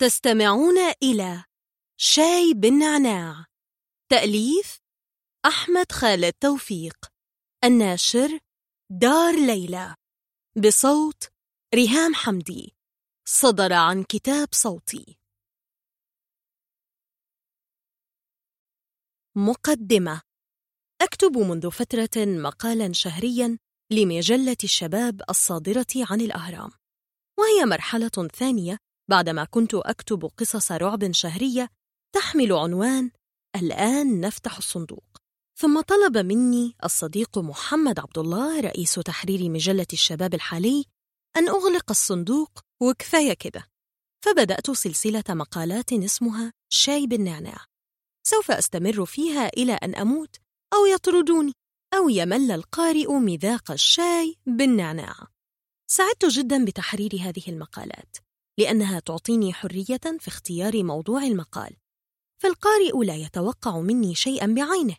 [0.00, 1.44] تستمعون إلى
[2.00, 3.46] شاي بالنعناع
[4.10, 4.78] تأليف
[5.46, 7.06] أحمد خالد توفيق.
[7.64, 8.38] الناشر
[8.90, 9.94] دار ليلى.
[10.56, 11.24] بصوت
[11.74, 12.74] ريهام حمدي.
[13.28, 15.18] صدر عن كتاب صوتي.
[19.36, 20.22] مقدمة.
[21.02, 23.58] أكتب منذ فترة مقالا شهريا
[23.90, 26.70] لمجلة الشباب الصادرة عن الأهرام.
[27.38, 31.68] وهي مرحلة ثانية بعدما كنت أكتب قصص رعب شهرية
[32.14, 33.10] تحمل عنوان
[33.56, 35.18] الآن نفتح الصندوق
[35.58, 40.84] ثم طلب مني الصديق محمد عبد الله رئيس تحرير مجلة الشباب الحالي
[41.36, 43.64] أن أغلق الصندوق وكفاية كده.
[44.24, 47.64] فبدأت سلسلة مقالات اسمها شاي بالنعناع
[48.26, 50.36] سوف أستمر فيها إلى أن أموت
[50.74, 51.52] أو يطردوني
[51.94, 55.14] أو يمل القارئ مذاق الشاي بالنعناع.
[55.90, 58.16] سعدت جدا بتحرير هذه المقالات.
[58.58, 61.76] لأنها تعطيني حرية في اختيار موضوع المقال.
[62.42, 64.96] فالقارئ لا يتوقع مني شيئا بعينه.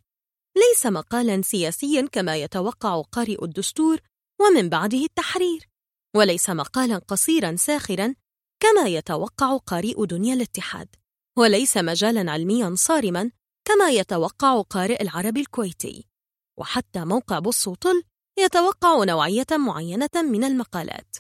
[0.57, 3.99] ليس مقالا سياسيا كما يتوقع قارئ الدستور
[4.41, 5.69] ومن بعده التحرير.
[6.16, 8.16] وليس مقالا قصيرا ساخرا
[8.59, 10.95] كما يتوقع قارئ دنيا الاتحاد.
[11.38, 13.31] وليس مجالا علميا صارما
[13.66, 16.07] كما يتوقع قارئ العرب الكويتي.
[16.59, 18.03] وحتى موقع بص وطل
[18.39, 21.16] يتوقع نوعية معينة من المقالات.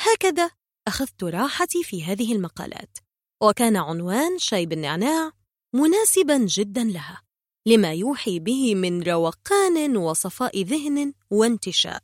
[0.00, 0.50] هكذا
[0.88, 2.98] أخذت راحتي في هذه المقالات
[3.42, 5.32] وكان عنوان شاي بالنعناع
[5.74, 7.22] مناسبا جدا لها
[7.66, 12.02] لما يوحي به من روقان وصفاء ذهن وانتشاء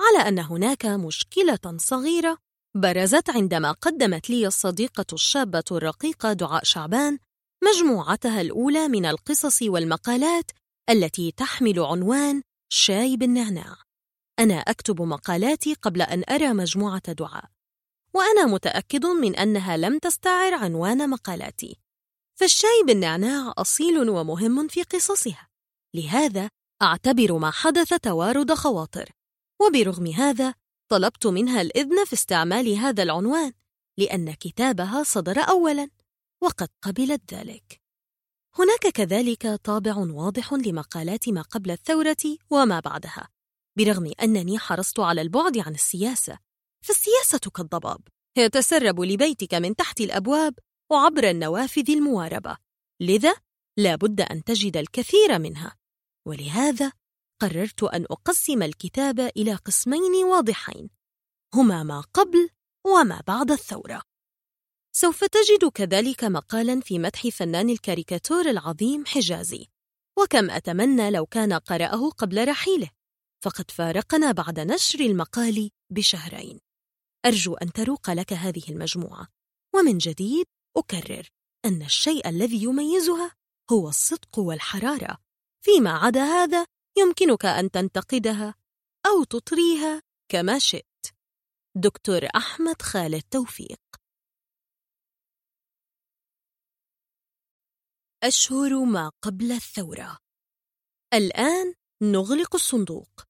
[0.00, 2.38] على أن هناك مشكلة صغيرة
[2.76, 7.18] برزت عندما قدمت لي الصديقة الشابة الرقيقة دعاء شعبان
[7.64, 10.50] مجموعتها الأولى من القصص والمقالات
[10.90, 13.76] التي تحمل عنوان شاي بالنعناع
[14.38, 17.59] أنا أكتب مقالاتي قبل أن أرى مجموعة دعاء.
[18.14, 21.76] وأنا متأكد من أنها لم تستعر عنوان مقالاتي.
[22.40, 25.48] فالشاي بالنعناع أصيل ومهم في قصصها.
[25.94, 26.50] لهذا
[26.82, 29.10] أعتبر ما حدث توارد خواطر.
[29.62, 30.54] وبرغم هذا
[30.88, 33.52] طلبت منها الإذن في استعمال هذا العنوان
[33.98, 35.90] لأن كتابها صدر أولاً
[36.42, 37.80] وقد قبلت ذلك.
[38.58, 43.28] هناك كذلك طابع واضح لمقالات ما قبل الثورة وما بعدها.
[43.78, 46.38] برغم أنني حرصت على البعد عن السياسة
[46.84, 48.00] فالسياسة كالضباب
[48.36, 50.58] يتسرب لبيتك من تحت الأبواب
[50.90, 52.56] وعبر النوافذ المواربة.
[53.00, 53.34] لذا
[53.78, 55.76] لا بد أن تجد الكثير منها.
[56.26, 56.92] ولهذا
[57.40, 60.90] قررت أن أقسم الكتاب إلى قسمين واضحين.
[61.54, 62.48] هما ما قبل
[62.86, 64.02] وما بعد الثورة.
[64.92, 69.68] سوف تجد كذلك مقالا في مدح فنان الكاريكاتور العظيم حجازي.
[70.18, 72.90] وكم أتمنى لو كان قرأه قبل رحيله.
[73.44, 76.60] فقد فارقنا بعد نشر المقال بشهرين.
[77.26, 79.28] أرجو أن تروق لك هذه المجموعة.
[79.74, 81.28] ومن جديد أكرر
[81.64, 83.36] أن الشيء الذي يميزها
[83.72, 85.18] هو الصدق والحرارة.
[85.64, 86.66] فيما عدا هذا
[86.98, 88.54] يمكنك أن تنتقدها
[89.06, 91.06] أو تطريها كما شئت.
[91.76, 93.80] دكتور أحمد خالد توفيق.
[98.22, 100.18] أشهر ما قبل الثورة.
[101.14, 103.24] الآن نغلق الصندوق.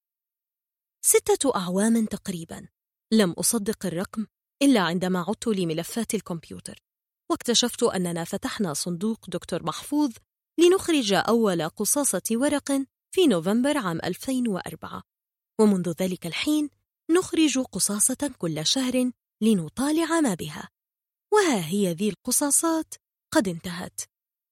[1.05, 2.69] ستة أعوام تقريبا.
[3.13, 4.27] لم أصدق الرقم
[4.63, 6.83] إلا عندما عدت لملفات الكمبيوتر.
[7.31, 10.13] واكتشفت أننا فتحنا صندوق دكتور محفوظ
[10.61, 12.73] لنخرج أول قصاصة ورق
[13.15, 15.03] في نوفمبر عام 2004
[15.61, 16.71] ومنذ ذلك الحين
[17.11, 19.11] نخرج قصاصة كل شهر
[19.43, 20.69] لنطالع ما بها.
[21.33, 22.95] وها هي ذي القصاصات؟
[23.33, 24.01] قد انتهت.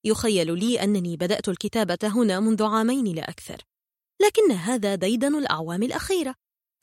[0.05, 3.63] يخيل لي أنني بدأت الكتابة هنا منذ عامين لا أكثر.
[4.23, 6.35] لكن هذا ديدن الأعوام الأخيرة.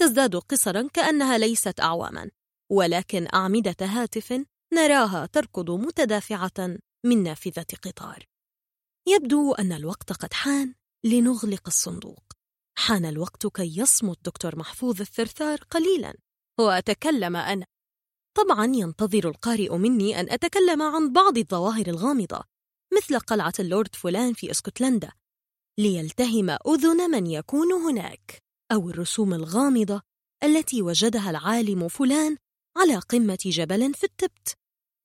[0.01, 2.31] تزداد قصرا كأنها ليست أعواما
[2.71, 8.25] ولكن أعمدة هاتف نراها تركض متدافعة من نافذة قطار.
[9.07, 12.23] يبدو أن الوقت قد حان لنغلق الصندوق.
[12.77, 16.17] حان الوقت كي يصمت دكتور محفوظ الثرثار قليلا
[16.59, 17.65] وأتكلم أنا.
[18.37, 22.43] طبعا ينتظر القارئ مني أن أتكلم عن بعض الظواهر الغامضة
[22.97, 25.11] مثل قلعة اللورد فلان في إسكتلندا.
[25.79, 28.44] ليلتهم أذن من يكون هناك.
[28.71, 30.01] أو الرسوم الغامضة
[30.43, 32.37] التي وجدها العالم فلان
[32.77, 34.57] على قمة جبل في التبت.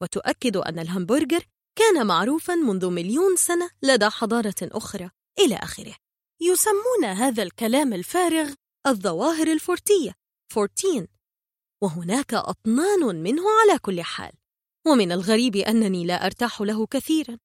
[0.02, 1.44] وتؤكد أن الهمبرجر
[1.78, 5.96] كان معروفا منذ مليون سنة لدى حضارة أخرى إلى آخره.
[6.40, 8.52] يسمون هذا الكلام الفارغ
[8.86, 10.14] الظواهر الفورتية
[10.52, 11.08] فورتين.
[11.82, 14.32] وهناك أطنان منه على كل حال.
[14.86, 17.38] ومن الغريب أنني لا أرتاح له كثيرا.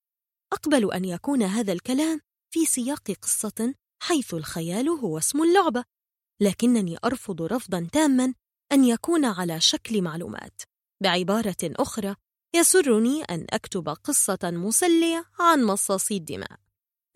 [0.53, 2.21] أقبل أن يكون هذا الكلام
[2.53, 5.94] في سياق قصة حيث الخيال هو اسم اللعبة.
[6.41, 8.33] لكنني أرفض رفضا تاما
[8.71, 10.61] أن يكون على شكل معلومات.
[11.03, 12.15] بعبارة أخرى
[12.55, 16.59] يسرني أن أكتب قصة مسلية عن مصاصي الدماء.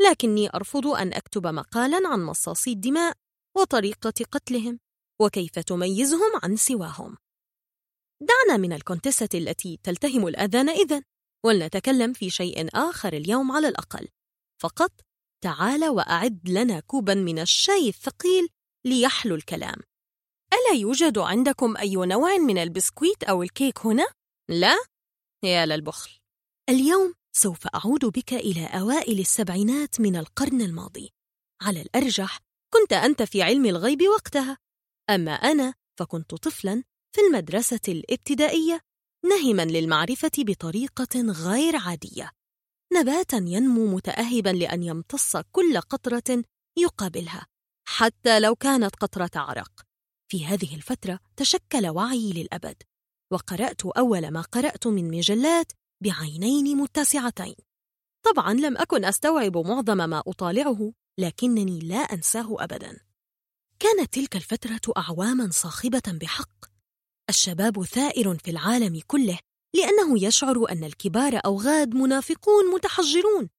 [0.10, 3.18] لكني أرفض أن أكتب مقالا عن مصاصي الدماء
[3.58, 4.80] وطريقة قتلهم
[5.22, 7.18] وكيف تميزهم عن سواهم.
[8.22, 11.04] دعنا من الكونتسة التي تلتهم الأذان إذن
[11.46, 14.08] ولنتكلم في شيء آخر اليوم على الأقل.
[14.62, 14.92] فقط
[15.44, 18.50] تعال وأعد لنا كوبا من الشاي الثقيل
[18.86, 19.76] ليحلو الكلام.
[20.54, 24.08] ألا يوجد عندكم أي نوع من البسكويت أو الكيك هنا؟
[24.50, 24.78] لا؟
[25.44, 26.12] يا للبخل.
[26.70, 31.10] اليوم سوف أعود بك إلى أوائل السبعينات من القرن الماضي.
[31.62, 32.40] على الأرجح
[32.74, 34.58] كنت أنت في علم الغيب وقتها.
[35.10, 36.84] أما أنا فكنت طفلاً
[37.16, 38.82] في المدرسة الابتدائية
[39.26, 42.32] نهما للمعرفة بطريقة غير عادية.
[42.94, 46.44] نباتا ينمو متأهبا لأن يمتص كل قطرة
[46.78, 47.48] يقابلها.
[47.92, 49.72] حتى لو كانت قطرة عرق.
[50.32, 52.84] في هذه الفترة تشكل وعيي للأبد
[53.32, 55.72] وقرأت أول ما قرأت من مجلات
[56.04, 57.56] بعينين متسعتين.
[58.26, 63.00] طبعا لم أكن أستوعب معظم ما أطالعه لكنني لا أنساه أبدا.
[63.80, 66.66] كانت تلك الفترة أعواما صاخبة بحق.
[67.30, 69.40] الشباب ثائر في العالم كله
[69.76, 73.50] لأنه يشعر أن الكبار أوغاد منافقون متحجرون.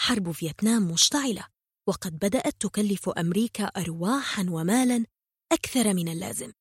[0.00, 1.59] حرب فيتنام مشتعلة.
[1.88, 5.06] وقد بدأت تكلف أمريكا أرواحا ومالا
[5.52, 6.52] أكثر من اللازم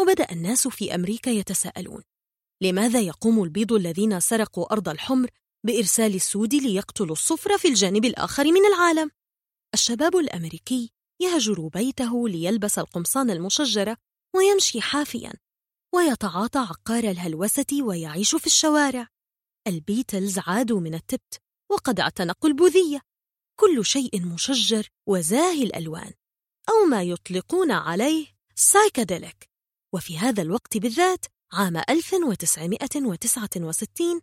[0.00, 2.02] وبدأ الناس في أمريكا يتساءلون
[2.62, 5.30] لماذا يقوم البيض الذين سرقوا أرض الحمر
[5.66, 9.10] بإرسال السود ليقتلوا الصفر في الجانب الآخر من العالم؟
[9.74, 13.96] الشباب الأمريكي يهجر بيته ليلبس القمصان المشجرة
[14.36, 15.32] ويمشي حافياً
[15.94, 19.08] ويتعاطى عقار الهلوسة ويعيش في الشوارع
[19.66, 23.00] البيتلز عادوا من التبت وقد اعتنقوا البوذية
[23.56, 26.12] كل شيء مشجر وزاهي الألوان
[26.68, 29.48] أو ما يطلقون عليه psychedelic
[29.94, 34.20] وفي هذا الوقت بالذات عام 1969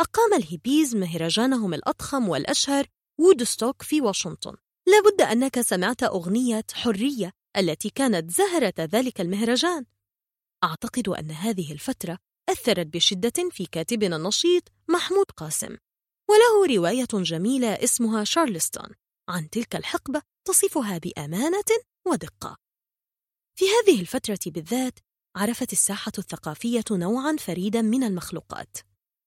[0.00, 2.86] أقام الهيبيز مهرجانهم الأضخم والأشهر
[3.20, 4.56] وودستوك في واشنطن.
[4.86, 9.84] لابد أنك سمعت أغنية حرية التي كانت زهرة ذلك المهرجان.
[10.64, 12.18] أعتقد أن هذه الفترة
[12.48, 15.76] أثرت بشدة في كاتبنا النشيط محمود قاسم.
[16.32, 18.88] وله رواية جميلة اسمها شارلستون
[19.28, 21.64] عن تلك الحقبة تصفها بأمانة
[22.06, 22.56] ودقة.
[23.58, 24.98] في هذه الفترة بالذات
[25.36, 28.76] عرفت الساحة الثقافية نوعاً فريداً من المخلوقات.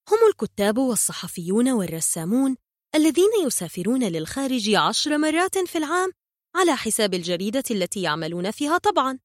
[0.09, 2.55] هم الكتاب والصحفيون والرسامون
[2.95, 6.11] الذين يسافرون للخارج عشر مرات في العام
[6.55, 9.19] على حساب الجريدة التي يعملون فيها طبعاً.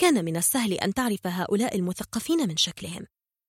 [0.00, 3.06] كان من السهل أن تعرف هؤلاء المثقفين من شكلهم.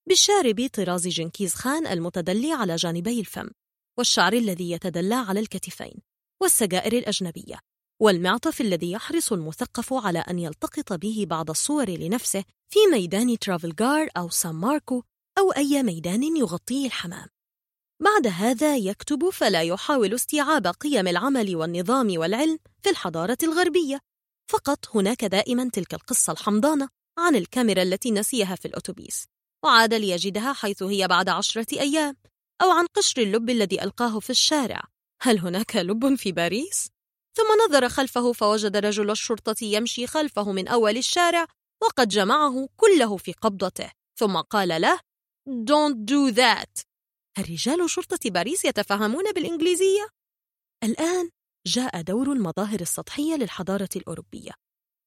[0.07, 3.49] بالشارب طراز جنكيز خان المتدلي على جانبي الفم.
[3.97, 6.01] والشعر الذي يتدلى على الكتفين
[6.41, 7.59] والسجائر الأجنبية
[8.01, 14.29] والمعطف الذي يحرص المثقف على أن يلتقط به بعض الصور لنفسه في ميدان ترافلغار أو
[14.29, 15.03] سان ماركو
[15.37, 17.27] أو أي ميدان يغطيه الحمام.
[18.01, 23.99] بعد هذا يكتب فلا يحاول استيعاب قيم العمل والنظام والعلم في الحضارة الغربية.
[24.51, 29.25] فقط هناك دائما تلك القصة الحمضانة عن الكاميرا التي نسيها في الأتوبيس
[29.63, 32.15] وعاد ليجدها حيث هي بعد عشرة أيام.
[32.61, 34.83] أو عن قشر اللب الذي ألقاه في الشارع
[35.21, 36.89] هل هناك لب في باريس؟
[37.37, 41.47] ثم نظر خلفه فوجد رجل الشرطة يمشي خلفه من أول الشارع
[41.81, 44.99] وقد جمعه كله في قبضته ثم قال له
[45.49, 46.83] Don't do that
[47.37, 50.07] هل رجال شرطة باريس يتفهمون بالإنجليزية؟
[50.83, 51.29] الآن
[51.67, 54.51] جاء دور المظاهر السطحية للحضارة الأوروبية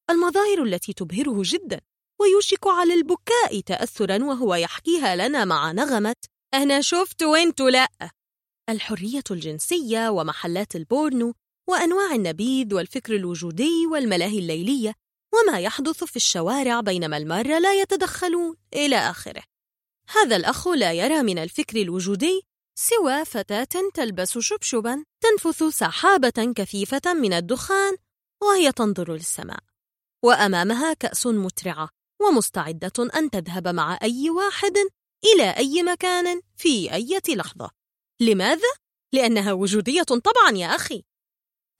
[0.09, 1.81] المظاهر التي تبهره جدا
[2.21, 6.15] ويوشك على البكاء تأثرا وهو يحكيها لنا مع نغمة
[6.53, 7.89] أنا شفت وانت لأ.
[8.69, 11.33] الحرية الجنسية ومحلات البورنو
[11.69, 14.93] وأنواع النبيذ والفكر الوجودي والملاهي الليلية
[15.33, 19.43] وما يحدث في الشوارع بينما المارة لا يتدخلون إلى آخره.
[20.09, 22.41] هذا الأخ لا يرى من الفكر الوجودي
[22.75, 27.97] سوى فتاة تلبس شبشبا تنفث سحابة كثيفة من الدخان
[28.43, 29.59] وهي تنظر للسماء.
[30.23, 31.89] وأمامها كأس مترعة
[32.21, 34.73] ومستعدة أن تذهب مع أي واحد
[35.25, 37.69] إلى أي مكان في أي لحظة.
[38.19, 38.69] لماذا؟
[39.13, 41.03] لأنها وجودية طبعا يا أخي.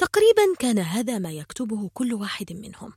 [0.02, 2.94] تقريبا كان هذا ما يكتبه كل واحد منهم.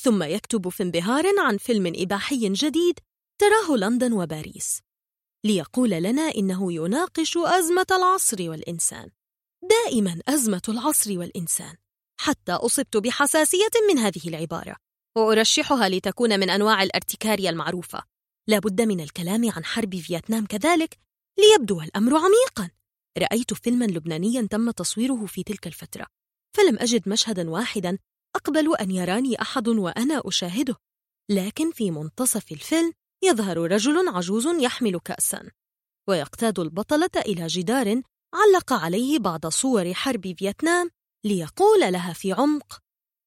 [0.00, 2.98] ثم يكتب في انبهار عن فيلم إباحي جديد
[3.40, 4.80] تراه لندن وباريس.
[5.44, 9.10] ليقول لنا إنه يناقش أزمة العصر والإنسان.
[9.62, 11.76] دائما أزمة العصر والإنسان.
[12.20, 14.76] حتى أصبت بحساسية من هذه العبارة.
[15.16, 18.13] وأرشحها لتكون من أنواع الارتكارية المعروفة.
[18.48, 20.98] لا بد من الكلام عن حرب فيتنام كذلك
[21.38, 22.70] ليبدو الأمر عميقا.
[23.18, 26.06] رأيت فيلما لبنانيا تم تصويره في تلك الفترة
[26.56, 27.98] فلم أجد مشهدا واحدا
[28.36, 30.76] أقبل أن يراني أحد وأنا أشاهده
[31.30, 32.92] لكن في منتصف الفيلم
[33.24, 35.50] يظهر رجل عجوز يحمل كأسا
[36.08, 38.02] ويقتاد البطلة إلى جدار
[38.34, 40.90] علق عليه بعض صور حرب فيتنام
[41.24, 42.80] ليقول لها في عمق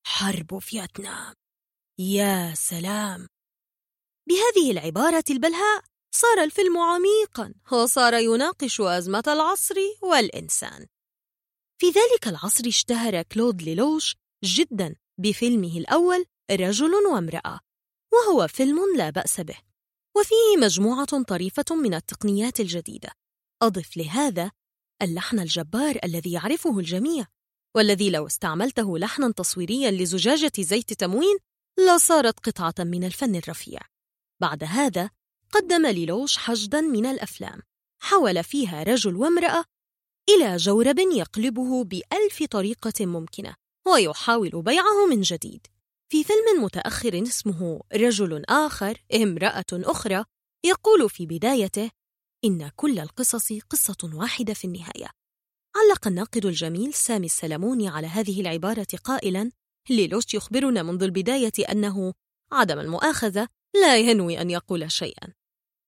[0.08, 1.34] حرب فيتنام
[2.00, 3.28] يا سلام!
[4.28, 10.86] بهذه العبارة البلهاء صار الفيلم عميقا وصار يناقش أزمة العصر والإنسان.
[11.78, 17.60] في ذلك العصر اشتهر كلود ليلوش جدا بفيلمه الأول رجل وامرأة
[18.14, 19.58] وهو فيلم لا بأس به
[20.18, 23.12] وفيه مجموعة طريفة من التقنيات الجديدة.
[23.62, 24.52] أضف لهذا
[25.02, 27.26] اللحن الجبار الذي يعرفه الجميع
[27.76, 31.38] والذي لو استعملته لحنا تصويريا لزجاجة زيت تموين
[31.80, 33.80] لصارت قطعة من الفن الرفيع.
[34.42, 35.10] بعد هذا
[35.52, 37.62] قدم ليلوش حشدا من الأفلام.
[38.02, 39.64] حول فيها رجل وامرأة
[40.30, 43.56] إلى جورب يقلبه بألف طريقة ممكنة
[43.88, 45.68] ويحاول بيعه من جديد.
[46.10, 50.26] في فيلم متأخر اسمه رجل آخر امرأة أخرى
[50.66, 51.92] يقول في بدايته
[52.46, 55.08] إن كل القصص قصة واحدة في النهاية.
[55.76, 59.52] علق الناقد الجميل سامي السلموني على هذه العبارة قائلا
[59.90, 62.14] ليلوش يخبرنا منذ البداية أنه
[62.52, 63.48] عدم المؤاخذة
[63.82, 65.34] لا ينوي أن يقول شيئا.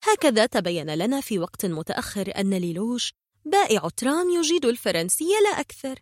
[0.04, 3.12] هكذا تبين لنا في وقت متأخر أن ليلوش
[3.44, 5.98] بائع ترام يجيد الفرنسية لا أكثر.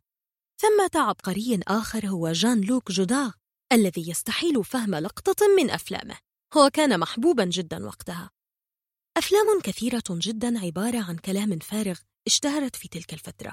[0.60, 3.30] ثمة عبقري آخر هو جان لوك جوداغ
[3.72, 6.18] الذي يستحيل فهم لقطة من أفلامه.
[6.54, 8.30] هو كان محبوبا جدا وقتها.
[9.16, 13.52] أفلام كثيرة جدا عبارة عن كلام فارغ اشتهرت في تلك الفترة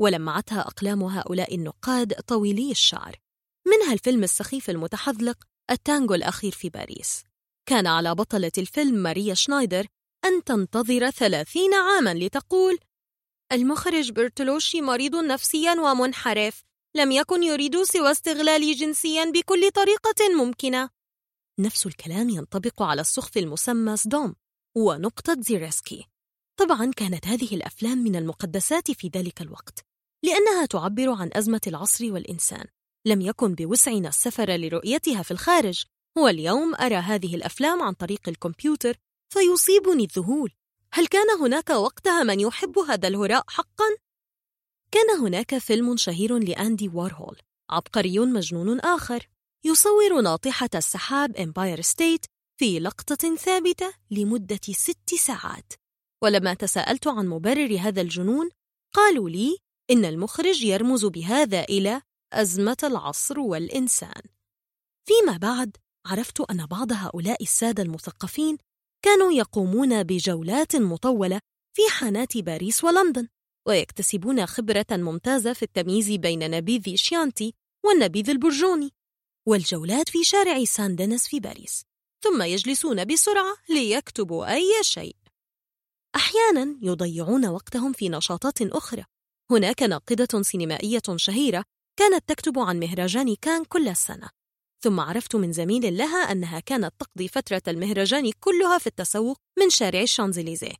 [0.00, 3.16] ولمعتها أقلام هؤلاء النقاد طويلي الشعر.
[3.66, 7.24] منها الفيلم السخيف المتحذلق التانجو الأخير في باريس.
[7.66, 9.86] كان على بطلة الفيلم ماريا شنايدر
[10.24, 12.78] أن تنتظر ثلاثين عاما لتقول
[13.52, 16.62] المخرج برتولوشي مريض نفسيا ومنحرف
[16.96, 20.90] لم يكن يريد سوى استغلالي جنسيا بكل طريقة ممكنة.
[21.60, 24.34] نفس الكلام ينطبق على السخف المسمى سدوم
[24.76, 26.06] ونقطة زابريسكي
[26.56, 29.84] طبعا كانت هذه الأفلام من المقدسات في ذلك الوقت
[30.24, 32.64] لأنها تعبر عن أزمة العصر والإنسان.
[33.06, 35.84] لم يكن بوسعنا السفر لرؤيتها في الخارج
[36.16, 38.96] واليوم أرى هذه الأفلام عن طريق الكمبيوتر
[39.28, 40.52] فيصيبني الذهول.
[40.92, 43.84] هل كان هناك وقتها من يحب هذا الهراء حقا؟
[44.90, 47.38] كان هناك فيلم شهير لأندي وارهول
[47.70, 49.28] عبقري مجنون آخر
[49.64, 52.26] يصور ناطحة السحاب إمباير ستيت
[52.58, 55.72] في لقطة ثابتة لمدة ست ساعات.
[56.22, 58.50] ولما تساءلت عن مبرر هذا الجنون
[58.94, 59.58] قالوا لي
[59.90, 62.02] إن المخرج يرمز بهذا إلى
[62.32, 64.22] أزمة العصر والإنسان.
[65.04, 68.58] فيما بعد عرفت أن بعض هؤلاء السادة المثقفين
[69.04, 71.40] كانوا يقومون بجولات مطولة
[71.76, 73.28] في حانات باريس ولندن
[73.68, 77.54] ويكتسبون خبرة ممتازة في التمييز بين نبيذ شيانتي
[77.84, 78.90] والنبيذ البرجوني
[79.48, 81.84] والجولات في شارع سان دينيس في باريس
[82.22, 85.16] ثم يجلسون بسرعة ليكتبوا أي شيء.
[86.16, 89.04] أحيانا يضيعون وقتهم في نشاطات أخرى.
[89.50, 91.64] هناك ناقدة سينمائية شهيرة
[91.98, 94.28] كانت تكتب عن مهرجان كان كل سنة.
[94.82, 100.00] ثم عرفت من زميل لها أنها كانت تقضي فترة المهرجان كلها في التسوق من شارع
[100.00, 100.74] الشانزليزيه.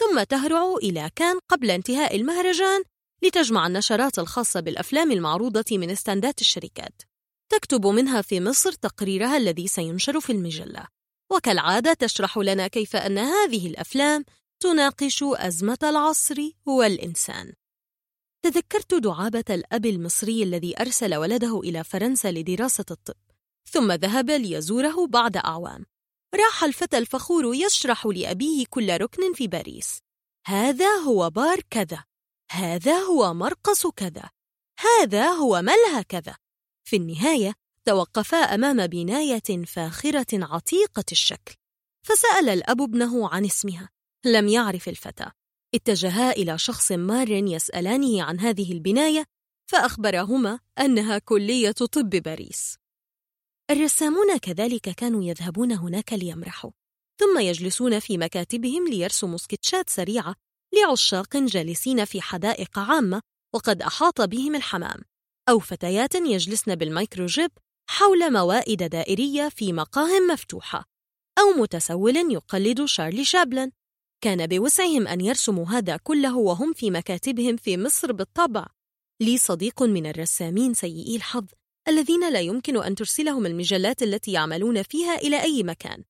[0.00, 2.82] ثم تهرع إلى كان قبل انتهاء المهرجان
[3.22, 7.02] لتجمع النشرات الخاصة بالأفلام المعروضة من استندات الشركات.
[7.52, 10.86] تكتب منها في مصر تقريرها الذي سينشر في المجلة.
[11.32, 14.24] وكالعادة تشرح لنا كيف أن هذه الأفلام
[14.62, 17.52] تناقش أزمة العصر والإنسان.
[18.42, 23.29] تذكرت دعابة الأب المصري الذي أرسل ولده إلى فرنسا لدراسة الطب.
[23.70, 25.86] ثم ذهب ليزوره بعد أعوام.
[26.34, 29.98] راح الفتى الفخور يشرح لأبيه كل ركن في باريس.
[30.46, 32.04] هذا هو بار كذا.
[32.50, 34.30] هذا هو مرقص كذا.
[34.80, 36.36] هذا هو ملهى كذا.
[36.84, 41.54] في النهاية توقفا أمام بناية فاخرة عتيقة الشكل.
[42.06, 43.88] فسأل الأب ابنه عن اسمها.
[44.24, 45.30] لم يعرف الفتى.
[45.74, 49.24] اتجها إلى شخص مار يسألانه عن هذه البناية
[49.70, 52.79] فأخبرهما أنها كلية طب باريس.
[53.70, 56.70] الرسامون كذلك كانوا يذهبون هناك ليمرحوا
[57.20, 60.34] ثم يجلسون في مكاتبهم ليرسموا سكتشات سريعة
[60.74, 63.20] لعشاق جالسين في حدائق عامة
[63.54, 65.02] وقد أحاط بهم الحمام
[65.48, 67.50] أو فتيات يجلسن بالميكروجيب
[67.90, 70.84] حول موائد دائرية في مقاه مفتوحة
[71.38, 73.70] أو متسول يقلد شارلي شابلن.
[74.24, 78.66] كان بوسعهم أن يرسموا هذا كله وهم في مكاتبهم في مصر بالطبع.
[79.20, 81.46] لي صديق من الرسامين سيئي الحظ
[81.88, 86.04] الذين لا يمكن أن ترسلهم المجلات التي يعملون فيها إلى أي مكان.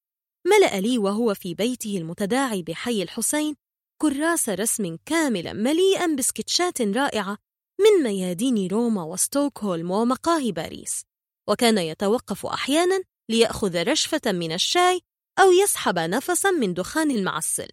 [0.47, 3.57] ملأ لي وهو في بيته المتداعي بحي الحسين
[4.03, 7.39] كراس رسم كاملا مليئا بسكتشات رائعة
[7.81, 11.03] من ميادين روما وستوكهولم ومقاهي باريس.
[11.49, 15.01] وكان يتوقف أحيانا ليأخذ رشفة من الشاي
[15.39, 17.69] أو يسحب نفسا من دخان المعسل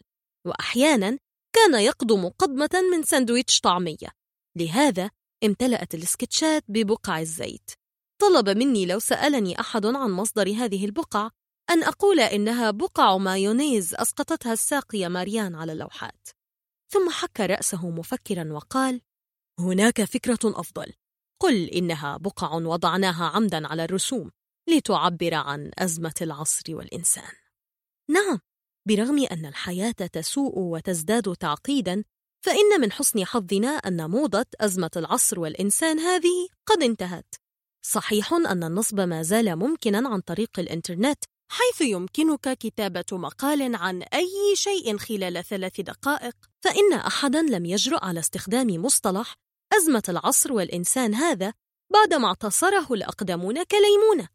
[0.45, 1.17] وأحيانا
[1.55, 4.11] كان يقضم قضمة من ساندويتش طعمية.
[4.57, 5.09] لهذا
[5.43, 7.71] امتلأت السكتشات ببقع الزيت.
[8.19, 11.29] طلب مني لو سألني أحد عن مصدر هذه البقع
[11.69, 16.27] أن أقول إنها بقع مايونيز أسقطتها الساقية ماريان على اللوحات.
[16.89, 19.01] ثم حك رأسه مفكرا وقال
[19.59, 20.93] هناك فكرة أفضل.
[21.41, 24.31] قل إنها بقع وضعناها عمدا على الرسوم
[24.69, 27.31] لتعبر عن أزمة العصر والإنسان.
[28.09, 28.39] نعم
[28.87, 32.03] برغم أن الحياة تسوء وتزداد تعقيدا
[32.45, 37.35] فإن من حسن حظنا أن موضة أزمة العصر والإنسان هذه قد انتهت.
[37.91, 44.55] صحيح أن النصب ما زال ممكنا عن طريق الإنترنت حيث يمكنك كتابة مقال عن أي
[44.55, 46.35] شيء خلال ثلاث دقائق.
[46.63, 49.33] فإن أحدا لم يجرؤ على استخدام مصطلح
[49.73, 51.53] أزمة العصر والإنسان هذا
[51.93, 54.27] بعدما اعتصره الأقدمون كليمونة.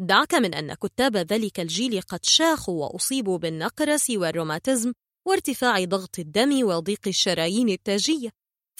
[0.00, 4.92] دعك من أن كتاب ذلك الجيل قد شاخوا وأصيبوا بالنقرس والروماتيزم
[5.28, 8.30] وارتفاع ضغط الدم وضيق الشرايين التاجية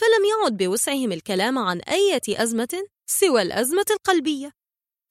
[0.00, 2.95] فلم يعد بوسعهم الكلام عن أية أزمة.
[3.08, 4.52] سوى الأزمة القلبية.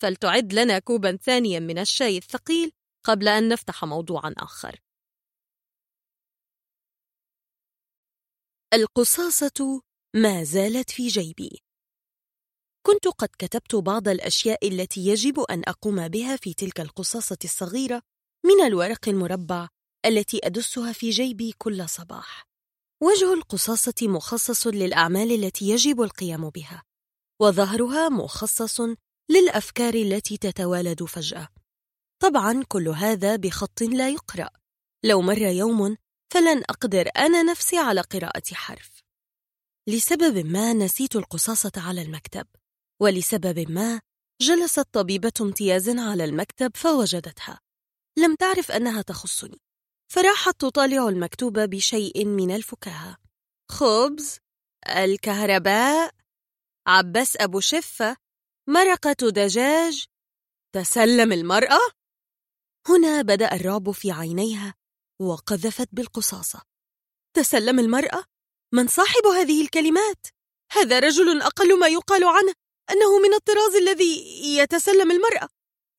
[0.01, 2.71] فلتعد لنا كوبا ثانيا من الشاي الثقيل
[3.03, 4.79] قبل أن نفتح موضوعا آخر.
[8.73, 9.81] القصاصة
[10.15, 11.61] ما زالت في جيبي.
[12.85, 18.01] كنت قد كتبت بعض الأشياء التي يجب أن أقوم بها في تلك القصاصة الصغيرة
[18.45, 19.67] من الورق المربع
[20.05, 22.47] التي أدسها في جيبي كل صباح.
[23.03, 26.83] وجه القصاصة مخصص للأعمال التي يجب القيام بها.
[27.41, 28.81] وظهرها مخصص
[29.31, 31.47] للأفكار التي تتوالد فجأة.
[32.21, 34.49] طبعا كل هذا بخط لا يقرأ.
[35.05, 35.97] لو مر يوم
[36.33, 39.01] فلن أقدر أنا نفسي على قراءة حرف.
[39.89, 42.47] لسبب ما نسيت القصاصة على المكتب
[43.01, 44.01] ولسبب ما
[44.41, 47.59] جلست طبيبة امتياز على المكتب فوجدتها.
[48.17, 49.61] لم تعرف أنها تخصني
[50.11, 53.17] فراحت تطالع المكتوب بشيء من الفكاهة.
[53.71, 54.37] خبز
[54.89, 56.14] الكهرباء
[56.87, 58.17] عباس أبو شفة
[58.69, 60.05] مرقة دجاج
[60.75, 61.79] تسلم المرأة؟
[62.87, 64.73] هنا بدأ الرعب في عينيها
[65.21, 66.61] وقذفت بالقصاصة
[67.35, 68.23] تسلم المرأة؟
[68.73, 70.27] من صاحب هذه الكلمات؟
[70.71, 72.53] هذا رجل أقل ما يقال عنه
[72.91, 74.23] أنه من الطراز الذي
[74.57, 75.49] يتسلم المرأة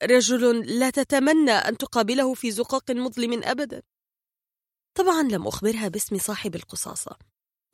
[0.03, 3.83] رجل لا تتمنى أن تقابله في زقاق مظلم أبدا
[4.99, 7.19] طبعا لم أخبرها باسم صاحب القصاصة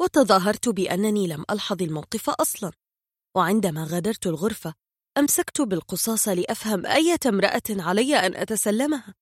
[0.01, 2.73] وتظاهرت بأنني لم ألحظ الموقف أصلا
[3.37, 4.75] وعندما غادرت الغرفة
[5.19, 9.15] أمسكت بالقصاصة لأفهم أية امرأة علي أن أتسلمها.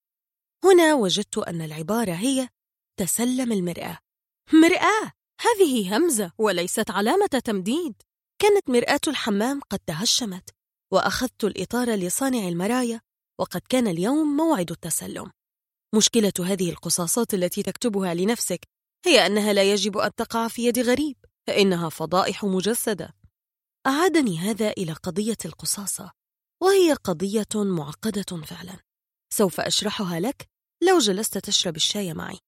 [0.63, 2.49] هنا وجدت أن العبارة هي
[2.99, 3.97] تسلم المرآة.
[4.53, 5.11] مرآة!
[5.41, 7.93] هذه همزة وليست علامة تمديد.
[8.41, 10.49] كانت مرآة الحمام قد تهشمت
[10.93, 13.01] وأخذت الإطار لصانع المرايا
[13.39, 15.31] وقد كان اليوم موعد التسلم.
[15.95, 18.67] مشكلة هذه القصاصات التي تكتبها لنفسك
[19.05, 21.15] هي أنها لا يجب أن تقع في يد غريب
[21.47, 23.20] فإنها فضائح مجسدة.
[23.87, 26.11] أعادني هذا إلى قضية القصاصة
[26.63, 28.79] وهي قضية معقدة فعلا.
[29.33, 30.49] سوف أشرحها لك
[30.83, 32.39] لو جلست تشرب الشاي معي.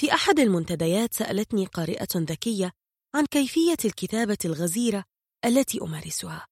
[0.00, 2.72] في أحد المنتديات سألتني قارئة ذكية
[3.14, 5.04] عن كيفية الكتابة الغزيرة
[5.44, 6.46] التي أمارسها.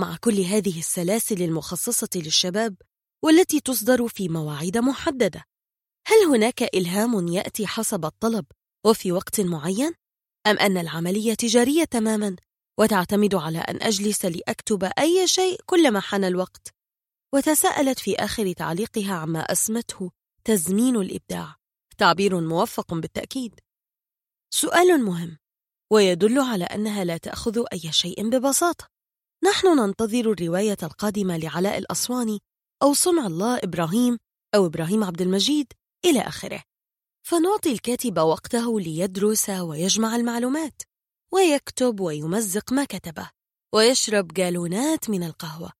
[0.00, 2.76] مع كل هذه السلاسل المخصصة للشباب
[3.24, 5.44] والتي تصدر في مواعيد محددة
[6.06, 8.46] هل هناك إلهام يأتي حسب الطلب
[8.86, 9.94] وفي وقت معين؟
[10.46, 12.36] أم أن العملية تجارية تماما؟
[12.78, 16.74] وتعتمد على أن أجلس لأكتب أي شيء كلما حان الوقت.
[17.34, 20.10] وتساءلت في آخر تعليقها عما أسمته
[20.44, 21.56] تزمين الإبداع.
[21.98, 23.60] تعبير موفق بالتأكيد.
[24.50, 25.38] سؤال مهم
[25.92, 28.88] ويدل على أنها لا تأخذ أي شيء ببساطة.
[29.44, 32.40] نحن ننتظر الرواية القادمة لعلاء الأسواني
[32.82, 34.18] أو صنع الله إبراهيم
[34.54, 35.72] أو إبراهيم عبد المجيد
[36.04, 36.62] إلى آخره.
[37.26, 40.82] فنعطي الكاتب وقته ليدرس ويجمع المعلومات.
[41.32, 43.30] ويكتب ويمزق ما كتبه
[43.74, 45.72] ويشرب جالونات من القهوة.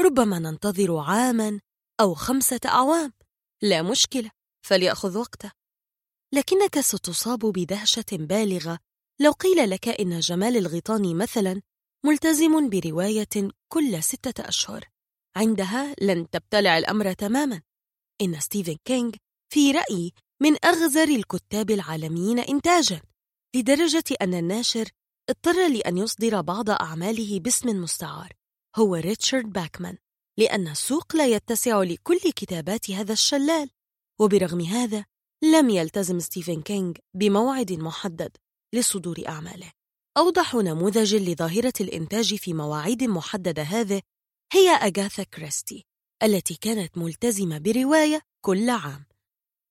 [0.00, 1.60] ربما ننتظر عاما
[2.00, 3.12] أو خمسة أعوام.
[3.62, 4.30] لا مشكلة
[4.66, 5.52] فليأخذ وقته.
[6.34, 8.78] لكنك ستصاب بدهشة بالغة.
[9.20, 11.62] لو قيل لك إن جمال الغيطاني مثلا
[12.06, 14.84] ملتزم برواية كل ستة أشهر.
[15.36, 17.62] عندها لن تبتلع الأمر تماما.
[18.22, 19.12] إن ستيفن كينغ
[19.52, 23.02] في رأيي من أغزر الكتاب العالميين إنتاجا.
[23.56, 24.88] لدرجة أن الناشر
[25.30, 28.32] اضطر لأن يصدر بعض أعماله باسم مستعار
[28.76, 29.98] هو ريتشارد باكمان
[30.38, 33.70] لأن السوق لا يتسع لكل كتابات هذا الشلال
[34.20, 35.04] وبرغم هذا
[35.44, 38.36] لم يلتزم ستيفن كينغ بموعد محدد
[38.74, 39.72] لصدور أعماله.
[40.16, 44.02] أوضح نموذج لظاهرة الإنتاج في مواعيد محددة هذه
[44.52, 45.86] هي أغاثا كريستي
[46.22, 49.06] التي كانت ملتزمة برواية كل عام.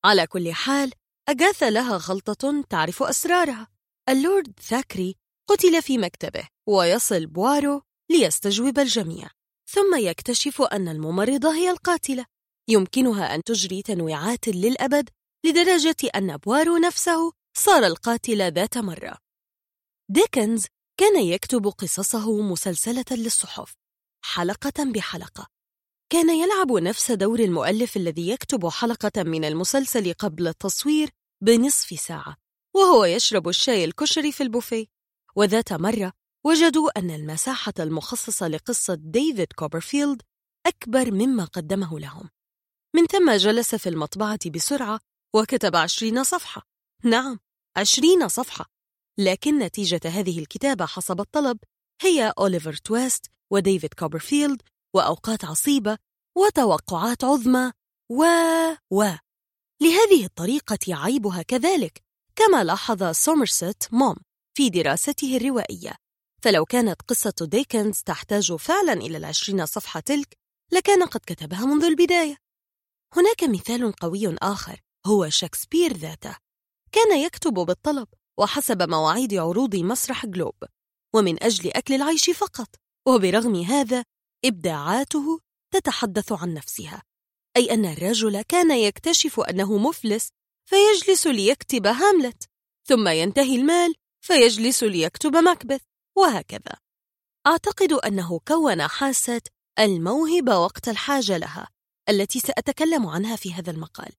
[0.06, 0.92] على كل حال
[1.30, 3.75] أغاثا لها خلطة تعرف أسرارها.
[4.10, 5.16] اللورد ثاكري
[5.50, 9.30] قتل في مكتبه ويصل بوارو ليستجوب الجميع
[9.70, 12.26] ثم يكتشف أن الممرضة هي القاتلة.
[12.70, 15.10] يمكنها أن تجري تنويعات للأبد
[15.46, 19.18] لدرجة أن بوارو نفسه صار القاتل ذات مرة.
[20.10, 20.66] ديكنز
[21.00, 23.76] كان يكتب قصصه مسلسلة للصحف.
[24.26, 25.48] حلقة بحلقة.
[26.12, 31.10] كان يلعب نفس دور المؤلف الذي يكتب حلقة من المسلسل قبل التصوير
[31.44, 32.45] بنصف ساعة.
[32.76, 34.86] وهو يشرب الشاي الكشري في البوفيه.
[35.36, 36.14] وذات مرة
[36.46, 40.22] وجدوا أن المساحة المخصصة لقصة ديفيد كوبرفيلد
[40.66, 42.30] أكبر مما قدمه لهم.
[42.96, 45.00] من ثم جلس في المطبعة بسرعة
[45.36, 46.62] وكتب عشرين صفحة.
[47.04, 47.40] نعم
[47.78, 48.66] عشرين صفحة.
[49.18, 51.58] لكن نتيجة هذه الكتابة حسب الطلب
[52.02, 54.62] هي أوليفر تويست وديفيد كوبرفيلد
[54.96, 55.98] وأوقات عصيبة
[56.38, 57.72] وتوقعات عظمى
[58.12, 58.24] و
[58.92, 59.04] و.
[59.82, 62.05] لهذه الطريقة عيبها كذلك.
[62.36, 64.16] كما لاحظ سومرست موم
[64.58, 65.96] في دراسته الروائية.
[66.44, 70.38] فلو كانت قصة ديكنز تحتاج فعلا إلى العشرين صفحة تلك
[70.72, 72.38] لكان قد كتبها منذ البداية.
[73.16, 76.38] هناك مثال قوي آخر هو شكسبير ذاته.
[76.92, 78.08] كان يكتب بالطلب
[78.40, 80.56] وحسب مواعيد عروض مسرح جلوب
[81.16, 82.76] ومن أجل أكل العيش فقط.
[83.08, 84.04] وبرغم هذا
[84.46, 85.40] إبداعاته
[85.72, 87.04] تتحدث عن نفسها.
[87.58, 90.30] أي أن الرجل كان يكتشف أنه مفلس
[90.66, 92.50] فيجلس ليكتب هاملت
[92.88, 95.82] ثم ينتهي المال فيجلس ليكتب مكبث
[96.18, 96.78] وهكذا.
[97.48, 99.42] أعتقد أنه كون حاسة
[99.80, 101.68] الموهبة وقت الحاجة لها
[102.10, 104.14] التي سأتكلم عنها في هذا المقال.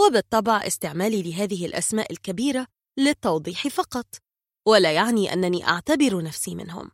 [0.00, 2.66] وبالطبع استعمالي لهذه الأسماء الكبيرة
[2.98, 4.06] للتوضيح فقط
[4.66, 6.90] ولا يعني أنني أعتبر نفسي منهم.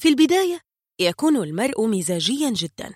[0.00, 0.60] في البداية
[1.00, 2.94] يكون المرء مزاجيا جدا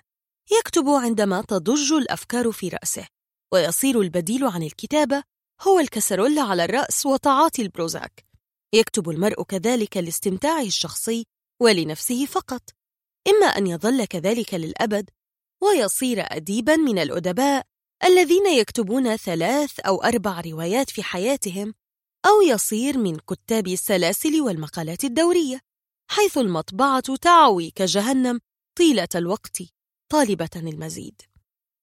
[0.59, 3.07] يكتب عندما تضج الأفكار في رأسه.
[3.53, 5.23] ويصير البديل عن الكتابة
[5.61, 8.25] هو الكسرولة على الرأس وتعاطي البروزاك.
[8.73, 11.25] يكتب المرء كذلك لاستمتاعه الشخصي
[11.61, 12.61] ولنفسه فقط.
[13.27, 15.09] إما أن يظل كذلك للأبد
[15.63, 17.65] ويصير أديبا من الأدباء
[18.03, 21.73] الذين يكتبون ثلاث أو أربع روايات في حياتهم
[22.25, 25.59] أو يصير من كتاب السلاسل والمقالات الدورية
[26.11, 28.39] حيث المطبعة تعوي كجهنم
[28.77, 29.57] طيلة الوقت
[30.11, 31.21] طالبة المزيد.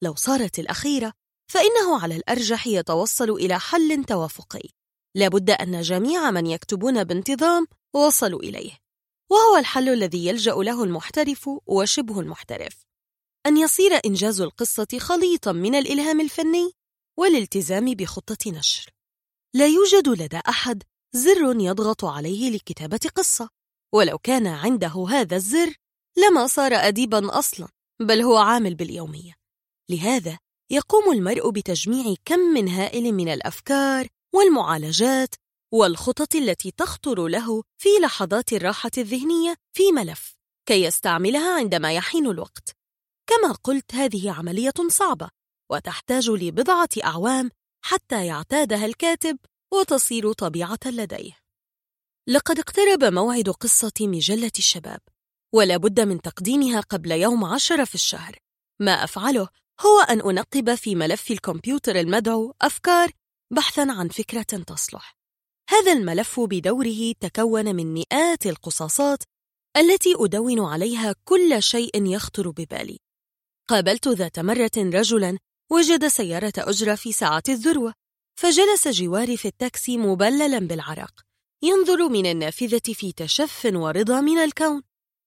[0.03, 1.12] لو صارت الأخيرة
[1.53, 4.69] فإنه على الأرجح يتوصل إلى حل توافقي.
[5.17, 8.79] لابد أن جميع من يكتبون بانتظام وصلوا إليه.
[9.31, 12.87] وهو الحل الذي يلجأ له المحترف وشبه المحترف.
[13.47, 16.73] أن يصير إنجاز القصة خليطا من الإلهام الفني
[17.19, 18.91] والالتزام بخطة نشر.
[19.55, 23.49] لا يوجد لدى أحد زر يضغط عليه لكتابة قصة.
[23.95, 25.75] ولو كان عنده هذا الزر
[26.19, 27.69] لما صار أديبا أصلا
[28.01, 29.35] بل هو عامل باليومية.
[29.91, 30.38] لهذا
[30.70, 35.35] يقوم المرء بتجميع كم من هائل من الأفكار والمعالجات
[35.72, 42.77] والخطط التي تخطر له في لحظات الراحة الذهنية في ملف كي يستعملها عندما يحين الوقت.
[43.27, 45.29] كما قلت هذه عملية صعبة
[45.70, 47.51] وتحتاج لبضعة أعوام
[47.85, 49.38] حتى يعتادها الكاتب
[49.72, 51.38] وتصير طبيعة لديه.
[52.29, 55.01] لقد اقترب موعد قصة مجلة الشباب
[55.55, 58.38] ولا بد من تقديمها قبل يوم عشر في الشهر.
[58.81, 59.48] ما أفعله
[59.80, 63.11] هو أن أنقب في ملف الكمبيوتر المدعو أفكار
[63.50, 65.16] بحثا عن فكرة تصلح.
[65.70, 69.22] هذا الملف بدوره تكون من مئات القصاصات
[69.76, 72.98] التي أدون عليها كل شيء يخطر ببالي.
[73.68, 75.38] قابلت ذات مرة رجلا
[75.70, 77.94] وجد سيارة أجرة في ساعة الذروة
[78.38, 81.20] فجلس جواري في التاكسي مبللا بالعرق
[81.62, 84.82] ينظر من النافذة في تشف ورضا من الكون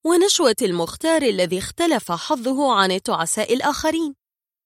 [0.05, 4.15] ونشوة المختار الذي اختلف حظه عن التعساء الآخرين.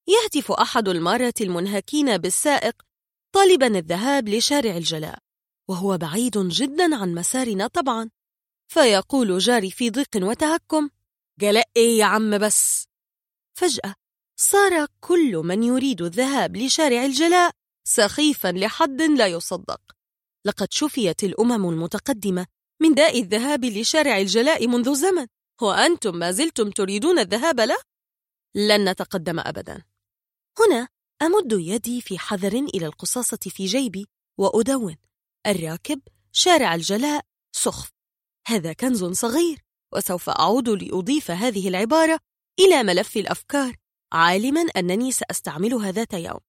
[0.08, 2.82] يهتف أحد المارة المنهكين بالسائق
[3.32, 5.20] طالبا الذهاب لشارع الجلاء
[5.70, 8.10] وهو بعيد جدا عن مسارنا طبعا.
[8.68, 10.90] فيقول جاري في ضيق وتهكم
[11.40, 12.86] جلاء إيه يا عم بس؟
[13.54, 13.96] فجأة
[14.40, 17.52] صار كل من يريد الذهاب لشارع الجلاء
[17.84, 19.82] سخيفا لحد لا يصدق.
[20.46, 22.46] لقد شفيت الأمم المتقدمة
[22.82, 25.28] من داء الذهاب لشارع الجلاء منذ زمن
[25.62, 27.78] وأنتم ما زلتم تريدون الذهاب له؟
[28.56, 29.84] لن نتقدم أبدا.
[30.60, 30.88] هنا
[31.22, 34.08] أمد يدي في حذر إلى القصاصة في جيبي
[34.38, 34.96] وأدون.
[35.48, 37.92] الراكب شارع الجلاء سخف.
[38.48, 39.58] هذا كنز صغير
[39.94, 42.20] وسوف أعود لأضيف هذه العبارة
[42.60, 43.76] إلى ملف الأفكار
[44.14, 46.40] عالما أنني سأستعملها ذات يوم.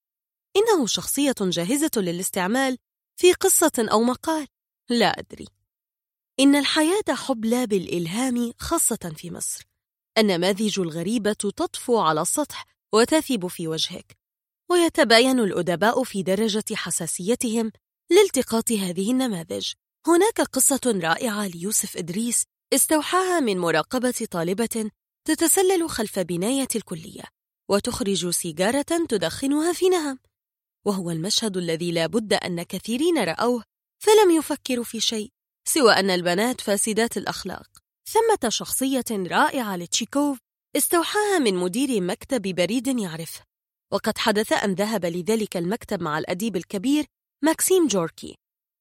[0.57, 2.79] إنه شخصية جاهزة للاستعمال
[3.17, 4.47] في قصة أو مقال
[4.91, 5.47] لا أدري.
[6.41, 9.65] إن الحياة حبلى بالإلهام خاصة في مصر.
[10.19, 14.17] النماذج الغريبة تطفو على السطح وتثب في وجهك.
[14.71, 17.73] ويتباين الأدباء في درجة حساسيتهم
[18.11, 19.73] لالتقاط هذه النماذج.
[20.07, 24.91] هناك قصة رائعة ليوسف إدريس استوحاها من مراقبة طالبة
[25.25, 27.25] تتسلل خلف بناية الكلية
[27.71, 30.19] وتخرج سيجارة تدخنها في نهم
[30.87, 33.63] وهو المشهد الذي لا بد أن كثيرين رأوه
[33.99, 35.33] فلم يفكروا في شيء
[35.69, 37.69] سوى أن البنات فاسدات الأخلاق.
[38.07, 40.39] ثمة شخصية رائعة لتشيكوف
[40.77, 43.45] استوحاها من مدير مكتب بريد يعرفه
[43.93, 47.07] وقد حدث أن ذهب لذلك المكتب مع الأديب الكبير
[47.45, 48.37] ماكسيم جوركي.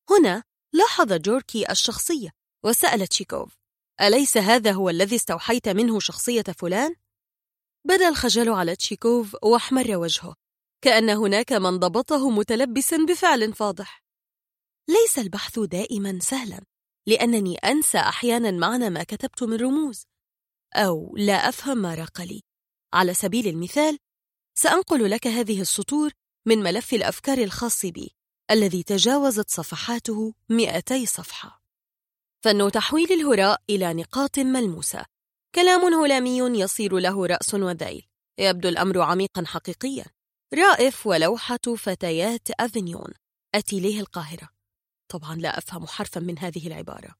[0.09, 2.29] هنا لاحظ جوركي الشخصية
[2.65, 3.55] وسأل تشيكوف
[4.01, 6.95] أليس هذا هو الذي استوحيت منه شخصية فلان؟
[7.87, 10.35] بدا الخجل على تشيكوف واحمر وجهه
[10.83, 14.03] كأن هناك من ضبطه متلبسا بفعل فاضح
[14.89, 16.65] ليس البحث دائما سهلا
[17.07, 20.05] لأنني أنسى أحيانا معنى ما كتبت من رموز.
[20.75, 22.41] أو لا أفهم ما راق لي
[22.93, 23.97] على سبيل المثال
[24.55, 26.11] سأنقل لك هذه السطور
[26.47, 28.15] من ملف الأفكار الخاص بي
[28.51, 31.61] الذي تجاوزت صفحاته 200 صفحة.
[32.43, 35.05] فن تحويل الهراء إلى نقاط ملموسة.
[35.55, 38.07] كلام هلامي يصير له رأس وذيل.
[38.39, 40.05] يبدو الأمر عميقا حقيقيا.
[40.53, 43.13] رائف ولوحة فتيات أفنيون.
[43.55, 44.49] أتيليه القاهرة.
[45.11, 47.15] طبعا لا أفهم حرفا من هذه العبارة.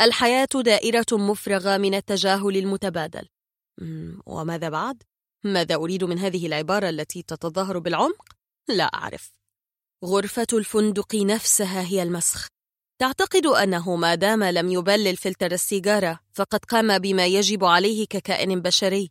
[0.00, 3.28] الحياة دائرة مفرغة من التجاهل المتبادل.
[4.26, 5.02] وماذا بعد؟
[5.44, 8.24] ماذا أريد من هذه العبارة التي تتظاهر بالعمق؟
[8.68, 9.32] لا أعرف.
[10.04, 12.48] غرفة الفندق نفسها هي المسخ.
[13.00, 19.10] تعتقد أنه ما دام لم يبلل فلتر السيجارة فقد قام بما يجب عليه ككائن بشري.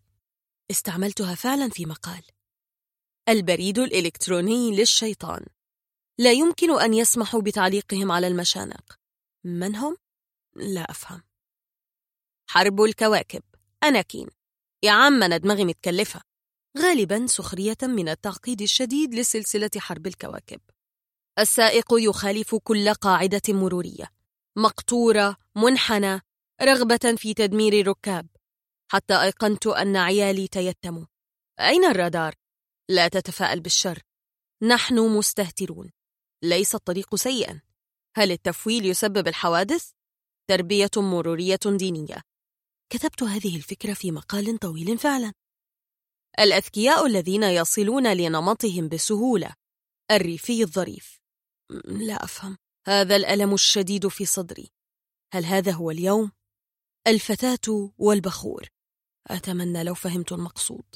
[0.71, 2.23] استعملتها فعلا في مقال.
[3.29, 5.45] البريد الإلكتروني للشيطان.
[6.17, 8.99] لا يمكن أن يسمحوا بتعليقهم على المشانق.
[9.43, 9.97] من هم؟
[10.57, 11.23] لا أفهم.
[12.49, 13.43] حرب الكواكب.
[13.83, 14.27] أناكين
[14.83, 16.21] يا عم أنا دماغي متكلفة.
[16.77, 20.61] غالبا سخرية من التعقيد الشديد لسلسلة حرب الكواكب.
[21.39, 24.11] السائق يخالف كل قاعدة مرورية.
[24.57, 26.21] مقطورة منحنى
[26.61, 28.27] رغبة في تدمير الركاب.
[28.91, 31.05] حتى أيقنت أن عيالي تيتموا.
[31.59, 32.35] أين الرادار؟
[32.89, 34.03] لا تتفاءل بالشر.
[34.61, 35.91] نحن مستهترون.
[36.43, 37.61] ليس الطريق سيئا.
[38.15, 39.91] هل التفويل يسبب الحوادث؟
[40.49, 42.21] تربية مرورية دينية.
[42.89, 45.33] كتبت هذه الفكرة في مقال طويل فعلا.
[46.39, 49.53] الأذكياء الذين يصلون لنمطهم بسهولة.
[50.11, 51.19] الريفي الظريف.
[51.85, 52.57] لا أفهم.
[52.87, 54.71] هذا الألم الشديد في صدري.
[55.33, 56.31] هل هذا هو اليوم؟
[57.07, 58.69] الفتاة والبخور.
[59.27, 60.95] أتمنى لو فهمت المقصود.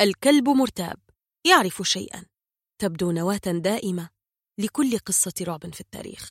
[0.00, 1.00] الكلب مرتاب.
[1.46, 2.26] يعرف شيئا.
[2.80, 4.10] تبدو نواة دائمة
[4.60, 6.28] لكل قصة رعب في التاريخ.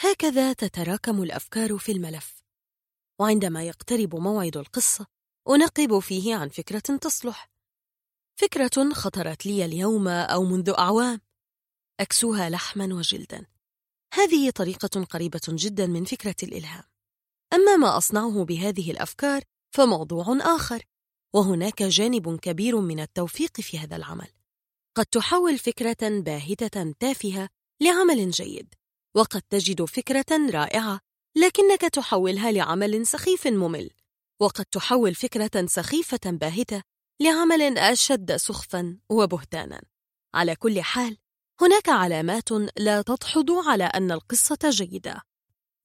[0.00, 2.42] هكذا تتراكم الأفكار في الملف.
[3.20, 5.06] وعندما يقترب موعد القصة
[5.48, 7.50] أنقب فيه عن فكرة تصلح.
[8.40, 11.20] فكرة خطرت لي اليوم أو منذ أعوام.
[12.00, 13.46] أكسوها لحما وجلدا.
[14.14, 16.84] هذه طريقة قريبة جدا من فكرة الإلهام.
[17.52, 20.82] أما ما أصنعه بهذه الأفكار فموضوع آخر.
[21.34, 24.28] وهناك جانب كبير من التوفيق في هذا العمل.
[24.96, 27.48] قد تحول فكرة باهتة تافهة
[27.80, 28.74] لعمل جيد.
[29.16, 31.00] وقد تجد فكرة رائعة
[31.36, 33.90] لكنك تحولها لعمل سخيف ممل.
[34.40, 36.82] وقد تحول فكرة سخيفة باهتة
[37.20, 39.82] لعمل أشد سخفا وبهتانا.
[40.34, 41.16] على كل حال
[41.60, 45.22] هناك علامات لا تدحض على أن القصة جيدة.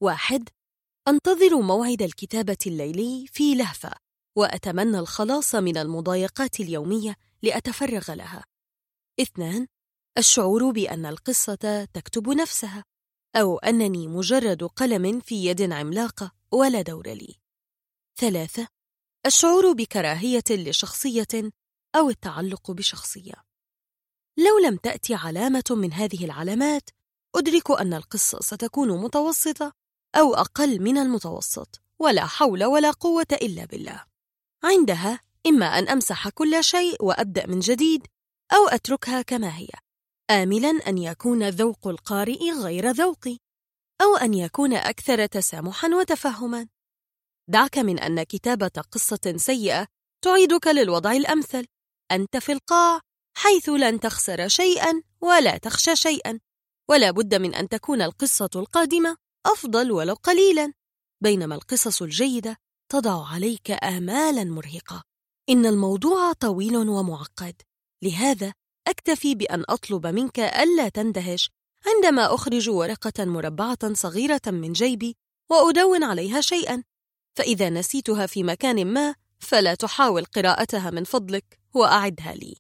[0.02, 0.50] واحد
[1.08, 3.92] أنتظر موعد الكتابة الليلي في لهفة
[4.38, 8.44] وأتمنى الخلاص من المضايقات اليومية لأتفرغ لها.
[9.22, 9.68] اثنان
[10.18, 12.91] الشعور بأن القصة تكتب نفسها.
[13.36, 17.36] أو أنني مجرد قلم في يد عملاقة ولا دور لي.
[18.20, 18.68] ثلاثة
[19.26, 21.52] الشعور بكراهية لشخصية
[21.96, 23.34] أو التعلق بشخصية.
[24.38, 26.90] لو لم تأتي علامة من هذه العلامات
[27.36, 29.74] أدرك أن القصة ستكون متوسطة
[30.16, 34.06] أو أقل من المتوسط ولا حول ولا قوة إلا بالله.
[34.64, 38.08] عندها إما أن أمسح كل شيء وأبدأ من جديد
[38.54, 39.70] أو أتركها كما هي.
[40.32, 43.38] آملا أن يكون ذوق القارئ غير ذوقي
[44.02, 46.68] أو أن يكون أكثر تسامحا وتفهما.
[47.48, 49.88] دعك من أن كتابة قصة سيئة
[50.24, 51.68] تعيدك للوضع الأمثل.
[52.12, 53.00] أنت في القاع
[53.38, 56.40] حيث لن تخسر شيئا ولا تخشى شيئا.
[56.90, 60.74] ولا بد من أن تكون القصة القادمة أفضل ولو قليلا.
[61.24, 62.58] بينما القصص الجيدة
[62.92, 65.04] تضع عليك آمالا مرهقة.
[65.50, 67.62] إن الموضوع طويل ومعقد.
[68.04, 68.54] لهذا
[68.88, 71.52] أكتفي بأن أطلب منك ألا تندهش.
[71.86, 75.18] عندما أخرج ورقة مربعة صغيرة من جيبي
[75.50, 76.84] وأدون عليها شيئا
[77.38, 82.56] فإذا نسيتها في مكان ما فلا تحاول قراءتها من فضلك وأعدها لي.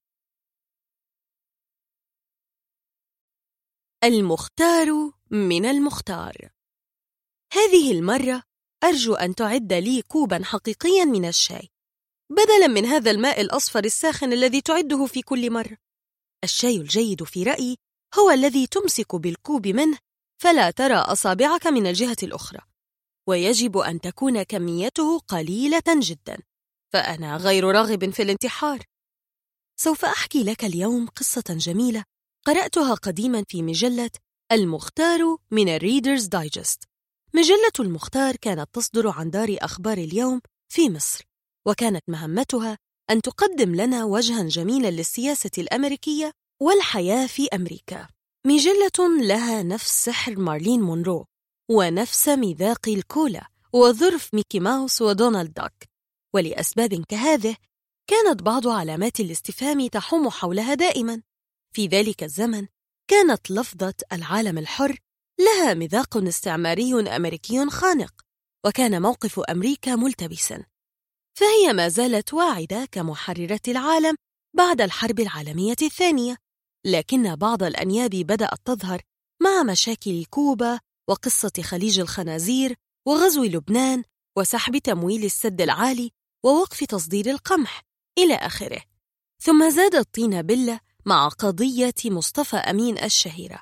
[4.03, 6.49] المختار من المختار.
[7.53, 8.43] هذه المرة
[8.83, 11.69] أرجو أن تعد لي كوبا حقيقيا من الشاي
[12.29, 15.77] بدلا من هذا الماء الأصفر الساخن الذي تعده في كل مرة.
[16.43, 17.77] الشاي الجيد في رأيي
[18.19, 19.97] هو الذي تمسك بالكوب منه
[20.41, 22.59] فلا ترى أصابعك من الجهة الأخرى.
[23.27, 26.37] ويجب أن تكون كميته قليلة جدا.
[26.93, 28.79] فأنا غير راغب في الانتحار.
[29.79, 32.03] سوف أحكي لك اليوم قصة جميلة
[32.45, 34.11] قرأتها قديما في مجلة
[34.51, 36.83] المختار من الريدرز دايجست
[37.33, 41.27] مجلة المختار كانت تصدر عن دار أخبار اليوم في مصر
[41.67, 42.77] وكانت مهمتها
[43.11, 48.07] أن تقدم لنا وجها جميلا للسياسة الأمريكية والحياة في أمريكا.
[48.47, 51.25] مجلة لها نفس سحر مارلين مونرو
[51.71, 55.89] ونفس مذاق الكولا وظرف ميكي ماوس ودونالد داك.
[56.33, 57.55] ولأسباب كهذه
[58.07, 61.21] كانت بعض علامات الاستفهام تحوم حولها دائما.
[61.75, 62.67] في ذلك الزمن
[63.07, 64.97] كانت لفظة العالم الحر
[65.39, 68.13] لها مذاق استعماري أمريكي خانق
[68.65, 70.70] وكان موقف أمريكا ملتبسا.
[71.37, 74.15] فهي ما زالت واعدة كمحررة العالم
[74.55, 76.37] بعد الحرب العالمية الثانية
[76.85, 79.01] لكن بعض الأنياب بدأت تظهر
[79.41, 82.75] مع مشاكل كوبا وقصة خليج الخنازير
[83.07, 84.03] وغزو لبنان
[84.37, 86.11] وسحب تمويل السد العالي
[86.45, 87.81] ووقف تصدير القمح
[88.17, 88.81] إلى آخره.
[89.43, 93.61] ثم زاد الطين بلة مع قضية مصطفى أمين الشهيرة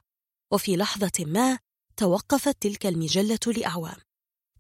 [0.52, 1.60] وفي لحظة ما
[1.98, 3.98] توقفت تلك المجلة لأعوام.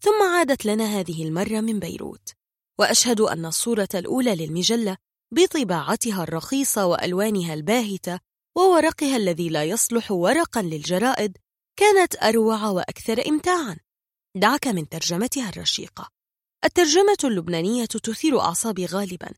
[0.01, 2.38] ثم عادت لنا هذه المرة من بيروت.
[2.79, 4.97] وأشهد أن الصورة الأولى للمجلة
[5.33, 8.19] بطباعتها الرخيصة وألوانها الباهتة
[8.57, 11.37] وورقها الذي لا يصلح ورقا للجرائد
[11.79, 13.77] كانت أروع وأكثر إمتاعا.
[14.35, 16.09] دعك من ترجمتها الرشيقة.
[16.65, 19.33] الترجمة اللبنانية تثير أعصابي غالبا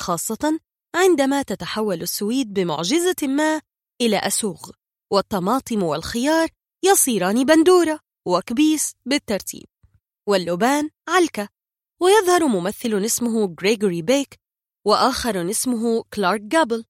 [0.00, 0.60] خاصة
[0.94, 3.60] عندما تتحول السويد بمعجزة ما
[4.00, 4.70] إلى أسوغ
[5.12, 6.48] والطماطم والخيار
[6.84, 9.66] يصيران بندورة وكبيس بالترتيب
[10.28, 11.48] واللبان علكة.
[12.02, 14.40] ويظهر ممثل اسمه غريغوري بيك
[14.86, 16.84] وآخر اسمه كلارك جابل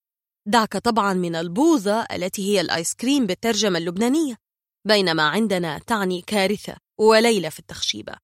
[0.47, 4.37] دعك طبعا من البوظة التي هي الآيس كريم بالترجمة اللبنانية
[4.87, 8.15] بينما عندنا تعني كارثة وليلة في التخشيبة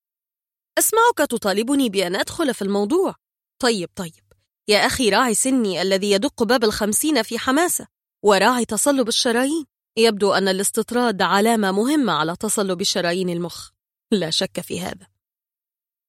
[0.79, 3.15] أسمعك تطالبني بأن أدخل في الموضوع.
[3.63, 4.25] طيب طيب.
[4.69, 7.87] يا أخي راعي سني الذي يدق باب الخمسين في حماسة
[8.25, 9.65] وراعي تصلب الشرايين.
[9.99, 13.71] يبدو أن الاستطراد علامة مهمة على تصلب شرايين المخ.
[14.13, 15.16] لا شك في هذا.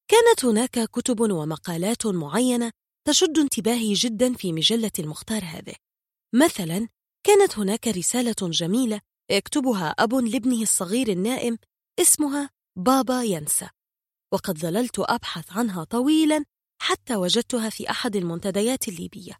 [0.07, 2.71] كانت هناك كتب ومقالات معينة
[3.07, 5.75] تشد انتباهي جدا في مجلة المختار هذه.
[6.35, 6.87] مثلا
[7.25, 11.57] كانت هناك رسالة جميلة يكتبها أب لابنه الصغير النائم
[11.99, 13.69] اسمها بابا ينسى.
[14.33, 16.45] وقد ظللت أبحث عنها طويلا
[16.81, 19.33] حتى وجدتها في أحد المنتديات الليبية.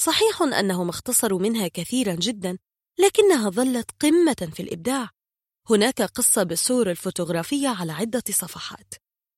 [0.00, 2.58] صحيح أنهم اختصروا منها كثيرا جدا
[3.00, 5.10] لكنها ظلت قمة في الإبداع.
[5.70, 8.94] هناك قصة بالصور الفوتوغرافية على عدة صفحات.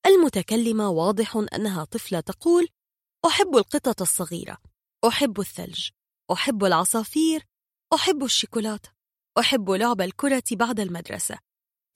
[0.06, 2.68] المتكلمة واضح أنها طفلة تقول
[3.26, 4.58] أحب القطط الصغيرة
[5.08, 5.88] أحب الثلج
[6.32, 7.46] أحب العصافير
[7.94, 8.92] أحب الشوكولاتة
[9.38, 11.38] أحب لعب الكرة بعد المدرسة.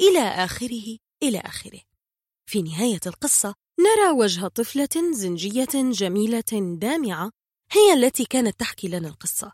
[0.01, 1.81] إلى آخره إلى آخره.
[2.51, 7.31] في نهاية القصة نرى وجه طفلة زنجية جميلة دامعة
[7.73, 9.53] هي التي كانت تحكي لنا القصة.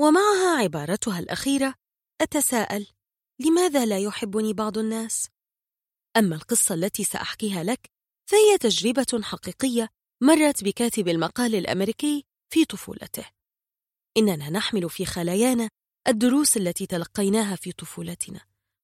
[0.00, 1.74] ومعها عبارتها الأخيرة
[2.20, 2.86] أتساءل
[3.40, 5.28] لماذا لا يحبني بعض الناس؟
[6.16, 7.90] أما القصة التي سأحكيها لك
[8.30, 9.88] فهي تجربة حقيقية
[10.22, 13.24] مرت بكاتب المقال الأمريكي في طفولته.
[14.16, 15.68] إننا نحمل في خلايانا
[16.08, 18.40] الدروس التي تلقيناها في طفولتنا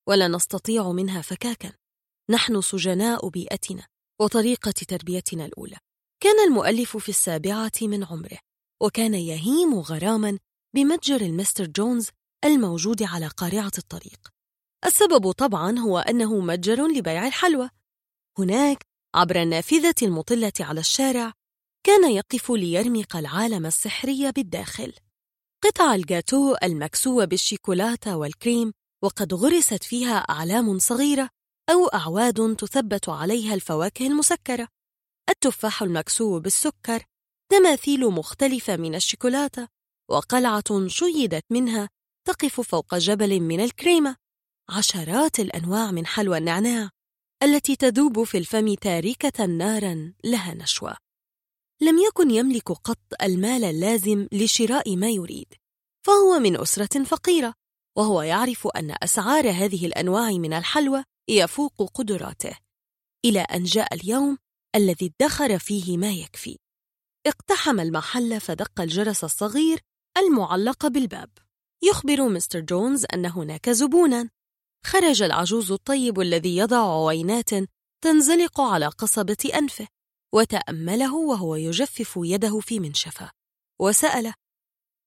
[0.08, 1.72] ولا نستطيع منها فكاكا.
[2.30, 3.86] نحن سجناء بيئتنا
[4.20, 5.76] وطريقة تربيتنا الأولى.
[6.22, 8.38] كان المؤلف في السابعة من عمره
[8.82, 10.38] وكان يهيم غراما
[10.74, 12.08] بمتجر المستر جونز
[12.44, 14.32] الموجود على قارعة الطريق.
[14.84, 17.70] السبب طبعا هو أنه متجر لبيع الحلوى.
[18.38, 21.32] هناك عبر النافذة المطلة على الشارع
[21.86, 24.92] كان يقف ليرمق العالم السحري بالداخل.
[25.64, 28.72] قطع الجاتو المكسوة بالشيكولاتة والكريم
[29.02, 31.28] وقد غرست فيها أعلام صغيرة
[31.70, 34.68] أو أعواد تثبت عليها الفواكه المسكرة.
[35.30, 37.04] التفاح المكسو بالسكر
[37.52, 39.68] تماثيل مختلفة من الشوكولاتة
[40.10, 41.88] وقلعة شيدت منها
[42.26, 44.21] تقف فوق جبل من الكريمة.
[44.70, 46.90] عشرات الأنواع من حلوى النعناع
[47.42, 50.96] التي تذوب في الفم تاركة نارا لها نشوة
[51.82, 55.54] لم يكن يملك قط المال اللازم لشراء ما يريد
[56.06, 57.54] فهو من أسرة فقيرة
[57.98, 62.58] وهو يعرف أن أسعار هذه الأنواع من الحلوى يفوق قدراته
[63.24, 64.38] إلى أن جاء اليوم
[64.76, 66.58] الذي ادخر فيه ما يكفي.
[67.26, 69.80] اقتحم المحل فدق الجرس الصغير
[70.18, 71.30] المعلق بالباب.
[71.84, 74.28] يخبر مستر جونز أن هناك زبوناً
[74.86, 77.50] خرج العجوز الطيب الذي يضع عوينات
[78.04, 79.88] تنزلق على قصبة أنفه
[80.34, 83.30] وتأمله وهو يجفف يده في منشفة.
[83.80, 84.34] وسأله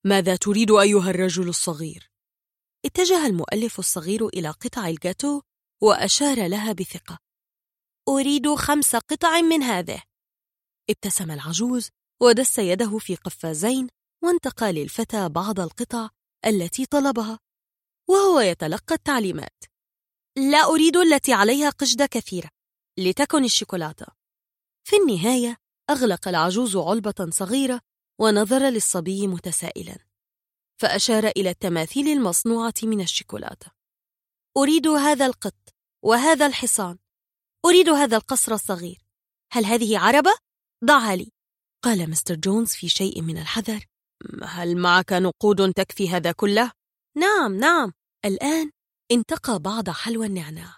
[0.06, 2.10] ماذا تريد أيها الرجل الصغير؟
[2.86, 5.42] اتجه المؤلف الصغير إلى قطع الجاتو
[5.82, 7.20] وأشار لها بثقة.
[8.10, 10.02] أريد خمس قطع من هذه.
[10.90, 11.90] ابتسم العجوز
[12.22, 13.88] ودس يده في قفازين
[14.24, 16.10] وانتقى للفتى بعض القطع
[16.46, 17.40] التي طلبها.
[18.10, 19.64] وهو يتلقى التعليمات.
[20.38, 22.50] لا أريد التي عليها قشدة كثيرة.
[23.00, 24.06] لتكن الشوكولاتة.
[24.88, 25.58] في النهاية
[25.90, 27.82] أغلق العجوز علبة صغيرة
[28.20, 29.98] ونظر للصبي متسائلا.
[30.82, 33.72] فأشار إلى التماثيل المصنوعة من الشوكولاتة.
[34.58, 36.98] أريد هذا القط وهذا الحصان.
[37.66, 39.06] أريد هذا القصر الصغير.
[39.52, 40.32] هل هذه عربة؟
[40.86, 41.32] ضعها لي.
[41.84, 43.86] قال مستر جونز في شيء من الحذر.
[44.44, 46.72] هل معك نقود تكفي هذا كله؟
[47.18, 47.94] نعم نعم.
[48.26, 48.72] الآن
[49.12, 50.78] انتقى بعض حلوى النعناع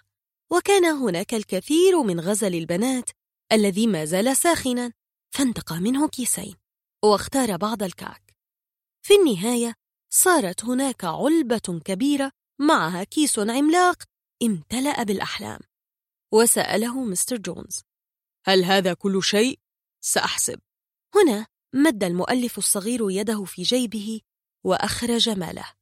[0.52, 3.10] وكان هناك الكثير من غزل البنات
[3.52, 4.92] الذي ما زال ساخنا
[5.34, 6.54] فانتقى منه كيسين
[7.04, 8.34] واختار بعض الكعك.
[9.02, 9.74] في النهاية
[10.12, 14.02] صارت هناك علبة كبيرة معها كيس عملاق
[14.42, 15.60] امتلأ بالأحلام
[16.32, 17.82] وسأله مستر جونز.
[18.46, 19.58] هل هذا كل شيء؟
[20.04, 20.60] سأحسب.
[21.14, 24.20] هنا مد المؤلف الصغير يده في جيبه
[24.64, 25.77] وأخرج ماله.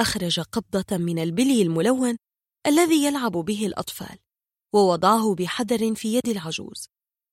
[0.00, 2.16] أخرج قبضة من البلي الملون
[2.66, 4.18] الذي يلعب به الأطفال
[4.74, 6.88] ووضعه بحذر في يد العجوز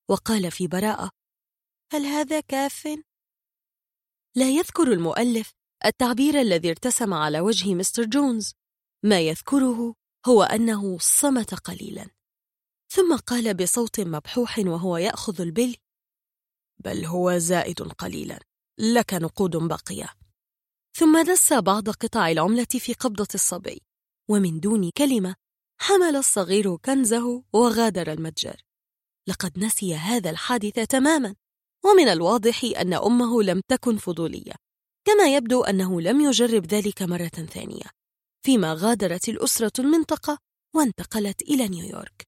[0.10, 1.10] وقال في براءة
[1.94, 2.88] هل هذا كاف؟
[4.36, 5.54] لا يذكر المؤلف
[5.86, 8.54] التعبير الذي ارتسم على وجه مستر جونز.
[9.06, 9.96] ما يذكره
[10.28, 12.10] هو أنه صمت قليلا.
[12.92, 15.78] ثم قال بصوت مبحوح وهو يأخذ البلي
[16.84, 18.40] بل هو زائد قليلا
[18.80, 20.21] لك نقود باقية.
[20.94, 23.82] ثم دس بعض قطع العملة في قبضة الصبي
[24.30, 25.36] ومن دون كلمة
[25.82, 28.62] حمل الصغير كنزه وغادر المتجر.
[29.28, 31.36] لقد نسي هذا الحادث تماما
[31.86, 34.54] ومن الواضح أن أمه لم تكن فضولية
[35.06, 37.86] كما يبدو أنه لم يجرب ذلك مرة ثانية
[38.46, 40.38] فيما غادرت الأسرة المنطقة
[40.76, 42.28] وانتقلت إلى نيويورك.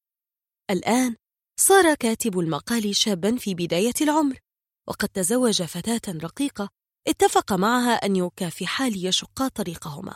[0.72, 1.16] الآن
[1.60, 4.40] صار كاتب المقال شابا في بداية العمر
[4.88, 6.70] وقد تزوج فتاة رقيقة
[7.08, 10.16] اتفق معها أن يكافحا ليشقا طريقهما.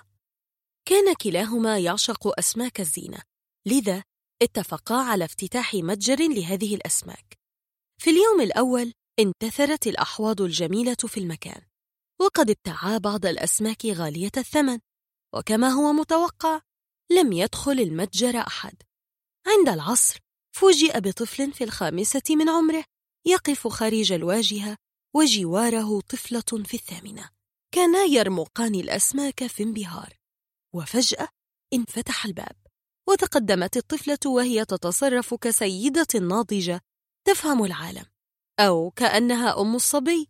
[0.85, 3.19] كان كلاهما يعشق أسماك الزينة
[3.67, 4.03] لذا
[4.41, 7.37] اتفقا على افتتاح متجر لهذه الأسماك.
[8.01, 11.61] في اليوم الأول انتثرت الأحواض الجميلة في المكان
[12.21, 14.79] وقد ابتاعا بعض الأسماك غالية الثمن
[15.35, 16.61] وكما هو متوقع
[17.11, 18.75] لم يدخل المتجر أحد.
[19.47, 20.19] عند العصر
[20.55, 22.83] فوجئ بطفل في الخامسة من عمره
[23.25, 24.77] يقف خارج الواجهة
[25.17, 27.29] وجواره طفلة في الثامنة.
[27.71, 30.13] كانا يرمقان الأسماك في انبهار.
[30.75, 31.27] وفجأة
[31.73, 32.55] انفتح الباب.
[33.09, 36.81] وتقدمت الطفلة وهي تتصرف كسيدة ناضجة
[37.27, 38.05] تفهم العالم.
[38.59, 40.29] أو كأنها أم الصبي.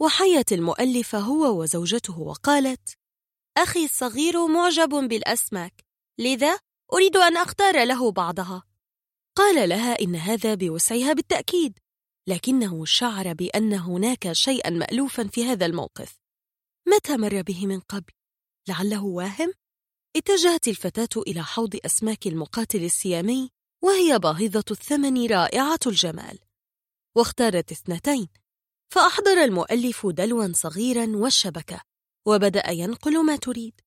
[0.00, 2.98] وحيت المؤلف هو وزوجته وقالت
[3.56, 5.84] أخي الصغير معجب بالأسماك.
[6.18, 6.58] لذا
[6.92, 8.62] أريد أن أختار له بعضها.
[9.36, 11.78] قال لها إن هذا بوسعها بالتأكيد.
[12.28, 16.18] لكنه شعر بأن هناك شيئا مألوفا في هذا الموقف
[16.88, 18.12] متى مر به من قبل؟
[18.68, 19.52] لعله واهم؟
[20.16, 23.50] اتجهت الفتاة إلى حوض أسماك المقاتل السيامي
[23.84, 26.38] وهي باهظة الثمن رائعة الجمال
[27.16, 28.28] واختارت اثنتين
[28.92, 31.80] فأحضر المؤلف دلوا صغيرا والشبكة
[32.26, 33.80] وبدأ ينقل ما تريد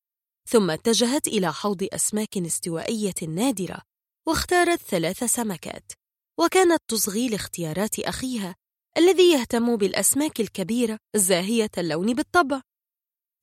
[0.50, 3.82] ثم اتجهت إلى حوض أسماك استوائية نادرة
[4.28, 5.92] واختارت ثلاث سمكات
[6.40, 8.56] وكانت تصغي لاختيارات أخيها
[8.98, 12.62] الذي يهتم بالأسماك الكبيرة الزاهية اللون بالطبع.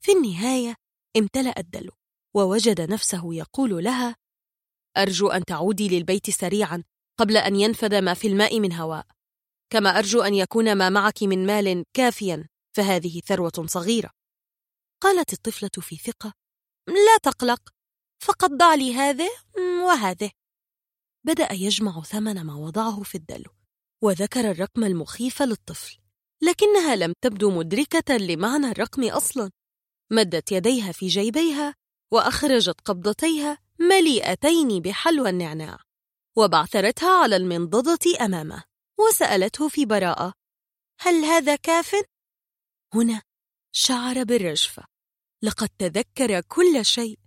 [0.05, 0.75] في النهاية
[1.17, 1.93] امتلأ الدلو
[2.35, 4.17] ووجد نفسه يقول لها
[4.97, 6.85] أرجو أن تعودي للبيت سريعا
[7.19, 9.07] قبل أن ينفد ما في الماء من هواء.
[9.71, 14.11] كما أرجو أن يكون ما معك من مال كافيا فهذه ثروة صغيرة.
[15.03, 16.33] قالت الطفلة في ثقة
[16.89, 17.61] لا تقلق
[18.23, 19.31] فقد ضع لي هذه
[19.85, 20.31] وهذه.
[21.27, 23.51] بدأ يجمع ثمن ما وضعه في الدلو
[24.03, 25.99] وذكر الرقم المخيف للطفل
[26.43, 29.51] لكنها لم تبدو مدركة لمعنى الرقم أصلا
[30.13, 31.75] مدت يديها في جيبيها
[32.13, 35.79] وأخرجت قبضتيها مليئتين بحلوى النعناع
[36.37, 38.65] وبعثرتها على المنضدة أمامه
[38.99, 40.33] وسألته في براءة
[41.01, 41.95] هل هذا كاف؟
[42.95, 43.23] هنا
[43.73, 44.85] شعر بالرجفة
[45.43, 47.19] لقد تذكر كل شيء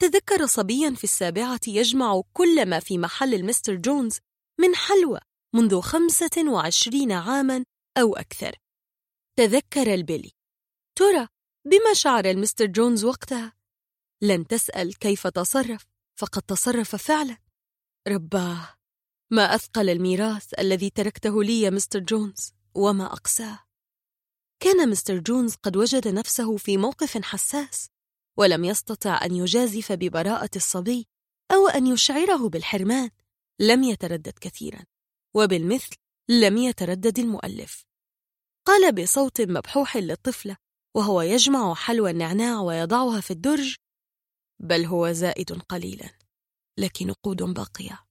[0.00, 4.18] تذكر صبيا في السابعة يجمع كل ما في محل المستر جونز
[4.60, 5.20] من حلوى
[5.54, 7.64] منذ خمسة وعشرين عاما
[7.98, 8.56] أو أكثر.
[9.36, 10.32] تذكر البلي.
[10.98, 11.28] ترى
[11.64, 13.52] بما شعر المستر جونز وقتها؟
[14.22, 15.86] لن تسأل كيف تصرف
[16.16, 17.38] فقد تصرف فعلا.
[18.08, 18.74] رباه
[19.30, 23.58] ما أثقل الميراث الذي تركته لي يا مستر جونز وما أقساه.
[24.60, 27.90] كان مستر جونز قد وجد نفسه في موقف حساس.
[28.38, 31.06] ولم يستطع أن يجازف ببراءة الصبي
[31.52, 33.10] أو أن يشعره بالحرمان
[33.60, 34.84] لم يتردد كثيرا
[35.36, 35.96] وبالمثل
[36.28, 37.84] لم يتردد المؤلف.
[38.66, 40.56] قال بصوت مبحوح للطفلة
[40.96, 43.76] وهو يجمع حلوى النعناع ويضعها في الدرج
[44.60, 46.18] بل هو زائد قليلا
[46.78, 48.04] لك نقود باقية.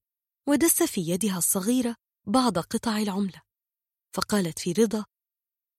[0.50, 1.96] ودس في يدها الصغيرة
[2.28, 3.42] بعض قطع العملة.
[4.16, 5.06] فقالت في رضا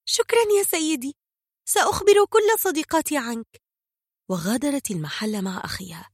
[0.05, 1.15] شكرا يا سيدي
[1.69, 3.61] سأخبر كل صديقاتي عنك.
[4.31, 6.09] وغادرت المحل مع أخيها.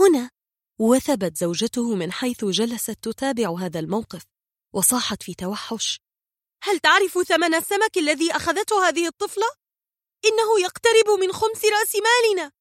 [0.00, 0.30] هنا
[0.80, 4.24] وثبت زوجته من حيث جلست تتابع هذا الموقف
[4.74, 6.00] وصاحت في توحش.
[6.62, 9.46] هل تعرف ثمن السمك الذي أخذته هذه الطفلة؟
[10.24, 12.52] إنه يقترب من خمس رأس مالنا!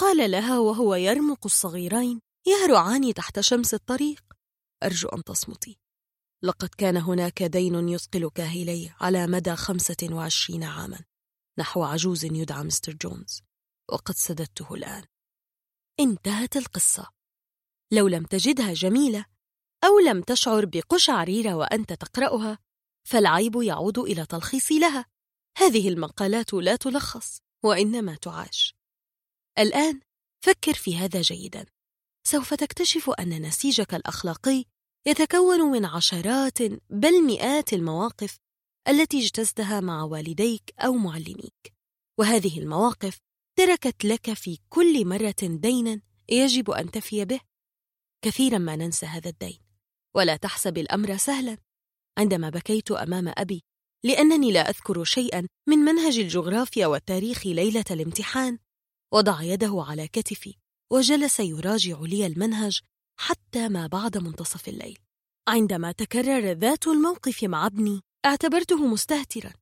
[0.00, 4.22] قال لها وهو يرمق الصغيرين يهرعان تحت شمس الطريق.
[4.82, 5.78] أرجو أن تصمتي.
[6.42, 11.04] لقد كان هناك دين يثقل كاهلي على مدى خمسة وعشرين عاما
[11.58, 13.49] نحو عجوز يدعى مستر جونز.
[13.92, 15.04] وقد سددته الآن.
[16.00, 17.10] انتهت القصة.
[17.92, 19.24] لو لم تجدها جميلة
[19.84, 22.58] أو لم تشعر بقشعريرة وأنت تقرأها
[23.08, 25.06] فالعيب يعود إلى تلخيص لها.
[25.58, 28.74] هذه المقالات لا تلخص وإنما تعاش.
[29.58, 30.00] الآن
[30.44, 31.66] فكر في هذا جيدا.
[32.26, 34.64] سوف تكتشف أن نسيجك الأخلاقي
[35.06, 38.38] يتكون من عشرات بل مئات المواقف
[38.88, 41.74] التي اجتزتها مع والديك أو معلميك.
[42.18, 43.20] وهذه المواقف
[43.58, 47.40] تركت لك في كل مرة دينا يجب أن تفي به؟
[48.22, 49.58] كثيرا ما ننسى هذا الدين.
[50.16, 51.58] ولا تحسب الأمر سهلا.
[52.18, 53.62] عندما بكيت أمام أبي
[54.04, 58.58] لأنني لا أذكر شيئا من منهج الجغرافيا والتاريخ ليلة الامتحان
[59.12, 60.54] وضع يده على كتفي
[60.92, 62.80] وجلس يراجع لي المنهج
[63.20, 64.98] حتى ما بعد منتصف الليل.
[65.48, 69.52] عندما تكرر ذات الموقف مع ابني اعتبرته مستهترا.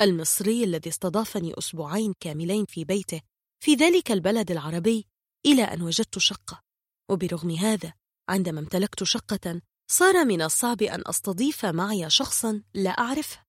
[0.00, 3.20] المصري الذي استضافني أسبوعين كاملين في بيته
[3.62, 5.06] في ذلك البلد العربي
[5.46, 6.62] إلى أن وجدت شقة.
[7.10, 7.92] وبرغم هذا
[8.28, 13.44] عندما امتلكت شقة صار من الصعب أن أستضيف معي شخصا لا أعرفه.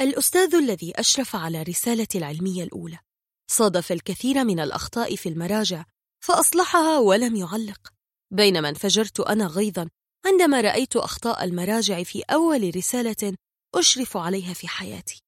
[0.00, 2.98] الأستاذ الذي أشرف على رسالتي العلمية الأولى
[3.50, 5.84] صادف الكثير من الأخطاء في المراجع
[6.24, 7.92] فأصلحها ولم يعلق.
[8.30, 9.88] بينما انفجرت أنا غيظا
[10.26, 13.34] عندما رأيت أخطاء المراجع في أول رسالة
[13.74, 15.22] أشرف عليها في حياتي.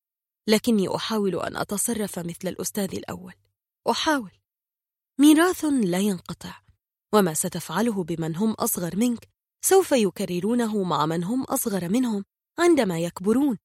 [0.49, 3.35] لكني أحاول أن أتصرف مثل الأستاذ الأول.
[3.91, 4.31] أحاول.
[5.21, 6.61] ميراث لا ينقطع.
[7.15, 9.29] وما ستفعله بمن هم أصغر منك
[9.65, 12.25] سوف يكررونه مع من هم أصغر منهم
[12.59, 13.59] عندما يكبرون.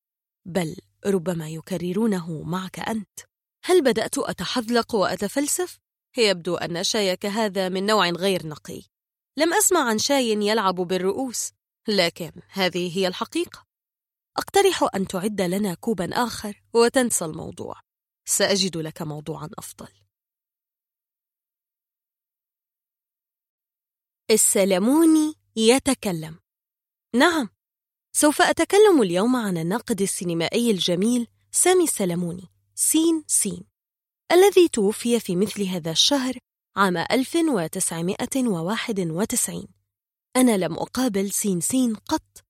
[0.45, 3.19] بل ربما يكررونه معك أنت.
[3.65, 5.79] هل بدأت أتحذلق وأتفلسف؟
[6.17, 8.81] يبدو أن شايك هذا من نوع غير نقي.
[9.37, 11.51] لم أسمع عن شاي يلعب بالرؤوس
[11.87, 13.65] لكن هذه هي الحقيقة.
[14.37, 17.79] أقترح أن تعد لنا كوبا آخر وتنسى الموضوع.
[18.25, 19.87] سأجد لك موضوعا أفضل.
[24.31, 26.39] السلموني يتكلم.
[27.15, 27.49] نعم
[28.15, 33.63] سوف أتكلم اليوم عن الناقد السينمائي الجميل سامي السلموني سين سين
[34.31, 36.37] الذي توفي في مثل هذا الشهر
[36.77, 39.67] عام 1991
[40.35, 42.43] أنا لم أقابل سين سين قط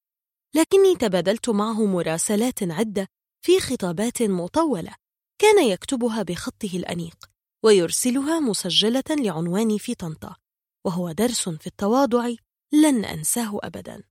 [0.54, 3.08] لكني تبادلت معه مراسلات عدة
[3.42, 4.94] في خطابات مطولة
[5.38, 7.30] كان يكتبها بخطه الأنيق
[7.64, 10.36] ويرسلها مسجلة لعنواني في طنطا.
[10.84, 12.30] وهو درس في التواضع
[12.72, 14.02] لن أنساه أبدا.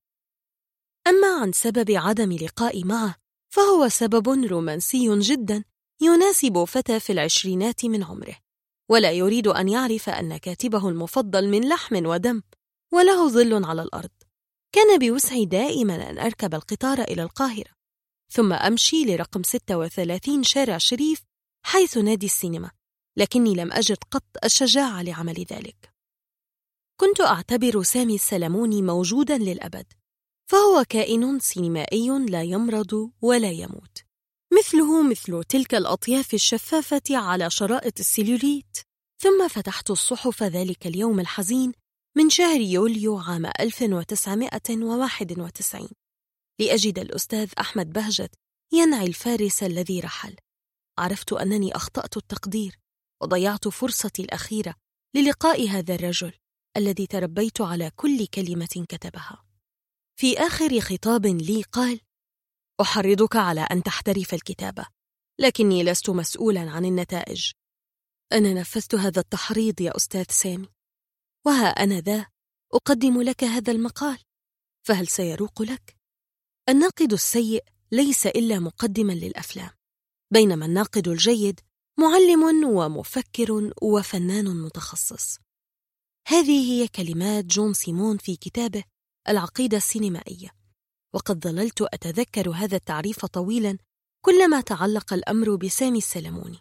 [1.08, 3.16] أما عن سبب عدم لقائي معه
[3.50, 5.64] فهو سبب رومانسي جدا
[6.02, 8.36] يناسب فتى في العشرينات من عمره
[8.90, 12.42] ولا يريد أن يعرف أن كاتبه المفضل من لحم ودم
[12.94, 14.10] وله ظل على الأرض.
[14.72, 17.72] كان بوسعي دائما أن أركب القطار إلى القاهرة
[18.32, 21.22] ثم أمشي لرقم 36 شارع شريف
[21.66, 22.72] حيث نادي السينما
[23.18, 25.89] لكني لم أجد قط الشجاعة لعمل ذلك.
[27.00, 29.94] كنت أعتبر سامي السلموني موجودا للأبد
[30.52, 34.04] فهو كائن سينمائي لا يمرض ولا يموت.
[34.60, 38.78] مثله مثل تلك الأطياف الشفافة على شرائط السيلوليت.
[39.22, 41.72] ثم فتحت الصحف ذلك اليوم الحزين
[42.18, 45.90] من شهر يوليو عام 1991
[46.60, 48.36] لأجد الأستاذ أحمد بهجت
[48.74, 50.36] ينعي الفارس الذي رحل.
[50.98, 52.80] عرفت أنني أخطأت التقدير
[53.22, 54.76] وضيعت فرصتي الأخيرة
[55.16, 56.34] للقاء هذا الرجل.
[56.80, 59.46] الذي تربيت على كل كلمة كتبها.
[60.16, 62.02] في آخر خطاب لي قال
[62.82, 64.86] أحرضك على أن تحترف الكتابة
[65.40, 67.52] لكني لست مسؤولا عن النتائج.
[68.32, 70.70] أنا نفذت هذا التحريض يا أستاذ سامي
[71.46, 72.26] وها أنا ذا
[72.74, 74.20] أقدم لك هذا المقال
[74.84, 75.98] فهل سيروق لك؟
[76.70, 79.70] الناقد السيء ليس إلا مقدما للأفلام
[80.32, 81.60] بينما الناقد الجيد
[82.00, 85.40] معلم ومفكر وفنان متخصص.
[86.30, 88.84] هذه هي كلمات جون سيمون في كتابه
[89.30, 90.50] العقيدة السينمائية.
[91.14, 93.78] وقد ظللت أتذكر هذا التعريف طويلا
[94.26, 96.58] كلما تعلق الأمر بسامي السلموني.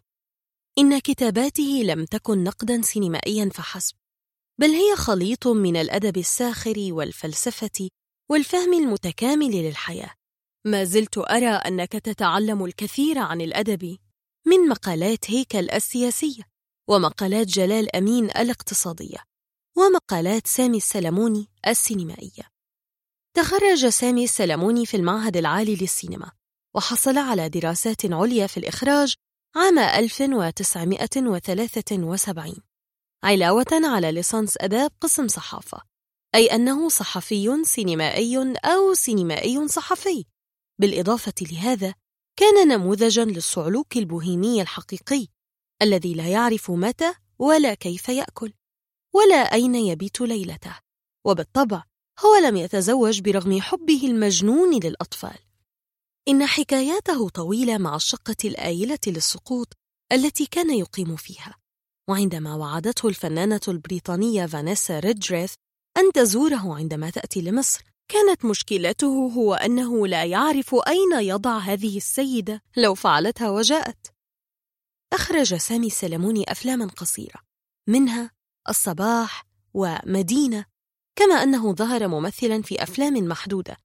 [0.79, 3.95] إن كتاباته لم تكن نقدا سينمائيا فحسب
[4.61, 7.89] بل هي خليط من الأدب الساخر والفلسفة
[8.31, 10.15] والفهم المتكامل للحياة.
[10.67, 13.99] ما زلت أرى أنك تتعلم الكثير عن الأدب
[14.47, 16.43] من مقالات هيكل السياسية
[16.89, 19.28] ومقالات جلال أمين الاقتصادية.
[19.79, 22.51] ومقالات سامي السلموني السينمائية.
[23.37, 26.31] تخرج سامي السلموني في المعهد العالي للسينما
[26.77, 29.15] وحصل على دراسات عليا في الإخراج
[29.57, 32.55] عام 1973
[33.25, 35.83] علاوة على ليسانس أداب قسم صحافة
[36.35, 40.25] أي أنه صحفي سينمائي أو سينمائي صحفي.
[40.81, 41.95] بالإضافة لهذا
[42.37, 45.27] كان نموذجا للصعلوك البوهيمي الحقيقي
[45.83, 48.53] الذي لا يعرف متى ولا كيف يأكل.
[49.15, 50.79] ولا أين يبيت ليلته؟
[51.27, 51.85] وبالطبع
[52.25, 55.39] هو لم يتزوج برغم حبه المجنون للأطفال.
[56.29, 59.73] إن حكاياته طويلة مع الشقة الآيلة للسقوط
[60.13, 61.55] التي كان يقيم فيها.
[62.09, 65.55] وعندما وعدته الفنانة البريطانية فانيسا ريدجريث
[65.97, 72.63] أن تزوره عندما تأتي لمصر كانت مشكلته هو أنه لا يعرف أين يضع هذه السيدة
[72.77, 74.13] لو فعلتها وجاءت.
[75.13, 77.41] أخرج سامي السلموني أفلاما قصيرة
[77.89, 78.38] منها
[78.69, 79.45] الصباح
[79.75, 80.65] ومدينة
[81.17, 83.77] كما أنه ظهر ممثلا في أفلام محدودة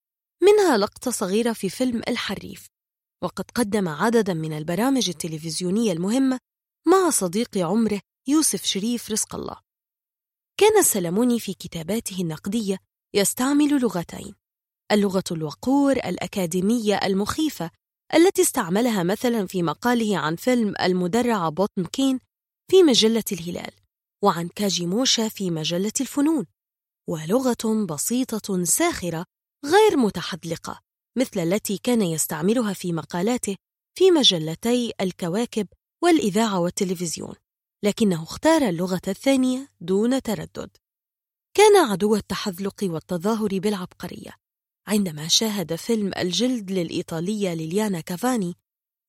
[0.43, 2.67] منها لقطة صغيرة في فيلم الحريف.
[3.23, 6.39] وقد قدم عددا من البرامج التلفزيونية المهمة
[6.88, 9.57] مع صديق عمره يوسف شريف رزق الله.
[10.57, 12.77] كان السلموني في كتاباته النقدية
[13.13, 14.36] يستعمل لغتين
[14.91, 17.71] اللغة الوقور الأكاديمية المخيفة
[18.13, 22.19] التي استعملها مثلا في مقاله عن فيلم المدرعة بوتم كين
[22.71, 23.82] في مجلة الهلال.
[24.24, 26.45] وعن كاجيموشا في مجلة الفنون
[27.09, 29.26] ولغة بسيطة ساخرة
[29.65, 30.82] غير متحدلقة
[31.17, 33.55] مثل التي كان يستعملها في مقالاته
[33.97, 35.67] في مجلتي الكواكب
[36.03, 37.36] والإذاعة والتلفزيون
[37.84, 40.78] لكنه اختار اللغة الثانية دون تردد.
[41.57, 44.32] كان عدو التحذلق والتظاهر بالعبقرية.
[44.88, 48.55] عندما شاهد فيلم الجلد للإيطالية ليليانا كافاني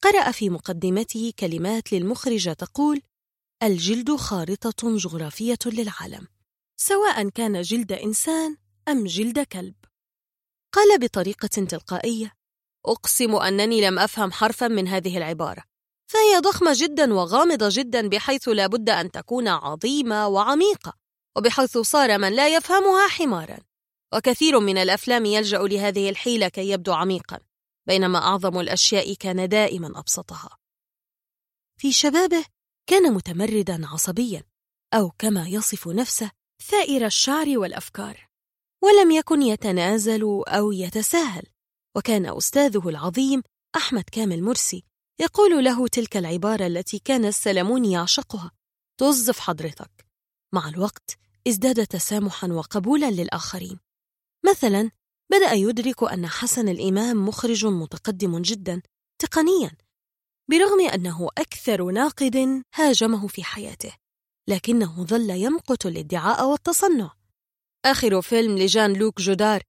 [0.03, 3.03] قرأ في مقدمته كلمات للمخرجة تقول
[3.65, 6.29] الجلد خارطة جغرافية للعالم
[6.77, 8.57] سواء كان جلد إنسان
[8.89, 9.75] أم جلد كلب.
[10.73, 12.33] قال بطريقة تلقائية
[12.87, 15.65] أقسم أنني لم أفهم حرفا من هذه العبارة
[16.07, 20.93] فهي ضخمة جدا وغامضة جدا بحيث لا بد أن تكون عظيمة وعميقة
[21.37, 23.59] وبحيث صار من لا يفهمها حمارا.
[24.15, 27.39] وكثير من الأفلام يلجأ لهذه الحيلة كي يبدو عميقا
[27.87, 30.59] بينما أعظم الأشياء كان دائما أبسطها.
[31.77, 32.45] في شبابه
[32.87, 34.43] كان متمردا عصبيا
[34.95, 36.31] أو كما يصف نفسه
[36.63, 38.29] ثائر الشعر والأفكار
[38.83, 41.47] ولم يكن يتنازل أو يتساهل
[41.97, 43.43] وكان أستاذه العظيم
[43.77, 44.85] أحمد كامل مرسي
[45.21, 48.51] يقول له تلك العبارة التي كان السلمون يعشقها
[49.01, 50.07] توظف حضرتك
[50.55, 51.19] مع الوقت
[51.49, 53.79] ازداد تسامحا وقبولا للآخرين.
[54.47, 54.91] مثلا
[55.31, 58.83] بدأ يدرك أن حسن الإمام مخرج متقدم جدا
[59.19, 59.71] تقنيا
[60.51, 63.93] برغم أنه أكثر ناقد هاجمه في حياته
[64.49, 67.15] لكنه ظل يمقت الادعاء والتصنع.
[67.85, 69.63] آخر فيلم لجان لوك جودار.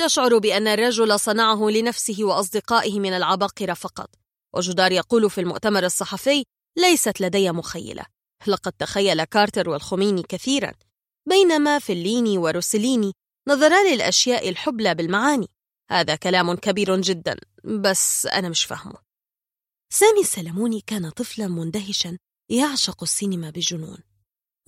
[0.00, 4.10] تشعر بأن الرجل صنعه لنفسه وأصدقائه من العباقرة فقط.
[4.54, 6.44] وجودار يقول في المؤتمر الصحفي
[6.78, 8.04] ليست لدي مخيلة.
[8.46, 10.72] لقد تخيل كارتر والخميني كثيرا.
[11.28, 13.12] بينما فيليني وروسليني
[13.48, 15.48] نظرا للأشياء الحبلى بالمعاني.
[15.90, 19.09] هذا كلام كبير جدا بس أنا مش فاهمه.
[19.92, 22.18] سامي السلموني كان طفلا مندهشا
[22.50, 23.98] يعشق السينما بجنون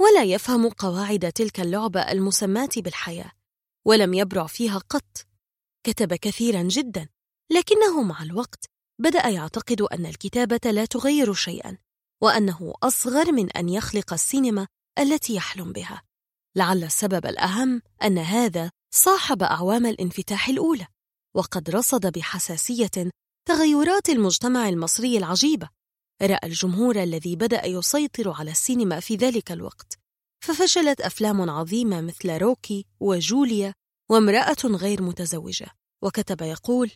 [0.00, 3.32] ولا يفهم قواعد تلك اللعبة المسماة بالحياة
[3.86, 5.26] ولم يبرع فيها قط.
[5.86, 7.08] كتب كثيرا جدا
[7.52, 8.64] لكنه مع الوقت
[8.98, 11.78] بدأ يعتقد أن الكتابة لا تغير شيئا
[12.22, 14.66] وأنه أصغر من أن يخلق السينما
[14.98, 16.02] التي يحلم بها.
[16.56, 20.86] لعل السبب الأهم أن هذا صاحب أعوام الانفتاح الأولى
[21.34, 23.10] وقد رصد بحساسية
[23.49, 25.68] تغيرات المجتمع المصري العجيبة.
[26.22, 29.99] رأى الجمهور الذي بدأ يسيطر على السينما في ذلك الوقت
[30.45, 33.74] ففشلت أفلام عظيمة مثل روكي وجوليا
[34.11, 35.66] وامرأة غير متزوجة.
[36.03, 36.90] وكتب يقول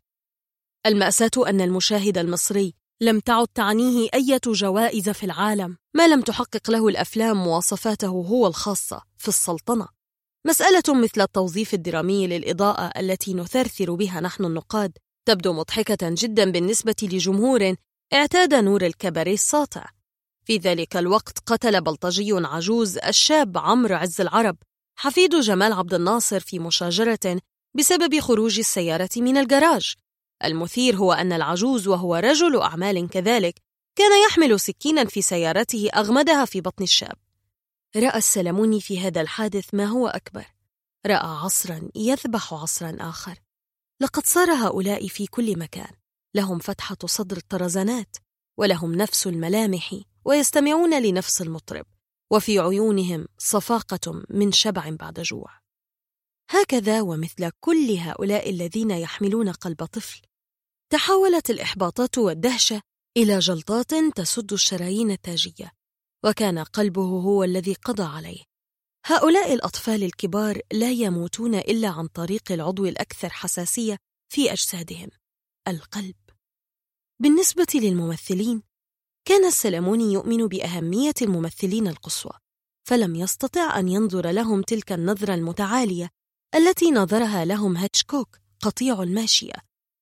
[0.87, 6.89] المأساة أن المشاهد المصري لم تعد تعنيه أية جوائز في العالم ما لم تحقق له
[6.89, 9.89] الأفلام مواصفاته هو الخاصة في السلطنة.
[10.47, 17.75] مسألة مثل التوظيف الدرامي للإضاءة التي نثرثر بها نحن النقاد تبدو مضحكة جدا بالنسبة لجمهور
[18.13, 19.87] اعتاد نور الكباريه الساطع.
[20.45, 24.57] في ذلك الوقت قتل بلطجي عجوز الشاب عمرو عز العرب
[24.99, 27.41] حفيد جمال عبد الناصر في مشاجرة
[27.75, 29.95] بسبب خروج السيارة من الجراج.
[30.45, 33.55] المثير هو أن العجوز وهو رجل أعمال كذلك
[33.99, 37.17] كان يحمل سكينا في سيارته أغمدها في بطن الشاب.
[37.97, 40.47] رأى السلموني في هذا الحادث ما هو أكبر.
[41.07, 43.46] رأى عصرا يذبح عصرا آخر.
[44.03, 45.93] لقد صار هؤلاء في كل مكان.
[46.35, 48.17] لهم فتحة صدر الطرزانات
[48.59, 51.87] ولهم نفس الملامح ويستمعون لنفس المطرب
[52.33, 55.59] وفي عيونهم صفاقة من شبع بعد جوع.
[56.51, 60.23] هكذا ومثل كل هؤلاء الذين يحملون قلب طفل
[60.93, 62.83] تحولت الإحباطات والدهشة
[63.17, 65.73] إلى جلطات تسد الشرايين التاجية
[66.25, 68.43] وكان قلبه هو الذي قضى عليه.
[69.09, 73.99] هؤلاء الأطفال الكبار لا يموتون إلا عن طريق العضو الأكثر حساسية
[74.33, 75.09] في أجسادهم
[75.69, 76.15] القلب.
[77.23, 78.63] بالنسبة للممثلين
[79.29, 82.33] كان السلموني يؤمن بأهمية الممثلين القصوى
[82.89, 86.11] فلم يستطع أن ينظر لهم تلك النظرة المتعالية
[86.55, 89.55] التي نظرها لهم هيتشكوك قطيع الماشية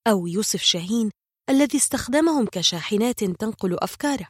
[0.06, 1.10] أو يوسف شاهين
[1.50, 4.28] الذي استخدمهم كشاحنات تنقل أفكاره.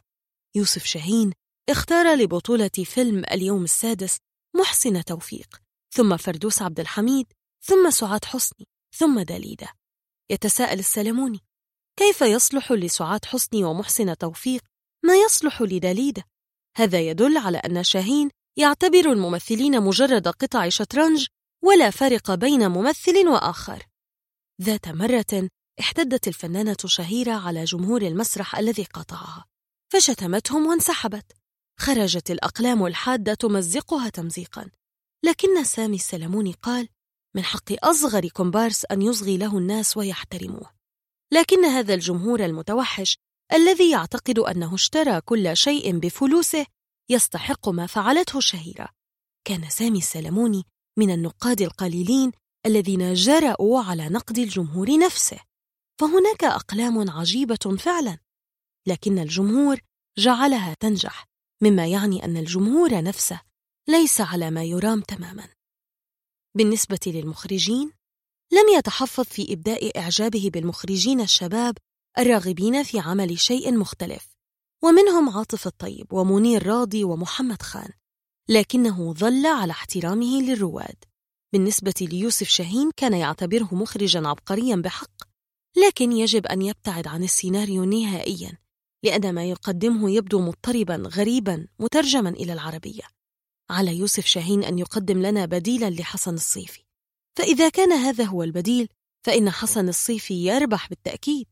[0.56, 1.32] يوسف شاهين
[1.68, 4.18] اختار لبطولة فيلم اليوم السادس
[4.56, 7.26] محسن توفيق ثم فردوس عبد الحميد
[7.62, 9.68] ثم سعاد حسني ثم دليدة.
[10.30, 11.40] يتساءل السلموني
[11.96, 14.62] كيف يصلح لسعاد حسني ومحسن توفيق
[15.04, 16.24] ما يصلح لدليدة؟
[16.76, 21.26] هذا يدل على أن شاهين يعتبر الممثلين مجرد قطع شطرنج
[21.62, 23.86] ولا فرق بين ممثل وآخر.
[24.62, 25.48] ذات مرة
[25.80, 29.44] احتدت الفنانة شهيرة على جمهور المسرح الذي قاطعها
[29.92, 31.32] فشتمتهم وانسحبت.
[31.80, 34.70] خرجت الأقلام الحادة تمزقها تمزيقا.
[35.24, 36.88] لكن سامي السلموني قال
[37.36, 40.70] من حق أصغر كومبارس أن يصغي له الناس ويحترموه.
[41.32, 43.18] لكن هذا الجمهور المتوحش
[43.52, 46.66] الذي يعتقد أنه اشترى كل شيء بفلوسه
[47.10, 48.88] يستحق ما فعلته شهيرة
[49.44, 50.64] كان سامي السلموني
[50.98, 52.32] من النقاد القليلين
[52.66, 55.40] الذين جرأوا على نقد الجمهور نفسه.
[56.00, 58.18] فهناك أقلام عجيبة فعلا.
[58.86, 59.80] لكن الجمهور
[60.18, 61.33] جعلها تنجح.
[61.64, 63.40] مما يعني أن الجمهور نفسه
[63.88, 65.48] ليس على ما يرام تماما.
[66.56, 67.92] بالنسبة للمخرجين
[68.52, 71.78] لم يتحفظ في إبداء إعجابه بالمخرجين الشباب
[72.18, 74.34] الراغبين في عمل شيء مختلف
[74.82, 77.90] ومنهم عاطف الطيب ومنير راضي ومحمد خان
[78.48, 81.04] لكنه ظل على احترامه للرواد.
[81.52, 85.22] بالنسبة ليوسف شاهين كان يعتبره مخرجا عبقريا بحق
[85.86, 88.63] لكن يجب أن يبتعد عن السيناريو نهائيا.
[89.04, 93.02] لأن ما يقدمه يبدو مضطربا غريبا مترجما إلى العربية.
[93.70, 96.84] على يوسف شاهين أن يقدم لنا بديلا لحسن الصيفي.
[97.38, 98.88] فإذا كان هذا هو البديل
[99.26, 101.46] فإن حسن الصيفي يربح بالتأكيد.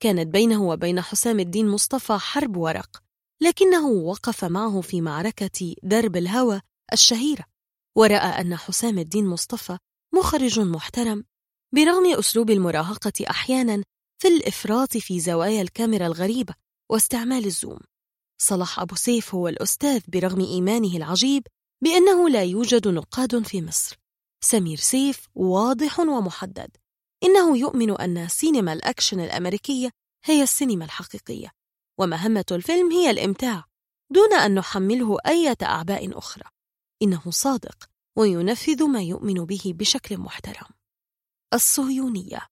[0.00, 3.02] كانت بينه وبين حسام الدين مصطفى حرب ورق
[3.42, 6.60] لكنه وقف معه في معركة درب الهوى
[6.92, 7.44] الشهيرة.
[7.96, 9.78] ورأى أن حسام الدين مصطفى
[10.14, 11.24] مخرج محترم
[11.74, 13.82] برغم أسلوب المراهقة أحيانا
[14.22, 16.63] في الإفراط في زوايا الكاميرا الغريبة.
[16.90, 17.80] واستعمال الزوم.
[18.38, 21.46] صلاح أبو سيف هو الأستاذ برغم إيمانه العجيب
[21.82, 23.96] بأنه لا يوجد نقاد في مصر.
[24.44, 26.76] سمير سيف واضح ومحدد.
[27.24, 29.90] إنه يؤمن أن سينما الأكشن الأمريكية
[30.24, 31.50] هي السينما الحقيقية
[31.98, 33.64] ومهمة الفيلم هي الإمتاع
[34.10, 36.44] دون أن نحمله أي أعباء أخرى.
[37.02, 40.68] إنه صادق وينفذ ما يؤمن به بشكل محترم.
[41.54, 42.48] الصهيونية.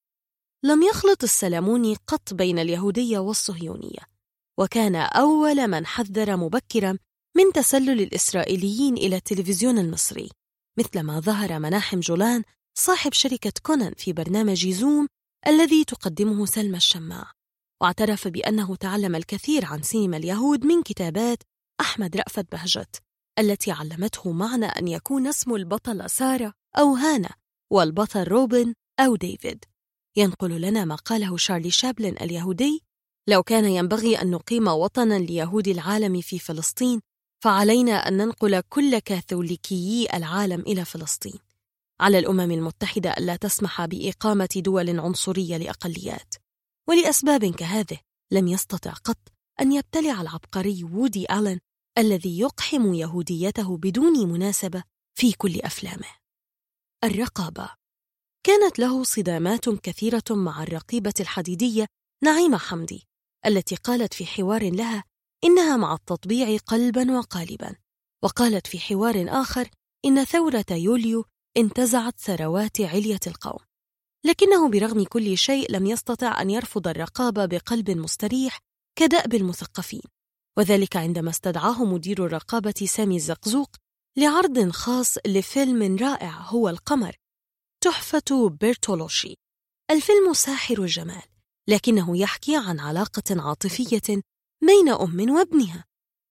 [0.65, 4.12] لم يخلط السلموني قط بين اليهودية والصهيونية.
[4.59, 6.99] وكان أول من حذر مبكرا
[7.37, 10.31] من تسلل الإسرائيليين إلى التلفزيون المصري
[10.79, 12.43] مثلما ظهر مناحم جولان
[12.79, 15.07] صاحب شركة كونان في برنامج زوم
[15.47, 17.33] الذي تقدمه سلمى الشماع.
[17.83, 21.39] واعترف بأنه تعلم الكثير عن سينما اليهود من كتابات
[21.81, 23.03] أحمد رأفت بهجت
[23.39, 27.31] التي علمته معنى أن يكون اسم البطلة سارة أو هانا
[27.71, 29.65] والبطل روبن أو ديفيد.
[30.17, 32.83] ينقل لنا ما قاله شارلي شابلن اليهودي
[33.29, 37.01] لو كان ينبغي أن نقيم وطنا ليهود العالم في فلسطين
[37.45, 41.39] فعلينا أن ننقل كل كاثوليكيي العالم إلى فلسطين.
[42.01, 46.35] على الأمم المتحدة ألا تسمح بإقامة دول عنصرية لأقليات.
[46.89, 47.99] ولأسباب كهذه
[48.33, 49.19] لم يستطع قط
[49.61, 51.59] أن يبتلع العبقري وودي آلن
[51.99, 56.09] الذي يقحم يهوديته بدون مناسبة في كل أفلامه.
[57.05, 57.71] الرقابة.
[58.47, 61.87] كانت له صدامات كثيرة مع الرقيبة الحديدية
[62.25, 63.12] نعيمة حمدي
[63.47, 65.05] التي قالت في حوار لها
[65.45, 67.77] إنها مع التطبيع قلبا وقالبا
[68.23, 69.69] وقالت في حوار آخر
[70.05, 71.25] إن ثورة يوليو
[71.57, 73.59] انتزعت ثروات علية القوم
[74.25, 78.59] لكنه برغم كل شيء لم يستطع أن يرفض الرقابة بقلب مستريح
[78.99, 80.03] كدأب المثقفين
[80.59, 83.77] وذلك عندما استدعاه مدير الرقابة سامي الزقزوق
[84.19, 87.17] لعرض خاص لفيلم رائع هو القمر
[87.85, 89.35] تحفة بيرتولوشي
[89.91, 91.32] الفيلم ساحر الجمال.
[91.69, 94.23] لكنه يحكي عن علاقة عاطفية
[94.63, 95.85] بين أم وابنها.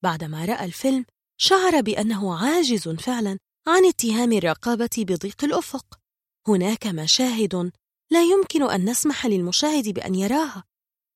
[0.04, 1.06] بعدما رأى الفيلم
[1.38, 6.00] شعر بأنه عاجز فعلا عن اتهام الرقابة بضيق الأفق.
[6.48, 7.72] هناك مشاهد
[8.12, 10.64] لا يمكن أن نسمح للمشاهد بأن يراها.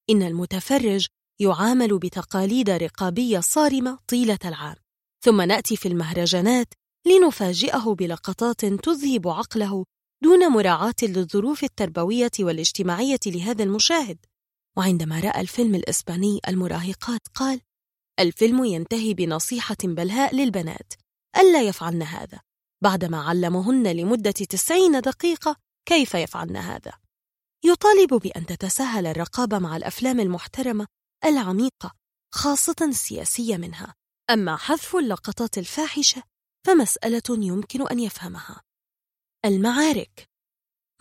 [0.10, 1.08] إن المتفرج
[1.40, 4.76] يعامل بتقاليد رقابية صارمة طيلة العام.
[5.26, 6.68] ثم نأتي في المهرجانات
[7.08, 9.86] لنفاجئه بلقطات تذهب عقله
[10.26, 14.18] دون مراعاة للظروف التربوية والاجتماعية لهذا المشاهد.
[14.78, 17.62] وعندما رأى الفيلم الإسباني المراهقات قال
[18.20, 20.94] الفيلم ينتهي بنصيحة بلهاء للبنات
[21.38, 22.40] ألا يفعلن هذا؟
[22.84, 25.56] بعدما علمهن لمدة تسعين دقيقة
[25.86, 26.94] كيف يفعلن هذا؟
[27.66, 30.88] يطالب بأن تتساهل الرقابة مع الأفلام المحترمة
[31.26, 31.92] العميقة
[32.34, 33.94] خاصة السياسية منها.
[34.30, 36.24] أما حذف اللقطات الفاحشة
[36.68, 38.65] فمسألة يمكن أن يفهمها.
[39.46, 40.30] المعارك.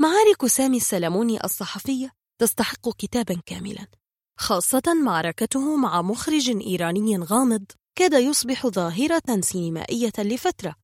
[0.01, 3.87] معارك سامي السلموني الصحفية تستحق كتابا كاملا
[4.39, 7.65] خاصة معركته مع مخرج إيراني غامض
[7.99, 10.75] كاد يصبح ظاهرة سينمائية لفترة.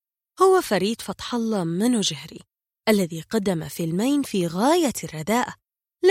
[0.43, 2.41] هو فريد فتح الله منوجهري
[2.89, 5.55] الذي قدم فيلمين في غاية الرداءة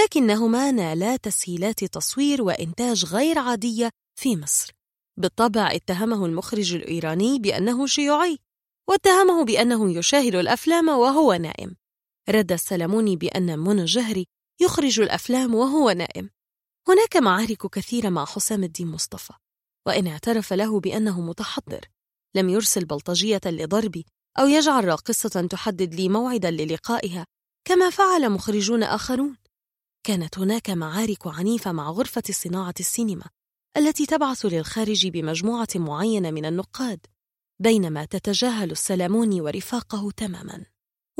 [0.04, 3.90] لكنهما نالا تسهيلات تصوير وإنتاج غير عادية
[4.20, 4.72] في مصر.
[5.18, 8.40] بالطبع اتهمه المخرج الإيراني بأنه شيوعي
[8.90, 11.76] واتهمه بأنه يشاهد الأفلام وهو نائم.
[12.30, 14.28] رد السلموني بأن منى جهري
[14.62, 16.30] يخرج الأفلام وهو نائم.
[16.88, 19.34] هناك معارك كثيرة مع حسام الدين مصطفى
[19.88, 21.86] وإن اعترف له بأنه متحضر.
[22.36, 24.06] لم يرسل بلطجية لضربي
[24.40, 27.26] أو يجعل راقصة تحدد لي موعدا للقائها
[27.66, 29.38] كما فعل مخرجون آخرون.
[30.04, 33.26] كانت هناك معارك عنيفة مع غرفة صناعة السينما
[33.78, 37.06] التي تبعث للخارج بمجموعة معينة من النقاد.
[37.62, 40.66] بينما تتجاهل السلموني ورفاقه تماما.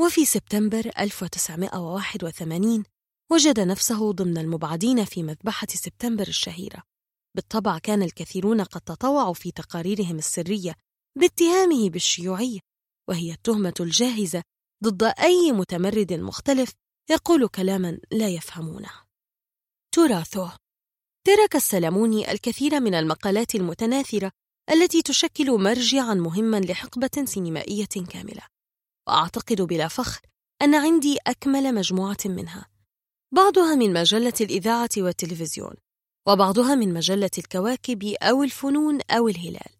[0.00, 2.84] وفي سبتمبر 1981
[3.32, 6.82] وجد نفسه ضمن المبعدين في مذبحة سبتمبر الشهيرة.
[7.36, 10.74] بالطبع كان الكثيرون قد تطوعوا في تقاريرهم السرية
[11.18, 12.60] باتهامه بالشيوعية
[13.08, 14.42] وهي التهمة الجاهزة
[14.84, 16.72] ضد أي متمرد مختلف
[17.10, 18.90] يقول كلاما لا يفهمونه.
[19.94, 20.56] تراثه.
[21.26, 24.32] ترك السلموني الكثير من المقالات المتناثرة
[24.70, 28.42] التي تشكل مرجعا مهما لحقبة سينمائية كاملة.
[29.08, 30.20] وأعتقد بلا فخر
[30.62, 32.66] أن عندي أكمل مجموعة منها.
[33.32, 35.74] بعضها من مجلة الإذاعة والتلفزيون
[36.28, 39.72] وبعضها من مجلة الكواكب أو الفنون أو الهلال.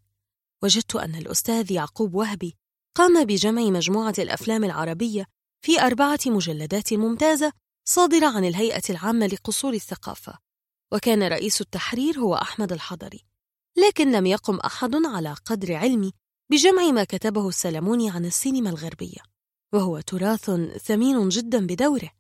[0.63, 2.57] وجدت أن الأستاذ يعقوب وهبي
[2.95, 5.27] قام بجمع مجموعة الأفلام العربية
[5.63, 7.53] في أربعة مجلدات ممتازة
[7.85, 10.39] صادرة عن الهيئة العامة لقصور الثقافة.
[10.93, 13.30] وكان رئيس التحرير هو أحمد الحضري.
[13.77, 16.13] لكن لم يقم أحد على قدر علمي
[16.51, 19.19] بجمع ما كتبه السلموني عن السينما الغربية
[19.73, 20.51] وهو تراث
[20.83, 22.11] ثمين جدا بدوره.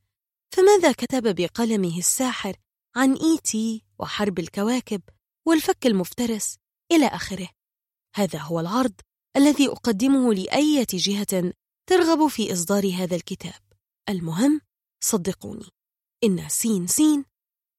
[0.54, 2.56] فماذا كتب بقلمه الساحر
[2.96, 5.02] عن إيتي وحرب الكواكب
[5.46, 6.56] والفك المفترس
[6.92, 7.48] إلى آخره؟
[8.16, 8.94] هذا هو العرض
[9.36, 11.52] الذي أقدمه لأية جهة
[11.86, 13.60] ترغب في إصدار هذا الكتاب.
[14.08, 14.60] المهم
[15.04, 15.68] صدقوني
[16.24, 17.24] إن سين سين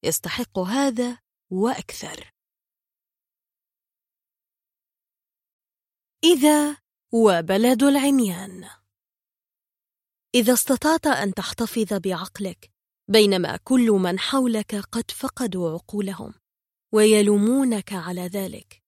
[0.03, 1.17] يستحق هذا
[1.51, 2.31] وأكثر.
[6.23, 6.77] إذا
[7.11, 8.69] وبلد العميان.
[10.35, 12.71] إذا استطعت أن تحتفظ بعقلك
[13.07, 16.33] بينما كل من حولك قد فقدوا عقولهم
[16.93, 18.83] ويلومونك على ذلك.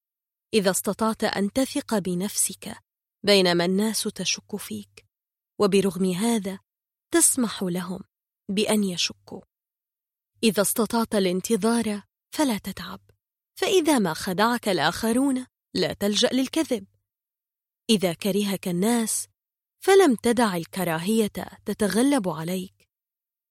[0.54, 2.76] إذا استطعت أن تثق بنفسك
[3.24, 5.06] بينما الناس تشك فيك.
[5.60, 6.60] وبرغم هذا
[7.14, 8.00] تسمح لهم
[8.50, 9.42] بأن يشكوا.
[10.44, 12.02] إذا استطعت الانتظار
[12.34, 13.02] فلا تتعب.
[13.60, 16.93] فإذا ما خدعك الآخرون لا تلجأ للكذب.
[17.90, 19.28] إذا كرهك الناس
[19.84, 21.32] فلم تدع الكراهية
[21.66, 22.90] تتغلب عليك.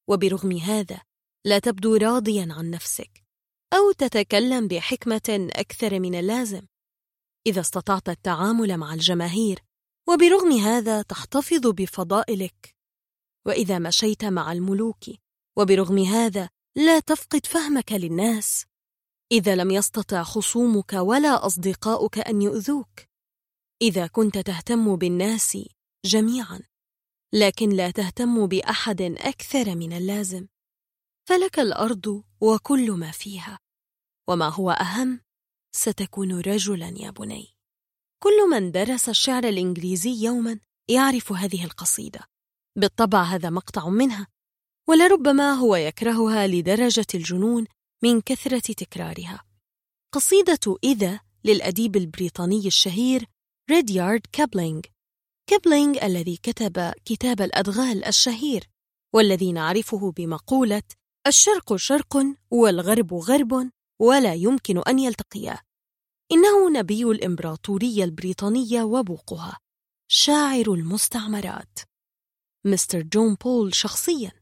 [0.08, 1.02] وبرغم هذا
[1.44, 3.24] لا تبدو راضيا عن نفسك
[3.72, 6.66] أو تتكلم بحكمة أكثر من اللازم.
[7.46, 9.58] إذا استطعت التعامل مع الجماهير
[10.08, 12.74] وبرغم هذا تحتفظ بفضائلك.
[13.46, 15.04] وإذا مشيت مع الملوك
[15.58, 18.64] وبرغم هذا لا تفقد فهمك للناس.
[19.32, 23.11] إذا لم يستطع خصومك ولا أصدقاؤك أن يؤذوك
[23.82, 25.58] إذا كنت تهتم بالناس
[26.04, 26.60] جميعا
[27.34, 30.46] لكن لا تهتم بأحد أكثر من اللازم.
[31.28, 33.58] فلك الأرض وكل ما فيها
[34.28, 35.20] وما هو أهم؟
[35.72, 37.54] ستكون رجلا يا بني.
[38.22, 42.20] كل من درس الشعر الإنجليزي يوما يعرف هذه القصيدة.
[42.76, 44.26] بالطبع هذا مقطع منها
[44.88, 47.66] ولربما هو يكرهها لدرجة الجنون
[48.02, 49.44] من كثرة تكرارها.
[50.14, 53.31] قصيدة إذا للأديب البريطاني الشهير
[53.70, 54.80] ريديارد كابلينغ.
[55.46, 58.68] كابلينغ الذي كتب كتاب الأدغال الشهير
[59.14, 60.82] والذي نعرفه بمقولة
[61.26, 65.58] الشرق شرق والغرب غرب ولا يمكن أن يلتقيا
[66.32, 69.58] إنه نبي الإمبراطورية البريطانية وبوقها
[70.08, 71.78] شاعر المستعمرات.
[72.64, 74.32] مستر جون بول شخصيا.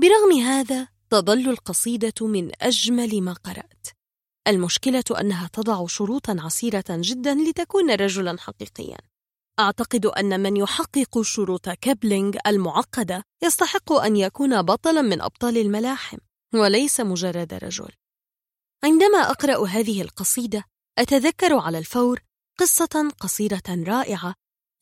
[0.00, 3.99] برغم هذا تظل القصيدة من أجمل ما قرأت.
[4.48, 8.98] المشكلة أنها تضع شروطا عسيرة جدا لتكون رجلا حقيقيا.
[9.60, 16.18] أعتقد أن من يحقق شروط كيبلينغ المعقدة يستحق أن يكون بطلا من أبطال الملاحم
[16.54, 17.90] وليس مجرد رجل.
[18.84, 20.64] عندما أقرأ هذه القصيدة
[20.98, 22.20] أتذكر على الفور
[22.58, 24.34] قصة قصيرة رائعة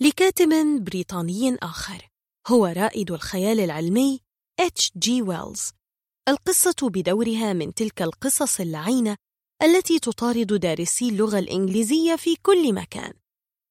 [0.02, 2.08] لكاتب بريطاني آخر
[2.46, 4.20] هو رائد الخيال العلمي
[4.60, 5.70] اتش جي ويلز
[6.28, 9.16] القصة بدورها من تلك القصص اللعينة
[9.62, 13.12] التي تطارد دارسي اللغة الإنجليزية في كل مكان.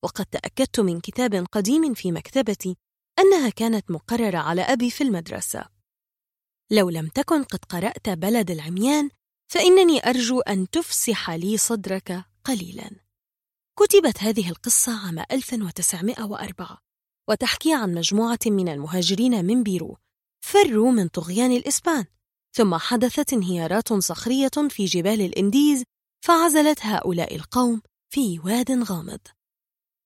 [0.04, 2.78] وقد تأكدت من كتاب قديم في مكتبتي
[3.20, 5.66] أنها كانت مقررة على أبي في المدرسة.
[6.72, 9.10] لو لم تكن قد قرأت بلد العميان
[9.52, 12.92] فإنني أرجو أن تفسح لي صدرك قليلا.
[13.80, 16.78] كتبت هذه القصة عام 1904
[17.30, 19.98] وتحكي عن مجموعة من المهاجرين من بيرو
[20.46, 22.06] فروا من طغيان الإسبان.
[22.58, 25.84] ثم حدثت انهيارات صخرية في جبال الإنديز
[26.26, 29.20] فعزلت هؤلاء القوم في واد غامض.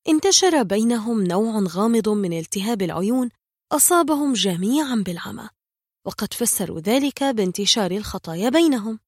[0.09, 3.29] انتشر بينهم نوع غامض من التهاب العيون
[3.71, 5.49] أصابهم جميعا بالعمى
[6.05, 8.99] وقد فسروا ذلك بانتشار الخطايا بينهم.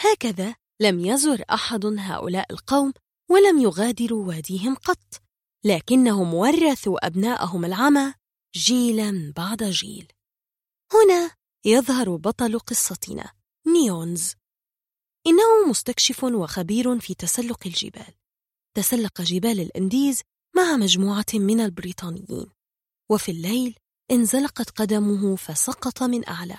[0.00, 2.92] هكذا لم يزر أحد هؤلاء القوم
[3.30, 5.22] ولم يغادروا واديهم قط
[5.64, 8.14] لكنهم ورثوا أبناءهم العمى
[8.54, 10.12] جيلا بعد جيل.
[10.92, 13.32] هنا يظهر بطل قصتنا
[13.66, 14.34] نيونز.
[15.26, 18.14] إنه مستكشف وخبير في تسلق الجبال.
[18.76, 20.22] تسلق جبال الأنديز
[20.56, 22.46] مع مجموعة من البريطانيين.
[23.10, 23.76] وفي الليل
[24.10, 26.58] انزلقت قدمه فسقط من أعلى.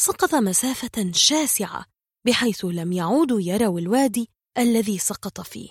[0.00, 1.86] سقط مسافة شاسعة
[2.26, 5.68] بحيث لم يعودوا يروا الوادي الذي سقط فيه.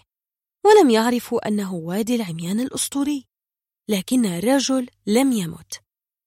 [0.66, 3.26] ولم يعرفوا أنه وادي العميان الأسطوري.
[3.90, 5.83] لكن الرجل لم يمت.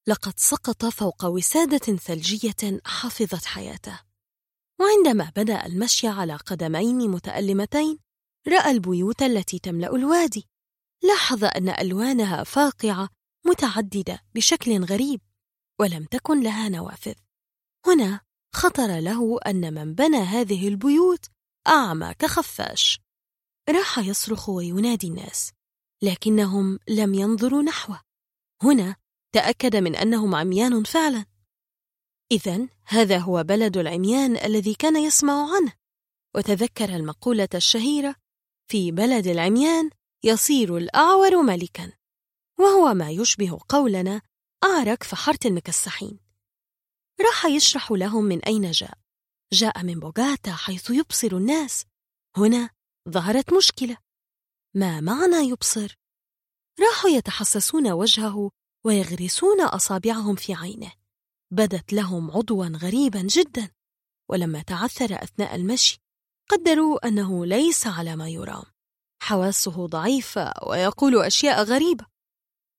[0.07, 3.99] لقد سقط فوق وسادة ثلجية حفظت حياته.
[4.79, 7.99] وعندما بدأ المشي على قدمين متألمتين
[8.47, 10.47] رأى البيوت التي تملأ الوادي.
[11.03, 13.09] لاحظ أن ألوانها فاقعة
[13.45, 15.21] متعددة بشكل غريب
[15.79, 17.15] ولم تكن لها نوافذ.
[17.87, 18.21] هنا
[18.55, 21.25] خطر له أن من بنى هذه البيوت
[21.67, 22.99] أعمى كخفاش.
[23.69, 25.51] راح يصرخ وينادي الناس
[26.01, 28.01] لكنهم لم ينظروا نحوه.
[28.63, 28.95] هنا
[29.33, 31.25] تأكد من أنهم عميان فعلا.
[32.31, 35.73] إذا هذا هو بلد العميان الذي كان يسمع عنه.
[36.35, 38.15] وتذكر المقولة الشهيرة
[38.67, 39.89] في بلد العميان
[40.23, 41.93] يصير الأعور ملكا.
[42.59, 44.21] وهو ما يشبه قولنا
[44.63, 46.19] أعرك فحرت المكسحين.
[47.21, 48.97] راح يشرح لهم من أين جاء.
[49.53, 51.85] جاء من بوغاتا حيث يبصر الناس.
[52.37, 52.69] هنا
[53.09, 53.97] ظهرت مشكلة.
[54.73, 55.95] ما معنى يبصر؟
[56.79, 58.51] راحوا يتحسسون وجهه
[58.85, 60.91] ويغرسون أصابعهم في عينه.
[61.51, 63.71] بدت لهم عضوا غريبا جدا
[64.29, 65.97] ولما تعثر أثناء المشي
[66.49, 68.63] قدروا أنه ليس على ما يرام.
[69.21, 72.05] حواسه ضعيفة ويقول أشياء غريبة.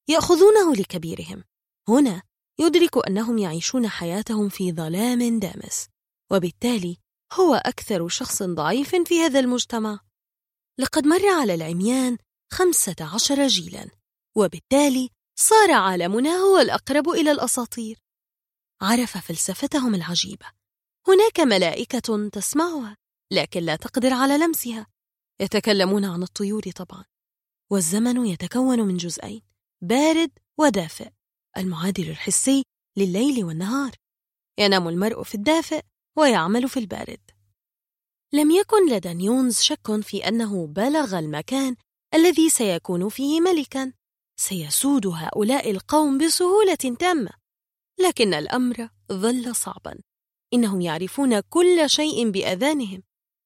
[0.09, 1.45] يأخذونه لكبيرهم.
[1.89, 2.23] هنا
[2.61, 5.89] يدرك أنهم يعيشون حياتهم في ظلام دامس
[6.33, 6.97] وبالتالي
[7.33, 10.01] هو أكثر شخص ضعيف في هذا المجتمع.
[10.79, 12.19] لقد مر على العميان
[12.53, 13.91] خمسة عشر جيلا
[14.37, 17.99] وبالتالي صار عالمنا هو الأقرب إلى الأساطير.
[18.81, 20.47] عرف فلسفتهم العجيبة.
[21.09, 22.97] هناك ملائكة تسمعها
[23.33, 24.87] لكن لا تقدر على لمسها.
[25.41, 27.05] يتكلمون عن الطيور طبعا.
[27.71, 29.43] والزمن يتكون من جزئين
[29.83, 31.11] بارد ودافئ.
[31.57, 32.65] المعادل الحسي
[32.97, 33.93] لليل والنهار.
[34.59, 35.83] ينام المرء في الدافئ
[36.17, 37.31] ويعمل في البارد.
[38.33, 41.77] لم يكن لدى نيونز شك في أنه بلغ المكان
[42.15, 43.98] الذي سيكون فيه ملكا.
[44.41, 47.31] سيسود هؤلاء القوم بسهولة تامة.
[48.01, 49.99] لكن الأمر ظل صعبا.
[50.55, 53.03] إنهم يعرفون كل شيء بأذانهم.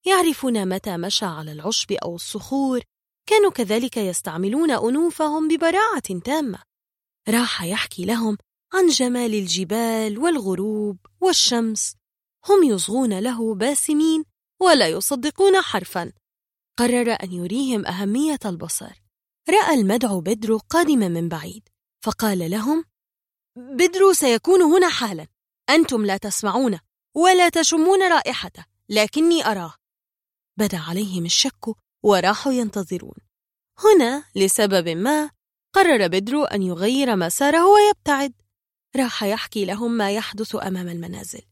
[0.06, 2.80] يعرفون متى مشى على العشب أو الصخور.
[3.26, 6.62] كانوا كذلك يستعملون أنوفهم ببراعة تامة.
[7.28, 8.38] راح يحكي لهم
[8.74, 11.96] عن جمال الجبال والغروب والشمس.
[12.48, 14.24] هم يصغون له باسمين
[14.60, 16.12] ولا يصدقون حرفا.
[16.78, 19.01] قرر أن يريهم أهمية البصر.
[19.50, 21.68] رأى المدعو بدر قادما من بعيد
[22.04, 22.84] فقال لهم
[23.56, 25.26] بدر سيكون هنا حالا
[25.70, 26.78] أنتم لا تسمعون
[27.14, 29.74] ولا تشمون رائحته لكني أراه.
[30.58, 31.64] بدأ عليهم الشك
[32.02, 33.14] وراحوا ينتظرون.
[33.78, 35.30] هنا لسبب ما
[35.74, 38.32] قرر بدر أن يغير مساره ويبتعد.
[38.96, 41.42] راح يحكي لهم ما يحدث أمام المنازل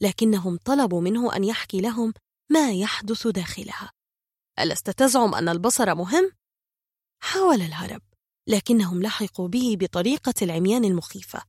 [0.00, 2.14] لكنهم طلبوا منه أن يحكي لهم
[2.50, 3.92] ما يحدث داخلها.
[4.58, 6.32] ألست تزعم أن البصر مهم؟
[7.22, 8.02] حاول الهرب
[8.48, 11.42] لكنهم لحقوا به بطريقة العميان المخيفة.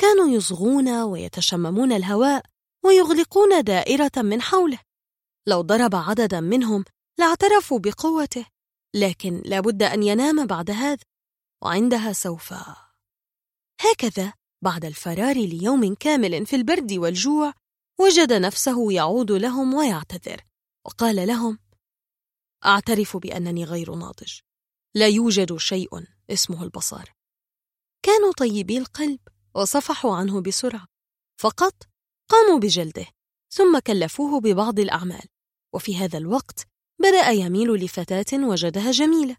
[0.00, 2.44] كانوا يصغون ويتشممون الهواء
[2.84, 4.78] ويغلقون دائرة من حوله.
[5.48, 6.84] لو ضرب عددا منهم
[7.18, 8.46] لاعترفوا بقوته
[8.94, 11.04] لكن لابد أن ينام بعد هذا
[11.62, 12.54] وعندها سوف.
[13.80, 17.52] هكذا بعد الفرار ليوم كامل في البرد والجوع
[18.00, 20.44] وجد نفسه يعود لهم ويعتذر
[20.86, 21.58] وقال لهم
[22.66, 24.40] أعترف بأنني غير ناضج.
[24.98, 27.12] لا يوجد شيء اسمه البصر.
[28.02, 29.20] كانوا طيبي القلب
[29.54, 30.86] وصفحوا عنه بسرعة.
[31.40, 31.74] فقط
[32.30, 33.06] قاموا بجلده
[33.50, 35.28] ثم كلفوه ببعض الأعمال.
[35.74, 36.66] وفي هذا الوقت
[37.00, 39.36] بدأ يميل لفتاة وجدها جميلة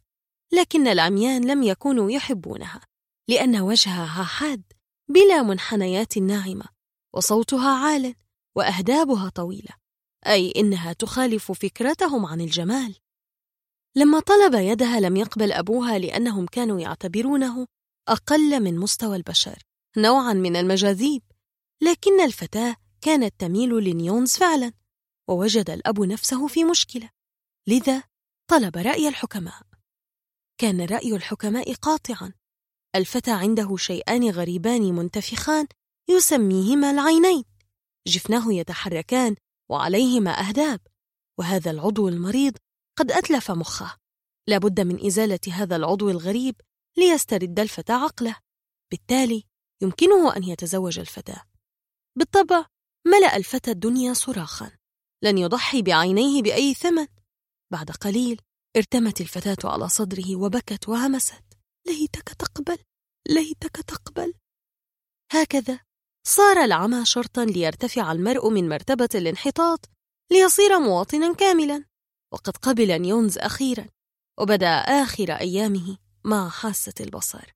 [0.53, 2.81] لكن العميان لم يكونوا يحبونها
[3.27, 4.63] لأن وجهها حاد
[5.09, 6.65] بلا منحنيات ناعمة
[7.13, 8.15] وصوتها عال
[8.55, 9.71] وأهدابها طويلة.
[10.27, 12.95] أي إنها تخالف فكرتهم عن الجمال.
[13.95, 17.65] لما طلب يدها لم يقبل أبوها لأنهم كانوا يعتبرونه
[18.07, 19.63] أقل من مستوى البشر
[19.97, 21.21] نوعا من المجاذيب.
[21.83, 24.73] لكن الفتاة كانت تميل لنيونز فعلا
[25.27, 27.09] ووجد الأب نفسه في مشكلة.
[27.67, 28.03] لذا
[28.47, 29.61] طلب رأي الحكماء.
[30.57, 32.33] كان رأي الحكماء قاطعا.
[32.95, 35.67] الفتى عنده شيئان غريبان منتفخان
[36.09, 37.43] يسميهما العينين.
[38.07, 39.35] جفناه يتحركان
[39.69, 40.79] وعليهما أهداب.
[41.39, 42.57] وهذا العضو المريض
[42.99, 43.97] قد أتلف مخه.
[44.47, 46.61] لابد من إزالة هذا العضو الغريب
[46.97, 48.35] ليسترد الفتى عقله.
[48.91, 49.43] بالتالي
[49.81, 51.43] يمكنه أن يتزوج الفتاة
[52.17, 52.65] بالطبع
[53.07, 54.71] ملأ الفتى الدنيا صراخا.
[55.23, 57.07] لن يضحي بعينيه بأي ثمن.
[57.71, 58.41] بعد قليل
[58.77, 61.43] ارتمت الفتاة على صدره وبكت وهمست.
[61.87, 62.77] ليتك تقبل
[63.29, 64.33] ليتك تقبل.
[65.31, 65.79] هكذا
[66.27, 69.89] صار العمى شرطا ليرتفع المرء من مرتبة الانحطاط
[70.31, 71.88] ليصير مواطنا كاملا.
[72.31, 73.85] وقد قبل نيونز أخيرا
[74.39, 77.53] وبدأ آخر أيامه مع حاسة البصر.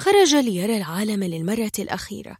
[0.00, 2.36] خرج ليرى العالم للمرة الأخيرة.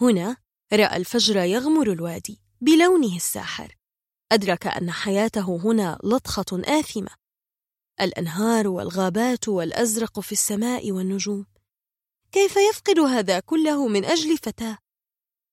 [0.00, 0.36] هنا
[0.72, 3.76] رأى الفجر يغمر الوادي بلونه الساحر.
[4.32, 7.10] أدرك أن حياته هنا لطخة آثمة.
[8.00, 11.46] الأنهار والغابات والأزرق في السماء والنجوم.
[12.32, 14.78] كيف يفقد هذا كله من أجل فتاة؟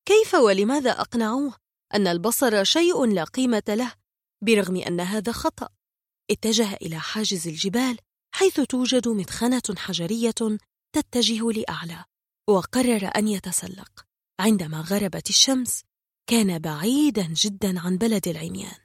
[0.05, 1.53] كيف ولماذا أقنعوه
[1.93, 4.00] أن البصر شيء لا قيمة له؟
[4.41, 5.69] برغم أن هذا خطأ؟
[6.31, 7.97] اتجه إلى حاجز الجبال
[8.35, 10.57] حيث توجد مدخنة حجرية
[10.95, 12.05] تتجه لأعلى
[12.49, 14.05] وقرر أن يتسلق.
[14.39, 15.83] عندما غربت الشمس
[16.29, 18.79] كان بعيدا جدا عن بلد العميان.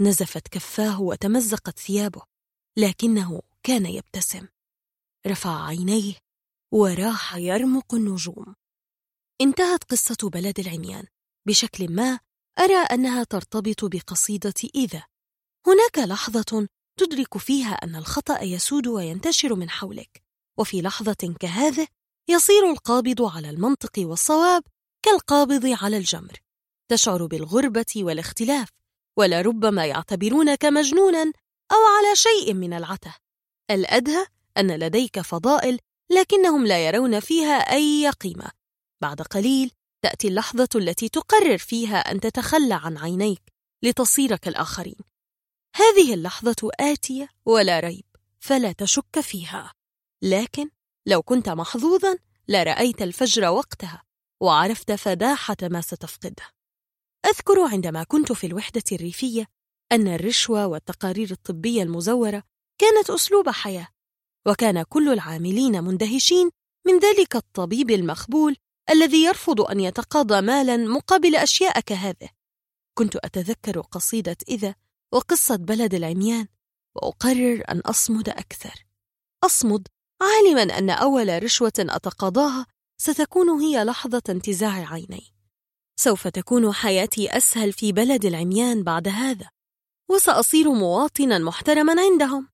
[0.00, 2.22] نزفت كفاه وتمزقت ثيابه
[2.78, 4.48] لكنه كان يبتسم.
[5.26, 6.14] رفع عينيه
[6.72, 8.54] وراح يرمق النجوم.
[9.40, 11.06] انتهت قصة بلد العميان
[11.46, 12.20] بشكل ما
[12.58, 15.02] أرى أنها ترتبط بقصيدة إذا
[15.66, 16.68] هناك لحظة
[16.98, 20.22] تدرك فيها أن الخطأ يسود وينتشر من حولك
[20.58, 21.86] وفي لحظة كهذه
[22.28, 24.62] يصير القابض على المنطق والصواب
[25.02, 26.40] كالقابض على الجمر.
[26.90, 28.68] تشعر بالغربة والاختلاف
[29.18, 31.32] ولربما يعتبرونك مجنونا
[31.72, 33.14] أو على شيء من العته
[33.70, 34.26] الأدهى
[34.58, 35.78] أن لديك فضائل
[36.10, 38.50] لكنهم لا يرون فيها أي قيمة.
[39.02, 39.70] بعد قليل
[40.06, 43.42] تأتي اللحظة التي تقرر فيها أن تتخلى عن عينيك
[43.82, 45.00] لتصير كالآخرين
[45.76, 48.04] هذه اللحظة آتية ولا ريب
[48.40, 49.72] فلا تشك فيها.
[50.22, 50.70] لكن
[51.06, 52.18] لو كنت محظوظا
[52.48, 54.02] لرأيت الفجر وقتها
[54.40, 56.44] وعرفت فداحة ما ستفقده.
[57.26, 59.46] أذكر عندما كنت في الوحدة الريفية
[59.92, 62.42] أن الرشوة والتقارير الطبية المزورة
[62.78, 63.88] كانت أسلوب حياة
[64.46, 66.50] وكان كل العاملين مندهشين
[66.86, 68.56] من ذلك الطبيب المخبول
[68.90, 72.28] الذي يرفض أن يتقاضى مالا مقابل أشياء كهذه
[72.98, 74.74] كنت أتذكر قصيدة إذا
[75.12, 76.46] وقصة بلد العميان
[76.96, 78.86] وأقرر أن أصمد أكثر.
[79.44, 79.88] أصمد
[80.22, 82.66] عالما أن أول رشوة أتقاضاها
[83.00, 85.32] ستكون هي لحظة انتزاع عيني.
[86.00, 89.50] سوف تكون حياتي أسهل في بلد العميان بعد هذا
[90.10, 92.48] وسأصير مواطنا محترما عندهم.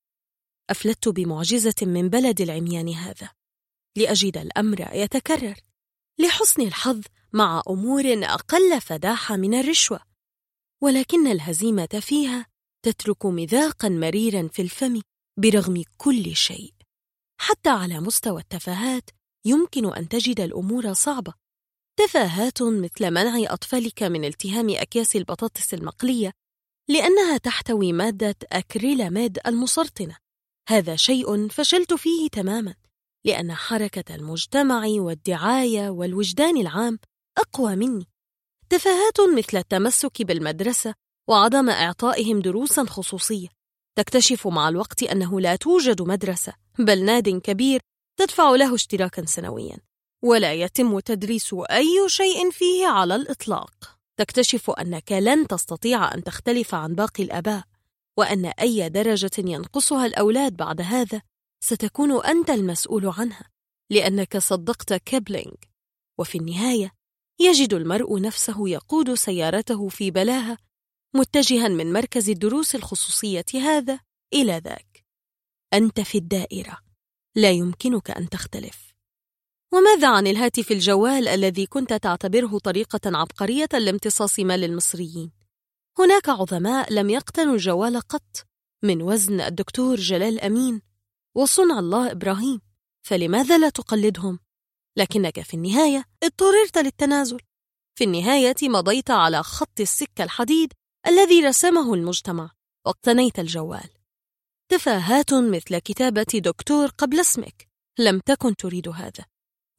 [0.70, 3.30] أفلت بمعجزة من بلد العميان هذا
[3.96, 5.71] لأجد الأمر يتكرر.
[6.18, 7.00] لحسن الحظ
[7.32, 10.00] مع أمور أقل فداحة من الرشوة.
[10.82, 12.46] ولكن الهزيمة فيها
[12.82, 15.00] تترك مذاقا مريرا في الفم
[15.36, 16.74] برغم كل شيء.
[17.40, 19.10] حتى على مستوى التفاهات
[19.44, 21.34] يمكن أن تجد الأمور صعبة.
[21.96, 26.32] تفاهات مثل منع أطفالك من التهام أكياس البطاطس المقلية
[26.88, 30.16] لأنها تحتوي مادة أكريلاميد المسرطنة.
[30.68, 32.74] هذا شيء فشلت فيه تماما.
[33.24, 36.98] لأن حركة المجتمع والدعاية والوجدان العام
[37.38, 38.06] أقوى مني.
[38.70, 40.94] تفاهات مثل التمسك بالمدرسة
[41.28, 43.48] وعدم إعطائهم دروسا خصوصية.
[43.98, 47.80] تكتشف مع الوقت أنه لا توجد مدرسة بل ناد كبير
[48.16, 49.76] تدفع له اشتراكا سنويا.
[50.22, 53.98] ولا يتم تدريس أي شيء فيه على الإطلاق.
[54.16, 57.62] تكتشف أنك لن تستطيع أن تختلف عن باقي الآباء
[58.18, 61.22] وأن أي درجة ينقصها الأولاد بعد هذا
[61.64, 63.50] ستكون أنت المسؤول عنها
[63.90, 65.54] لأنك صدقت كيبلينغ
[66.18, 66.92] وفي النهاية
[67.40, 70.58] يجد المرء نفسه يقود سيارته في بلاهة
[71.14, 74.00] متجها من مركز الدروس الخصوصية هذا
[74.34, 75.04] إلى ذاك.
[75.74, 76.78] أنت في الدائرة
[77.36, 78.92] لا يمكنك أن تختلف.
[79.72, 85.32] وماذا عن الهاتف الجوال الذي كنت تعتبره طريقة عبقرية لامتصاص مال المصريين؟
[85.98, 88.46] هناك عظماء لم يقتنوا الجوال قط
[88.82, 90.91] من وزن الدكتور جلال أمين
[91.34, 92.60] وصنع الله إبراهيم
[93.02, 94.38] فلماذا لا تقلدهم؟
[94.96, 97.40] لكنك في النهاية اضطررت للتنازل.
[97.98, 100.72] في النهاية مضيت على خط السكة الحديد
[101.06, 102.50] الذي رسمه المجتمع
[102.86, 103.90] واقتنيت الجوال.
[104.68, 107.68] تفاهات مثل كتابة دكتور قبل اسمك
[107.98, 109.24] لم تكن تريد هذا.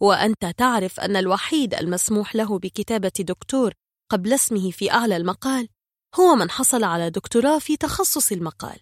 [0.02, 3.74] وأنت تعرف أن الوحيد المسموح له بكتابة دكتور
[4.12, 5.70] قبل اسمه في أعلى المقال
[6.16, 8.80] هو من حصل على دكتوراه في تخصص المقال.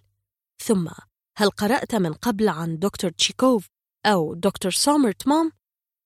[0.64, 0.90] ثم
[1.38, 3.68] هل قرأت من قبل عن دكتور تشيكوف
[4.06, 5.52] أو دكتور سومرت مام؟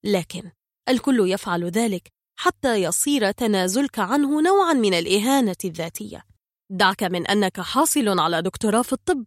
[0.03, 0.51] لكن
[0.89, 6.23] الكل يفعل ذلك حتى يصير تنازلك عنه نوعا من الإهانة الذاتية.
[6.69, 9.25] دعك من أنك حاصل على دكتوراه في الطب.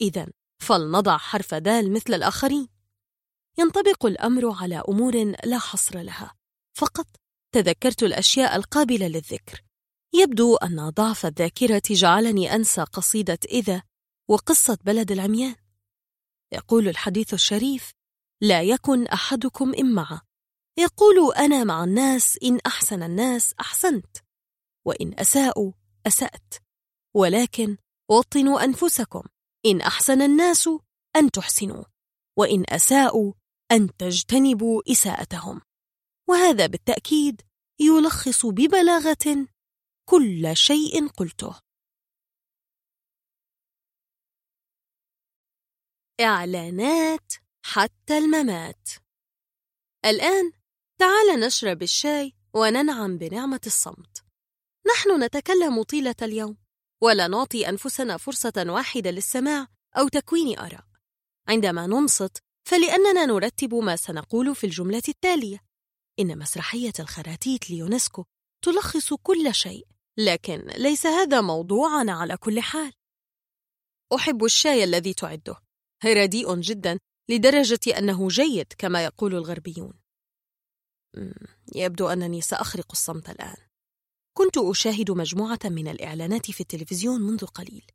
[0.00, 0.26] إذا
[0.62, 2.68] فلنضع حرف دال مثل الآخرين.
[3.58, 6.34] ينطبق الأمر على أمور لا حصر لها.
[6.76, 7.06] فقط
[7.54, 9.62] تذكرت الأشياء القابلة للذكر.
[10.14, 13.82] يبدو أن ضعف الذاكرة جعلني أنسى قصيدة إذا
[14.28, 15.56] وقصة بلد العميان.
[16.52, 17.92] يقول الحديث الشريف
[18.40, 20.22] لا يكن أحدكم إمعة
[20.78, 24.16] يقول أنا مع الناس إن أحسن الناس أحسنت.
[24.86, 25.72] وإن أساءوا
[26.06, 26.54] أسأت.
[27.14, 27.76] ولكن
[28.10, 29.22] وطنوا أنفسكم
[29.66, 30.68] إن أحسن الناس
[31.16, 31.84] أن تحسنوا.
[32.38, 33.32] وإن أساءوا
[33.72, 35.60] أن تجتنبوا إساءتهم.
[36.28, 37.42] وهذا بالتأكيد
[37.80, 39.46] يلخص ببلاغة
[40.08, 41.65] كل شيء قلته.
[46.20, 47.32] إعلانات
[47.62, 48.88] حتى الممات.
[50.04, 50.52] الآن
[50.98, 54.24] تعال نشرب الشاي وننعم بنعمة الصمت.
[54.86, 56.56] نحن نتكلم طيلة اليوم
[57.02, 59.68] ولا نعطي أنفسنا فرصة واحدة للسماع
[59.98, 60.84] أو تكوين آراء.
[61.48, 65.64] عندما ننصت فلأننا نرتب ما سنقول في الجملة التالية.
[66.18, 68.24] إن مسرحية الخراتيت ليونسكو
[68.62, 69.86] تلخص كل شيء
[70.18, 72.92] لكن ليس هذا موضوعنا على كل حال.
[74.14, 75.65] أحب الشاي الذي تعده.
[76.04, 76.98] رديء جدا
[77.28, 79.92] لدرجة أنه جيد كما يقول الغربيون.
[81.74, 83.56] يبدو أنني سأخرق الصمت الآن.
[84.36, 87.86] كنت أشاهد مجموعة من الإعلانات في التلفزيون منذ قليل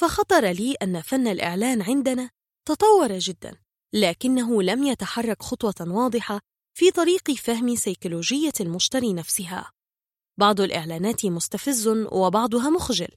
[0.00, 2.30] فخطر لي أن فن الإعلان عندنا
[2.68, 3.60] تطور جدا
[3.94, 6.40] لكنه لم يتحرك خطوة واضحة
[6.76, 9.72] في طريق فهم سيكولوجية المشتري نفسها.
[10.38, 13.08] بعض الإعلانات مستفز وبعضها مخجل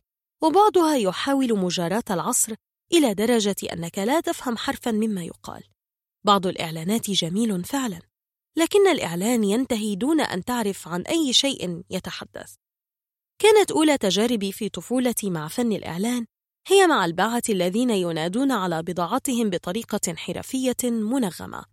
[0.43, 2.55] وبعضها يحاول مجاراة العصر
[2.93, 5.63] إلى درجة أنك لا تفهم حرفا مما يقال.
[6.23, 8.01] بعض الإعلانات جميل فعلا
[8.57, 12.55] لكن الإعلان ينتهي دون أن تعرف عن أي شيء يتحدث.
[13.39, 16.25] كانت أولى تجاربي في طفولتي مع فن الإعلان
[16.67, 21.65] هي مع الباعة الذين ينادون على بضاعتهم بطريقة حرفية منغمة.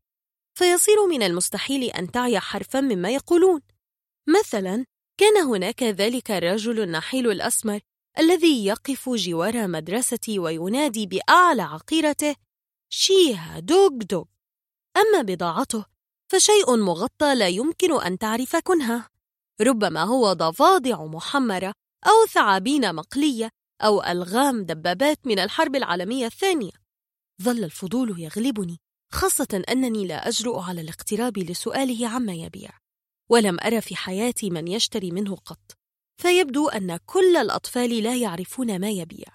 [0.59, 3.61] فيصير من المستحيل أن تعي حرفا مما يقولون.
[4.41, 4.85] مثلا
[5.21, 7.81] كان هناك ذلك الرجل النحيل الأسمر
[8.19, 12.37] الذي يقف جوار مدرستي وينادي بأعلى عقيرته
[12.89, 14.25] شيها دوغ دوغ.
[14.97, 15.85] أما بضاعته
[16.29, 19.11] فشيء مغطى لا يمكن أن تعرف كنها.
[19.61, 21.73] ربما هو ضفادع محمرة
[22.07, 23.51] أو ثعابين مقلية
[23.83, 26.73] أو ألغام دبابات من الحرب العالمية الثانية.
[27.43, 28.81] ظل الفضول يغلبني
[29.13, 32.71] خاصة أنني لا أجرؤ على الاقتراب لسؤاله عما يبيع
[33.29, 35.84] ولم أرى في حياتي من يشتري منه قط.
[36.17, 39.29] فيبدو أن كل الأطفال لا يعرفون ما يبيع.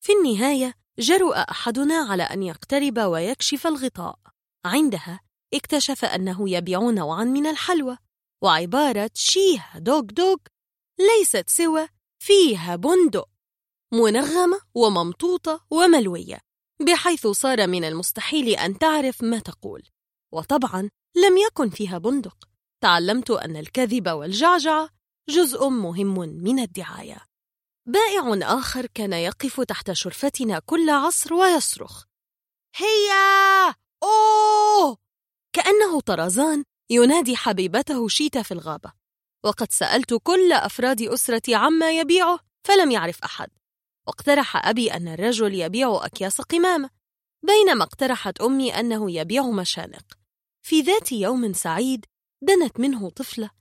[0.00, 4.18] في النهاية جرؤ أحدنا على أن يقترب ويكشف الغطاء.
[4.64, 5.20] عندها
[5.54, 7.96] اكتشف أنه يبيع نوعا من الحلوى
[8.42, 10.36] وعبارة شيه دوغ دوغ
[10.98, 11.88] ليست سوى
[12.22, 13.28] فيها بندق.
[13.92, 16.38] منغمة وممطوطة وملوية
[16.86, 19.82] بحيث صار من المستحيل أن تعرف ما تقول.
[20.32, 22.48] وطبعا لم يكن فيها بندق.
[22.80, 24.99] تعلمت أن الكذب والجعجعة
[25.30, 27.18] جزء مهم من الدعاية.
[27.86, 32.04] بائع آخر كان يقف تحت شرفتنا كل عصر ويصرخ.
[32.76, 33.10] هي
[34.02, 34.96] أوه!
[35.52, 38.92] كأنه طرزان ينادي حبيبته شيتا في الغابة.
[39.44, 43.48] وقد سألت كل أفراد أسرتي عما يبيعه فلم يعرف أحد.
[44.06, 46.90] واقترح أبي أن الرجل يبيع أكياس قمامة
[47.42, 50.04] بينما اقترحت أمي أنه يبيع مشانق.
[50.62, 52.06] في ذات يوم سعيد
[52.42, 53.59] دنت منه طفلة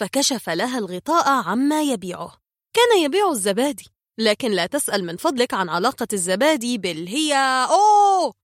[0.00, 2.38] فكشف لها الغطاء عما يبيعه.
[2.76, 3.88] كان يبيع الزبادي
[4.18, 7.34] لكن لا تسأل من فضلك عن علاقة الزبادي بالهي
[7.70, 8.34] أوه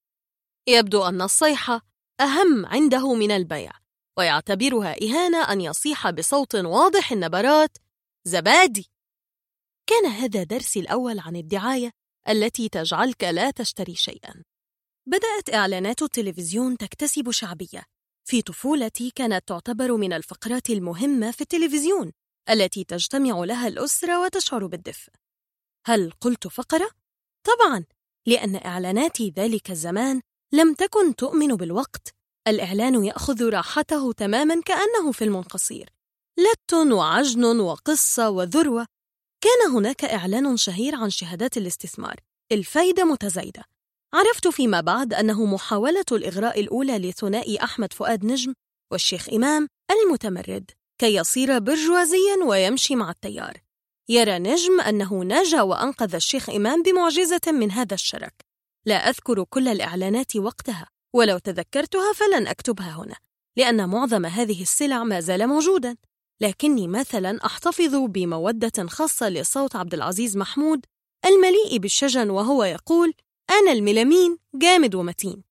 [0.68, 1.80] يبدو أن الصيحة
[2.20, 3.72] أهم عنده من البيع
[4.18, 7.78] ويعتبرها إهانة أن يصيح بصوت واضح النبرات
[8.24, 8.90] زبادي!
[9.86, 11.90] كان هذا درسي الأول عن الدعاية
[12.28, 14.44] التي تجعلك لا تشتري شيئا.
[15.06, 17.84] بدأت إعلانات التلفزيون تكتسب شعبية
[18.30, 22.12] في طفولتي كانت تعتبر من الفقرات المهمة في التلفزيون
[22.50, 25.12] التي تجتمع لها الأسرة وتشعر بالدفء.
[25.86, 26.90] هل قلت فقرة؟
[27.46, 27.84] طبعا
[28.26, 30.20] لأن إعلانات ذلك الزمان
[30.52, 32.14] لم تكن تؤمن بالوقت.
[32.48, 35.90] الإعلان يأخذ راحته تماما كأنه فيلم قصير.
[36.38, 38.86] لت وعجن وقصة وذروة.
[39.40, 42.20] كان هناك إعلان شهير عن شهادات الاستثمار.
[42.52, 43.64] الفايدة متزايدة.
[44.14, 48.54] عرفت فيما بعد أنه محاولة الإغراء الأولى لثنائي أحمد فؤاد نجم
[48.92, 50.70] والشيخ إمام المتمرد
[51.00, 53.56] كي يصير برجوازيا ويمشي مع التيار.
[54.08, 58.34] يرى نجم أنه نجا وأنقذ الشيخ إمام بمعجزة من هذا الشرك.
[58.86, 63.16] لا أذكر كل الإعلانات وقتها ولو تذكرتها فلن أكتبها هنا
[63.56, 65.96] لأن معظم هذه السلع ما زال موجودا.
[66.40, 70.86] لكني مثلا أحتفظ بمودة خاصة لصوت عبد العزيز محمود
[71.26, 73.14] المليء بالشجن وهو يقول
[73.50, 75.42] أنا الميلامين جامد ومتين.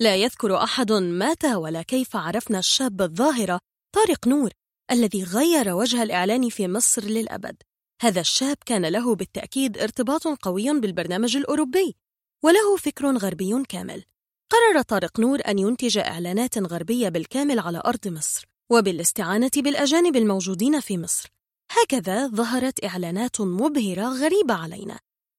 [0.00, 3.60] لا يذكر أحد متى ولا كيف عرفنا الشاب الظاهرة
[3.94, 4.50] طارق نور
[4.90, 7.56] الذي غير وجه الإعلان في مصر للأبد.
[8.02, 11.96] هذا الشاب كان له بالتأكيد ارتباط قوي بالبرنامج الأوروبي
[12.44, 14.04] وله فكر غربي كامل.
[14.50, 20.98] قرر طارق نور أن ينتج إعلانات غربية بالكامل على أرض مصر وبالاستعانة بالأجانب الموجودين في
[20.98, 21.32] مصر.
[21.70, 24.98] هكذا ظهرت إعلانات مبهرة غريبة علينا.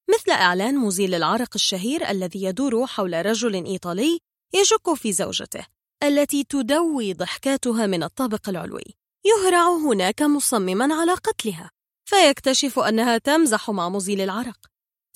[0.09, 4.19] مثل إعلان مزيل العرق الشهير الذي يدور حول رجل إيطالي
[4.53, 5.65] يشك في زوجته
[6.03, 8.95] التي تدوي ضحكاتها من الطابق العلوي.
[9.25, 11.71] يهرع هناك مصمما على قتلها
[12.09, 14.57] فيكتشف أنها تمزح مع مزيل العرق.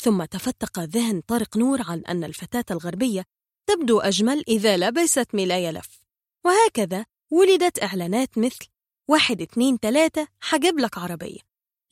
[0.02, 3.24] ثم تفتق ذهن طارق نور عن أن الفتاة الغربية
[3.70, 6.00] تبدو أجمل إذا لبست ملاية لف.
[6.46, 8.68] وهكذا ولدت إعلانات مثل
[9.10, 11.40] واحد اتنين تلاتة حجب لك عربية.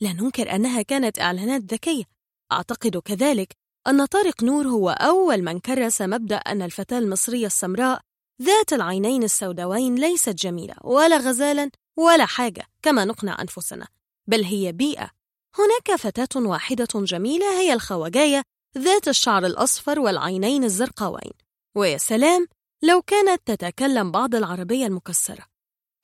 [0.00, 2.04] لا ننكر أنها كانت إعلانات ذكية
[2.52, 3.52] أعتقد كذلك
[3.86, 8.00] أن طارق نور هو أول من كرس مبدأ أن الفتاة المصرية السمراء
[8.42, 13.86] ذات العينين السوداوين ليست جميلة ولا غزالا ولا حاجة كما نقنع أنفسنا
[14.28, 15.10] بل هي بيئة.
[15.58, 18.42] هناك فتاة واحدة جميلة هي الخواجاية
[18.78, 21.32] ذات الشعر الأصفر والعينين الزرقاوين.
[21.76, 22.46] ويا سلام
[22.82, 25.46] لو كانت تتكلم بعض العربية المكسرة.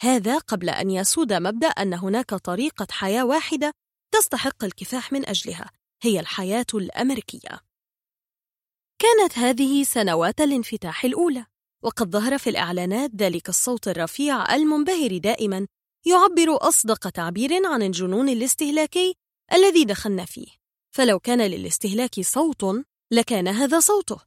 [0.03, 3.73] هذا قبل أن يسود مبدأ أن هناك طريقة حياة واحدة
[4.15, 5.71] تستحق الكفاح من أجلها.
[6.05, 7.61] هي الحياة الأمريكية.
[8.99, 11.47] كانت هذه سنوات الانفتاح الأولى
[11.85, 15.67] وقد ظهر في الإعلانات ذلك الصوت الرفيع المنبهر دائما
[16.07, 19.15] يعبر أصدق تعبير عن الجنون الاستهلاكي
[19.53, 20.49] الذي دخلنا فيه.
[20.95, 22.65] فلو كان للاستهلاك صوت
[23.13, 24.21] لكان هذا صوته.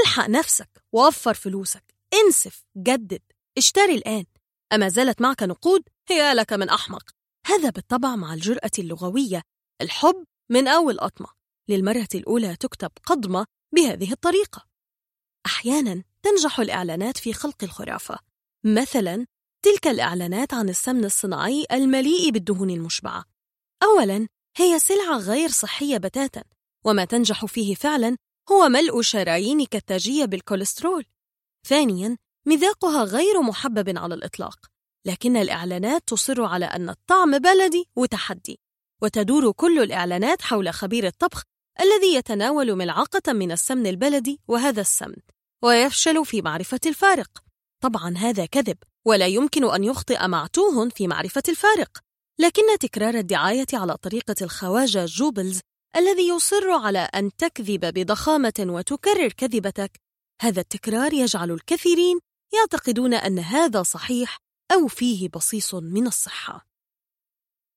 [0.00, 3.22] إلحق نفسك وفر فلوسك انسف جدد
[3.58, 4.24] اشتري الآن.
[4.72, 7.10] أما زالت معك نقود هي لك من أحمق.
[7.46, 9.42] هذا بالطبع مع الجرأة اللغوية
[9.80, 11.28] الحب من أول قطمة
[11.68, 14.66] للمرة الأولى تكتب قضمة بهذه الطريقة.
[15.46, 18.18] أحيانا تنجح الإعلانات في خلق الخرافة.
[18.64, 19.26] مثلا
[19.62, 23.24] تلك الإعلانات عن السمن الصناعي المليء بالدهون المشبعة.
[23.82, 26.44] أولا هي سلعة غير صحية بتاتا.
[26.84, 28.16] وما تنجح فيه فعلا
[28.52, 31.04] هو ملء شرايينك التاجية بالكوليسترول.
[31.66, 32.16] ثانيا
[32.46, 34.58] مذاقها غير محبب على الإطلاق.
[35.06, 38.60] لكن الإعلانات تصر على أن الطعم بلدي وتحدي.
[39.02, 41.42] وتدور كل الإعلانات حول خبير الطبخ
[41.80, 45.16] الذي يتناول ملعقة من السمن البلدي وهذا السمن
[45.64, 47.28] ويفشل في معرفة الفارق.
[47.82, 48.76] طبعا هذا كذب
[49.06, 51.98] ولا يمكن أن يخطئ معتوه في معرفة الفارق.
[52.40, 55.60] لكن تكرار الدعاية على طريقة الخواجة جوبلز
[55.96, 60.00] الذي يصر على أن تكذب بضخامة وتكرر كذبتك
[60.42, 62.18] هذا التكرار يجعل الكثيرين
[62.54, 64.36] يعتقدون أن هذا صحيح
[64.72, 66.71] أو فيه بصيص من الصحة.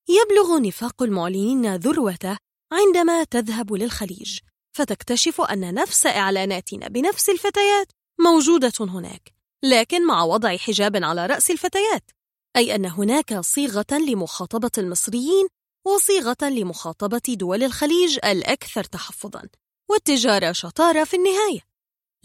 [0.10, 2.38] يبلغ نفاق المعلنين ذروته
[2.72, 4.40] عندما تذهب للخليج
[4.78, 7.88] فتكتشف أن نفس إعلاناتنا بنفس الفتيات
[8.20, 9.34] موجودة هناك
[9.64, 12.12] لكن مع وضع حجاب على رأس الفتيات
[12.56, 15.48] أي أن هناك صيغة لمخاطبة المصريين
[15.88, 19.50] وصيغة لمخاطبة دول الخليج الأكثر تحفظاً
[19.90, 21.62] والتجارة شطارة في النهاية.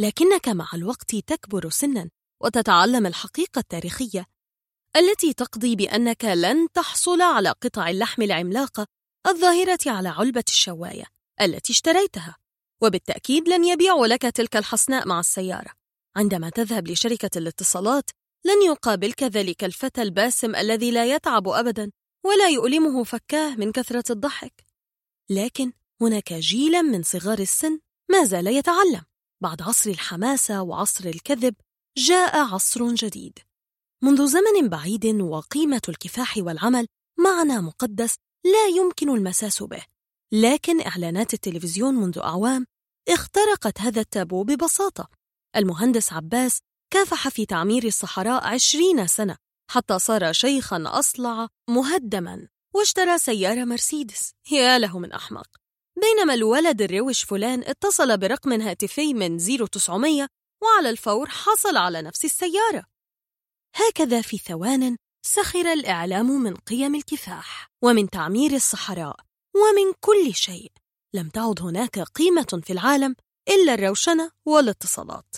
[0.01, 2.11] لكنك مع الوقت تكبر سناً
[2.43, 4.27] وتتعلم الحقيقة التاريخية
[4.97, 8.87] التي تقضي بأنك لن تحصل على قطع اللحم العملاقة
[9.27, 11.05] الظاهرة على علبة الشواية
[11.41, 12.37] التي اشتريتها
[12.83, 15.71] وبالتأكيد لن يبيعوا لك تلك الحصناء مع السيارة.
[16.17, 18.11] عندما تذهب لشركة الاتصالات
[18.45, 21.91] لن يقابلك ذلك الفتى الباسم الذي لا يتعب أبدا
[22.25, 24.65] ولا يؤلمه فكاه من كثرة الضحك.
[25.31, 27.81] لكن هناك جيلا من صغار السن
[28.11, 29.03] ما زال يتعلم.
[29.43, 31.55] بعد عصر الحماسة وعصر الكذب
[31.97, 33.39] جاء عصر جديد.
[34.03, 36.87] منذ زمن بعيد وقيمة الكفاح والعمل
[37.19, 38.15] معنى مقدس
[38.45, 39.83] لا يمكن المساس به.
[40.33, 42.67] لكن إعلانات التلفزيون منذ أعوام
[43.09, 45.09] اخترقت هذا التابو ببساطة.
[45.57, 46.59] المهندس عباس
[46.93, 49.37] كافح في تعمير الصحراء عشرين سنة
[49.71, 54.33] حتى صار شيخا أصلع مهدما واشترى سيارة مرسيدس.
[54.51, 55.49] يا له من أحمق.
[56.01, 60.29] بينما الولد الروش فلان اتصل برقم هاتفي من 0900
[60.63, 62.85] وعلى الفور حصل على نفس السيارة.
[63.75, 69.17] هكذا في ثوان سخر الإعلام من قيم الكفاح ومن تعمير الصحراء
[69.55, 70.73] ومن كل شيء.
[71.15, 73.17] لم تعد هناك قيمة في العالم
[73.49, 75.37] إلا الروشنة والاتصالات.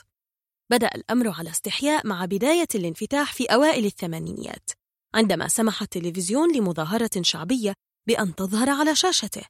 [0.71, 4.71] بدأ الأمر على استحياء مع بداية الانفتاح في أوائل الثمانينيات
[5.15, 7.75] عندما سمح التلفزيون لمظاهرة شعبية
[8.09, 9.43] بأن تظهر على شاشته.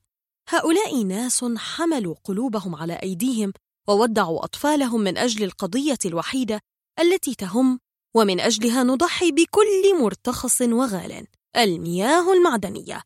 [0.48, 3.52] هؤلاء ناس حملوا قلوبهم على أيديهم
[3.88, 6.60] وودعوا أطفالهم من أجل القضية الوحيدة
[7.00, 7.80] التي تهم
[8.14, 11.26] ومن أجلها نضحي بكل مرتخص وغال
[11.56, 13.02] المياه المعدنية.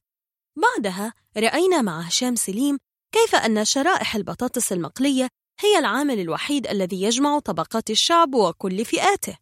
[0.57, 2.79] بعدها رأينا مع هشام سليم
[3.13, 5.29] كيف أن شرائح البطاطس المقلية
[5.61, 9.39] هي العامل الوحيد الذي يجمع طبقات الشعب وكل فئاته.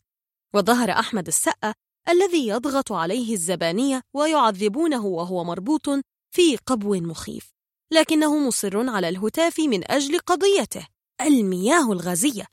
[0.55, 1.75] وظهر أحمد السقا
[2.09, 5.87] الذي يضغط عليه الزبانية ويعذبونه وهو مربوط
[6.35, 7.55] في قبو مخيف
[7.93, 10.87] لكنه مصر على الهتاف من أجل قضيته
[11.21, 12.47] المياه الغازية.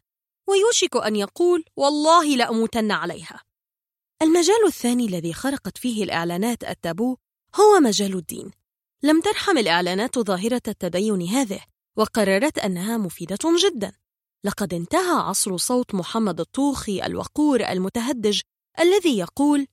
[0.51, 3.41] ويوشك أن يقول والله لأموتن عليها.
[4.21, 7.17] المجال الثاني الذي خرقت فيه الإعلانات التابو
[7.55, 8.51] هو مجال الدين.
[9.03, 11.61] لم ترحم الإعلانات ظاهرة التدين هذه
[11.97, 13.91] وقررت أنها مفيدة جدا.
[14.43, 18.41] لقد انتهى عصر صوت محمد الطوخي الوقور المتهدج
[18.79, 19.67] الذي يقول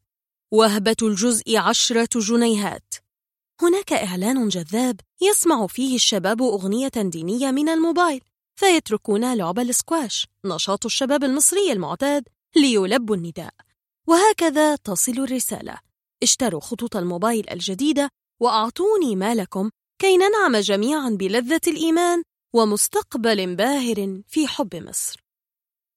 [0.53, 2.95] وهبة الجزء عشرة جنيهات
[3.63, 8.21] هناك إعلان جذاب يسمع فيه الشباب أغنية دينية من الموبايل.
[8.59, 13.55] فيتركون لعب السكواش نشاط الشباب المصري المعتاد ليلبوا النداء.
[14.07, 15.79] وهكذا تصل الرسالة.
[16.23, 18.11] اشتروا خطوط الموبايل الجديدة
[18.41, 22.23] وأعطوني مالكم كي ننعم جميعا بلذة الإيمان
[22.55, 25.25] ومستقبل باهر في حب مصر.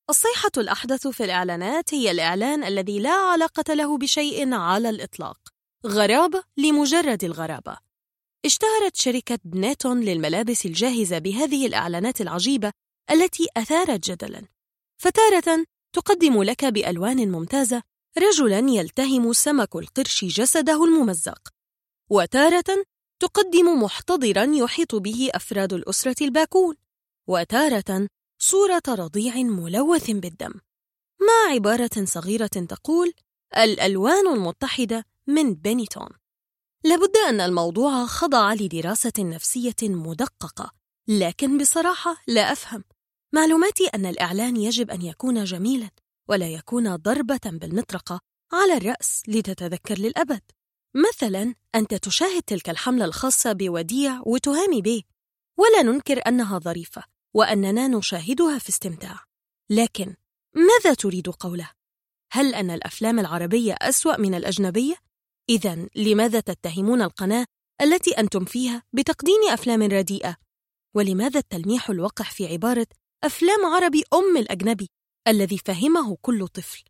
[0.09, 5.38] الصيحة الأحدث في الإعلانات هي الإعلان الذي لا علاقة له بشيء على الإطلاق.
[5.85, 7.90] غرابة لمجرد الغرابة.
[8.45, 12.72] اشتهرت شركة بنيتون للملابس الجاهزة بهذه الإعلانات العجيبة
[13.11, 14.47] التي أثارت جدلاً.
[14.97, 17.84] فتارة تقدم لك بألوان ممتازة
[18.18, 21.49] رجلاً يلتهم سمك القرش جسده الممزق.
[22.09, 22.85] وتارة
[23.19, 26.76] تقدم محتضرا يحيط به أفراد الأسرة الباكون.
[27.27, 28.07] وتارة
[28.39, 30.53] صورة رضيع ملوث بالدم.
[31.22, 33.13] مع عبارة صغيرة تقول؟
[33.57, 36.20] الألوان المتحدة من بنيتون.
[36.84, 40.72] لابد أن الموضوع خضع لدراسة نفسية مدققة
[41.08, 42.84] لكن بصراحة لا أفهم
[43.34, 45.90] معلوماتي أن الإعلان يجب أن يكون جميلا
[46.30, 48.20] ولا يكون ضربة بالمطرقة
[48.53, 50.41] على الرأس لتتذكر للأبد
[50.95, 55.03] مثلا أنت تشاهد تلك الحملة الخاصة بوديع وتهامي به
[55.58, 57.03] ولا ننكر أنها ظريفة
[57.34, 59.20] وأننا نشاهدها في استمتاع
[59.70, 60.16] لكن
[60.56, 61.70] ماذا تريد قوله؟
[62.32, 64.95] هل أن الأفلام العربية أسوأ من الأجنبية؟
[65.52, 67.45] إذا لماذا تتهمون القناة
[67.82, 70.36] التي أنتم فيها بتقديم أفلام رديئة؟
[70.95, 72.88] ولماذا التلميح الوقح في عبارة
[73.23, 74.90] أفلام عربي أم الأجنبي
[75.28, 76.84] الذي فهمه كل طفل؟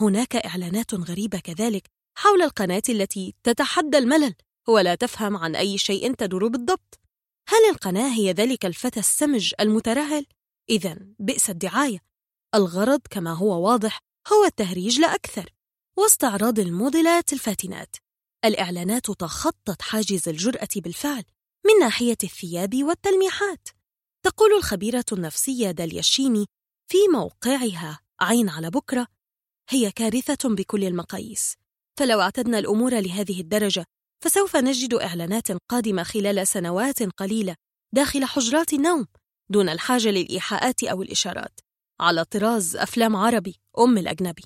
[0.00, 1.86] هناك إعلانات غريبة كذلك
[2.18, 4.34] حول القناة التي تتحدى الملل
[4.68, 7.00] ولا تفهم عن أي شيء تدور بالضبط
[7.48, 10.26] هل القناة هي ذلك الفتى السمج المترهل؟
[10.70, 11.98] إذا بئس الدعاية
[12.54, 13.98] الغرض كما هو واضح
[14.32, 15.55] هو التهريج لا أكثر
[15.98, 17.96] واستعراض الموديلات الفاتنات.
[18.44, 21.24] الإعلانات تخطت حاجز الجرأة بالفعل
[21.66, 23.68] من ناحية الثياب والتلميحات.
[24.24, 26.46] تقول الخبيرة النفسية داليا الشيمي
[26.90, 29.06] في موقعها عين على بكرة
[29.70, 31.54] هي كارثة بكل المقاييس.
[31.98, 33.84] فلو أعتدنا الأمور لهذه الدرجة
[34.24, 37.56] فسوف نجد إعلانات قادمة خلال سنوات قليلة
[37.94, 39.06] داخل حجرات النوم
[39.50, 41.60] دون الحاجة للإيحاءات أو الإشارات.
[42.00, 44.42] على طراز أفلام عربي أم الأجنبي.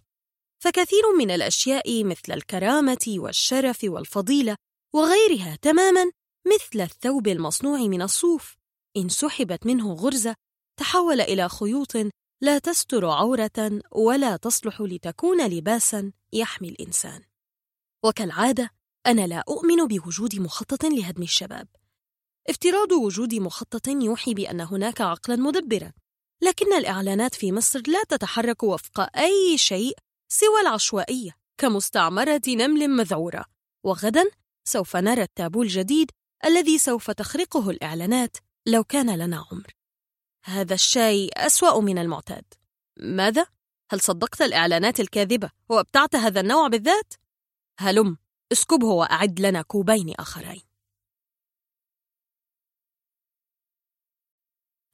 [0.62, 4.56] فكثير من الأشياء مثل الكرامة والشرف والفضيلة
[4.94, 6.10] وغيرها تماماً
[6.46, 8.56] مثل الثوب المصنوع من الصوف.
[8.96, 10.34] إن سحبت منه غرزة
[10.78, 11.92] تحول إلى خيوط
[12.42, 17.22] لا تستر عورة ولا تصلح لتكون لباسا يحمي الإنسان.
[18.04, 18.70] وكالعادة
[19.06, 21.68] أنا لا أؤمن بوجود مخطط لهدم الشباب.
[22.48, 25.92] افتراض وجود مخطط يوحي بأن هناك عقلا مدبرا
[26.42, 29.96] لكن الإعلانات في مصر لا تتحرك وفق أي شيء
[30.32, 33.44] سوى العشوائية كمستعمرة نمل مذعورة.
[33.84, 34.30] وغدا
[34.64, 36.10] سوف نرى التابو الجديد
[36.44, 38.36] الذي سوف تخرقه الإعلانات
[38.66, 39.74] لو كان لنا عمر.
[40.44, 42.44] هذا الشاي أسوأ من المعتاد.
[42.96, 43.46] ماذا؟
[43.90, 47.14] هل صدقت الإعلانات الكاذبة وأبتعت هذا النوع بالذات؟
[47.78, 48.18] هلم
[48.52, 50.62] اسكبه وأعد لنا كوبين آخرين.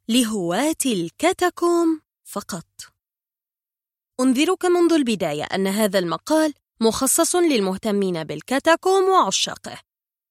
[0.09, 2.96] لهواة الكاتاكوم فقط.
[4.21, 9.79] أنذرك منذ البداية أن هذا المقال مخصص للمهتمين بالكاتاكوم وعشاقه.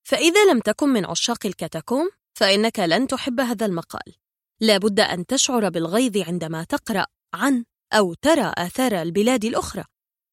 [0.04, 4.16] فإذا لم تكن من عشاق الكاتاكوم فإنك لن تحب هذا المقال.
[4.62, 9.84] لا بد أن تشعر بالغيظ عندما تقرأ عن أو ترى آثار البلاد الأخرى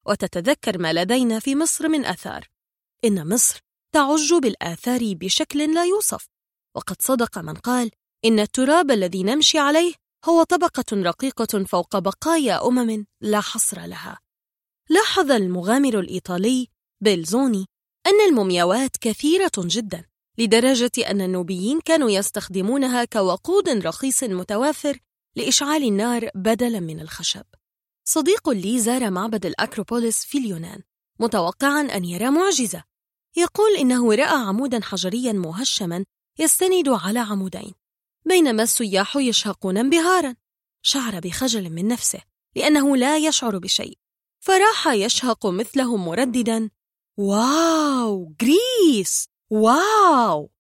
[0.07, 2.49] وتتذكر ما لدينا في مصر من آثار.
[3.05, 3.61] إن مصر
[3.95, 6.27] تعج بالآثار بشكل لا يوصف.
[6.77, 7.91] وقد صدق من قال
[8.25, 14.19] إن التراب الذي نمشي عليه هو طبقة رقيقة فوق بقايا أمم لا حصر لها
[14.91, 16.69] لاحظ المغامر الإيطالي
[17.01, 17.67] بيلزوني
[18.07, 20.05] أن المومياوات كثيرة جدا
[20.39, 24.99] لدرجة أن النوبيين كانوا يستخدمونها كوقود رخيص متوافر
[25.37, 27.45] لإشعال النار بدلاً من الخشب.
[28.05, 30.83] صديق لي زار معبد الأكروبوليس في اليونان
[31.21, 32.85] متوقعاً أن يرى معجزة.
[33.37, 36.05] يقول إنه رأى عموداً حجرياً مهشماً
[36.39, 37.82] يستند على عمودين
[38.33, 40.35] بينما السياح يشهقون انبهاراً.
[40.83, 42.21] شعر بخجل من نفسه
[42.57, 43.99] لأنه لا يشعر بشيء.
[44.41, 46.71] فراح يشهق مثلهم مردداً.
[47.19, 49.29] واو غريس!
[49.51, 50.51] واو!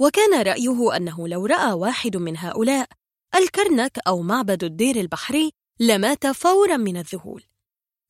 [0.00, 2.88] وكان رأيه أنه لو رأى واحد من هؤلاء
[3.34, 7.42] الكرنك أو معبد الدير البحري لمات فورا من الذهول.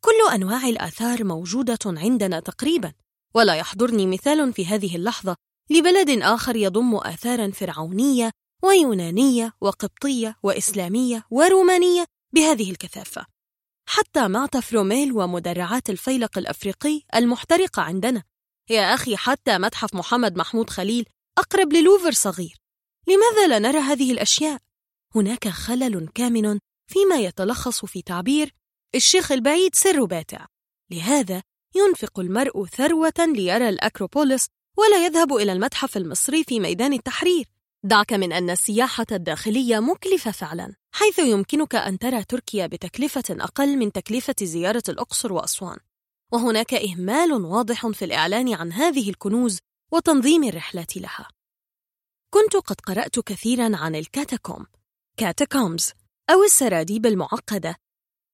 [0.00, 2.92] كل أنواع الآثار موجودة عندنا تقريبا.
[3.34, 5.36] ولا يحضرني مثال في هذه اللحظة
[5.70, 8.30] لبلد آخر يضم آثارا فرعونية
[8.62, 13.26] ويونانية وقبطية وإسلامية ورومانية بهذه الكثافة.
[13.88, 18.22] حتى معطف روميل ومدرعات الفيلق الأفريقي المحترقة عندنا.
[18.70, 21.06] يا أخي حتى متحف محمد محمود خليل
[21.38, 22.56] أقرب للوفر صغير.
[23.08, 24.60] لماذا لا نرى هذه الأشياء؟
[25.14, 26.58] هناك خلل كامن
[26.90, 28.54] فيما يتلخص في تعبير
[28.94, 30.46] الشيخ البعيد سر باتع.
[30.90, 31.42] لهذا
[31.74, 34.46] ينفق المرء ثروة ليرى الأكروبوليس
[34.78, 37.46] ولا يذهب إلى المتحف المصري في ميدان التحرير.
[37.84, 43.92] دعك من أن السياحة الداخلية مكلفة فعلا حيث يمكنك أن ترى تركيا بتكلفة أقل من
[43.92, 45.78] تكلفة زيارة الأقصر وأسوان.
[46.32, 49.58] وهناك إهمال واضح في الإعلان عن هذه الكنوز
[49.92, 51.28] وتنظيم الرحلة لها.
[52.34, 54.66] كنت قد قرأت كثيرا عن الكاتاكوم
[55.16, 55.92] catacombs
[56.30, 57.76] أو السراديب المعقدة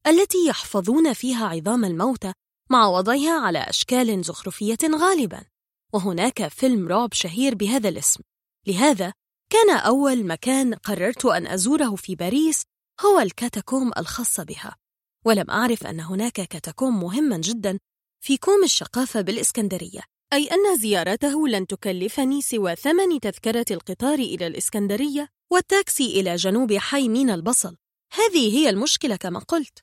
[0.07, 2.33] التي يحفظون فيها عظام الموتى
[2.71, 5.45] مع وضعها على أشكال زخرفية غالبا.
[5.93, 8.21] وهناك فيلم رعب شهير بهذا الاسم.
[8.67, 9.13] لهذا
[9.51, 12.63] كان أول مكان قررت أن أزوره في باريس
[13.01, 14.77] هو الكاتاكوم الخاص بها.
[15.25, 17.79] ولم أعرف أن هناك كاتاكوم مهما جدا
[18.25, 20.01] في كوم الشقافة بالإسكندرية.
[20.33, 27.09] أي أن زيارته لن تكلفني سوى ثمن تذكرة القطار إلى الإسكندرية والتاكسي إلى جنوب حي
[27.09, 27.77] مينا البصل.
[28.13, 29.79] هذه هي المشكلة كما قلت.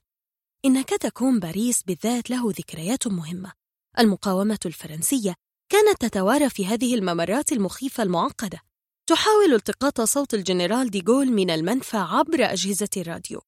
[0.65, 3.51] إن كاتاكوم باريس بالذات له ذكريات مهمة.
[3.99, 5.35] المقاومة الفرنسية
[5.71, 8.59] كانت تتوارى في هذه الممرات المخيفة المعقدة.
[9.07, 13.41] تحاول التقاط صوت الجنرال ديغول من المنفى عبر أجهزة الراديو.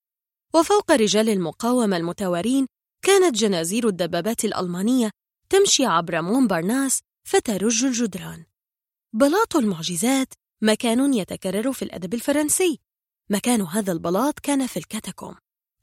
[0.56, 2.68] وفوق رجال المقاومة المتوارين
[3.06, 5.12] كانت جنازير الدبابات الألمانية
[5.50, 8.46] تمشي عبر مونبارناس فترج الجدران.
[9.14, 12.80] بلاط المعجزات مكان يتكرر في الأدب الفرنسي.
[13.30, 15.36] مكان هذا البلاط كان في الكاتاكوم.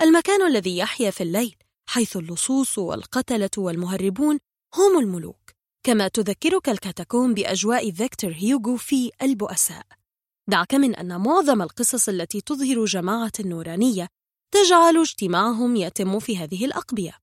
[0.02, 1.56] المكان الذي يحيا في الليل
[1.88, 4.38] حيث اللصوص والقتلة والمهربون
[4.74, 5.43] هم الملوك.
[5.86, 9.86] كما تذكرك الكاتاكوم بأجواء فيكتور هيوغو في البؤساء
[10.50, 14.08] دعك من أن معظم القصص التي تظهر جماعة نورانية
[14.54, 17.18] تجعل اجتماعهم يتم في هذه الأقبية.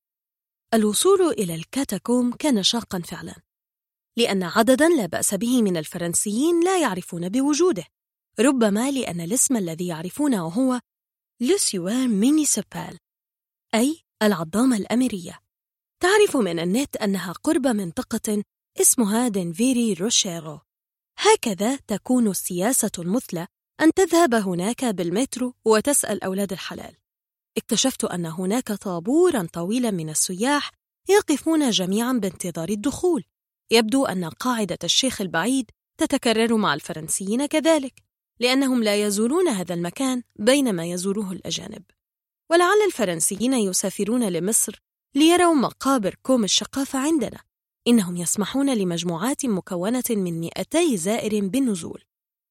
[0.73, 3.35] الوصول إلى الكاتاكوم كان شاقا فعلا،
[4.17, 7.85] لأن عددا لا بأس به من الفرنسيين لا يعرفون بوجوده،
[8.39, 10.79] ربما لأن الاسم الذي يعرفونه هو
[11.41, 12.97] l'ossuaire municipal،
[13.75, 15.39] أي العظامة الأميرية.
[16.01, 18.43] تعرف من النت أنها قرب منطقة
[18.81, 20.59] اسمها دنفير روشيرو.
[21.17, 23.47] هكذا تكون السياسة المثلى
[23.81, 26.95] أن تذهب هناك بالمترو وتسأل أولاد الحلال.
[27.57, 30.71] اكتشفت أن هناك طابورا طويلا من السياح
[31.09, 33.23] يقفون جميعا بانتظار الدخول.
[33.71, 38.03] يبدو أن قاعدة الشيخ البعيد تتكرر مع الفرنسيين كذلك
[38.39, 41.83] لأنهم لا يزورون هذا المكان بينما يزوره الأجانب.
[42.51, 44.81] ولعل الفرنسيين يسافرون لمصر
[45.15, 47.39] ليروا مقابر كوم الشقافة عندنا.
[47.87, 52.03] إنهم يسمحون لمجموعات مكونة من 200 زائر بالنزول.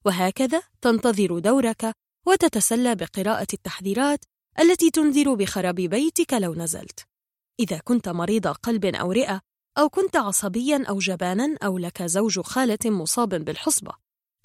[0.04, 1.92] وهكذا تنتظر دورك
[2.26, 4.24] وتتسلى بقراءة التحذيرات
[4.60, 7.06] التي تنذر بخراب بيتك لو نزلت.
[7.60, 9.40] إذا كنت مريض قلب أو رئة
[9.78, 13.92] أو كنت عصبيا أو جبانا أو لك زوج خالة مصاب بالحصبة.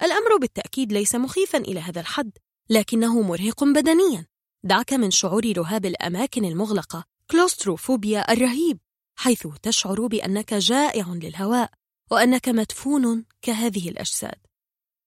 [0.02, 2.38] الأمر بالتأكيد ليس مخيفا إلى هذا الحد
[2.70, 4.26] لكنه مرهق بدنيا.
[4.64, 7.15] دعك من شعور رهاب الأماكن المغلقة.
[7.30, 8.78] claustrophobia الرهيب
[9.18, 11.70] حيث تشعر بأنك جائع للهواء
[12.10, 14.38] وأنك مدفون كهذه الأجساد.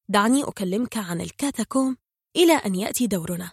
[0.09, 1.97] دعني أكلمك عن الكاتاكوم
[2.35, 3.51] إلى أن يأتي دورنا.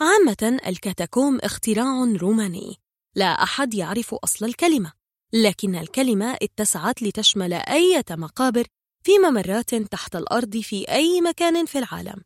[0.00, 2.76] عامة الكاتاكوم اختراع روماني.
[3.14, 4.92] لا أحد يعرف أصل الكلمة
[5.32, 8.66] لكن الكلمة اتسعت لتشمل أي مقابر
[9.04, 12.24] في ممرات تحت الأرض في أي مكان في العالم.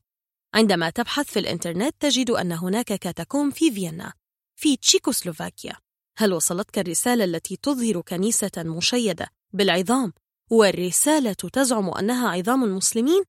[0.55, 4.12] عندما تبحث في الإنترنت تجد أن هناك كاتاكوم في فيينا.
[4.57, 5.77] في تشيكوسلوفاكيا.
[6.19, 10.12] هل وصلتك الرسالة التي تظهر كنيسة مشيدة بالعظام؟
[10.51, 13.23] والرسالة تزعم أنها عظام المسلمين؟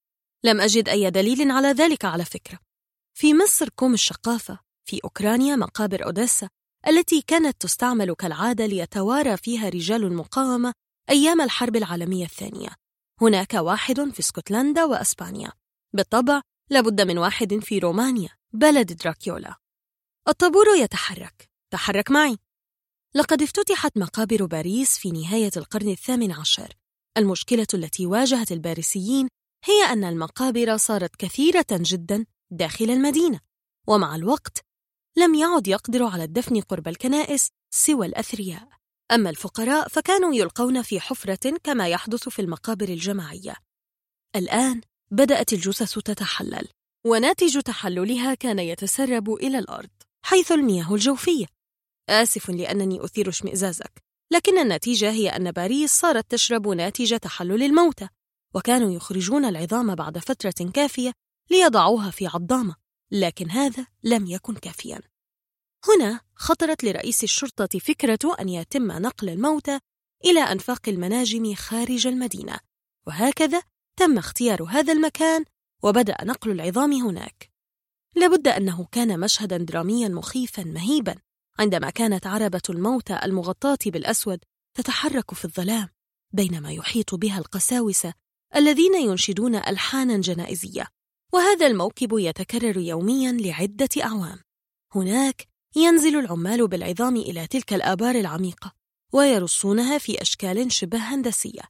[0.43, 2.59] لم أجد أي دليل على ذلك على فكرة.
[3.13, 6.49] في مصر كوم الشقافة في أوكرانيا مقابر أوديسا
[6.87, 10.73] التي كانت تستعمل كالعادة ليتوارى فيها رجال المقاومة
[11.09, 12.69] أيام الحرب العالمية الثانية.
[13.21, 15.51] هناك واحد في اسكتلندا وأسبانيا.
[15.93, 19.55] بالطبع لابد من واحد في رومانيا بلد دراكيولا.
[20.27, 21.49] الطابور يتحرك.
[21.71, 22.37] تحرك معي.
[23.15, 26.73] لقد افتتحت مقابر باريس في نهاية القرن الثامن عشر.
[27.17, 29.27] المشكلة التي واجهت الباريسيين
[29.65, 33.39] هي أن المقابر صارت كثيرة جدا داخل المدينة
[33.87, 34.61] ومع الوقت
[35.17, 38.69] لم يعد يقدر على الدفن قرب الكنائس سوى الأثرياء.
[39.11, 43.55] أما الفقراء فكانوا يلقون في حفرة كما يحدث في المقابر الجماعية.
[44.35, 44.81] الآن
[45.11, 46.67] بدأت الجثث تتحلل
[47.05, 49.96] وناتج تحللها كان يتسرب إلى الأرض.
[50.27, 51.45] حيث المياه الجوفية.
[52.09, 58.07] آسف لأنني أثير اشمئزازك لكن النتيجة هي أن باريس صارت تشرب ناتج تحلل الموتى
[58.55, 61.11] وكانوا يخرجون العظام بعد فترة كافية
[61.51, 62.75] ليضعوها في عضامة
[63.11, 65.01] لكن هذا لم يكن كافيا.
[65.87, 69.79] هنا خطرت لرئيس الشرطة فكرة أن يتم نقل الموتى
[70.25, 72.59] إلى أنفاق المناجم خارج المدينة
[73.07, 73.61] وهكذا
[73.95, 75.45] تم اختيار هذا المكان
[75.83, 77.56] وبدأ نقل العظام هناك.
[78.17, 81.15] لابد أنه كان مشهدا دراميا مخيفا مهيبا.
[81.59, 84.39] عندما كانت عربة الموتى المغطاة بالأسود
[84.73, 85.89] تتحرك في الظلام
[86.33, 88.13] بينما يحيط بها القساوسة
[88.55, 90.87] الذين ينشدون ألحانا جنائزية.
[91.33, 94.39] وهذا الموكب يتكرر يوميا لعدة أعوام.
[94.95, 98.73] هناك ينزل العمال بالعظام إلى تلك الآبار العميقة
[99.13, 101.61] ويرصونها في أشكال شبه هندسية.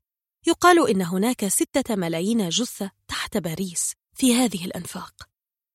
[0.48, 5.14] يقال إن هناك ستة ملايين جثة تحت باريس في هذه الأنفاق.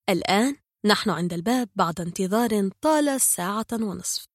[0.08, 4.26] الآن نحن عند الباب بعد انتظار طال ساعة ونصف.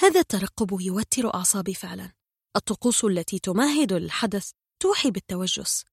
[0.00, 2.12] هذا الترقب يوتر أعصابي فعلا.
[2.56, 4.50] الطقوس التي تمهد للحدث
[4.82, 5.84] توحي بالتوجس.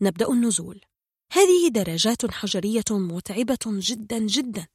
[0.00, 0.80] نبدأ النزول.
[1.32, 4.66] هذه درجات حجرية متعبة جدا جدا.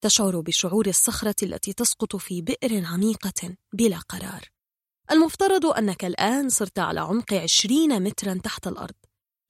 [0.00, 4.48] تشعر بشعور الصخرة التي تسقط في بئر عميقة بلا قرار.
[5.10, 8.94] المفترض أنك الآن صرت على عمق عشرين مترا تحت الأرض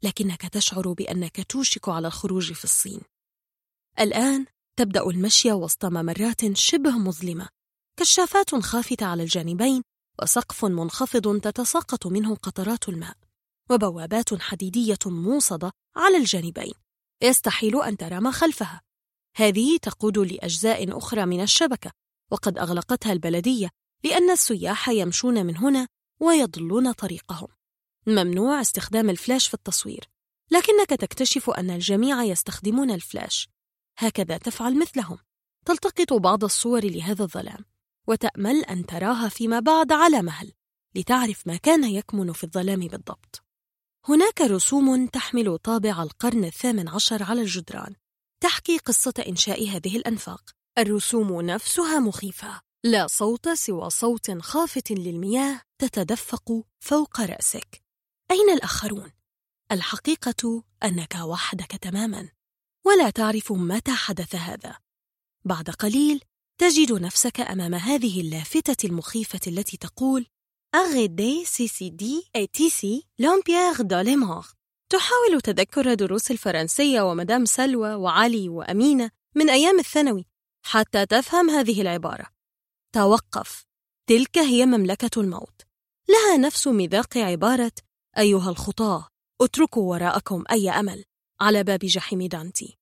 [0.02, 3.11] لكنك تشعر بأنك توشك على الخروج في الصين.
[4.00, 4.46] الآن
[4.76, 7.48] تبدأ المشي وسط ممرات شبه مظلمة
[7.96, 9.82] كشافات خافتة على الجانبين
[10.22, 13.16] وسقف منخفض تتساقط منه قطرات الماء
[13.70, 16.72] وبوابات حديدية موصدة على الجانبين
[17.22, 18.80] يستحيل أن ترى ما خلفها.
[19.36, 21.90] هذه تقود لأجزاء أخرى من الشبكة
[22.30, 23.68] وقد أغلقتها البلدية
[24.04, 25.88] لأن السياح يمشون من هنا
[26.20, 27.48] ويضلون طريقهم.
[28.06, 30.08] ممنوع استخدام الفلاش في التصوير
[30.50, 33.48] لكنك تكتشف أن الجميع يستخدمون الفلاش.
[34.02, 35.18] هكذا تفعل مثلهم.
[35.66, 37.64] تلتقط بعض الصور لهذا الظلام
[38.06, 40.52] وتأمل أن تراها فيما بعد على مهل
[40.94, 43.42] لتعرف ما كان يكمن في الظلام بالضبط.
[44.08, 47.94] هناك رسوم تحمل طابع القرن الثامن عشر على الجدران
[48.40, 50.50] تحكي قصة إنشاء هذه الأنفاق.
[50.78, 57.82] الرسوم نفسها مخيفة لا صوت سوى صوت خافت للمياه تتدفق فوق رأسك.
[58.30, 59.12] أين الآخرون؟
[59.72, 62.28] الحقيقة أنك وحدك تماما.
[62.86, 64.78] ولا تعرف متى حدث هذا.
[65.44, 66.20] بعد قليل
[66.58, 70.26] تجد نفسك أمام هذه اللافتة المخيفة التي تقول
[70.74, 74.46] arrête c'est ici l'empire de la mort
[74.92, 80.26] تحاول تذكر دروس الفرنسية ومدام سلوى وعلي وأمينة من أيام الثانوي
[80.66, 82.26] حتى تفهم هذه العبارة.
[82.94, 83.64] توقف.
[84.08, 85.62] تلك هي مملكة الموت.
[86.08, 87.72] لها نفس مذاق عبارة
[88.18, 89.08] أيها الخطاة
[89.40, 91.04] اتركوا وراءكم أي أمل.
[91.42, 92.78] على باب جحيم دانتي.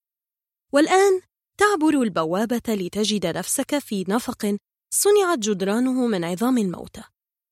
[0.73, 1.21] والآن
[1.57, 4.57] تعبر البوابة لتجد نفسك في نفق
[4.93, 7.03] صنعت جدرانه من عظام الموتى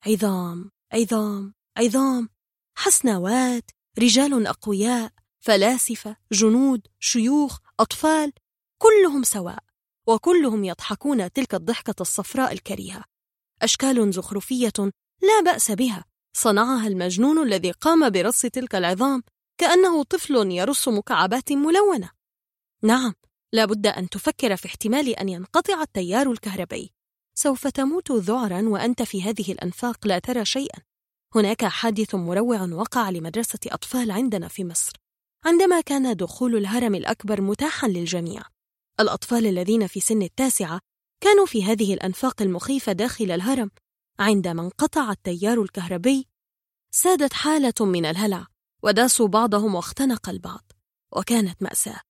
[0.05, 2.29] عظام عظام عظام.
[2.77, 8.33] حسنوات رجال أقوياء فلاسفة جنود شيوخ أطفال
[8.77, 9.63] كلهم سواء
[10.07, 13.03] وكلهم يضحكون تلك الضحكة الصفراء الكريهة.
[13.61, 14.73] أشكال زخرفية
[15.21, 19.23] لا بأس بها صنعها المجنون الذي قام برص تلك العظام
[19.59, 22.11] كأنه طفل يرص مكعبات ملونة.
[22.83, 23.13] نعم
[23.53, 26.93] لا بد أن تفكر في احتمال أن ينقطع التيار الكهربي.
[27.35, 30.79] سوف تموت ذعرا وأنت في هذه الأنفاق لا ترى شيئا.
[31.35, 34.93] هناك حادث مروع وقع لمدرسة أطفال عندنا في مصر.
[35.45, 38.41] عندما كان دخول الهرم الأكبر متاحا للجميع
[38.99, 40.79] الأطفال الذين في سن التاسعة
[41.23, 43.71] كانوا في هذه الأنفاق المخيفة داخل الهرم.
[44.19, 46.27] عندما انقطع التيار الكهربي
[46.91, 48.47] سادت حالة من الهلع.
[48.83, 50.71] وداسوا بعضهم واختنق البعض
[51.11, 52.01] وكانت مأساة.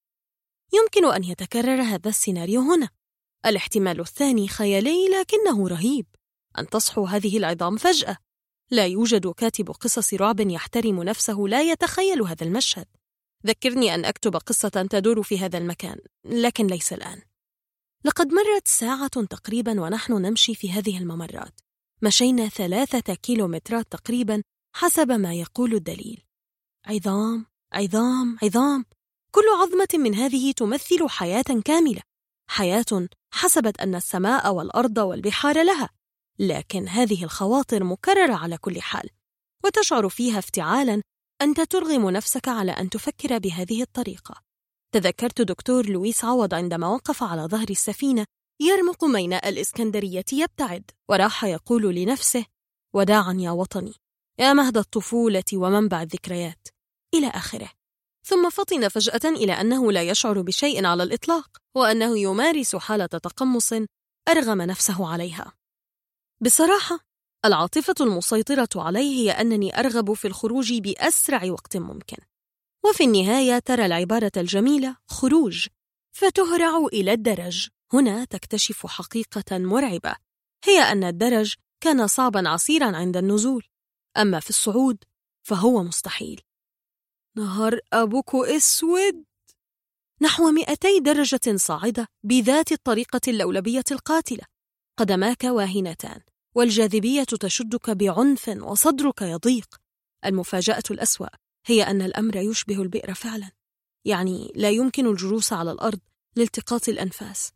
[0.74, 2.88] يمكن أن يتكرر هذا السيناريو هنا.
[3.46, 6.06] الاحتمال الثاني خيالي لكنه رهيب.
[6.58, 8.16] أن تصحو هذه العظام فجأة.
[8.70, 12.86] لا يوجد كاتب قصص رعب يحترم نفسه لا يتخيل هذا المشهد.
[13.46, 17.22] ذكرني أن أكتب قصة تدور في هذا المكان لكن ليس الآن.
[18.04, 21.60] لقد مرت ساعة تقريبا ونحن نمشي في هذه الممرات.
[22.02, 24.42] مشينا ثلاثة كيلومترات تقريبا
[24.76, 26.29] حسب ما يقول الدليل.
[26.86, 28.84] عظام عظام عظام.
[29.34, 32.02] كل عظمة من هذه تمثل حياة كاملة.
[32.50, 35.88] حياة حسبت أن السماء والأرض والبحار لها
[36.38, 39.10] لكن هذه الخواطر مكررة على كل حال.
[39.64, 41.02] وتشعر فيها افتعالا
[41.42, 44.42] أنت ترغم نفسك على أن تفكر بهذه الطريقة.
[44.94, 48.24] تذكرت دكتور لويس عوض عندما وقف على ظهر السفينة
[48.60, 52.44] يرمق ميناء الإسكندرية يبتعد وراح يقول لنفسه
[52.94, 53.94] وداعا يا وطني.
[54.40, 56.68] يا مهد الطفولة ومنبع الذكريات.
[57.14, 57.70] إلى آخره.
[58.26, 63.72] ثم فطن فجأة إلى أنه لا يشعر بشيء على الإطلاق وأنه يمارس حالة تقمص
[64.28, 65.52] أرغم نفسه عليها.
[66.42, 66.98] بصراحة
[67.44, 72.16] العاطفة المسيطرة علي هي أنني أرغب في الخروج بأسرع وقت ممكن.
[72.84, 75.66] وفي النهاية ترى العبارة الجميلة خروج
[76.16, 77.68] فتهرع إلى الدرج.
[77.92, 80.16] هنا تكتشف حقيقة مرعبة
[80.64, 83.69] هي أن الدرج كان صعبا عسيرا عند النزول.
[84.16, 85.04] أما في الصعود
[85.42, 86.40] فهو مستحيل.
[87.36, 89.24] نهار أبوك أسود!
[90.22, 94.44] نحو مئتي درجة صاعدة بذات الطريقة اللولبية القاتلة.
[94.96, 96.20] قدماك واهنتان
[96.54, 99.80] والجاذبية تشدك بعنف وصدرك يضيق.
[100.24, 101.28] المفاجأة الأسوأ
[101.66, 103.50] هي أن الأمر يشبه البئر فعلا.
[104.04, 106.00] يعني لا يمكن الجلوس على الأرض
[106.36, 107.52] لالتقاط الأنفاس.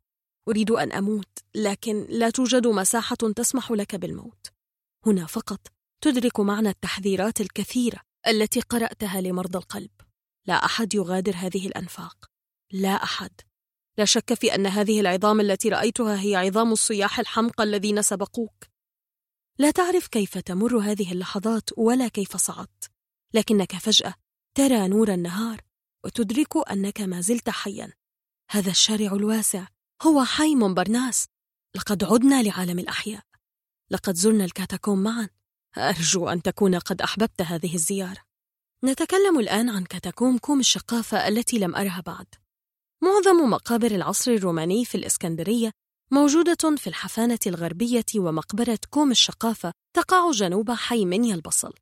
[0.48, 4.47] أريد أن أموت لكن لا توجد مساحة تسمح لك بالموت.
[5.06, 5.74] هنا فقط
[6.05, 9.90] تدرك معنى التحذيرات الكثيرة التي قرأتها لمرضى القلب.
[10.47, 12.31] لا أحد يغادر هذه الأنفاق.
[12.72, 13.31] لا أحد.
[13.98, 18.64] لا شك في أن هذه العظام التي رأيتها هي عظام الصياح الحمقى الذين سبقوك.
[19.59, 22.90] لا تعرف كيف تمر هذه اللحظات ولا كيف صعدت.
[23.35, 24.14] لكنك فجأة
[24.55, 25.60] ترى نور النهار
[26.05, 27.93] وتدرك أنك ما زلت حيا.
[28.51, 29.66] هذا الشارع الواسع
[30.02, 31.26] هو حي مونبرناس
[31.74, 33.22] لقد عدنا لعالم الأحياء.
[33.90, 35.28] لقد زرنا الكاتاكوم معا.
[35.79, 38.21] أرجو أن تكون قد أحببت هذه الزيارة.
[38.85, 42.27] نتكلم الآن عن كاتاكوم كوم الشقافة التي لم أرها بعد.
[43.03, 45.71] معظم مقابر العصر الروماني في الإسكندرية
[46.11, 51.73] موجودة في الحفانة الغربية ومقبرة كوم الشقافة تقع جنوب حي منيا البصل.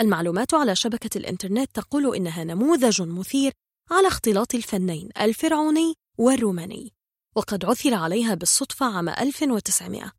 [0.00, 3.52] المعلومات على شبكة الإنترنت تقول إنها نموذج مثير
[3.90, 6.92] على اختلاط الفنين الفرعوني والروماني
[7.36, 10.12] وقد عثر عليها بالصدفة عام 1900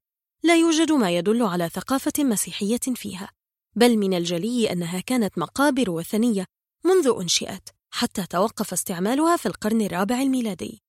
[0.46, 3.32] لا يوجد ما يدل على ثقافة مسيحية فيها
[3.76, 6.46] بل من الجلي أنها كانت مقابر وثنية
[6.84, 10.82] منذ أنشئت حتى توقف استعمالها في القرن الرابع الميلادي.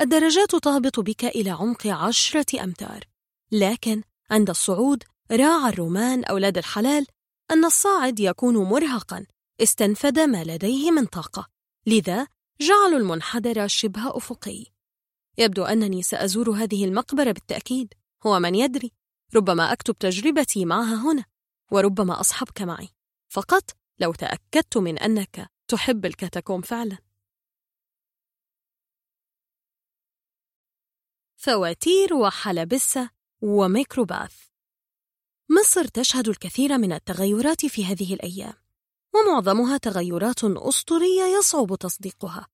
[0.00, 3.04] الدرجات تهبط بك إلى عمق عشرة أمتار.
[3.52, 7.06] لكن عند الصعود راعى الرومان أولاد الحلال
[7.50, 9.26] أن الصاعد يكون مرهقا
[9.60, 11.46] استنفد ما لديه من طاقة
[11.86, 12.26] لذا
[12.60, 14.66] جعلوا المنحدر شبه أفقي.
[15.38, 17.94] يبدو أنني سأزور هذه المقبرة بالتأكيد.
[18.26, 18.92] ومن يدري.
[19.34, 21.24] ربما أكتب تجربتي معها هنا
[21.72, 22.88] وربما أصحبك معي.
[23.28, 26.98] فقط لو تأكدت من أنك تحب الكاتاكوم فعلا.
[31.36, 33.10] فواتير وحلبسة
[33.40, 34.34] وميكروباص.
[35.50, 38.54] مصر تشهد الكثير من التغيرات في هذه الأيام
[39.14, 42.48] ومعظمها تغيرات أسطورية يصعب تصديقها.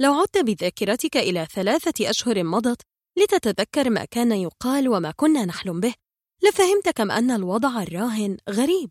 [0.00, 2.82] لو عدت بذاكرتك إلى ثلاثة أشهر مضت
[3.16, 5.94] لتتذكر ما كان يقال وما كنا نحلم به.
[6.42, 8.90] لفهمت كم أن الوضع الراهن غريب.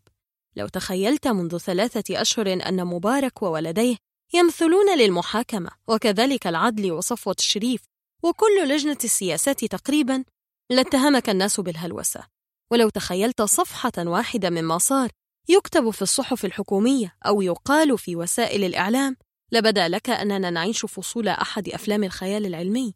[0.56, 3.96] لو تخيلت منذ ثلاثة أشهر أن مبارك وولديه
[4.34, 7.82] يمثلون للمحاكمة وكذلك العدل وصفوة الشريف
[8.22, 10.24] وكل لجنة السياسات تقريبا
[10.70, 12.20] لاتهمك الناس بالهلوسة.
[12.70, 15.10] ولو تخيلت صفحة واحدة مما صار
[15.48, 19.16] يكتب في الصحف الحكومية أو يقال في وسائل الإعلام
[19.52, 22.94] لبدا لك أننا نعيش فصول أحد أفلام الخيال العلمي.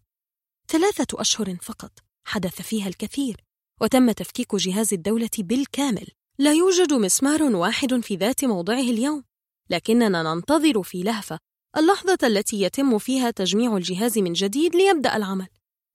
[0.70, 1.92] ثلاثة أشهر فقط
[2.24, 3.36] حدث فيها الكثير
[3.80, 6.06] وتم تفكيك جهاز الدولة بالكامل.
[6.38, 9.24] لا يوجد مسمار واحد في ذات موضعه اليوم
[9.70, 11.38] لكننا ننتظر في لهفة
[11.76, 15.48] اللحظة التي يتم فيها تجميع الجهاز من جديد ليبدأ العمل.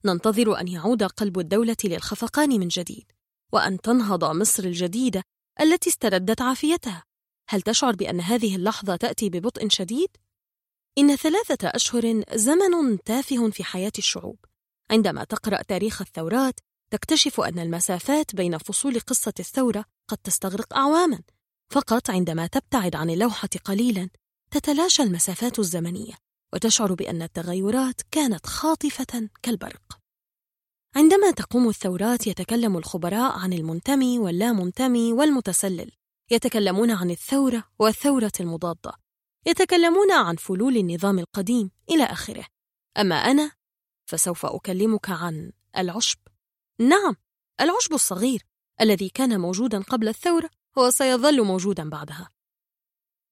[0.05, 3.11] ننتظر أن يعود قلب الدولة للخفقان من جديد
[3.53, 5.23] وأن تنهض مصر الجديدة
[5.61, 7.03] التي استردت عافيتها.
[7.49, 10.09] هل تشعر بأن هذه اللحظة تأتي ببطء شديد؟
[10.97, 14.37] إن ثلاثة أشهر زمن تافه في حياة الشعوب.
[14.91, 16.59] عندما تقرأ تاريخ الثورات
[16.91, 21.19] تكتشف أن المسافات بين فصول قصة الثورة قد تستغرق أعواما.
[21.69, 24.09] فقط عندما تبتعد عن اللوحة قليلا
[24.51, 26.13] تتلاشى المسافات الزمنية
[26.53, 29.99] وتشعر بأن التغيرات كانت خاطفة كالبرق.
[30.95, 35.91] عندما تقوم الثورات يتكلم الخبراء عن المنتمي واللا منتمي والمتسلل
[36.31, 38.93] يتكلمون عن الثورة والثورة المضادة
[39.45, 42.45] يتكلمون عن فلول النظام القديم إلى آخره.
[42.97, 43.51] أما أنا
[44.05, 46.19] فسوف أكلمك عن العشب.
[46.79, 47.15] نعم
[47.61, 48.45] العشب الصغير
[48.81, 52.29] الذي كان موجودا قبل الثورة هو سيظل موجودا بعدها.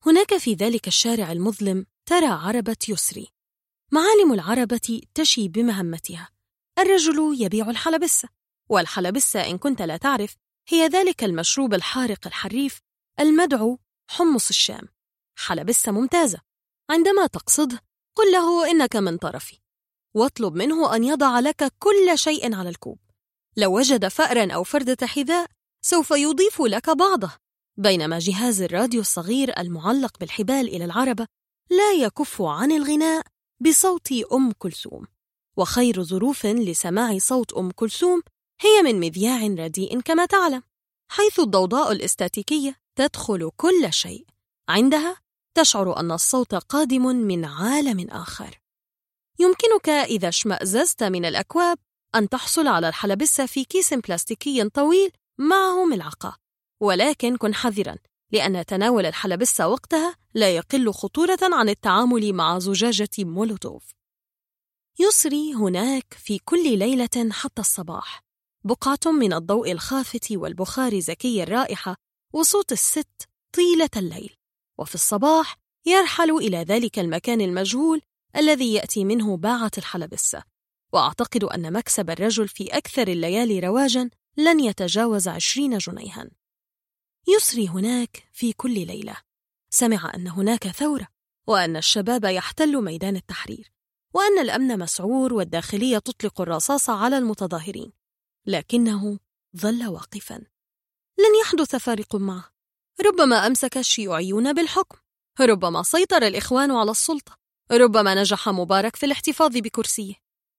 [0.06, 3.28] هناك في ذلك الشارع المظلم ترى عربة يسري.
[3.92, 6.30] معالم العربة تشي بمهمتها.
[6.80, 8.30] الرجل يبيع الحلبسة
[8.70, 10.36] والحلبسة إن كنت لا تعرف
[10.68, 12.82] هي ذلك المشروب الحارق الحريف
[13.20, 13.80] المدعو
[14.10, 14.88] حمص الشام.
[15.36, 16.42] حلبسة ممتازة.
[16.90, 17.82] عندما تقصده
[18.16, 19.61] قل له إنك من طرفي.
[20.14, 23.00] واطلب منه أن يضع لك كل شيء على الكوب.
[23.58, 25.48] لو وجد فأرا أو فردة حذاء
[25.82, 27.32] سوف يضيف لك بعضه.
[27.78, 31.28] بينما جهاز الراديو الصغير المعلق بالحبال إلى العربة
[31.70, 33.26] لا يكف عن الغناء
[33.60, 35.08] بصوت أم كلثوم.
[35.58, 38.22] وخير ظروف لسماع صوت أم كلثوم
[38.62, 40.64] هي من مذياع رديء كما تعلم
[41.12, 44.26] حيث الضوضاء الاستاتيكية تدخل كل شيء.
[44.70, 45.18] عندها
[45.54, 48.60] تشعر أن الصوت قادم من عالم آخر.
[49.42, 51.78] يمكنك إذا اشمأززت من الأكواب
[52.16, 56.38] أن تحصل على الحلبسة في كيس بلاستيكي طويل معه ملعقة.
[56.82, 57.96] ولكن كن حذرا
[58.32, 63.94] لأن تناول الحلبسة وقتها لا يقل خطورة عن التعامل مع زجاجة مولوتوف.
[65.00, 68.24] يسري هناك في كل ليلة حتى الصباح.
[68.64, 71.96] بقعة من الضوء الخافت والبخار زكي الرائحة
[72.34, 74.36] وصوت الست طيلة الليل.
[74.80, 78.02] وفي الصباح يرحل إلى ذلك المكان المجهول
[78.36, 80.44] الذي يأتي منه باعة الحلبسة
[80.94, 86.30] وأعتقد أن مكسب الرجل في أكثر الليالي رواجا لن يتجاوز عشرين جنيها.
[87.28, 89.16] يسري هناك في كل ليلة.
[89.70, 91.08] سمع أن هناك ثورة
[91.48, 93.72] وأن الشباب يحتل ميدان التحرير
[94.14, 97.94] وأن الأمن مسعور والداخلية تطلق الرصاص على المتظاهرين.
[98.46, 99.20] لكنه
[99.58, 100.36] ظل واقفا.
[101.18, 102.52] لن يحدث فارق معه.
[103.06, 104.98] ربما أمسك الشيوعيون بالحكم.
[105.40, 107.41] ربما سيطر الإخوان على السلطة.
[107.72, 110.14] ربما نجح مبارك في الاحتفاظ بكرسيه.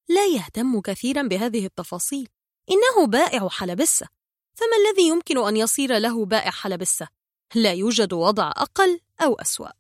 [0.09, 2.29] لا يهتم كثيرا بهذه التفاصيل.
[2.71, 4.07] إنه بائع حلبسة.
[4.55, 7.09] فما الذي يمكن أن يصير له بائع حلبسة؟
[7.55, 9.71] لا يوجد وضع أقل أو أسوأ.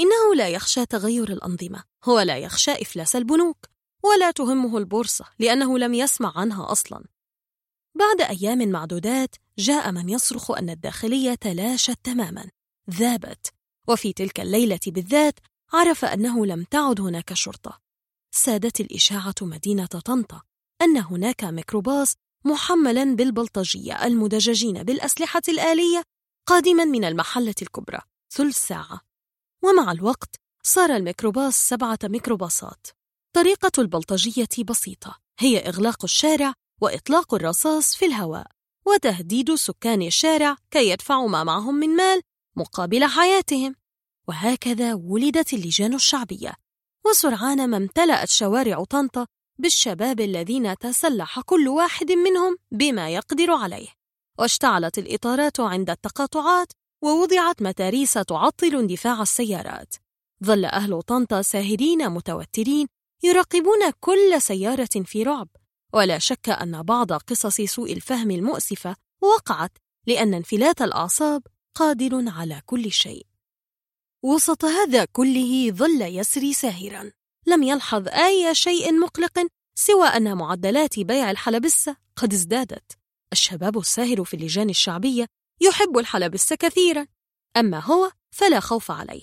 [0.00, 3.56] إنه لا يخشى تغير الأنظمة هو لا يخشى إفلاس البنوك
[4.04, 7.04] ولا تهمه البورصة لأنه لم يسمع عنها أصلا.
[7.94, 12.50] بعد أيام معدودات جاء من يصرخ أن الداخلية تلاشت تماما
[12.90, 13.52] ذابت.
[13.88, 15.38] وفي تلك الليلة بالذات
[15.72, 17.80] عرف أنه لم تعد هناك شرطة.
[18.34, 20.42] سادت الإشاعة مدينة طنطا
[20.82, 26.02] أن هناك ميكروباص محملا بالبلطجية المدججين بالأسلحة الآلية
[26.46, 28.00] قادما من المحلة الكبرى
[28.30, 29.00] ثلث ساعة.
[29.64, 32.86] ومع الوقت صار الميكروباص سبعة ميكروباصات.
[33.32, 35.18] طريقة البلطجية بسيطة.
[35.38, 38.46] هي إغلاق الشارع وإطلاق الرصاص في الهواء
[38.86, 42.20] وتهديد سكان الشارع كي يدفعوا ما معهم من مال
[42.56, 43.74] مقابل حياتهم.
[44.28, 46.52] وهكذا ولدت اللجان الشعبية.
[47.06, 49.26] وسرعان ما امتلأت شوارع طنطا
[49.58, 53.88] بالشباب الذين تسلح كل واحد منهم بما يقدر عليه.
[54.38, 56.72] واشتعلت الإطارات عند التقاطعات
[57.02, 59.94] ووضعت متاريس تعطل اندفاع السيارات.
[60.44, 62.86] ظل أهل طنطا ساهرين متوترين
[63.22, 65.48] يراقبون كل سيارة في رعب.
[65.92, 69.72] ولا شك أن بعض قصص سوء الفهم المؤسفة وقعت
[70.06, 71.42] لأن انفلات الأعصاب
[71.74, 73.31] قادر على كل شيء.
[74.24, 77.12] وسط هذا كله ظل يسري ساهرا.
[77.46, 82.98] لم يلحظ أي شيء مقلق سوى أن معدلات بيع الحلبسة قد ازدادت.
[83.32, 85.26] الشباب الساهر في اللجان الشعبية
[85.60, 87.06] يحب الحلبسة كثيرا.
[87.56, 89.22] أما هو فلا خوف عليه.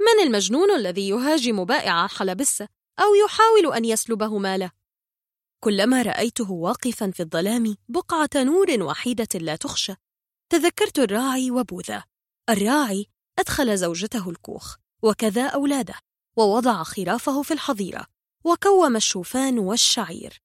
[0.00, 2.68] من المجنون الذي يهاجم بائع الحلبسة
[2.98, 4.70] أو يحاول أن يسلبه ماله؟
[5.60, 9.94] كلما رأيته واقفا في الظلام بقعة نور وحيدة لا تخشى
[10.52, 12.04] تذكرت الراعي وبوذا.
[12.50, 13.06] الراعي
[13.38, 15.94] أدخل زوجته الكوخ وكذا أولاده
[16.36, 18.06] ووضع خرافه في الحظيرة
[18.44, 20.42] وكوم الشوفان والشعير.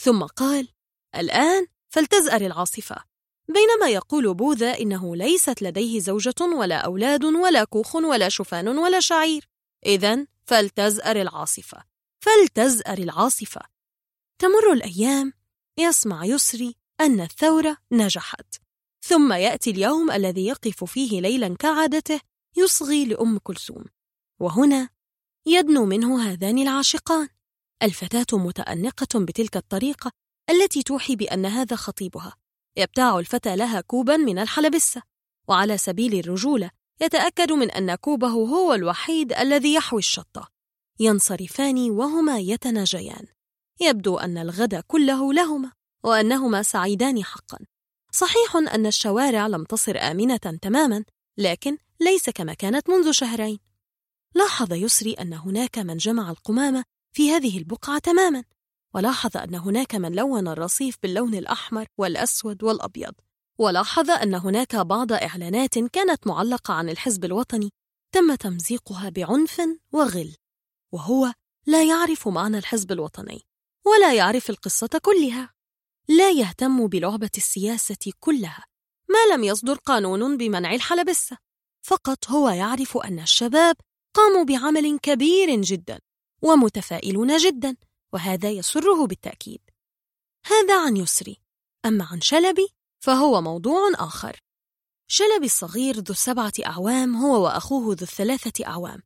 [0.00, 0.68] ثم قال
[1.14, 3.04] الآن فلتزأر العاصفة.
[3.48, 9.48] بينما يقول بوذا إنه ليست لديه زوجة ولا أولاد ولا كوخ ولا شوفان ولا شعير.
[9.86, 11.84] إذا فلتزأر العاصفة.
[12.20, 13.60] فلتزأر العاصفة.
[14.38, 15.32] تمر الأيام
[15.78, 18.65] يسمع يسري أن الثورة نجحت.
[19.08, 22.20] ثم يأتي اليوم الذي يقف فيه ليلا كعادته
[22.56, 23.84] يصغي لأم كلثوم.
[24.40, 24.88] وهنا
[25.46, 27.28] يدنو منه هذان العاشقان.
[27.82, 30.12] الفتاة متأنقة بتلك الطريقة
[30.50, 32.36] التي توحي بأن هذا خطيبها.
[32.76, 35.02] يبتاع الفتى لها كوبا من الحلبسة.
[35.48, 36.70] وعلى سبيل الرجولة
[37.00, 40.48] يتأكد من أن كوبه هو الوحيد الذي يحوي الشطة.
[41.00, 43.26] ينصرفان وهما يتناجيان.
[43.80, 45.72] يبدو أن الغد كله لهما
[46.04, 47.58] وأنهما سعيدان حقا.
[48.16, 51.04] صحيح أن الشوارع لم تصر آمنة تماما
[51.38, 53.58] لكن ليس كما كانت منذ شهرين.
[54.34, 58.44] لاحظ يسري أن هناك من جمع القمامة في هذه البقعة تماما
[58.94, 63.14] ولاحظ أن هناك من لون الرصيف باللون الأحمر والأسود والأبيض
[63.58, 67.70] ولاحظ أن هناك بعض إعلانات كانت معلقة عن الحزب الوطني
[68.12, 69.60] تم تمزيقها بعنف
[69.92, 70.36] وغل
[70.92, 71.32] وهو
[71.66, 73.42] لا يعرف معنى الحزب الوطني
[73.86, 75.55] ولا يعرف القصة كلها.
[76.08, 78.64] لا يهتم بلعبة السياسة كلها
[79.08, 81.38] ما لم يصدر قانون بمنع الحلبسة.
[81.82, 83.76] فقط هو يعرف أن الشباب
[84.14, 86.00] قاموا بعمل كبير جدا
[86.42, 87.76] ومتفائلون جدا
[88.12, 89.60] وهذا يسره بالتأكيد.
[90.46, 91.36] هذا عن يسري.
[91.84, 92.68] أما عن شلبي
[92.98, 94.40] فهو موضوع آخر.
[95.08, 99.02] شلبي الصغير ذو السبعة أعوام هو وأخوه ذو الثلاثة أعوام.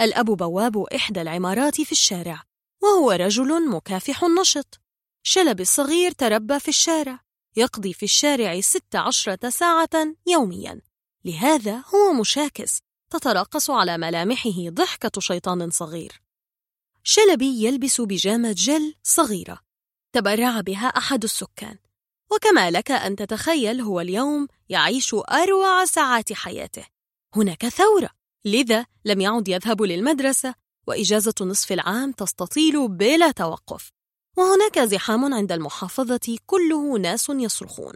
[0.00, 2.42] الأب بواب إحدى العمارات في الشارع
[2.82, 4.81] وهو رجل مكافح نشط
[5.22, 7.20] شلبي الصغير تربى في الشارع
[7.56, 10.80] يقضي في الشارع ست عشرة ساعة يوميا.
[11.24, 12.80] لهذا هو مشاكس
[13.10, 16.22] تتراقص على ملامحه ضحكة شيطان صغير.
[17.04, 19.58] شلبي يلبس بيجامة جل صغيرة.
[20.12, 21.78] تبرع بها أحد السكان.
[22.32, 26.86] وكما لك أن تتخيل هو اليوم يعيش أروع ساعات حياته.
[27.36, 28.10] هناك ثورة
[28.44, 30.54] لذا لم يعد يذهب للمدرسة
[30.86, 33.92] وإجازة نصف العام تستطيل بلا توقف.
[34.36, 37.94] وهناك زحام عند المحافظة كله ناس يصرخون.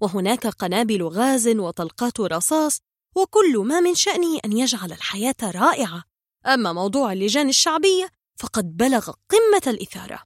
[0.00, 2.80] وهناك قنابل غاز وطلقات رصاص
[3.16, 6.04] وكل ما من شأنه أن يجعل الحياة رائعة.
[6.46, 10.22] أما موضوع اللجان الشعبية فقد بلغ قمة الإثارة.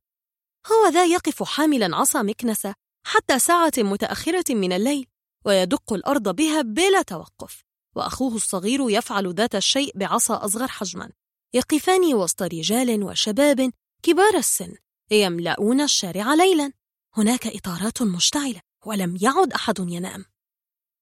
[0.67, 2.75] هو ذا يقف حاملا عصا مكنسة
[3.07, 5.07] حتى ساعة متأخرة من الليل
[5.45, 7.65] ويدق الأرض بها بلا توقف.
[7.97, 11.11] وأخوه الصغير يفعل ذات الشيء بعصا أصغر حجما.
[11.55, 13.73] يقفان وسط رجال وشباب
[14.03, 14.75] كبار السن.
[15.11, 16.73] يملؤون الشارع ليلا.
[17.17, 20.25] هناك إطارات مشتعلة ولم يعد أحد ينام.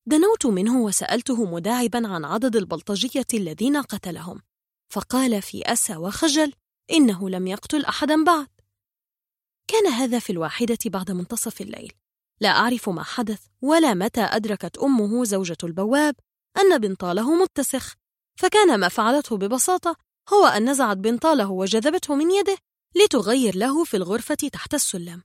[0.06, 4.42] دنوت منه وسألته مداعبا عن عدد البلطجية الذين قتلهم.
[4.88, 6.52] فقال في أسى وخجل
[6.90, 8.48] إنه لم يقتل أحدا بعد.
[9.68, 11.92] كان هذا في الواحدة بعد منتصف الليل.
[12.40, 16.14] لا أعرف ما حدث ولا متى أدركت أمه زوجة البواب
[16.58, 17.94] أن بنطاله متسخ.
[18.38, 19.96] فكان ما فعلته ببساطة
[20.32, 22.58] هو أن نزعت بنطاله وجذبته من يده.
[22.94, 25.22] لتغير له في الغرفة تحت السلم.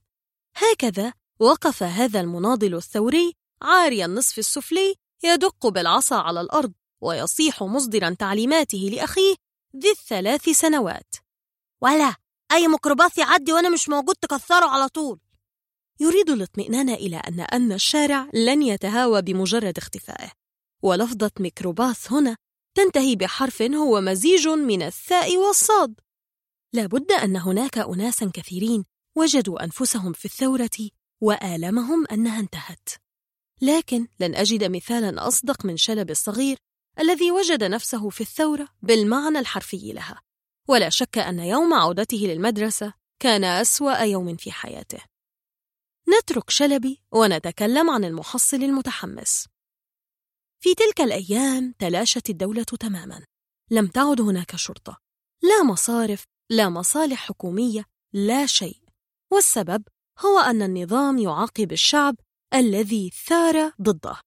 [0.56, 3.32] هكذا وقف هذا المناضل الثوري
[3.62, 4.94] عاري النصف السفلي
[5.24, 9.34] يدق بالعصا على الأرض ويصيح مصدرا تعليماته لأخيه
[9.76, 11.14] ذي الثلاث سنوات.
[11.82, 12.16] ولا
[12.52, 15.20] أي ميكروباص يعدي وأنا مش موجود تكسره على طول.
[16.00, 20.32] يريد الاطمئنان إلى أن أمن الشارع لن يتهاوى بمجرد اختفائه.
[20.82, 22.36] ولفظة ميكروباص هنا
[22.74, 26.00] تنتهي بحرف هو مزيج من الثاء والصاد.
[26.74, 28.84] لا بد أن هناك أناسا كثيرين
[29.16, 30.90] وجدوا أنفسهم في الثورة
[31.20, 32.88] وآلمهم أنها انتهت.
[33.62, 36.56] لكن لن أجد مثالا أصدق من شلب الصغير
[36.98, 40.22] الذي وجد نفسه في الثورة بالمعنى الحرفي لها.
[40.68, 45.00] ولا شك أن يوم عودته للمدرسة كان أسوأ يوم في حياته.
[46.18, 49.46] نترك شلبي ونتكلم عن المحصل المتحمس.
[50.60, 53.24] في تلك الأيام تلاشت الدولة تماما.
[53.70, 54.98] لم تعد هناك شرطة.
[55.42, 58.76] لا مصارف لا مصالح حكومية لا شيء.
[59.32, 59.82] والسبب
[60.18, 62.16] هو أن النظام يعاقب الشعب
[62.54, 64.20] الذي ثار ضده.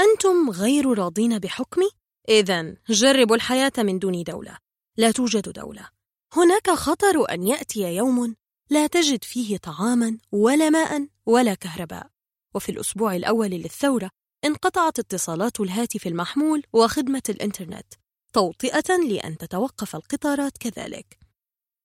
[0.00, 1.90] أنتم غير راضين بحكمي؟
[2.28, 4.58] إذا جربوا الحياة من دون دولة.
[4.96, 5.88] لا توجد دولة.
[6.36, 8.36] هناك خطر أن يأتي يوم
[8.70, 12.06] لا تجد فيه طعاما ولا ماء ولا كهرباء.
[12.54, 14.10] وفي الأسبوع الأول للثورة
[14.44, 17.94] انقطعت اتصالات الهاتف المحمول وخدمة الإنترنت
[18.32, 21.21] توطئة لأن تتوقف القطارات كذلك.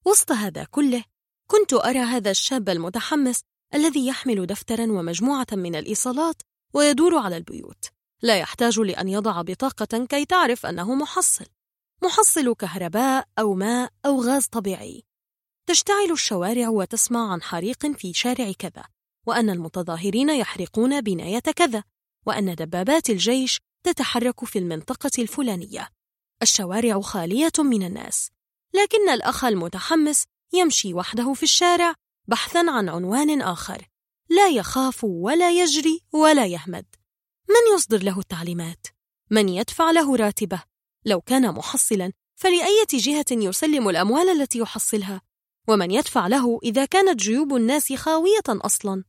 [0.05, 1.03] وسط هذا كله
[1.47, 3.41] كنت أرى هذا الشاب المتحمس
[3.73, 6.41] الذي يحمل دفترا ومجموعة من الإيصالات
[6.73, 7.85] ويدور على البيوت.
[8.21, 11.45] لا يحتاج لأن يضع بطاقة كي تعرف أنه محصل.
[12.03, 15.03] محصل كهرباء أو ماء أو غاز طبيعي.
[15.65, 18.83] تشتعل الشوارع وتسمع عن حريق في شارع كذا
[19.27, 21.83] وأن المتظاهرين يحرقون بناية كذا
[22.25, 25.89] وأن دبابات الجيش تتحرك في المنطقة الفلانية.
[26.41, 28.29] الشوارع خالية من الناس.
[28.77, 30.23] لكن الأخ المتحمس
[30.53, 31.93] يمشي وحده في الشارع
[32.27, 33.87] بحثا عن عنوان آخر
[34.29, 36.85] لا يخاف ولا يجري ولا يهمد
[37.49, 38.87] من يصدر له التعليمات؟
[39.31, 40.63] من يدفع له راتبه؟
[41.05, 45.21] لو كان محصلا فلأية جهة يسلم الأموال التي يحصلها؟
[45.67, 49.03] ومن يدفع له إذا كانت جيوب الناس خاوية أصلا؟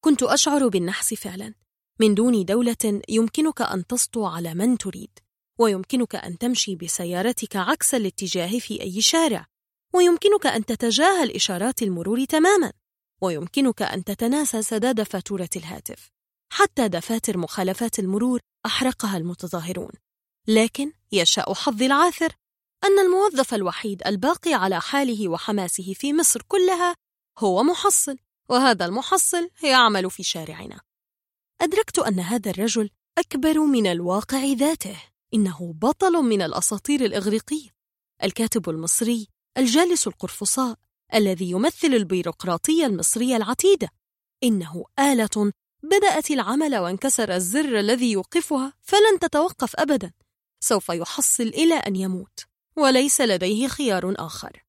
[0.00, 1.54] كنت أشعر بالنحس فعلا
[2.00, 5.18] من دون دولة يمكنك أن تسطو على من تريد
[5.58, 9.46] ويمكنك أن تمشي بسيارتك عكس الاتجاه في أي شارع.
[9.92, 12.72] ويمكنك أن تتجاهل إشارات المرور تماما.
[13.20, 16.10] ويمكنك أن تتناسى سداد فاتورة الهاتف.
[16.52, 19.92] حتى دفاتر مخالفات المرور أحرقها المتظاهرون.
[20.48, 22.32] لكن يشاء حظي العاثر
[22.84, 26.94] أن الموظف الوحيد الباقي على حاله وحماسه في مصر كلها
[27.38, 28.18] هو محصل
[28.48, 30.80] وهذا المحصل يعمل في شارعنا.
[31.60, 35.13] أدركت أن هذا الرجل أكبر من الواقع ذاته.
[35.34, 37.70] إنه بطل من الأساطير الإغريقية
[38.22, 39.28] الكاتب المصري
[39.58, 40.76] الجالس القرفصاء
[41.14, 43.88] الذي يمثل البيروقراطية المصرية العتيدة.
[44.44, 45.52] إنه آلة
[45.82, 50.12] بدأت العمل وانكسر الزر الذي يوقفها فلن تتوقف أبدا.
[50.60, 52.44] سوف يحصل إلى أن يموت
[52.76, 54.64] وليس لديه خيار آخر.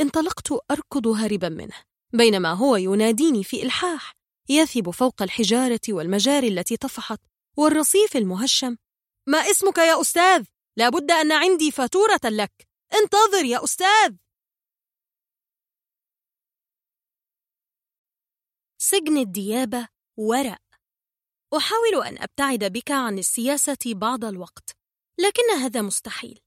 [0.00, 1.76] انطلقت أركض هاربا منه
[2.12, 4.12] بينما هو يناديني في إلحاح
[4.48, 7.20] يثب فوق الحجارة والمجاري التي طفحت
[7.56, 8.76] والرصيف المهشم
[9.26, 10.44] ما اسمك يا أستاذ؟
[10.76, 12.68] لابد أن عندي فاتورة لك.
[12.94, 14.16] انتظر يا أستاذ.
[18.78, 19.88] سجن الديابة
[20.18, 20.62] ورق.
[21.56, 24.76] أحاول أن أبتعد بك عن السياسة بعض الوقت
[25.20, 26.40] لكن هذا مستحيل.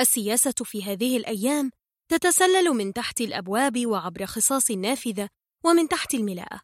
[0.00, 1.70] السياسة في هذه الأيام
[2.10, 5.28] تتسلل من تحت الأبواب وعبر خصاص النافذة
[5.64, 6.60] ومن تحت الملاءة.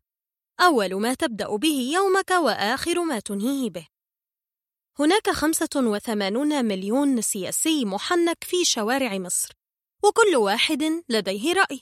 [0.61, 3.94] أول ما تبدأ به يومك وآخر ما تنهيه به.
[4.99, 9.53] هناك 85 مليون سياسي محنك في شوارع مصر
[10.05, 11.81] وكل واحد لديه رأي.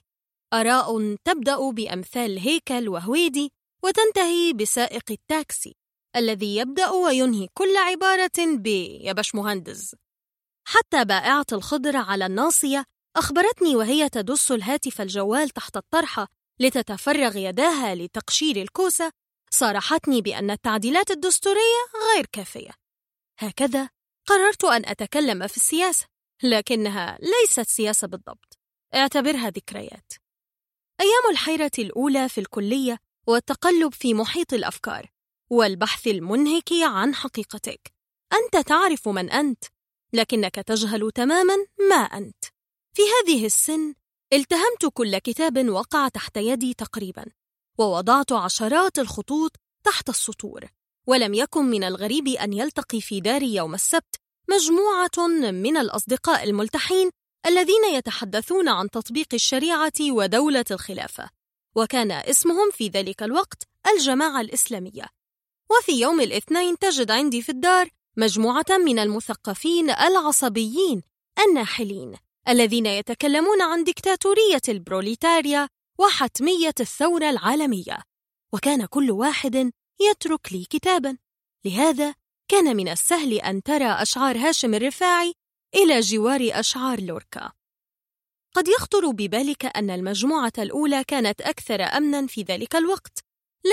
[0.52, 3.52] آراء تبدأ بأمثال هيكل وهويدي
[3.84, 5.76] وتنتهي بسائق التاكسي
[6.16, 9.96] الذي يبدأ وينهي كل عبارة ب يا باشمهندس
[10.68, 12.84] حتى بائعة الخضر على الناصية
[13.16, 16.28] أخبرتني وهي تدس الهاتف الجوال تحت الطرحة
[16.60, 19.10] لتتفرغ يداها لتقشير الكوسة
[19.50, 21.82] صارحتني بأن التعديلات الدستورية
[22.14, 22.81] غير كافية.
[23.42, 23.88] هكذا
[24.26, 26.06] قررت أن أتكلم في السياسة
[26.42, 28.58] لكنها ليست سياسة بالضبط.
[28.94, 30.12] اعتبرها ذكريات.
[31.00, 35.10] أيام الحيرة الأولى في الكلية والتقلب في محيط الأفكار
[35.50, 37.92] والبحث المنهك عن حقيقتك.
[38.32, 39.64] أنت تعرف من أنت
[40.12, 41.56] لكنك تجهل تماما
[41.90, 42.44] ما أنت.
[42.94, 43.94] في هذه السن
[44.32, 47.24] التهمت كل كتاب وقع تحت يدي تقريبا
[47.78, 50.68] ووضعت عشرات الخطوط تحت السطور.
[51.06, 54.16] ولم يكن من الغريب أن يلتقي في داري يوم السبت
[54.48, 57.10] مجموعة من الأصدقاء الملتحين
[57.46, 61.30] الذين يتحدثون عن تطبيق الشريعة ودولة الخلافة
[61.74, 63.62] وكان اسمهم في ذلك الوقت
[63.94, 65.06] الجماعة الإسلامية.
[65.70, 71.02] وفي يوم الاثنين تجد عندي في الدار مجموعة من المثقفين العصبيين
[71.46, 72.14] الناحلين
[72.48, 75.68] الذين يتكلمون عن ديكتاتورية البروليتاريا
[75.98, 77.98] وحتمية الثورة العالمية.
[78.52, 79.72] وكان كل واحد
[80.10, 81.18] يترك لي كتابا.
[81.64, 82.14] لهذا
[82.48, 85.34] كان من السهل أن ترى أشعار هاشم الرفاعي
[85.74, 87.52] إلى جوار أشعار لوركا.
[88.54, 93.24] قد يخطر ببالك أن المجموعة الأولى كانت أكثر أمنا في ذلك الوقت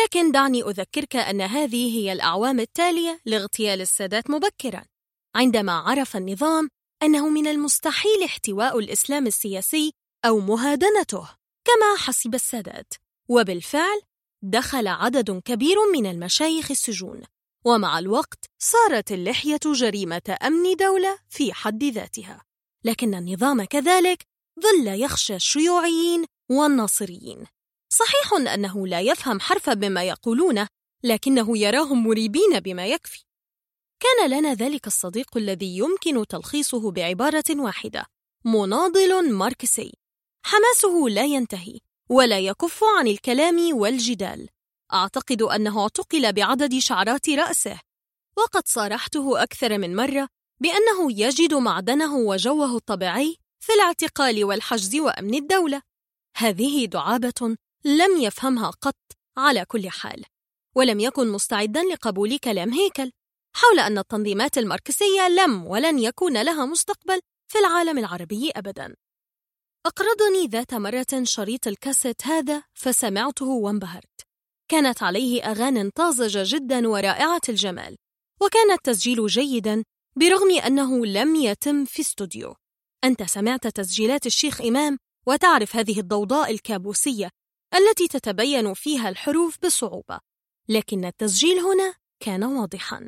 [0.04, 4.86] لكن دعني أذكرك أن هذه هي الأعوام التالية لاغتيال السادات مبكرا.
[5.36, 6.70] عندما عرف النظام
[7.04, 9.94] أنه من المستحيل احتواء الإسلام السياسي
[10.26, 11.30] أو مهادنته
[11.66, 12.94] كما حسب السادات.
[13.30, 14.02] وبالفعل
[14.41, 17.22] دخل عدد كبير من المشايخ السجون
[17.66, 22.44] ومع الوقت صارت اللحية جريمة أمن دولة في حد ذاتها.
[22.84, 24.24] لكن النظام كذلك
[24.60, 27.45] ظل يخشى الشيوعيين والناصريين.
[27.90, 30.68] صحيح أنه لا يفهم حرفا بما يقولونه
[31.03, 33.24] لكنه يراهم مريبين بما يكفي.
[33.99, 38.06] كان لنا ذلك الصديق الذي يمكن تلخيصه بعبارة واحدة
[38.45, 39.94] مناضل ماركسي.
[40.45, 41.80] حماسه لا ينتهي.
[42.10, 44.49] ولا يكف عن الكلام والجدال.
[44.94, 47.80] أعتقد أنه اعتقل بعدد شعرات رأسه.
[48.38, 50.27] وقد صارحته أكثر من مرة
[50.61, 55.81] بأنه يجد معدنه وجوه الطبيعي في الاعتقال والحجز وأمن الدولة.
[56.38, 57.56] هذه دعابة
[57.86, 58.98] لم يفهمها قط
[59.38, 60.26] على كل حال.
[60.76, 63.11] ولم يكن مستعدا لقبول كلام هيكل
[63.56, 68.95] حول أن التنظيمات الماركسية لم ولن يكون لها مستقبل في العالم العربي أبدا.
[69.86, 74.22] أقرضني ذات مرة شريط الكاسيت هذا فسمعته وانبهرت.
[74.72, 77.98] كانت عليه أغان طازجة جدا ورائعة الجمال
[78.42, 79.84] وكان التسجيل جيدا
[80.16, 82.56] برغم أنه لم يتم في استوديو.
[83.04, 84.98] أنت سمعت تسجيلات الشيخ إمام
[85.28, 87.30] وتعرف هذه الضوضاء الكابوسية
[87.76, 90.20] التي تتبين فيها الحروف بصعوبة
[90.70, 93.08] لكن التسجيل هنا كان واضحا.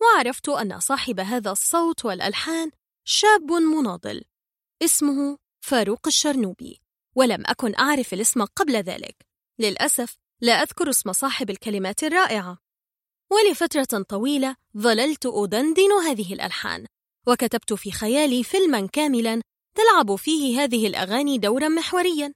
[0.00, 2.70] وعرفت أن صاحب هذا الصوت والألحان
[3.04, 4.24] شاب مناضل
[4.82, 6.80] اسمه فاروق الشرنوبي
[7.14, 9.16] ولم أكن أعرف الاسم قبل ذلك.
[9.58, 12.58] للأسف لا أذكر اسم صاحب الكلمات الرائعة.
[13.30, 16.86] ولفترة طويلة ظللت أدندن هذه الألحان
[17.26, 19.42] وكتبت في خيالي فيلما كاملا
[19.76, 22.34] تلعب فيه هذه الأغاني دورا محوريا.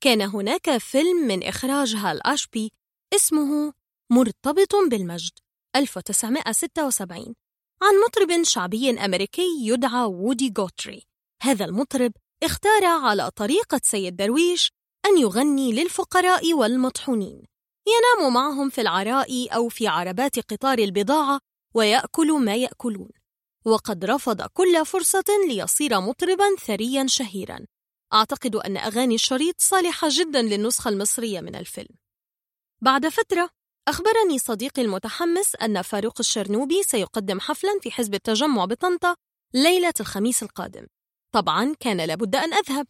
[0.00, 2.72] كان هناك فيلم من إخراج هال أشبي
[3.14, 3.72] اسمه
[4.10, 5.32] مرتبط بالمجد
[5.76, 7.34] 1976
[7.82, 11.06] عن مطرب شعبي أمريكي يدعى وودي جوتري
[11.42, 14.70] هذا المطرب اختار على طريقة سيد درويش
[15.06, 17.42] أن يغني للفقراء والمطحونين.
[17.86, 21.40] ينام معهم في العراء أو في عربات قطار البضاعة
[21.74, 23.08] ويأكل ما يأكلون.
[23.64, 27.66] وقد رفض كل فرصة ليصير مطربا ثريا شهيرا.
[28.14, 31.96] أعتقد أن أغاني الشريط صالحة جدا للنسخة المصرية من الفيلم.
[32.80, 33.50] بعد فترة
[33.88, 39.16] أخبرني صديقي المتحمس أن فاروق الشرنوبي سيقدم حفلا في حزب التجمع بطنطا
[39.54, 40.86] ليلة الخميس القادم.
[41.32, 42.86] طبعا كان لابد أن أذهب.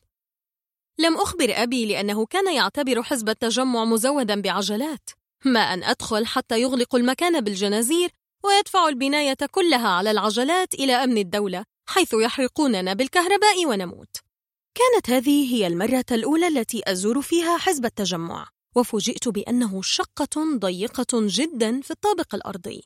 [0.98, 5.10] لم أخبر أبي لأنه كان يعتبر حزب التجمع مزودا بعجلات.
[5.44, 8.10] ما أن أدخل حتى يغلق المكان بالجنازير
[8.44, 14.16] ويدفع البناية كلها على العجلات إلى أمن الدولة حيث يحرقوننا بالكهرباء ونموت.
[14.74, 21.80] كانت هذه هي المرة الأولى التي أزور فيها حزب التجمع وفوجئت بأنه شقة ضيقة جدا
[21.80, 22.82] في الطابق الأرضي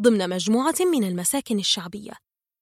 [0.00, 2.12] ضمن مجموعة من المساكن الشعبية.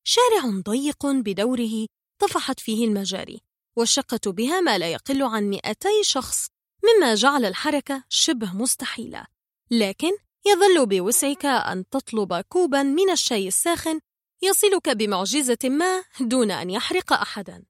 [0.04, 1.86] شارع ضيق بدوره
[2.20, 3.40] طفحت فيه المجاري
[3.76, 6.48] والشقة بها ما لا يقل عن 200 شخص
[6.84, 9.26] مما جعل الحركة شبه مستحيلة.
[9.70, 10.10] لكن
[10.46, 14.00] يظل بوسعك أن تطلب كوبا من الشاي الساخن
[14.42, 17.64] يصلك بمعجزة ما دون أن يحرق أحدا.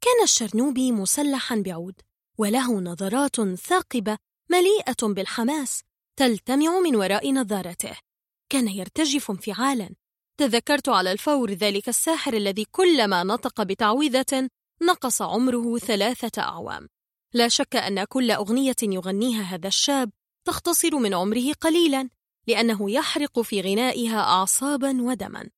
[0.00, 2.00] كان الشرنوبي مسلحا بعود
[2.38, 4.18] وله نظرات ثاقبة
[4.50, 5.82] مليئة بالحماس
[6.16, 7.96] تلتمع من وراء نظارته.
[8.48, 9.94] كان يرتجف انفعالا
[10.42, 14.48] تذكرت على الفور ذلك الساحر الذي كلما نطق بتعويذة
[14.82, 16.88] نقص عمره ثلاثة أعوام.
[17.34, 20.10] لا شك أن كل أغنية يغنيها هذا الشاب
[20.46, 22.08] تختصر من عمره قليلا
[22.46, 25.50] لأنه يحرق في غنائها أعصابا ودما.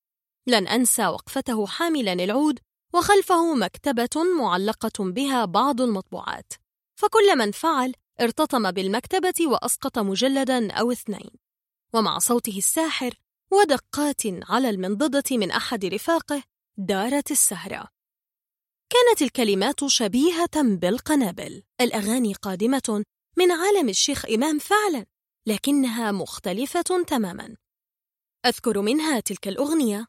[0.47, 2.59] لن أنسى وقفته حاملا العود
[2.95, 6.53] وخلفه مكتبة معلقة بها بعض المطبوعات.
[6.95, 11.31] فكل من فعل ارتطم بالمكتبة وأسقط مجلدا أو اثنين.
[11.95, 13.15] ومع صوته الساحر
[13.55, 16.43] ودقات على المنضدة من أحد رفاقه
[16.77, 17.89] دارت السهرة.
[18.93, 21.63] كانت الكلمات شبيهة بالقنابل.
[21.81, 23.05] الأغاني قادمة
[23.37, 25.07] من عالم الشيخ إمام فعلا
[25.47, 27.57] لكنها مختلفة تماما.
[28.47, 30.07] أذكر منها تلك الأغنية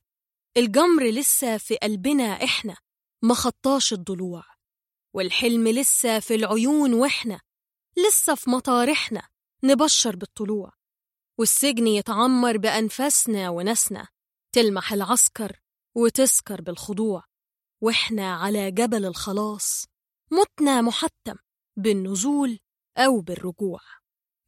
[0.58, 2.78] الجمر لسه في قلبنا إحنا
[3.22, 4.44] ما خطاش الضلوع.
[5.14, 7.42] والحلم لسه في العيون وإحنا
[8.08, 9.28] لسه في مطارحنا
[9.64, 10.72] نبشر بالطلوع.
[11.38, 14.08] والسجن يتعمر بأنفاسنا ونسنا
[14.56, 15.62] تلمح العسكر
[15.96, 17.24] وتسكر بالخضوع.
[17.82, 19.86] وإحنا على جبل الخلاص
[20.32, 21.36] متنا محتم
[21.78, 22.60] بالنزول
[22.98, 23.80] أو بالرجوع.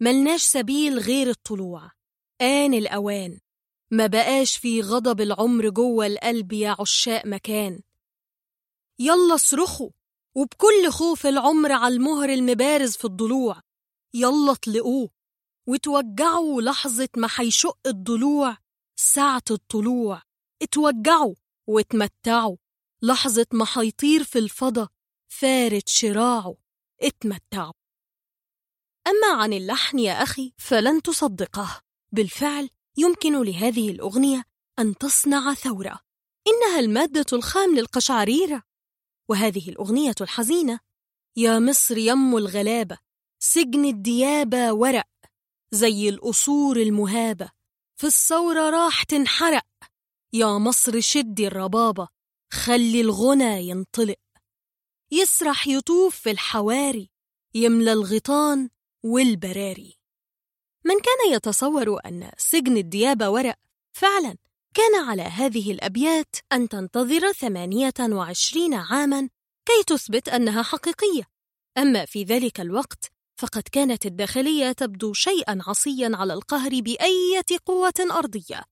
[0.01, 1.91] ملناش سبيل غير الطلوع.
[2.41, 3.39] آن الأوان.
[3.91, 7.81] ما بقاش في غضب العمر جوه القلب يا عشاق مكان.
[8.99, 9.89] يلا اصرخوا
[10.35, 13.61] وبكل خوف العمر على المهر المبارز في الضلوع.
[14.13, 15.16] يلا اطلقوه.
[15.67, 18.57] وتوجعوا لحظة ما حيشق الضلوع
[18.95, 20.21] ساعة الطلوع.
[20.61, 21.35] اتوجعوا
[21.67, 22.57] واتمتعوا.
[23.01, 24.89] لحظة ما حيطير في الفضا
[25.27, 26.55] فارد شراعه.
[27.01, 27.73] اتمتعوا.
[29.07, 31.81] أما عن اللحن يا أخي فلن تصدقه.
[32.11, 34.43] بالفعل يمكن لهذه الأغنية
[34.79, 35.99] أن تصنع ثورة.
[36.47, 38.63] إنها المادة الخام للقشعريرة.
[39.29, 40.79] وهذه الأغنية الحزينة
[41.35, 42.97] يا مصر يم الغلابة
[43.39, 45.16] سجن الديابة ورق.
[45.71, 47.49] زي القصور المهابة.
[47.95, 49.65] في الثورة راح تنحرق.
[50.33, 52.07] يا مصر شدي الربابة.
[52.53, 54.19] خلي الغنى ينطلق.
[55.11, 57.09] يسرح يطوف في الحواري.
[57.55, 58.69] يملى الغيطان
[59.03, 59.97] والبراري.
[60.85, 63.55] من كان يتصور أن سجن الديابة ورق
[63.93, 64.37] فعلا
[64.73, 69.29] كان على هذه الأبيات أن تنتظر ثمانية وعشرين عاما
[69.65, 71.23] كي تثبت أنها حقيقية.
[71.77, 78.63] أما في ذلك الوقت فقد كانت الداخلية تبدو شيئا عصيا على القهر بأية قوة أرضية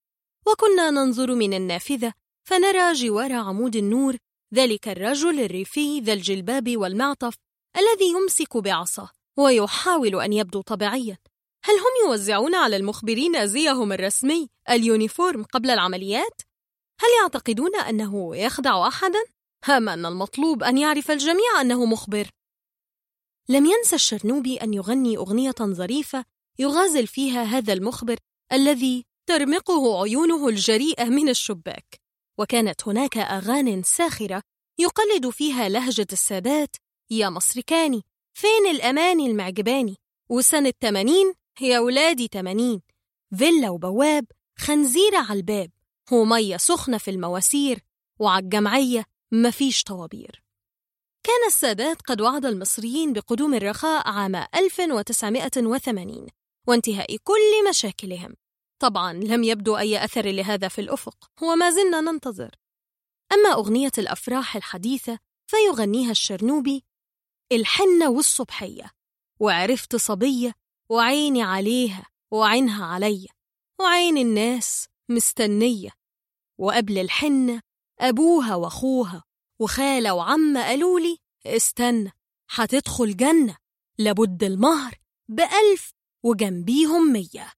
[0.47, 2.13] وكنا ننظر من النافذة
[2.47, 4.17] فنرى جوار عمود النور
[4.53, 7.35] ذلك الرجل الريفي ذا الجلباب والمعطف
[7.77, 11.17] الذي يمسك بعصاه ويحاول أن يبدو طبيعيا
[11.63, 16.41] هل هم يوزعون على المخبرين زيهم الرسمي ال uniform قبل العمليات؟
[17.01, 19.19] هل يعتقدون أنه يخدع أحدا؟
[19.65, 22.29] المهم أن المطلوب أن يعرف الجميع أنه مخبر
[23.49, 26.25] لم ينسى الشرنوبي أن يغني أغنية ظريفة
[26.59, 28.17] يغازل فيها هذا المخبر
[28.53, 31.95] الذي ترمقه عيونه الجريئة من الشباك.
[32.37, 34.41] وكانت هناك أغان ساخرة
[34.79, 36.75] يقلد فيها لهجة السادات
[37.09, 38.01] يا مصركاني
[38.33, 39.95] فين الأماني المعجباني؟
[40.29, 42.81] وسنة تمانين يا ولادي تمانين.
[43.37, 44.25] فيلا وبواب
[44.57, 45.71] خنزيرة على الباب.
[46.13, 47.79] هو مية سخنة في المواسير
[48.19, 50.44] وعالجمعية مفيش طوابير.
[51.25, 56.27] كان السادات قد وعد المصريين بقدوم الرخاء عام 1980
[56.67, 58.35] وانتهاء كل مشاكلهم.
[58.79, 62.55] طبعا لم يبدو أي أثر لهذا في الأفق وما زلنا ننتظر.
[63.33, 66.83] أما أغنية الأفراح الحديثة فيغنيها الشرنوبي
[67.51, 68.91] الحنة والصبحية
[69.39, 70.53] وعرفت صبية
[70.89, 73.29] وعيني عليها وعينها عليا
[73.79, 75.89] وعين الناس مستنية
[76.57, 77.61] وقبل الحنة
[77.99, 79.23] أبوها وأخوها.
[79.59, 82.11] وخالة وعم قالوا لي استنى
[82.49, 83.57] هتدخل جنة
[83.97, 84.95] لابد المهر
[85.27, 87.53] بألف وجنبيهم مية.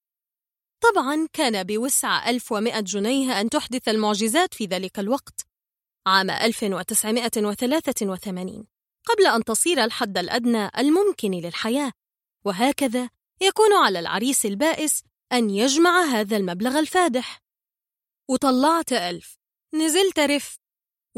[0.81, 5.47] طبعا كان بوسع 1100 جنيه أن تحدث المعجزات في ذلك الوقت
[6.07, 8.67] عام 1983
[9.05, 11.91] قبل أن تصير الحد الأدنى الممكن للحياة.
[12.45, 13.09] وهكذا
[13.41, 17.41] يكون على العريس البائس أن يجمع هذا المبلغ الفادح.
[18.29, 19.37] وطلعت ألف.
[19.73, 20.59] نزلت رف.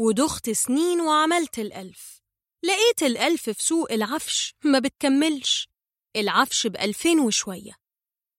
[0.00, 2.22] ودخت سنين وعملت الألف.
[2.62, 5.68] لقيت الألف في سوق العفش ما بتكملش.
[6.16, 7.72] العفش بألفين وشوية.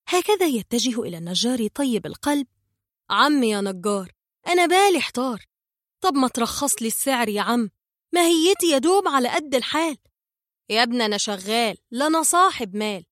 [0.08, 2.48] هكذا يتجه إلى النجار طيب القلب.
[3.10, 4.12] عم يا نجار
[4.48, 5.46] أنا بالي احتار
[6.02, 7.70] طب ما ترخص لي السعر يا عم.
[8.14, 9.98] ماهيتي يا دوب على قد الحال.
[10.70, 13.06] يا ابن أنا شغال لا أنا صاحب مال.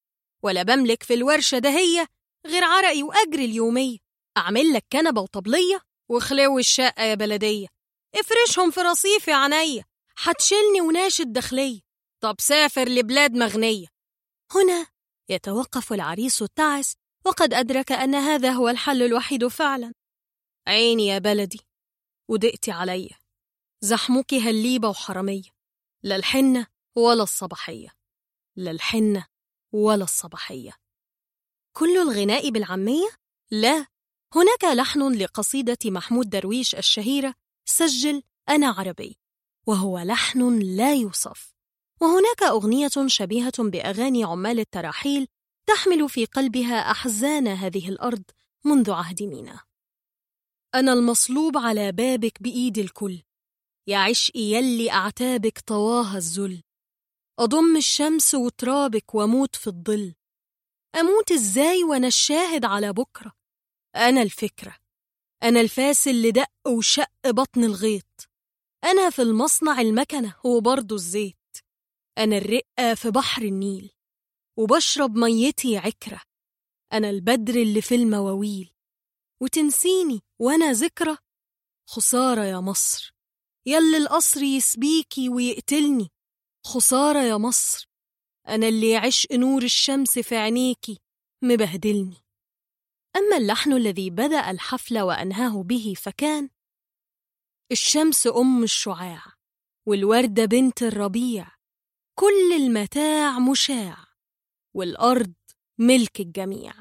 [0.43, 2.07] ولا بملك في الورشة دهية
[2.47, 3.97] غير عرقي وأجري اليومية.
[4.37, 7.78] أعمل لك كنبة وطبلية وخلو الشقة يا بلدية.
[8.15, 9.83] افرشهم في رصيف يا عينيا
[10.17, 11.79] هتشيلني وناشد داخلية
[12.21, 13.87] طب سافر لبلاد مغنية.
[14.55, 14.87] هنا
[15.29, 16.93] يتوقف العريس التعس
[17.25, 19.93] وقد أدرك أن هذا هو الحل الوحيد فعلا.
[20.67, 21.59] عيني يا بلدي
[22.29, 23.19] ودقتي عليا
[23.81, 25.49] زحمك هليبة وحرمية
[26.03, 27.89] لا الحنة ولا الصباحية.
[28.55, 29.25] لا الحنة
[29.71, 30.71] ولا الصباحية.
[31.73, 33.09] كل الغناء بالعامية؟
[33.51, 33.85] لا.
[34.35, 37.35] هناك لحن لقصيدة محمود درويش الشهيرة
[37.69, 39.19] سجل أنا عربي.
[39.67, 41.53] وهو لحن لا يوصف.
[42.01, 45.27] وهناك أغنية شبيهة بأغاني عمال التراحيل
[45.67, 48.23] تحمل في قلبها أحزان هذه الأرض
[48.65, 49.59] منذ عهد مينا.
[50.75, 53.21] أنا المصلوب على بابك بإيد الكل.
[53.87, 56.63] يا عشقي يلي أعتابك طواها الذل.
[57.39, 60.15] أضم الشمس وترابك وأموت في الظل.
[60.95, 63.31] أموت إزاي وأنا الشاهد على بكرة؟
[63.95, 64.75] أنا الفكرة.
[65.43, 68.29] أنا الفاس اللي دق وشق بطن الغيط.
[68.83, 71.35] أنا في المصنع المكنة وبرضه الزيت.
[72.17, 73.91] أنا الرقة في بحر النيل
[74.57, 76.21] وبشرب ميتي عكرة.
[76.93, 78.73] أنا البدر اللي في المواويل.
[79.41, 81.17] وتنسيني وأنا ذكرى؟
[81.89, 83.13] خسارة يا مصر.
[83.65, 86.09] يلي القصر يسبيكي ويقتلني.
[86.65, 87.89] خسارة يا مصر.
[88.47, 90.99] أنا اللي عشق نور الشمس في عينيكي
[91.43, 92.17] مبهدلني.
[93.19, 96.49] أما اللحن الذي بدأ الحفل وأنهاه به فكان
[97.71, 99.21] الشمس أم الشعاع
[99.85, 101.47] والوردة بنت الربيع
[102.15, 103.97] كل المتاع مشاع
[104.73, 105.33] والأرض
[105.77, 106.73] ملك الجميع.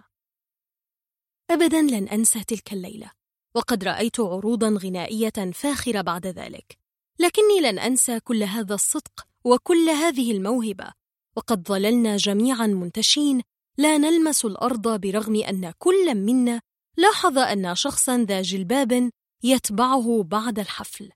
[1.51, 3.10] أبدا لن أنسى تلك الليلة
[3.55, 6.78] وقد رأيت عروضا غنائية فاخرة بعد ذلك
[7.19, 10.93] لكني لن أنسى كل هذا الصدق وكل هذه الموهبة
[11.36, 13.43] وقد ظللنا جميعا منتشين
[13.78, 16.60] لا نلمس الأرض برغم أن كل منا
[16.96, 19.10] لاحظ أن شخصا ذا جلباب
[19.42, 21.10] يتبعه بعد الحفل.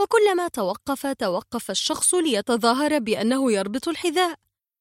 [0.00, 4.38] وكلما توقف توقف الشخص ليتظاهر بأنه يربط الحذاء.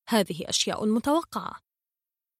[0.10, 1.60] هذه أشياء متوقعة.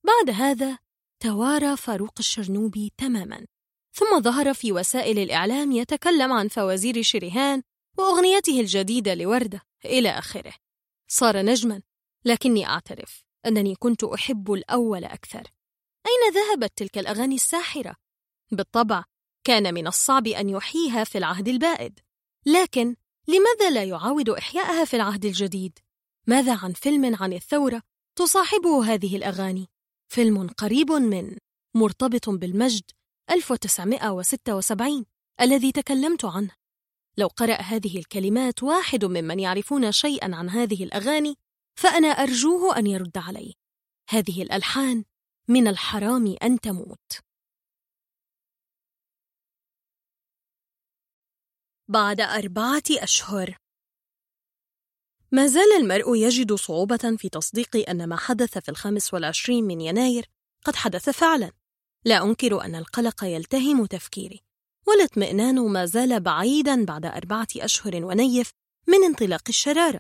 [0.04, 0.78] بعد هذا
[1.20, 3.46] توارى فاروق الشرنوبي تماما.
[3.94, 7.62] ثم ظهر في وسائل الإعلام يتكلم عن فوازير شريهان
[7.98, 10.54] وأغنيته الجديدة لوردة إلى آخره.
[11.08, 11.82] صار نجما
[12.26, 13.24] لكني أعترف.
[13.46, 15.52] أنني كنت أحب الأول أكثر
[16.06, 17.96] أين ذهبت تلك الأغاني الساحرة؟
[18.52, 19.04] بالطبع
[19.44, 22.00] كان من الصعب أن يحييها في العهد البائد
[22.46, 22.96] لكن
[23.28, 25.80] لماذا لا يعاود إحياءها في العهد الجديد؟
[26.28, 27.82] ماذا عن فيلم عن الثورة
[28.16, 29.70] تصاحبه هذه الأغاني؟
[30.08, 31.38] فيلم قريب من
[31.74, 32.84] مرتبط بالمجد
[33.32, 35.06] 1976
[35.42, 36.52] الذي تكلمت عنه
[37.18, 41.38] لو قرأ هذه الكلمات واحد ممن يعرفون شيئا عن هذه الأغاني
[41.76, 43.54] فأنا أرجوه أن يرد علي.
[44.10, 45.04] هذه الألحان
[45.48, 47.20] من الحرام أن تموت.
[51.88, 53.58] بعد أربعة أشهر.
[55.32, 60.30] ما زال المرء يجد صعوبة في تصديق أن ما حدث في الخامس والعشرين من يناير
[60.66, 61.52] قد حدث فعلا.
[62.06, 64.42] لا أنكر أن القلق يلتهم تفكيري.
[64.88, 68.52] والاطمئنان ما زال بعيدا بعد أربعة أشهر ونيف
[68.88, 70.00] من انطلاق الشرارة.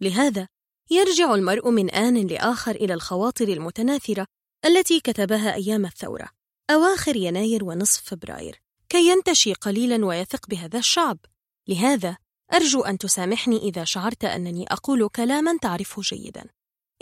[0.00, 0.48] لهذا
[0.90, 4.26] يرجع المرء من آن لآخر إلى الخواطر المتناثرة
[4.64, 6.28] التي كتبها أيام الثورة
[6.70, 11.18] أواخر يناير ونصف فبراير كي ينتشي قليلا ويثق بهذا الشعب.
[11.68, 12.16] لهذا
[12.54, 16.44] أرجو أن تسامحني إذا شعرت أنني أقول كلاما تعرفه جيدا.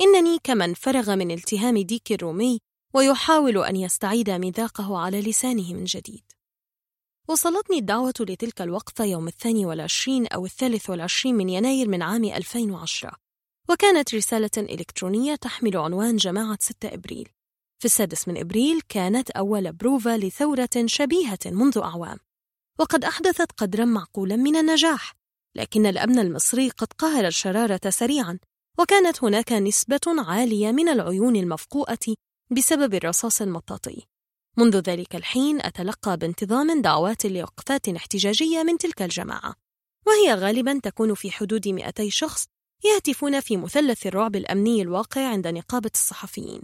[0.00, 2.58] إنني كمن فرغ من التهام ديك الرومي
[2.94, 6.24] ويحاول أن يستعيد ميثاقه على لسانه من جديد.
[7.28, 13.21] وصلتني الدعوة لتلك الوقفة يوم الثاني والعشرين أو الثالث والعشرين من يناير من عام 2010
[13.70, 17.28] وكانت رسالة إلكترونية تحمل عنوان جماعة 6 إبريل.
[17.78, 22.18] في السادس من إبريل كانت أول بروفا لثورة شبيهة منذ أعوام.
[22.78, 25.14] وقد أحدثت قدرا معقولا من النجاح
[25.56, 28.38] لكن الأمن المصري قد قهر الشرارة سريعا
[28.78, 32.14] وكانت هناك نسبة عالية من العيون المفقوءة
[32.50, 34.06] بسبب الرصاص المطاطي.
[34.56, 39.54] منذ ذلك الحين أتلقى بانتظام دعوات لوقفات احتجاجية من تلك الجماعة
[40.06, 42.46] وهي غالبا تكون في حدود 200 شخص
[42.84, 46.62] يهتفون في مثلث الرعب الأمني الواقع عند نقابة الصحفيين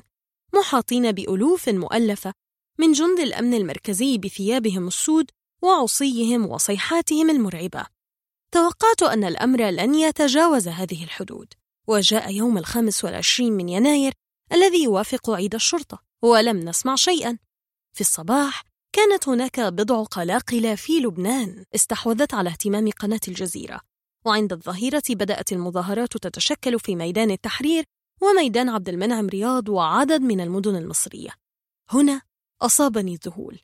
[0.54, 2.32] محاطين بألوف مؤلفة
[2.78, 5.30] من جند الأمن المركزي بثيابهم السود
[5.62, 7.86] وعصيهم وصيحاتهم المرعبة.
[8.52, 11.52] توقعت أن الأمر لن يتجاوز هذه الحدود
[11.86, 14.12] وجاء يوم الخامس والعشرين من يناير
[14.52, 17.38] الذي يوافق عيد الشرطة ولم نسمع شيئا.
[17.92, 18.62] في الصباح
[18.92, 23.80] كانت هناك بضع قلاقل في لبنان استحوذت على اهتمام قناة الجزيرة.
[24.26, 27.84] وعند الظهيرة بدأت المظاهرات تتشكل في ميدان التحرير
[28.22, 31.30] وميدان عبد المنعم رياض وعدد من المدن المصرية.
[31.90, 32.22] هنا
[32.62, 33.58] أصابني الذهول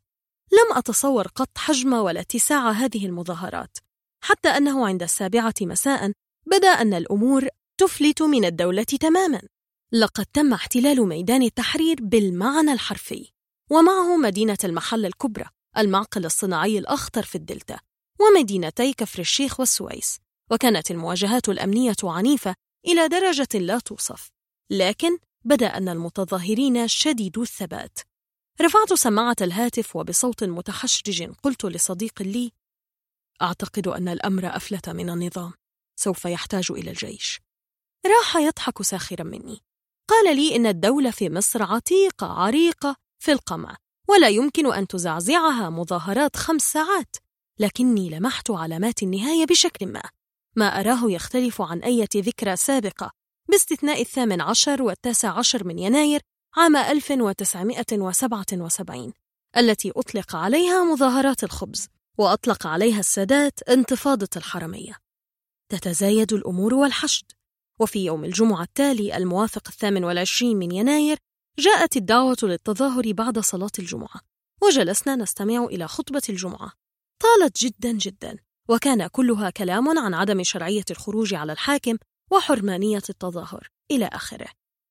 [0.53, 3.79] لم أتصور قط حجم ولا اتساع هذه المظاهرات
[4.25, 6.13] حتى أنه عند السابعة مساء
[6.47, 7.49] بدأ أن الأمور
[7.79, 9.43] تفلت من الدولة تماما.
[9.93, 13.33] لقد تم احتلال ميدان التحرير بالمعنى الحرفي
[13.71, 15.45] ومعه مدينة المحل الكبرى
[15.79, 17.79] المعقل الصناعي الأخطر في الدلتا
[18.21, 20.19] ومدينتي كفر الشيخ والسويس
[20.51, 22.55] وكانت المواجهات الأمنية عنيفة
[22.87, 24.31] إلى درجة لا توصف.
[24.71, 27.99] لكن بدأ أن المتظاهرين شديدو الثبات.
[28.61, 32.53] رفعت سماعة الهاتف وبصوت متحشرج قلت لصديق لي
[33.43, 35.53] أعتقد أن الأمر أفلت من النظام.
[35.97, 37.41] سوف يحتاج إلى الجيش.
[38.07, 39.61] راح يضحك ساخرا مني.
[40.09, 43.77] قال لي إن الدولة في مصر عتيقة عريقة في القمع
[44.09, 47.17] ولا يمكن أن تزعزعها مظاهرات خمس ساعات
[47.59, 50.03] لكني لمحت علامات النهاية بشكل ما.
[50.57, 53.11] ما أراه يختلف عن أي ذكرى سابقة.
[53.49, 56.21] باستثناء الثامن عشر والتاسع عشر من يناير
[56.57, 59.13] عام 1977
[59.57, 64.97] التي أطلق عليها مظاهرات الخبز وأطلق عليها السادات انتفاضة الحرمية.
[65.69, 67.33] تتزايد الأمور والحشد.
[67.81, 71.19] وفي يوم الجمعة التالي الموافق الثامن والعشرين من يناير
[71.59, 74.21] جاءت الدعوة للتظاهر بعد صلاة الجمعة
[74.63, 76.73] وجلسنا نستمع إلى خطبة الجمعة.
[77.23, 78.39] طالت جدا جدا.
[78.69, 81.97] وكان كلها كلام عن عدم شرعية الخروج على الحاكم
[82.31, 83.69] وحرمانية التظاهر.
[83.91, 84.47] إلى آخره.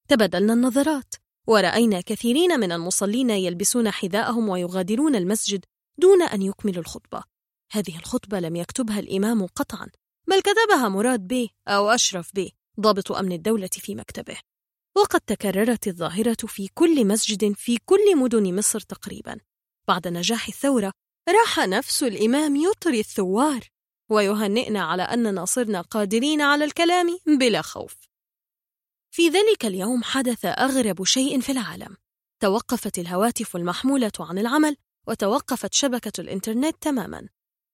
[0.08, 1.16] تبادلنا النظرات.
[1.48, 5.66] ورأينا كثيرين من المصلين يلبسون حذاءهم ويغادرون المسجد
[5.98, 7.24] دون أن يكملوا الخطبة.
[7.72, 9.88] هذه الخطبة لم يكتبها الإمام قطعا
[10.28, 14.38] بل كتبها مراد بيه أو أشرف بيه ضابط أمن الدولة في مكتبه.
[14.96, 19.38] وقد تكررت الظاهرة في كل مسجد في كل مدن مصر تقريبا.
[19.88, 20.92] بعد نجاح الثورة
[21.30, 23.70] راح نفس الإمام يطري الثوار
[24.10, 27.96] ويهنئنا على أننا صرنا قادرين على الكلام بلا خوف.
[29.12, 31.98] في ذلك اليوم حدث أغرب شيء في العالم.
[32.40, 34.76] توقفت الهواتف المحمولة عن العمل
[35.08, 37.30] وتوقفت شبكة الإنترنت تماما.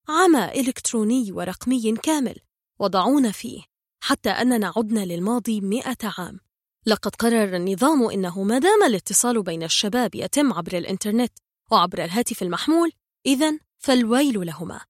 [0.10, 2.36] عمى إلكتروني ورقمي كامل
[2.80, 3.62] وضعونا فيه
[4.04, 6.40] حتى أننا عدنا للماضي مئة عام.
[6.86, 11.34] لقد قرر النظام إنه ما دام الاتصال بين الشباب يتم عبر الإنترنت
[11.72, 12.92] وعبر الهاتف المحمول
[13.26, 14.82] إذا فالويل لهما.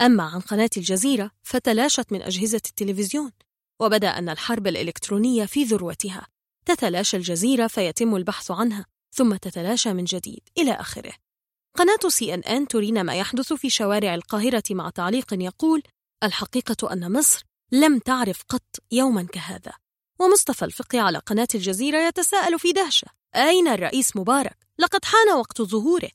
[0.00, 3.32] أما عن قناة الجزيرة فتلاشت من أجهزة التلفزيون
[3.80, 6.26] وبدأ أن الحرب الإلكترونية في ذروتها.
[6.66, 11.12] تتلاشى الجزيرة فيتم البحث عنها ثم تتلاشى من جديد إلى آخره.
[11.76, 15.82] قناة سي إن إن ترينا ما يحدث في شوارع القاهرة مع تعليق يقول
[16.22, 19.72] الحقيقة أن مصر لم تعرف قط يوما كهذا.
[20.20, 26.10] ومصطفى الفقي على قناة الجزيرة يتساءل في دهشة أين الرئيس مبارك؟ لقد حان وقت ظهوره.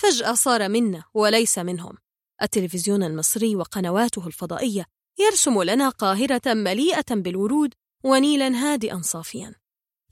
[0.00, 1.94] فجأة صار منا وليس منهم.
[2.42, 4.86] التلفزيون المصري وقنواته الفضائية
[5.18, 7.74] يرسم لنا قاهرة مليئة بالورود
[8.04, 9.54] ونيلا هادئا صافيا.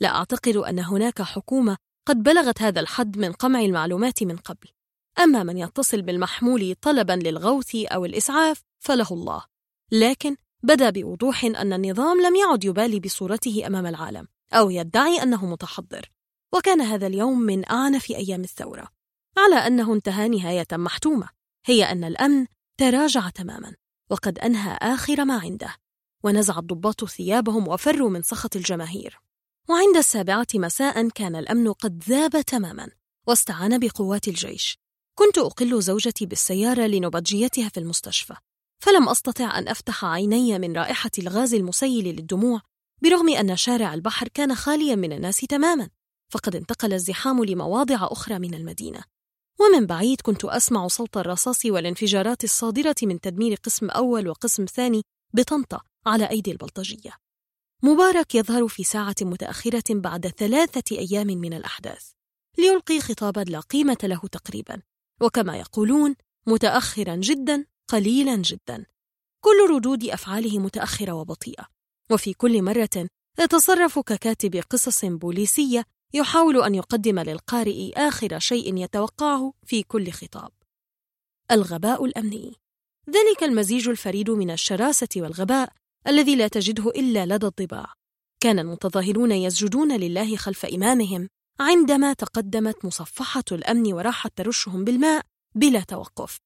[0.00, 4.68] لا أعتقد أن هناك حكومة قد بلغت هذا الحد من قمع المعلومات من قبل.
[5.18, 9.44] أما من يتصل بالمحمول طلبا للغوث أو الإسعاف فله الله.
[9.92, 16.10] لكن بدا بوضوح أن النظام لم يعد يبالي بصورته أمام العالم أو يدعي أنه متحضر.
[16.54, 18.97] وكان هذا اليوم من أعنف أيام الثورة.
[19.38, 21.28] على أنه انتهى نهاية محتومة.
[21.66, 22.46] هي أن الأمن
[22.76, 23.74] تراجع تماما
[24.10, 25.74] وقد أنهى آخر ما عنده.
[26.24, 29.20] ونزع الضباط ثيابهم وفروا من سخط الجماهير.
[29.68, 32.88] وعند السابعة مساء كان الأمن قد ذاب تماما
[33.26, 34.78] واستعان بقوات الجيش.
[35.18, 38.34] كنت أقل زوجتي بالسيارة لنبجيتها في المستشفى.
[38.80, 42.60] فلم أستطع أن أفتح عيني من رائحة الغاز المسيل للدموع
[43.02, 45.88] برغم أن شارع البحر كان خاليا من الناس تماما.
[46.32, 49.17] فقد انتقل الزحام لمواضع أخرى من المدينة.
[49.60, 55.02] ومن بعيد كنت أسمع صوت الرصاص والانفجارات الصادرة من تدمير قسم أول وقسم ثاني
[55.34, 57.12] بطنطا على أيدي البلطجية.
[57.82, 62.10] مبارك يظهر في ساعة متأخرة بعد ثلاثة أيام من الأحداث.
[62.58, 64.82] ليلقي خطابا لا قيمة له تقريبا.
[65.20, 66.14] وكما يقولون
[66.46, 68.86] متأخرا جدا قليلا جدا.
[69.40, 71.66] كل ردود أفعاله متأخرة وبطيئة.
[72.10, 73.08] وفي كل مرة
[73.38, 80.50] يتصرف ككاتب قصص بوليسية يحاول أن يقدم للقارئ آخر شيء يتوقعه في كل خطاب.
[81.50, 82.52] الغباء الأمني.
[83.10, 85.72] ذلك المزيج الفريد من الشراسة والغباء
[86.06, 87.92] الذي لا تجده إلا لدى الضباع
[88.40, 91.28] كان المتظاهرون يسجدون لله خلف إمامهم
[91.60, 96.38] عندما تقدمت مصفحة الأمن وراحت ترشهم بالماء بلا توقف.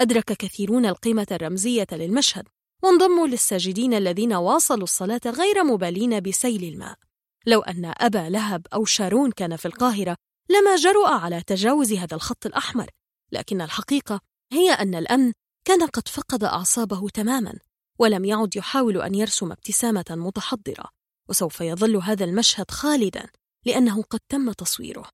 [0.00, 2.48] أدرك كثيرون القيمة الرمزية للمشهد
[2.82, 7.09] وانضموا للساجدين الذين واصلوا الصلاة غير مبالين بسيل الماء.
[7.46, 10.16] لو أن أبا لهب أو شارون كان في القاهرة
[10.50, 12.90] لما جرؤ على تجاوز هذا الخط الأحمر
[13.32, 14.20] لكن الحقيقة
[14.52, 15.32] هي أن الأمن
[15.64, 17.58] كان قد فقد أعصابه تماما
[17.98, 20.84] ولم يعد يحاول أن يرسم ابتسامة متحضرة
[21.28, 23.30] وسوف يظل هذا المشهد خالدا
[23.66, 25.08] لأنه قد تم تصويره.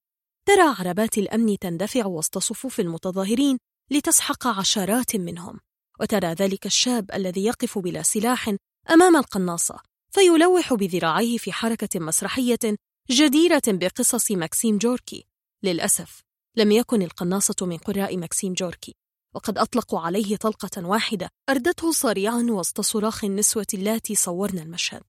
[0.46, 3.58] ترى عربات الأمن تندفع وسط صفوف المتظاهرين
[3.90, 5.60] لتسحق عشرات منهم
[6.00, 8.54] وترى ذلك الشاب الذي يقف بلا سلاح
[8.90, 9.80] أمام القناصة
[10.16, 12.58] فيلوح بذراعيه في حركة مسرحية
[13.10, 15.26] جديرة بقصص ماكسيم جوركي.
[15.62, 16.20] للأسف
[16.56, 18.94] لم يكن القناصة من قراء ماكسيم جوركي
[19.34, 25.02] وقد أطلقوا عليه طلقة واحدة أردته صريعا وسط صراخ النسوة اللاتي صورن المشهد.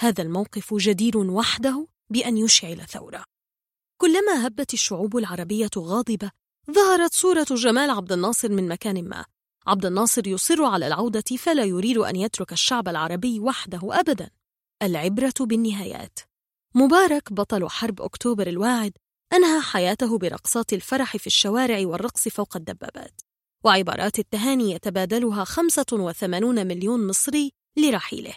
[0.00, 3.24] هذا الموقف جدير وحده بأن يشعل ثورة.
[4.00, 6.30] كلما هبت الشعوب العربية غاضبة
[6.70, 9.24] ظهرت صورة جمال عبد الناصر من مكان ما.
[9.66, 14.30] عبد الناصر يصر على العودة فلا يريد أن يترك الشعب العربي وحده أبدا.
[14.82, 16.18] العبرة بالنهايات.
[16.74, 18.92] مبارك بطل حرب أكتوبر الواعد
[19.32, 23.20] أنهى حياته برقصات الفرح في الشوارع والرقص فوق الدبابات.
[23.64, 28.34] وعبارات التهاني يتبادلها 85 مليون مصري لرحيله.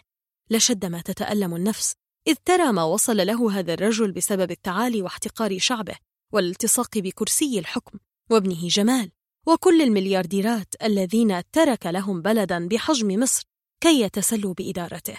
[0.50, 1.94] لشد ما تتألم النفس
[2.28, 5.96] إذ ترى ما وصل له هذا الرجل بسبب التعالي واحتقار شعبه
[6.34, 8.00] والالتصاق بكرسي الحكم
[8.30, 9.12] وابنه جمال.
[9.48, 13.44] وكل المليارديرات الذين ترك لهم بلدا بحجم مصر
[13.82, 15.18] كي يتسلوا بإدارته.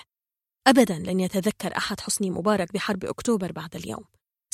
[0.66, 4.04] أبدا لن يتذكر أحد حسني مبارك بحرب أكتوبر بعد اليوم.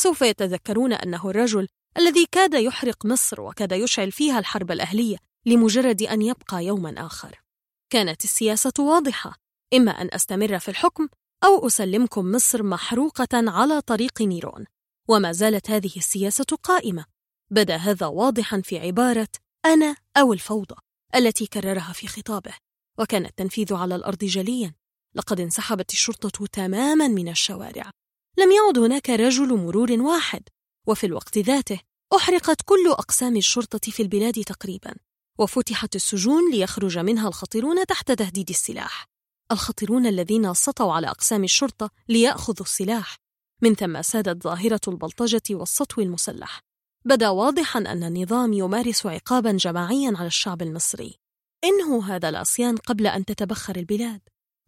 [0.00, 1.68] سوف يتذكرون أنه الرجل
[1.98, 5.16] الذي كاد يحرق مصر وكاد يشعل فيها الحرب الأهلية
[5.46, 7.42] لمجرد أن يبقى يوما آخر.
[7.90, 9.34] كانت السياسة واضحة.
[9.74, 11.08] إما أن أستمر في الحكم
[11.44, 14.64] أو أسلمكم مصر محروقة على طريق نيرون.
[15.08, 17.04] وما زالت هذه السياسة قائمة.
[17.50, 19.28] بدأ هذا واضحا في عبارة
[19.64, 20.74] أنا أو الفوضى
[21.14, 22.54] التي كررها في خطابه
[22.98, 24.74] وكان التنفيذ على الأرض جليا.
[25.14, 27.90] لقد انسحبت الشرطة تماما من الشوارع.
[28.38, 30.42] لم يعد هناك رجل مرور واحد
[30.86, 31.80] وفي الوقت ذاته
[32.16, 34.94] أحرقت كل أقسام الشرطة في البلاد تقريبا
[35.38, 39.06] وفتحت السجون ليخرج منها الخطرون تحت تهديد السلاح.
[39.52, 43.16] الخطرون الذين سطوا على أقسام الشرطة ليأخذوا السلاح.
[43.62, 46.60] من ثم سادت ظاهرة البلطجة والسطو المسلح.
[47.04, 51.18] بدا واضحا أن النظام يمارس عقابا جماعيا على الشعب المصري.
[51.64, 54.20] إنهوا هذا العصيان قبل أن تتبخر البلاد.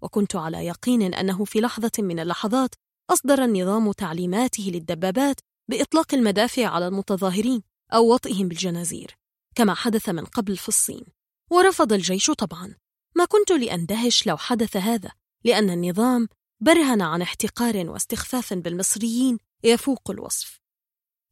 [0.02, 2.74] وكنت على يقين أنه في لحظة من اللحظات
[3.10, 7.62] أصدر النظام تعليماته للدبابات بإطلاق المدافع على المتظاهرين
[7.92, 9.16] أو وطئهم بالجنازير
[9.54, 11.04] كما حدث من قبل في الصين.
[11.50, 12.74] ورفض الجيش طبعا.
[13.16, 15.10] ما كنت لأندهش لو حدث هذا
[15.44, 16.28] لأن النظام
[16.60, 20.63] برهن عن احتقار واستخفاف بالمصريين يفوق الوصف.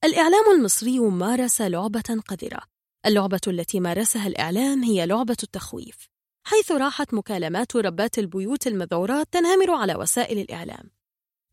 [0.05, 2.63] الإعلام المصري مارس لعبة قذرة.
[3.07, 6.09] اللعبة التي مارسها الإعلام هي لعبة التخويف
[6.47, 10.91] حيث راحت مكالمات ربات البيوت المذعورات تنهمر على وسائل الإعلام.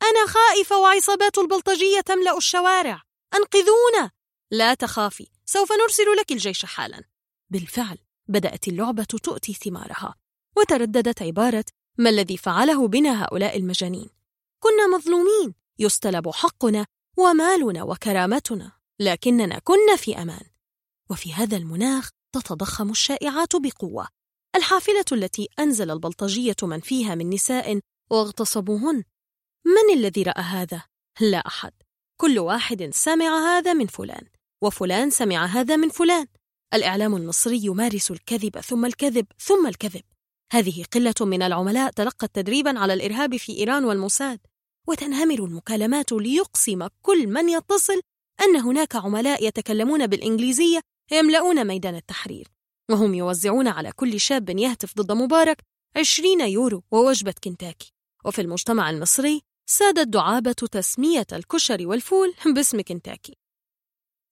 [0.04, 3.02] أنا خائفة وعصابات البلطجية تملأ الشوارع.
[3.36, 4.12] أنقذونا!
[4.52, 7.04] لا تخافي سوف نرسل لك الجيش حالا.
[7.50, 7.98] بالفعل
[8.28, 10.16] بدأت اللعبة تؤتي ثمارها
[10.58, 11.66] وترددت عبارة
[11.98, 14.10] ما الذي فعله بنا هؤلاء المجانين؟
[14.60, 15.54] كنا مظلومين.
[15.80, 16.86] يستلب حقنا
[17.20, 20.46] ومالنا وكرامتنا لكننا كنا في أمان.
[21.10, 24.08] وفي هذا المناخ تتضخم الشائعات بقوة.
[24.56, 27.80] الحافلة التي أنزل البلطجية من فيها من نساء
[28.12, 29.04] واغتصبوهن.
[29.66, 30.84] من الذي رأى هذا؟
[31.20, 31.72] لا أحد.
[32.22, 34.26] كل واحد سمع هذا من فلان
[34.64, 36.28] وفلان سمع هذا من فلان.
[36.74, 40.04] الإعلام المصري يمارس الكذب ثم الكذب ثم الكذب.
[40.52, 44.40] هذه قلة من العملاء تلقت تدريبا على الإرهاب في إيران والموساد.
[44.88, 48.02] وتنهمر المكالمات ليقسم كل من يتصل
[48.42, 50.82] أن هناك عملاء يتكلمون بالإنجليزية
[51.12, 52.48] يملؤون ميدان التحرير
[52.90, 55.64] وهم يوزعون على كل شاب يهتف ضد مبارك
[55.96, 57.94] عشرين يورو ووجبة كنتاكي.
[58.26, 63.38] وفي المجتمع المصري سادت دعابة تسمية الكشري والفول باسم كنتاكي.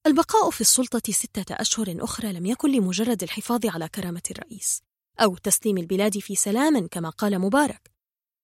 [0.06, 4.82] البقاء في السلطة ستة أشهر أخرى لم يكن لمجرد الحفاظ على كرامة الرئيس
[5.20, 7.90] أو تسليم البلاد في سلام كما قال مبارك.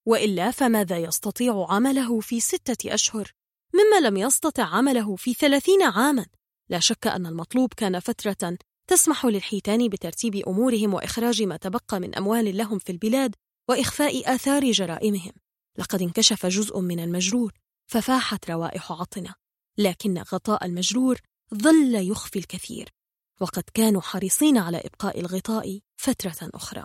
[0.06, 3.32] وإلا فماذا يستطيع عمله في ستة أشهر؟
[3.74, 6.26] مما لم يستطع عمله في ثلاثين عاما.
[6.68, 8.56] لا شك أن المطلوب كان فترة
[8.86, 13.34] تسمح للحيتان بترتيب أمورهم وإخراج ما تبقى من أموال لهم في البلاد
[13.68, 15.32] وإخفاء آثار جرائمهم.
[15.78, 17.52] لقد انكشف جزء من المجرور
[17.86, 19.34] ففاحت روائح عطنة.
[19.78, 21.20] لكن غطاء المجرور
[21.54, 22.88] ظل يخفي الكثير.
[23.40, 26.84] وقد كانوا حريصين على إبقاء الغطاء فترة أخرى.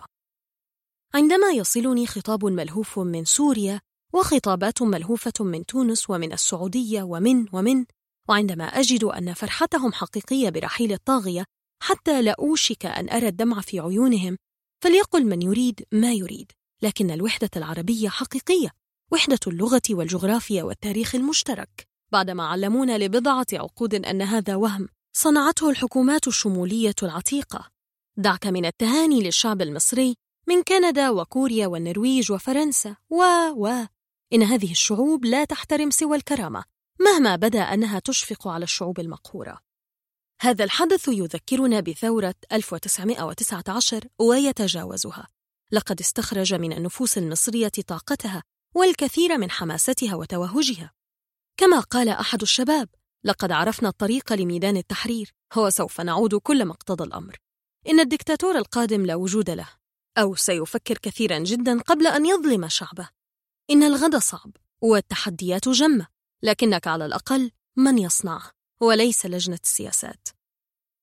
[1.14, 3.80] عندما يصلني خطاب ملهوف من سوريا
[4.12, 7.84] وخطابات ملهوفة من تونس ومن السعودية ومن ومن
[8.28, 11.44] وعندما أجد أن فرحتهم حقيقية برحيل الطاغية
[11.82, 14.36] حتى لا أوشك أن أرى الدمع في عيونهم
[14.82, 18.70] فليقل من يريد ما يريد لكن الوحدة العربية حقيقية
[19.12, 21.88] وحدة اللغة والجغرافيا والتاريخ المشترك.
[22.12, 27.70] بعدما علمونا لبضعة عقود أن هذا وهم صنعته الحكومات الشمولية العتيقة.
[28.16, 30.16] دعك من التهاني للشعب المصري
[30.50, 33.22] من كندا وكوريا والنرويج وفرنسا و
[33.56, 33.86] و.
[34.32, 36.64] إن هذه الشعوب لا تحترم سوى الكرامة
[37.00, 39.60] مهما بدأ أنها تشفق على الشعوب المقهورة.
[40.40, 45.28] هذا الحدث يذكرنا بثورة 1919 ويتجاوزها.
[45.72, 48.42] لقد استخرج من النفوس المصرية طاقتها
[48.74, 50.92] والكثير من حماستها وتوهجها.
[51.56, 52.88] كما قال أحد الشباب
[53.24, 57.36] لقد عرفنا الطريق لميدان التحرير هو سوف نعود كل ما اقتضى الأمر.
[57.88, 59.79] إن الدكتاتور القادم لا وجود له.
[60.18, 63.08] أو سيفكر كثيرا جدا قبل أن يظلم شعبه.
[63.70, 66.06] إن الغد صعب والتحديات جمة
[66.42, 70.28] لكنك على الأقل من يصنعه وليس لجنة السياسات.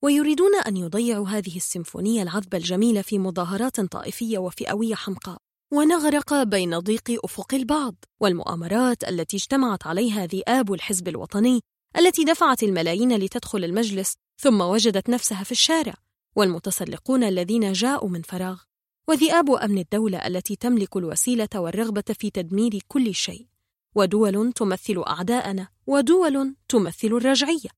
[0.03, 5.37] ويريدون أن يضيعوا هذه السيمفونية العذبة الجميلة في مظاهرات طائفية وفئوية حمقاء.
[5.73, 11.61] ونغرق بين ضيق أفق البعض والمؤامرات التي اجتمعت عليها ذئاب الحزب الوطني
[11.97, 15.93] التي دفعت الملايين لتدخل المجلس ثم وجدت نفسها في الشارع
[16.35, 18.63] والمتسلقون الذين جاءوا من فراغ.
[19.09, 23.47] وذئاب أمن الدولة التي تملك الوسيلة والرغبة في تدمير كل شيء.
[23.95, 27.69] ودول تمثل أعداءنا ودول تمثل الرجعية.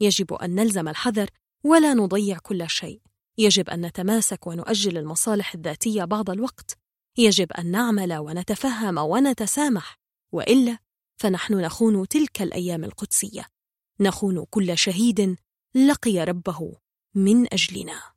[0.00, 1.30] يجب أن نلزم الحذر
[1.64, 3.00] ولا نضيع كل شيء.
[3.38, 6.78] يجب أن نتماسك ونؤجل المصالح الذاتية بعض الوقت.
[7.18, 9.98] يجب أن نعمل ونتفهم ونتسامح.
[10.32, 10.78] وإلا
[11.16, 13.46] فنحن نخون تلك الأيام القدسية.
[14.00, 15.36] نخون كل شهيد
[15.74, 16.76] لقي ربه
[17.14, 18.13] من أجلنا.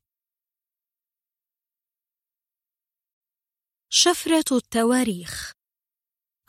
[3.89, 5.51] شفرة التواريخ.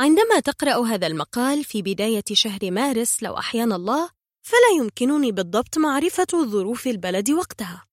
[0.01, 4.11] عندما تقرأ هذا المقال في بداية شهر مارس لو أحيانا الله
[4.43, 7.87] فلا يمكنني بالضبط معرفة ظروف البلد وقتها.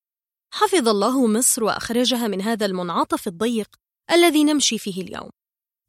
[0.53, 3.75] حفظ الله مصر وأخرجها من هذا المنعطف الضيق
[4.11, 5.30] الذي نمشي فيه اليوم.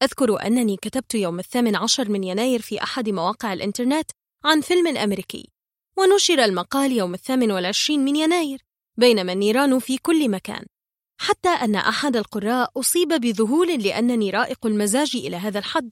[0.02, 4.10] أذكر أنني كتبت يوم الثامن عشر من يناير في أحد مواقع الإنترنت
[4.44, 5.51] عن فيلم أمريكي.
[5.99, 8.62] ونشر المقال يوم الثامن والعشرين من يناير
[8.97, 10.67] بينما النيران في كل مكان.
[11.19, 15.91] حتى أن أحد القراء أصيب بذهول لأنني رائق المزاج إلى هذا الحد.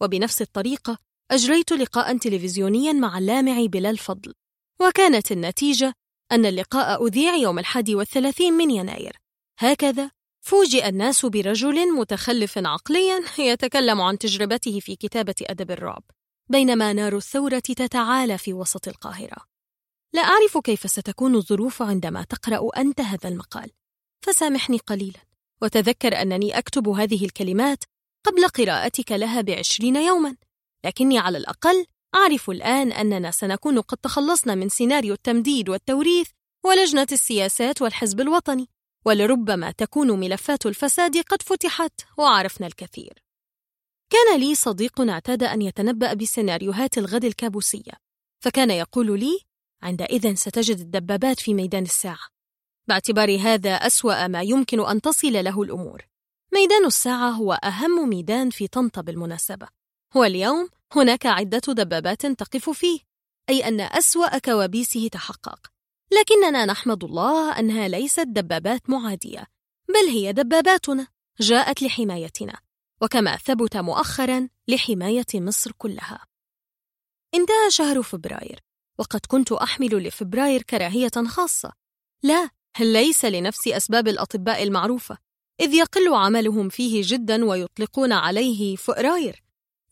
[0.00, 0.98] وبنفس الطريقة
[1.30, 4.34] أجريت لقاء تلفزيونيا مع اللامع بلال فضل
[4.80, 5.94] وكانت النتيجة
[6.32, 9.16] أن اللقاء أذيع يوم الحادي والثلاثين من يناير.
[9.58, 16.02] هكذا فوجئ الناس برجل متخلف عقليا يتكلم عن تجربته في كتابة أدب الرعب
[16.48, 19.36] بينما نار الثورة تتعالى في وسط القاهرة.
[20.12, 23.70] لا أعرف كيف ستكون الظروف عندما تقرأ أنت هذا المقال.
[24.26, 25.20] فسامحني قليلا.
[25.62, 27.84] وتذكر أنني أكتب هذه الكلمات
[28.24, 30.36] قبل قراءتك لها بعشرين يوما.
[30.84, 36.28] لكني على الأقل أعرف الآن أننا سنكون قد تخلصنا من سيناريو التمديد والتوريث
[36.64, 38.68] ولجنة السياسات والحزب الوطني.
[39.04, 43.22] ولربما تكون ملفات الفساد قد فتحت وعرفنا الكثير.
[44.10, 47.92] كان لي صديق اعتاد أن يتنبأ بسيناريوهات الغد الكابوسية.
[48.40, 49.40] فكان يقول لي
[49.82, 52.35] عندئذ ستجد الدبابات في ميدان الساعة.
[52.88, 56.02] باعتبار هذا أسوأ ما يمكن أن تصل له الأمور.
[56.54, 59.68] ميدان الساعة هو أهم ميدان في طنطا بالمناسبة
[60.14, 63.00] واليوم هناك عدة دبابات تقف فيه
[63.48, 65.66] أي أن أسوأ كوابيسه تحقق.
[66.12, 69.46] لكننا نحمد الله أنها ليست دبابات معادية
[69.88, 71.06] بل هي دباباتنا
[71.40, 72.60] جاءت لحمايتنا
[73.02, 76.26] وكما ثبت مؤخرا لحماية مصر كلها.
[77.34, 78.60] انتهى شهر فبراير
[78.98, 81.72] وقد كنت أحمل لفبراير كراهية خاصة.
[82.22, 85.18] لا ليس لنفس أسباب الأطباء المعروفة؟
[85.60, 89.42] إذ يقل عملهم فيه جدا ويطلقون عليه فؤراير.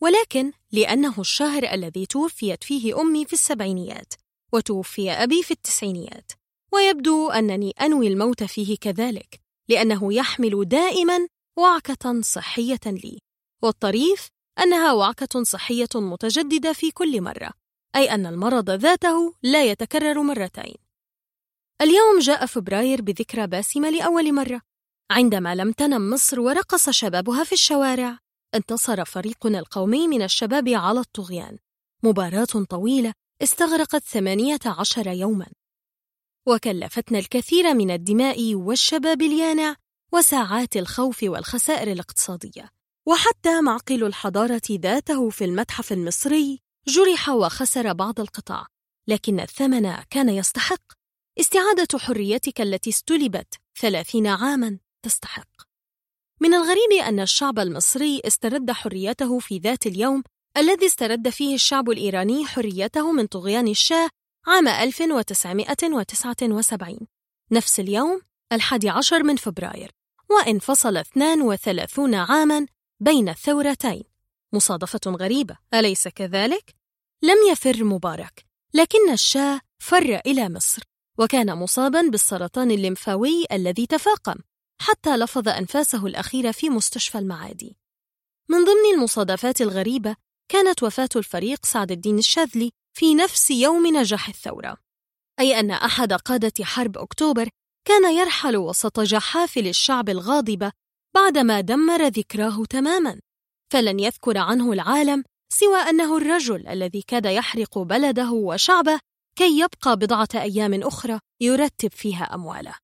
[0.01, 4.13] ولكن لأنه الشهر الذي توفيت فيه أمي في السبعينيات
[4.53, 6.31] وتوفي أبي في التسعينيات.
[6.73, 9.39] ويبدو أنني أنوي الموت فيه كذلك
[9.69, 13.19] لأنه يحمل دائما وعكة صحية لي.
[13.63, 14.27] والطريف
[14.59, 17.51] أنها وعكة صحية متجددة في كل مرة
[17.95, 20.84] أي أن المرض ذاته لا يتكرر مرتين.
[21.81, 24.61] اليوم جاء فبراير بذكرى باسمة لأول مرة.
[25.11, 28.19] عندما لم تنم مصر ورقص شبابها في الشوارع
[28.55, 31.57] انتصر فريقنا القومي من الشباب على الطغيان.
[32.03, 35.47] مباراة طويلة استغرقت ثمانية عشر يوما.
[36.47, 39.75] وكلفتنا الكثير من الدماء والشباب اليانع
[40.13, 42.69] وساعات الخوف والخسائر الاقتصادية.
[43.07, 48.65] وحتى معقل الحضارة ذاته في المتحف المصري جرح وخسر بعض القطع
[49.07, 51.04] لكن الثمن كان يستحق.
[51.39, 55.47] استعادة حريتك التي استلبت ثلاثين عاما تستحق.
[56.41, 60.23] من الغريب أن الشعب المصري استرد حريته في ذات اليوم
[60.57, 64.09] الذي استرد فيه الشعب الإيراني حريته من طغيان الشاه
[64.47, 67.07] عام 1979
[67.51, 69.91] نفس اليوم الحادي عشر من فبراير
[70.29, 72.65] وانفصل 32 عاما
[72.99, 74.03] بين الثورتين.
[74.53, 76.75] مصادفة غريبة أليس كذلك؟
[77.21, 80.94] لم يفر مبارك لكن الشاه فر إلى مصر.
[81.17, 84.35] وكان مصابا بالسرطان الليمفاوي الذي تفاقم
[84.81, 87.77] حتى لفظ أنفاسه الأخيرة في مستشفى المعادي.
[88.49, 90.15] من ضمن المصادفات الغريبة
[90.51, 94.77] كانت وفاة الفريق سعد الدين الشاذلي في نفس يوم نجاح الثورة
[95.39, 97.49] أي أن أحد قادة حرب أكتوبر
[97.87, 100.71] كان يرحل وسط جحافل الشعب الغاضبة
[101.15, 103.19] بعدما دمر ذكراه تماما.
[103.73, 108.99] فلن يذكر عنه العالم سوى أنه الرجل الذي كاد يحرق بلده وشعبه
[109.37, 112.75] كي يبقى بضعة أيام أخرى يرتب فيها أمواله.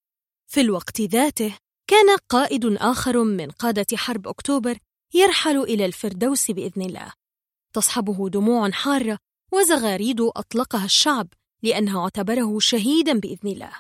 [0.48, 1.58] في الوقت ذاته
[1.88, 4.78] كان قائد آخر من قادة حرب أكتوبر
[5.14, 7.14] يرحل إلى الفردوس بإذن الله.
[7.74, 9.18] تصحبه دموع حارة
[9.54, 11.28] وزغاريد أطلقها الشعب
[11.64, 13.74] لأنه اعتبره شهيدا بإذن الله.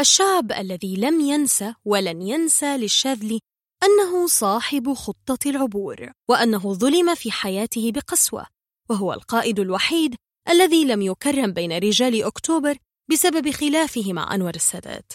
[0.00, 3.40] الشعب الذي لم ينسى ولن ينسى للشاذلي
[3.82, 8.46] أنه صاحب خطة العبور وأنه ظلم في حياته بقسوة
[8.90, 10.16] وهو القائد الوحيد
[10.50, 12.78] الذي لم يكرم بين رجال أكتوبر
[13.10, 15.12] بسبب خلافه مع أنور السادات.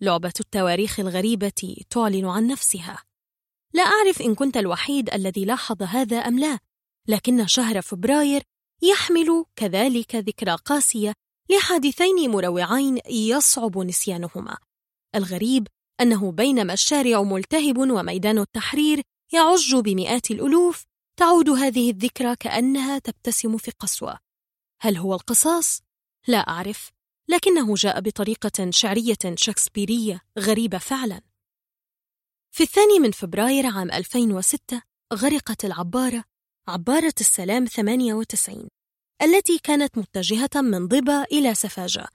[0.00, 3.02] لعبة التواريخ الغريبة تعلن عن نفسها.
[3.74, 6.58] لا أعرف إن كنت الوحيد الذي لاحظ هذا أم لا
[7.08, 8.42] لكن شهر فبراير
[8.82, 11.12] يحمل كذلك ذكرى قاسية
[11.50, 14.56] لحادثين مروعين يصعب نسيانهما.
[15.14, 15.66] الغريب
[16.00, 20.84] أنه بينما الشارع ملتهب وميدان التحرير يعج بمئات الألوف
[21.16, 24.27] تعود هذه الذكرى كأنها تبتسم في قسوة.
[24.80, 25.82] هل هو القصاص؟
[26.26, 26.90] لا أعرف
[27.28, 31.20] لكنه جاء بطريقة شعرية شكسبيرية غريبة فعلا.
[32.50, 34.82] في الثاني من فبراير عام 2006
[35.14, 36.24] غرقت العبارة
[36.68, 38.68] عبارة السلام 98
[39.22, 42.08] التي كانت متجهة من ضبا إلى سفاجة.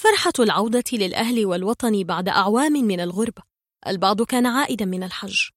[0.00, 3.42] فرحة العودة للأهل والوطن بعد أعوام من الغربة.
[3.86, 5.48] البعض كان عائدا من الحج.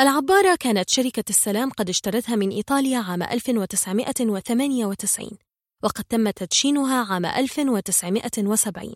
[0.00, 5.30] العبارة كانت شركة السلام قد اشترتها من إيطاليا عام 1998
[5.82, 8.94] وقد تم تدشينها عام 1970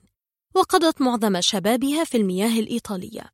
[0.55, 3.31] وقضت معظم شبابها في المياه الإيطالية.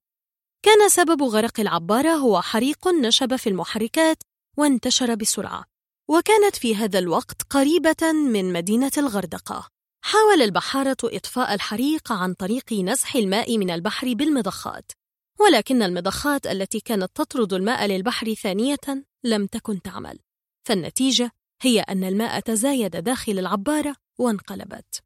[0.63, 4.23] كان سبب غرق العبارة هو حريق نشب في المحركات
[4.59, 5.65] وانتشر بسرعة
[6.09, 9.69] وكانت في هذا الوقت قريبة من مدينة الغردقة.
[10.05, 14.93] حاول البحارة إطفاء الحريق عن طريق نزح الماء من البحر بالمضخات
[15.41, 20.19] ولكن المضخات التي كانت تطرد الماء للبحر ثانية لم تكن تعمل.
[20.67, 21.33] فالنتيجة
[21.63, 25.03] هي أن الماء تزايد داخل العبارة وانقلبت.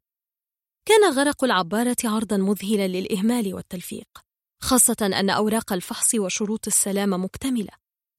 [0.85, 4.07] كان غرق العبارة عرضا مذهلا للإهمال والتلفيق
[4.61, 7.71] خاصة أن أوراق الفحص وشروط السلامة مكتملة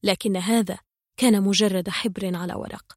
[0.04, 0.78] لكن هذا
[1.16, 2.92] كان مجرد حبر على ورق.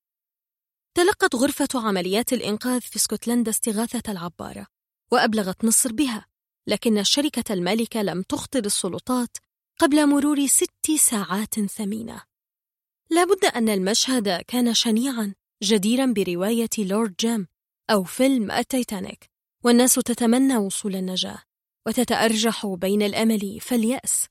[0.98, 4.68] تلقت غرفة عمليات الإنقاذ في اسكتلندا استغاثة العبارة
[5.12, 6.26] وأبلغت مصر بها
[6.68, 9.38] لكن الشركة المالكة لم تخطر السلطات
[9.80, 12.29] قبل مرور ست ساعات ثمينة.
[13.12, 17.48] لابد أن المشهد كان شنيعا جديرا برواية لورد جيم
[17.90, 19.30] أو فيلم التيتانيك
[19.64, 21.40] والناس تتمنى وصول النجاة
[21.88, 24.26] وتتأرجح بين الأمل فاليأس.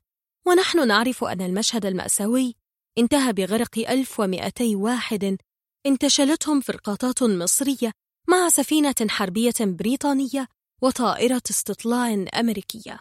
[0.47, 2.55] ونحن نعرف أن المشهد المأساوي
[2.99, 5.39] انتهى بغرق 1200 واحد
[5.87, 7.93] انتشلتهم فرقاطات مصرية
[8.29, 10.49] مع سفينة حربية بريطانية
[10.83, 13.01] وطائرة استطلاع أمريكية.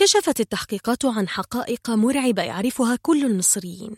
[0.00, 3.96] كشفت التحقيقات عن حقائق مرعبة يعرفها كل المصريين.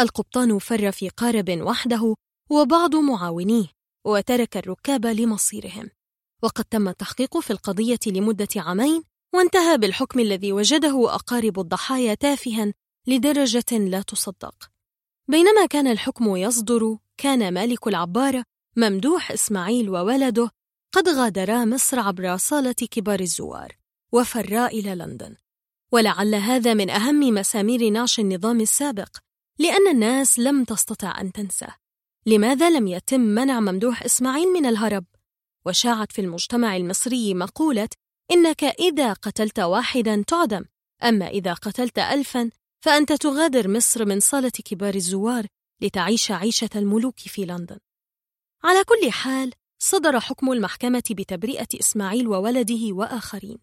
[0.00, 2.16] القبطان فر في قارب وحده
[2.50, 3.66] وبعض معاونيه
[4.06, 5.90] وترك الركاب لمصيرهم.
[6.42, 9.02] وقد تم التحقيق في القضية لمدة عامين
[9.34, 12.74] وانتهى بالحكم الذي وجده أقارب الضحايا تافها
[13.06, 14.70] لدرجة لا تصدق.
[15.28, 18.44] بينما كان الحكم يصدر كان مالك العبارة
[18.76, 20.50] ممدوح إسماعيل وولده
[20.92, 23.76] قد غادرا مصر عبر صالة كبار الزوار
[24.12, 25.36] وفرا إلى لندن.
[25.92, 29.16] ولعل هذا من أهم مسامير نعش النظام السابق.
[29.58, 31.66] لأن الناس لم تستطع أن تنسى.
[32.26, 35.04] لماذا لم يتم منع ممدوح إسماعيل من الهرب؟
[35.66, 37.88] وشاعت في المجتمع المصري مقولة
[38.30, 40.64] إنك إذا قتلت واحدا تعدم
[41.02, 42.50] أما إذا قتلت ألفا
[42.84, 45.46] فأنت تغادر مصر من صالة كبار الزوار
[45.80, 47.78] لتعيش عيشة الملوك في لندن.
[48.64, 53.58] على كل حال صدر حكم المحكمة بتبرئة إسماعيل وولده وآخرين.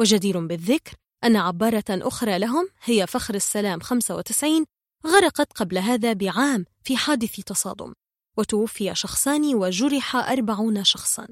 [0.00, 0.92] وجدير بالذكر
[1.24, 4.64] أن عبارة أخرى لهم هي فخر السلام 95
[5.06, 7.92] غرقت قبل هذا بعام في حادث تصادم
[8.36, 11.28] وتوفي شخصان وجرح أربعون شخصا.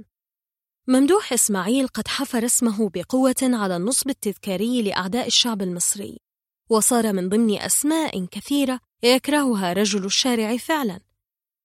[0.89, 6.21] ممدوح إسماعيل قد حفر اسمه بقوة على النصب التذكاري لأعداء الشعب المصري
[6.71, 11.01] وصار من ضمن أسماء كثيرة يكرهها رجل الشارع فعلا.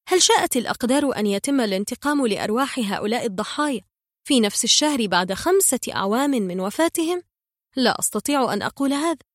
[0.08, 3.80] هل شاءت الأقدار أن يتم الانتقام لأرواح هؤلاء الضحايا
[4.24, 7.22] في نفس الشهر بعد خمسة أعوام من وفاتهم؟
[7.76, 9.27] لا أستطيع أن أقول هذا.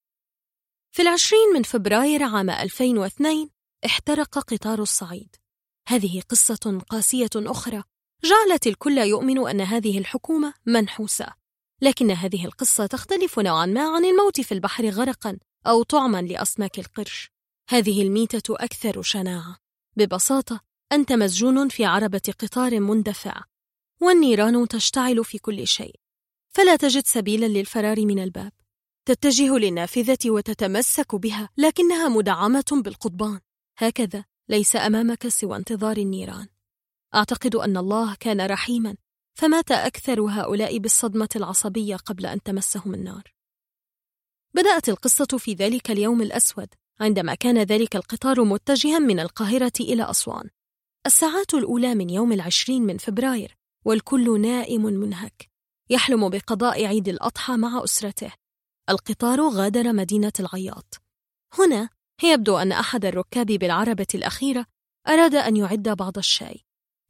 [0.95, 3.49] في العشرين من فبراير عام 2002
[3.85, 5.35] احترق قطار الصعيد.
[5.87, 7.83] هذه قصة قاسية أخرى.
[8.23, 11.33] جعلت الكل يؤمن أن هذه الحكومة منحوسة.
[11.81, 17.31] لكن هذه القصة تختلف نوعا ما عن الموت في البحر غرقا أو طعما لأسماك القرش.
[17.69, 19.57] هذه الميتة أكثر شناعة.
[19.97, 20.59] ببساطة
[20.91, 23.43] أنت مسجون في عربة قطار مندفع.
[24.01, 25.95] والنيران تشتعل في كل شيء.
[26.49, 28.51] فلا تجد سبيلا للفرار من الباب.
[29.05, 33.39] تتجه للنافذة وتتمسك بها لكنها مدعمة بالقضبان.
[33.77, 36.47] هكذا ليس أمامك سوى انتظار النيران.
[37.15, 38.95] أعتقد أن الله كان رحيما.
[39.35, 43.23] فمات أكثر هؤلاء بالصدمة العصبية قبل أن تمسهم النار.
[44.53, 46.67] بدأت القصة في ذلك اليوم الأسود
[46.99, 50.49] عندما كان ذلك القطار متجها من القاهرة إلى أسوان.
[51.05, 55.49] الساعات الأولى من يوم العشرين من فبراير والكل نائم منهك.
[55.89, 58.42] يحلم بقضاء عيد الأضحى مع أسرته.
[58.89, 61.01] القطار غادر مدينة العياط.
[61.59, 61.89] هنا
[62.23, 64.65] يبدو أن أحد الركاب بالعربة الأخيرة
[65.07, 66.61] أراد أن يعد بعض الشاي.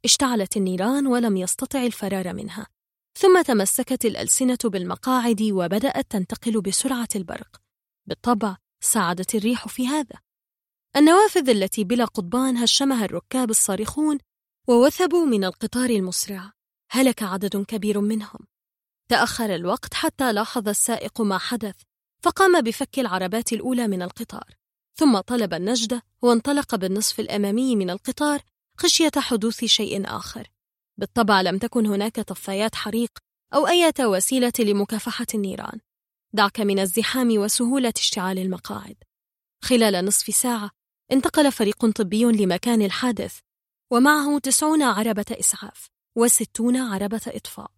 [0.04, 2.66] اشتعلت النيران ولم يستطع الفرار منها.
[3.18, 7.60] ثم تمسكت الألسنة بالمقاعد وبدأت تنتقل بسرعة البرق.
[8.06, 10.18] بالطبع ساعدت الريح في هذا.
[10.96, 14.18] النوافذ التي بلا قضبان هشمها الركاب الصارخون
[14.68, 16.52] ووثبوا من القطار المسرع.
[16.90, 18.38] هلك عدد كبير منهم.
[19.08, 21.74] تأخر الوقت حتى لاحظ السائق ما حدث
[22.22, 24.54] فقام بفك العربات الأولى من القطار
[24.94, 28.40] ثم طلب النجدة وانطلق بالنصف الأمامي من القطار
[28.78, 30.50] خشية حدوث شيء آخر.
[30.96, 33.10] بالطبع لم تكن هناك طفايات حريق
[33.54, 35.80] أو أي وسيلة لمكافحة النيران.
[36.32, 38.96] دعك من الزحام وسهولة اشتعال المقاعد.
[39.64, 40.70] خلال نصف ساعة
[41.12, 43.38] انتقل فريق طبي لمكان الحادث
[43.90, 47.70] ومعه تسعون عربة إسعاف وستون عربة إطفاء.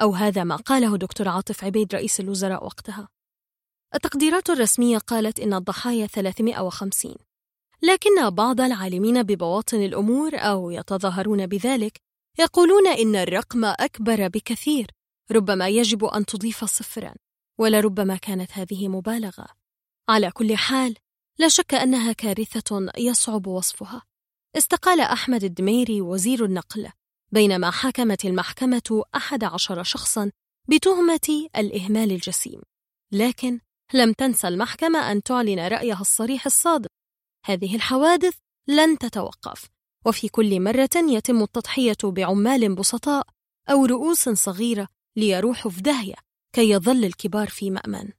[0.00, 3.08] أو هذا ما قاله دكتور عاطف عبيد رئيس الوزراء وقتها.
[3.94, 7.14] التقديرات الرسمية قالت إن الضحايا 350
[7.82, 12.00] لكن بعض العالمين ببواطن الأمور أو يتظاهرون بذلك
[12.38, 14.90] يقولون إن الرقم أكبر بكثير
[15.32, 17.14] ربما يجب أن تضيف صفرا
[17.58, 19.46] ولربما كانت هذه مبالغة.
[20.08, 20.96] على كل حال
[21.38, 24.02] لا شك أنها كارثة يصعب وصفها.
[24.56, 26.88] استقال أحمد الدميري وزير النقل.
[27.32, 30.30] بينما حكمت المحكمة أحد عشر شخصا
[30.68, 32.60] بتهمة الإهمال الجسيم.
[33.12, 33.60] لكن
[33.94, 36.88] لم تنسى المحكمة أن تعلن رأيها الصريح الصادق.
[37.44, 38.34] هذه الحوادث
[38.68, 39.68] لن تتوقف.
[40.06, 43.26] وفي كل مرة يتم التضحية بعمال بسطاء
[43.70, 46.14] أو رؤوس صغيرة ليروحوا في داهية
[46.52, 48.12] كي يظل الكبار في مأمن.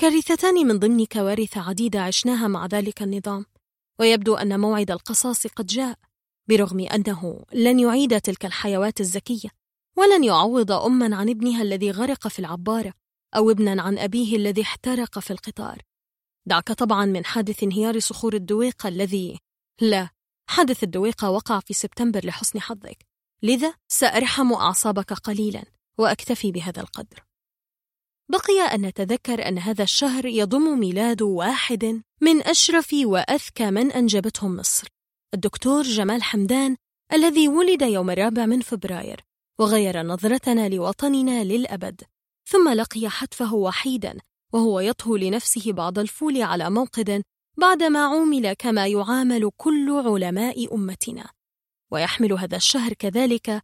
[0.00, 3.46] كارثتان من ضمن كوارث عديدة عشناها مع ذلك النظام.
[4.00, 5.98] ويبدو أن موعد القصاص قد جاء.
[6.48, 9.48] برغم أنه لن يعيد تلك الحيوات الزكية
[9.96, 12.92] ولن يعوض أما عن ابنها الذي غرق في العبارة
[13.36, 15.82] أو ابنا عن أبيه الذي احترق في القطار.
[16.46, 19.38] دعك طبعا من حادث انهيار صخور الدويقة الذي
[19.80, 20.10] لا
[20.50, 22.98] حادث الدويقة وقع في سبتمبر لحسن حظك.
[23.42, 25.64] لذا سأرحم أعصابك قليلا
[25.98, 27.24] وأكتفي بهذا القدر.
[28.30, 34.97] بقي أن نتذكر أن هذا الشهر يضم ميلاد واحد من أشرف وأذكى من أنجبتهم مصر.
[35.34, 36.76] الدكتور جمال حمدان
[37.12, 39.24] الذي ولد يوم الرابع من فبراير
[39.58, 42.02] وغير نظرتنا لوطننا للأبد
[42.48, 44.18] ثم لقي حتفه وحيدا
[44.52, 47.22] وهو يطهو لنفسه بعض الفول على موقد
[47.58, 51.30] بعدما عومل كما يعامل كل علماء أمتنا.
[51.90, 53.62] ويحمل هذا الشهر كذلك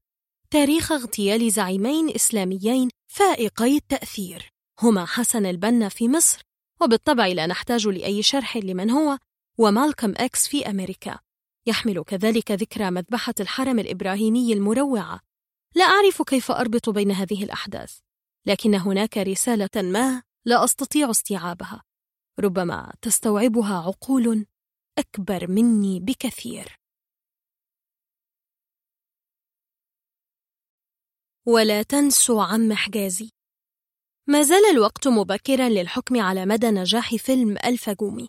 [0.51, 4.53] تاريخ اغتيال زعيمين إسلاميين فائقي التأثير
[4.83, 6.43] هما حسن البنا في مصر
[6.81, 9.19] وبالطبع لا نحتاج لأي شرح لمن هو
[9.59, 11.24] ومالكم إكس في أمريكا.
[11.67, 15.21] يحمل كذلك ذكرى مذبحة الحرم الإبراهيمي المروعة.
[15.75, 17.99] لا أعرف كيف أربط بين هذه الأحداث
[18.47, 21.83] لكن هناك رسالة ما لا أستطيع استيعابها.
[22.41, 24.47] ربما تستوعبها عقول
[24.99, 26.79] أكبر مني بكثير.
[31.47, 33.31] ولا تنسوا عم حجازي
[34.29, 38.29] ما زال الوقت مبكرا للحكم على مدى نجاح فيلم الفجومي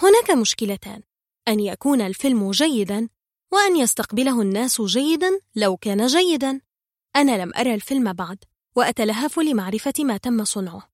[0.00, 1.02] هناك مشكلتان.
[1.48, 3.08] أن يكون الفيلم جيدا
[3.52, 6.60] وأن يستقبله الناس جيدا لو كان جيدا.
[7.16, 8.38] أنا لم أرى الفيلم بعد
[8.76, 10.90] وأتلهف لمعرفة ما تم صنعه.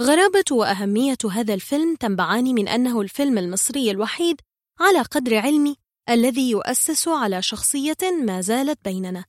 [0.00, 4.40] غرابة وأهمية هذا الفيلم تنبعان من أنه الفيلم المصري الوحيد
[4.80, 5.76] على قدر علمي
[6.08, 9.24] الذي يؤسس على شخصية ما زالت بيننا.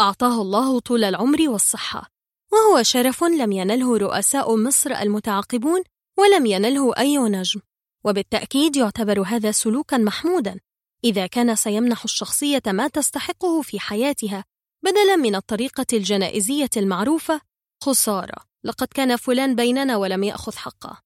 [0.00, 2.10] أعطاه الله طول العمر والصحة
[2.52, 5.82] وهو شرف لم ينله رؤساء مصر المتعاقبون
[6.18, 7.60] ولم ينله أي نجم.
[8.04, 10.60] وبالتأكيد يعتبر هذا سلوكا محمودا
[11.04, 14.44] إذا كان سيمنح الشخصية ما تستحقه في حياتها
[14.82, 17.40] بدلا من الطريقة الجنائزية المعروفة
[17.82, 21.02] خسارة لقد كان فلان بيننا ولم يأخذ حقه.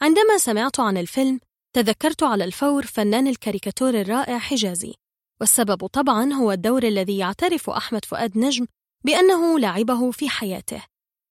[0.00, 1.40] عندما سمعت عن الفيلم
[1.72, 4.94] تذكرت على الفور فنان الكاريكاتور الرائع حجازي
[5.40, 8.66] والسبب طبعا هو الدور الذي يعترف أحمد فؤاد نجم
[9.04, 10.82] بأنه لعبه في حياته.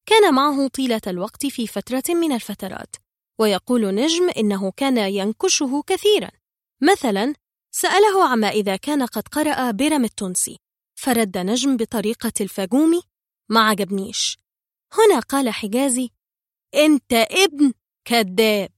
[0.05, 2.95] كان معه طيلة الوقت في فترة من الفترات.
[3.41, 6.29] ويقول نجم إنه كان ينكشه كثيرا.
[6.81, 7.33] مثلا
[7.71, 10.57] سأله عما إذا كان قد قرأ بيرم التونسي.
[10.95, 13.01] فرد نجم بطريقة الفجومي
[13.49, 14.37] ما عجبنيش
[14.93, 16.09] هنا قال حجازي
[16.75, 17.73] أنت ابن
[18.05, 18.69] كذاب.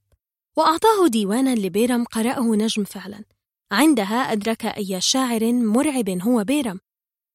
[0.58, 3.24] وأعطاه ديوانا لبيرم قرأه نجم فعلا.
[3.72, 6.80] عندها أدرك أي شاعر مرعب هو بيرم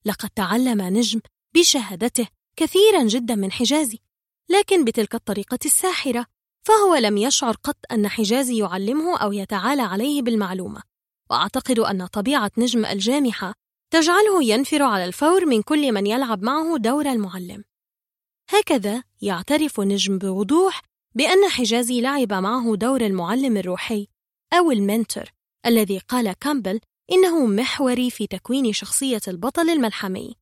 [0.04, 1.20] لقد تعلم نجم
[1.54, 3.98] بشهادته كثيرا جدا من حجازي
[4.48, 6.26] لكن بتلك الطريقة الساحرة
[6.68, 10.82] فهو لم يشعر قط أن حجازي يعلمه أو يتعالى عليه بالمعلومة.
[11.30, 13.54] وأعتقد أن طبيعة نجم الجامحة
[13.90, 17.64] تجعله ينفر على الفور من كل من يلعب معه دور المعلم.
[18.50, 20.82] هكذا يعترف نجم بوضوح
[21.14, 24.06] بأن حجازي لعب معه دور المعلم الروحي
[24.52, 25.24] أو المنتور
[25.66, 26.80] الذي قال كامبل
[27.12, 30.36] إنه محوري في تكوين شخصية البطل الملحمي.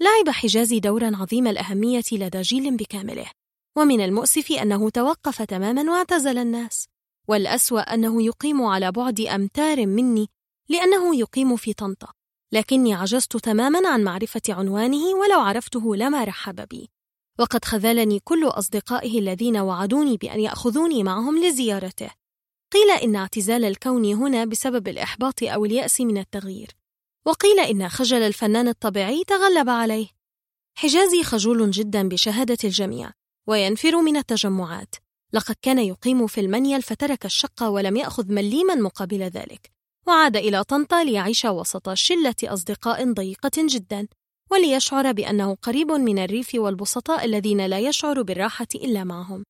[0.00, 3.41] لعب حجازي دورا عظيم الأهمية لدى جيل بكامله.
[3.76, 6.88] ومن المؤسف أنه توقف تماما واعتزل الناس.
[7.28, 10.28] والأسوأ أنه يقيم على بعد أمتار مني
[10.68, 12.12] لأنه يقيم في طنطا.
[12.52, 16.90] لكني عجزت تماما عن معرفة عنوانه ولو عرفته لما رحب بي.
[17.38, 22.10] وقد خذلني كل أصدقائه الذين وعدوني بأن يأخذوني معهم لزيارته.
[22.72, 26.70] قيل إن اعتزال الكون هنا بسبب الإحباط أو اليأس من التغيير.
[27.26, 30.08] وقيل إن خجل الفنان الطبيعي تغلب عليه.
[30.74, 33.12] حجازي خجول جدا بشهادة الجميع.
[33.46, 34.94] وينفر من التجمعات.
[35.32, 39.70] لقد كان يقيم في المنيل فترك الشقة ولم يأخذ مليما مقابل ذلك
[40.06, 44.08] وعاد إلى طنطا ليعيش وسط شلة أصدقاء ضيقة جدا
[44.50, 49.44] وليشعر بأنه قريب من الريف والبسطاء الذين لا يشعر بالراحة إلا معهم.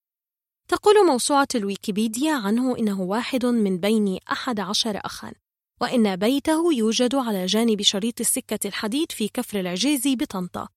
[0.68, 5.32] تقول موسوعة الويكيبيديا عنه إنه واحد من بين أحد عشر أخا
[5.80, 10.68] وإن بيته يوجد على جانب شريط السكة الحديد في كفر العجيز بطنطا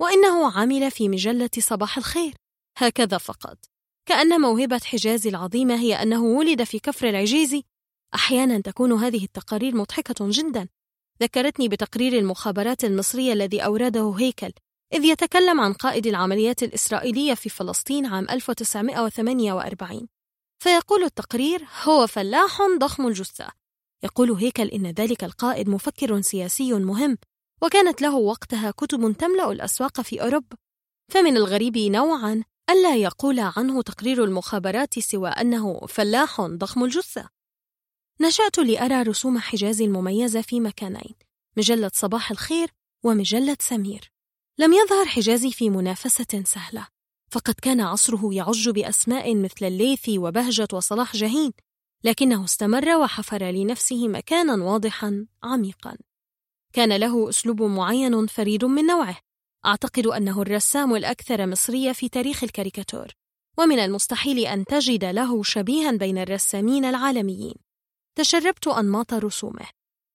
[0.00, 2.34] وإنه عمل في مجلة صباح الخير.
[2.76, 3.58] هكذا فقط.
[4.06, 7.62] كأن موهبة حجازي العظيمة هي أنه ولد في كفر العجيز.
[8.14, 10.68] أحيانا تكون هذه التقارير مضحكة جدا.
[11.22, 14.52] ذكرتني بتقرير المخابرات المصرية الذي أورده هيكل
[14.92, 20.08] إذ يتكلم عن قائد العمليات الإسرائيلية في فلسطين عام 1948
[20.62, 23.48] فيقول التقرير هو فلاح ضخم الجثة
[24.04, 27.18] يقول هيكل إن ذلك القائد مفكر سياسي مهم
[27.62, 30.56] وكانت له وقتها كتب تملأ الأسواق في أوروبا
[31.12, 37.28] فمن الغريب نوعا ألا يقول عنه تقرير المخابرات سوى أنه فلاح ضخم الجثة.
[38.20, 41.14] نشأت لأرى رسوم حجاز المميزة في مكانين
[41.56, 42.70] مجلة صباح الخير
[43.04, 44.12] ومجلة سمير.
[44.58, 46.86] لم يظهر حجازي في منافسة سهلة
[47.30, 51.52] فقد كان عصره يعج بأسماء مثل الليثي وبهجة وصلاح جاهين
[52.04, 55.96] لكنه استمر وحفر لنفسه مكانا واضحا عميقا.
[56.72, 59.16] كان له أسلوب معين فريد من نوعه
[59.66, 63.06] أعتقد أنه الرسام الأكثر مصرية في تاريخ الكاريكاتور
[63.58, 67.54] ومن المستحيل أن تجد له شبيها بين الرسامين العالميين.
[68.18, 69.66] تشربت أنماط رسومه.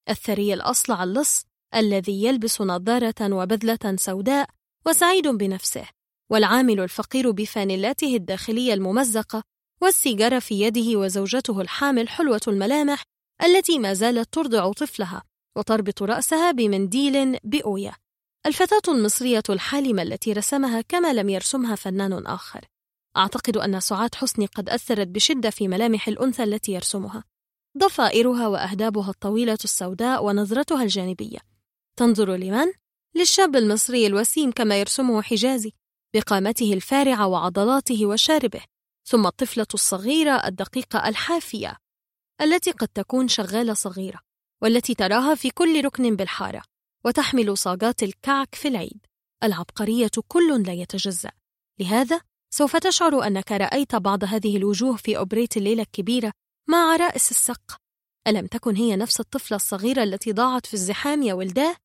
[0.08, 1.44] الثري الأصلع اللص
[1.74, 4.48] الذي يلبس نظارة وبذلة سوداء
[4.86, 5.88] وسعيد بنفسه
[6.30, 9.42] والعامل الفقير بفانيلاته الداخلية الممزقة
[9.82, 13.02] والسيجارة في يده وزوجته الحامل حلوة الملامح
[13.44, 15.22] التي ما زالت ترضع طفلها
[15.56, 18.07] وتربط رأسها بمنديل بأوية.
[18.46, 22.64] الفتاة المصرية الحالمة التي رسمها كما لم يرسمها فنان آخر.
[23.16, 27.24] أعتقد أن سعاد حسني قد أثرت بشدة في ملامح الأنثى التي يرسمها.
[27.78, 31.38] ضفائرها وأهدابها الطويلة السوداء ونظرتها الجانبية.
[31.96, 32.66] تنظر لمن؟
[33.14, 35.72] للشاب المصري الوسيم كما يرسمه حجازي
[36.14, 38.60] بقامته الفارعة وعضلاته وشاربه
[39.04, 41.76] ثم الطفلة الصغيرة الدقيقة الحافية
[42.40, 44.20] التي قد تكون شغالة صغيرة
[44.62, 46.62] والتي تراها في كل ركن بالحارة.
[47.08, 49.06] وتحمل صاجات الكعك في العيد.
[49.42, 51.30] العبقرية كل لا يتجزأ.
[51.80, 52.20] لهذا
[52.54, 56.32] سوف تشعر أنك رأيت بعض هذه الوجوه في أوبريت الليلة الكبيرة
[56.68, 57.76] مع عرائس السق.
[58.26, 61.76] ألم تكن هي نفس الطفلة الصغيرة التي ضاعت في الزحام يا ولداه؟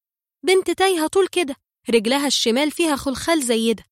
[0.45, 1.56] بنت تايهة طول كده
[1.90, 3.84] رجلها الشمال فيها خلخال زيدة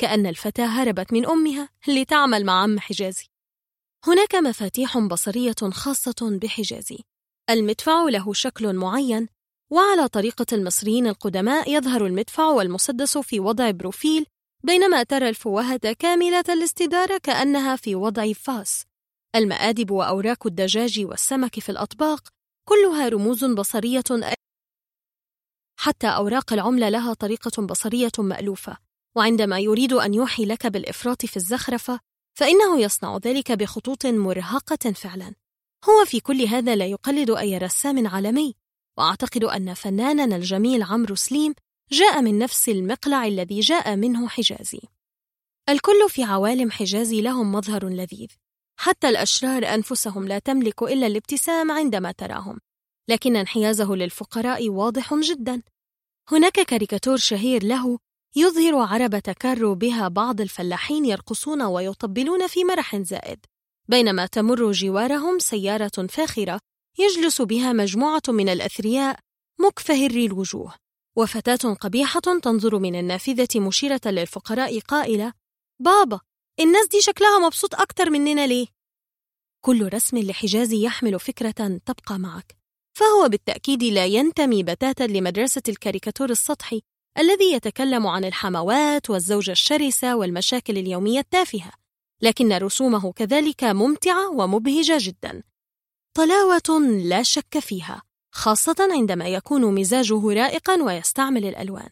[0.00, 3.26] كأن الفتاة هربت من أمها لتعمل مع عم حجازي.
[4.06, 6.98] هناك مفاتيح بصرية خاصة بحجازي.
[7.50, 9.28] المدفع له شكل معين
[9.72, 14.26] وعلى طريقة المصريين القدماء يظهر المدفع والمسدس في وضع profile
[14.64, 18.84] بينما ترى الفوهة كاملة الاستدارة كأنها في وضع face.
[19.36, 22.28] المآدب وأوراك الدجاج والسمك في الأطباق
[22.68, 24.04] كلها رموز بصرية
[25.78, 28.76] حتى أوراق العملة لها طريقة بصرية مألوفة.
[29.16, 32.00] وعندما يريد أن يوحي لك بالإفراط في الزخرفة
[32.38, 35.34] فإنه يصنع ذلك بخطوط مرهقة فعلا.
[35.84, 38.59] هو في كل هذا لا يقلد أي رسام عالمي.
[39.00, 41.54] وأعتقد أن فناننا الجميل عمرو سليم
[41.92, 44.80] جاء من نفس المقلع الذي جاء منه حجازي.
[45.68, 48.28] الكل في عوالم حجازي لهم مظهر لذيذ.
[48.76, 52.58] حتى الأشرار أنفسهم لا تملك إلا الابتسام عندما تراهم.
[53.08, 55.62] لكن انحيازه للفقراء واضح جدا.
[56.32, 57.98] هناك كاريكاتور شهير له
[58.36, 63.46] يظهر عربة كارو بها بعض الفلاحين يرقصون ويطبلون في مرح زائد.
[63.88, 66.60] بينما تمر جوارهم سيارة فاخرة
[66.98, 69.18] يجلس بها مجموعة من الأثرياء
[69.60, 70.74] مكفهري الوجوه
[71.16, 75.32] وفتاة قبيحة تنظر من النافذة مشيرة للفقراء قائلة
[75.80, 76.20] بابا
[76.60, 78.66] الناس دي شكلها مبسوط أكتر مننا ليه؟
[79.64, 82.56] كل رسم لحجازي يحمل فكرة تبقى معك
[82.98, 86.82] فهو بالتأكيد لا ينتمي بتاتا لمدرسة الكاريكاتور السطحي
[87.18, 91.72] الذي يتكلم عن الحموات والزوجة الشرسة والمشاكل اليومية التافهة
[92.22, 95.42] لكن رسومه كذلك ممتعة ومبهجة جدا
[96.14, 101.88] طلاوة لا شك فيها خاصة عندما يكون مزاجه رائقا ويستعمل الألوان.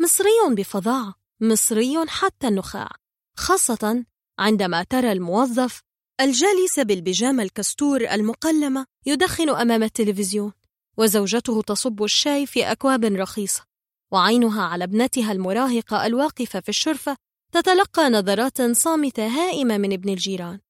[0.00, 2.88] مصري بفظاعة مصري حتى النخاع.
[3.36, 4.04] خاصة
[4.38, 5.82] عندما ترى الموظف
[6.20, 10.52] الجالس بالبيجامة الكستور المقلمة يدخن أمام التلفزيون
[10.96, 13.64] وزوجته تصب الشاي في أكواب رخيصة
[14.12, 17.16] وعينها على ابنتها المراهقة الواقفة في الشرفة
[17.52, 20.60] تتلقى نظرات صامتة هائمة من ابن الجيران.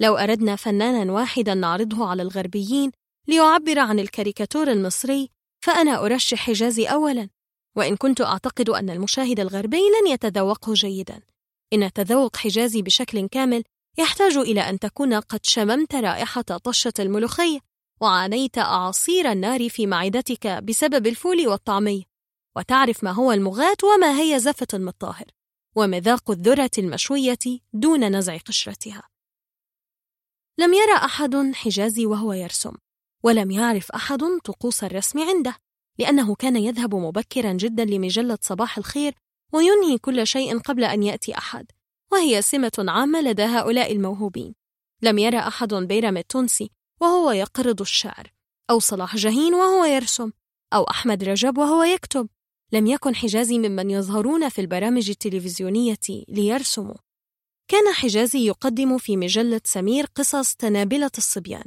[0.00, 2.92] لو أردنا فنانا واحدا نعرضه على الغربيين
[3.28, 7.28] ليعبر عن الكاريكاتور المصري فأنا أرشح حجازي أولا.
[7.76, 11.20] وإن كنت أعتقد أن المشاهد الغربي لن يتذوقه جيدا.
[11.72, 13.64] إن تذوق حجازي بشكل كامل
[13.98, 17.58] يحتاج إلى أن تكون قد شممت رائحة طشة الملوخية
[18.00, 22.02] وعانيت أعاصير النار في معدتك بسبب الفول والطعمية.
[22.56, 25.26] وتعرف ما هو المغات وما هي زفة المطاهر
[25.76, 27.38] ومذاق الذرة المشوية
[27.72, 29.02] دون نزع قشرتها.
[30.58, 32.72] لم يرى أحد حجازي وهو يرسم
[33.22, 35.56] ولم يعرف أحد طقوس الرسم عنده
[35.98, 39.14] لأنه كان يذهب مبكرا جدا لمجلة صباح الخير
[39.52, 41.66] وينهي كل شيء قبل أن يأتي أحد
[42.12, 44.54] وهي سمة عامة لدى هؤلاء الموهوبين.
[45.02, 46.70] لم يرى أحد بيرم التونسي
[47.00, 48.32] وهو يقرض الشعر
[48.70, 50.30] أو صلاح جاهين وهو يرسم
[50.72, 52.28] أو أحمد رجب وهو يكتب.
[52.72, 57.05] لم يكن حجازي ممن يظهرون في البرامج التلفزيونية ليرسموا.
[57.68, 61.64] كان حجازي يقدم في مجلة سمير قصص تنابلة الصبيان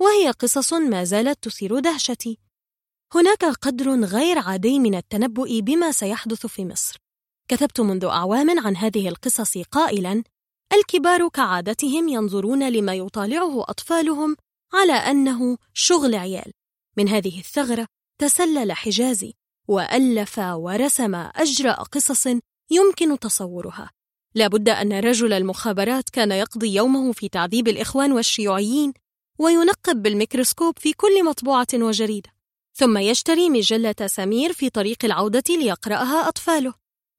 [0.00, 2.38] وهي قصص ما زالت تثير دهشتي.
[3.14, 7.00] هناك قدر غير عادي من التنبؤ بما سيحدث في مصر.
[7.48, 10.22] كتبت منذ أعوام عن هذه القصص قائلاً
[10.72, 14.36] الكبار كعادتهم ينظرون لما يطالعه أطفالهم
[14.72, 16.52] على أنه شغل عيال.
[16.96, 17.86] من هذه الثغرة
[18.20, 19.34] تسلل حجازي
[19.68, 22.26] وألف ورسم أجرأ قصص
[22.70, 23.90] يمكن تصورها.
[24.36, 28.92] لابد أن رجل المخابرات كان يقضي يومه في تعذيب الإخوان والشيوعيين
[29.38, 32.30] وينقب بالميكروسكوب في كل مطبوعة وجريدة
[32.74, 36.74] ثم يشتري مجلة سمير في طريق العودة ليقرأها أطفاله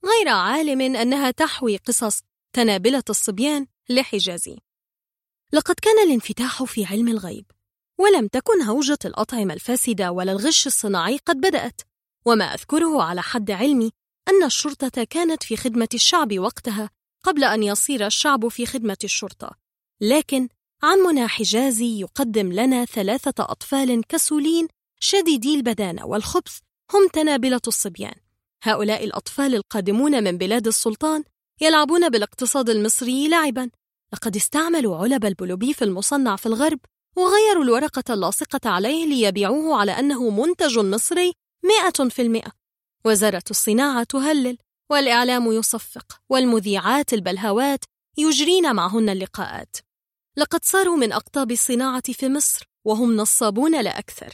[0.05, 2.21] غير عالم أنها تحوي قصص
[2.53, 4.57] تنابلة الصبيان لحجازي
[5.53, 7.45] لقد كان الانفتاح في علم الغيب
[7.99, 11.81] ولم تكن هوجة الأطعمة الفاسدة ولا الغش الصناعي قد بدأت
[12.25, 13.91] وما أذكره على حد علمي
[14.29, 19.55] أن الشرطة كانت في خدمة الشعب وقتها قبل أن يصير الشعب في خدمة الشرطة.
[20.01, 20.49] لكن
[20.83, 24.67] عمنا حجازي يقدم لنا ثلاثة أطفال كسولين
[24.99, 26.59] شديدي البدانة والخبث
[26.93, 28.15] هم تنابلة الصبيان.
[28.63, 31.23] هؤلاء الأطفال القادمون من بلاد السلطان
[31.61, 33.69] يلعبون بالاقتصاد المصري لعبا
[34.13, 36.79] لقد استعملوا علب البلوبيف المصنع في الغرب
[37.15, 42.51] وغيروا الورقة اللاصقة عليه ليبيعوه على أنه منتج مصري مئة في المئة.
[43.05, 44.57] وزارة الصناعة تهلل
[44.91, 47.85] والإعلام يصفق والمذيعات البلهوات
[48.17, 49.77] يجرين معهن اللقاءات.
[50.37, 54.33] لقد صاروا من أقطاب الصناعة في مصر وهم نصابون لا أكثر.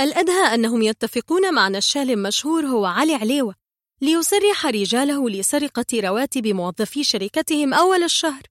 [0.00, 3.54] الأدهى أنهم يتفقون مع نشال مشهور هو علي عليوة
[4.00, 8.42] ليسرح رجاله لسرقة رواتب موظفي شركتهم أول الشهر.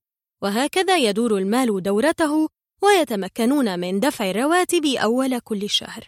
[0.41, 2.49] وهكذا يدور المال دورته
[2.81, 6.07] ويتمكنون من دفع الرواتب أول كل شهر.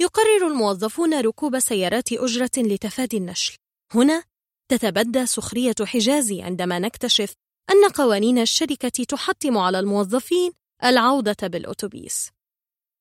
[0.00, 3.56] يقرر الموظفون ركوب سيارات أجرة لتفادي النشل.
[3.94, 4.24] هنا
[4.68, 7.34] تتبدى سخرية حجازي عندما نكتشف
[7.70, 10.52] أن قوانين الشركة تحتم على الموظفين
[10.84, 12.30] العودة بالأتوبيس.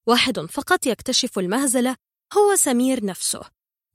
[0.07, 1.95] واحد فقط يكتشف المهزلة
[2.37, 3.41] هو سمير نفسه.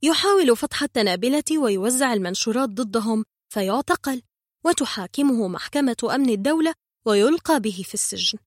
[0.01, 4.21] يحاول فتح التنابلة ويوزع المنشورات ضدهم فيعتقل
[4.65, 6.73] وتحاكمه محكمة أمن الدولة
[7.05, 8.37] ويلقى به في السجن.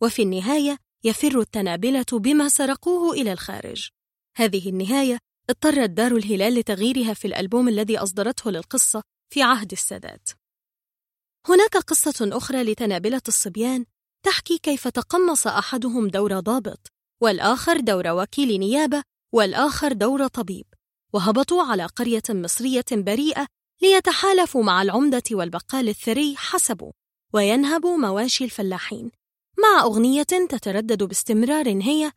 [0.00, 3.88] وفي النهاية يفر التنابلة بما سرقوه إلى الخارج.
[4.36, 5.18] هذه النهاية
[5.50, 10.28] اضطرت دار الهلال لتغييرها في الألبوم الذي أصدرته للقصة في عهد السادات.
[11.48, 13.84] هناك قصة أخرى لتنابلة الصبيان
[14.24, 16.86] تحكي كيف تقمص أحدهم دور ضابط
[17.22, 19.02] والآخر دور وكيل نيابة
[19.34, 20.66] والآخر دور طبيب
[21.12, 23.46] وهبطوا على قرية مصرية بريئة
[23.82, 26.92] ليتحالفوا مع العمدة والبقال الثري حسبوا
[27.34, 29.10] وينهبوا مواشي الفلاحين
[29.58, 32.12] مع أغنية تتردد باستمرار هي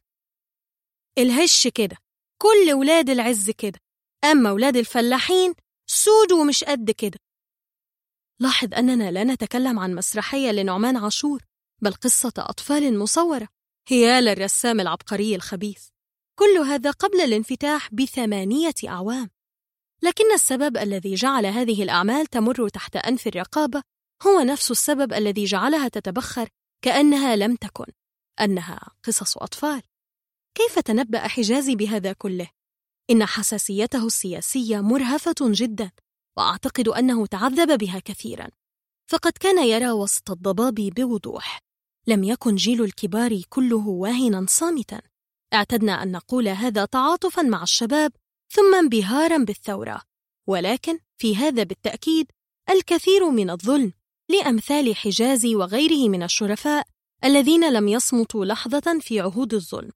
[1.18, 1.98] الهش كده.
[2.42, 3.80] كل ولاد العز كده.
[4.24, 5.54] أما ولاد الفلاحين
[5.88, 7.20] سود ومش قد كده.
[8.40, 11.44] لاحظ أننا لا نتكلم عن مسرحية لنعمان عاشور
[11.82, 13.48] بل قصة أطفال مصورة
[13.88, 15.88] هي للرسام العبقري الخبيث.
[16.40, 19.30] كل هذا قبل الانفتاح بثمانية أعوام.
[20.04, 23.84] لكن السبب الذي جعل هذه الأعمال تمر تحت أنف الرقابة
[24.28, 26.50] هو نفس السبب الذي جعلها تتبخر
[26.82, 27.92] كأنها لم تكن
[28.42, 29.91] أنها قصص أطفال.
[30.56, 32.50] كيف تنبأ حجازي بهذا كله؟
[33.10, 35.92] إن حساسيته السياسية مرهفة جدا
[36.38, 38.48] وأعتقد أنه تعذب بها كثيرا.
[39.08, 41.60] فقد كان يرى وسط الضباب بوضوح.
[42.08, 45.02] لم يكن جيل الكبار كله واهنا صامتا.
[45.54, 48.12] اعتدنا أن نقول هذا تعاطفا مع الشباب
[48.50, 50.02] ثم انبهارا بالثورة.
[50.48, 52.32] ولكن في هذا بالتأكيد
[52.70, 53.94] الكثير من الظلم
[54.30, 56.88] لأمثال حجازي وغيره من الشرفاء
[57.24, 59.92] الذين لم يصمتوا لحظة في عهود الظلم.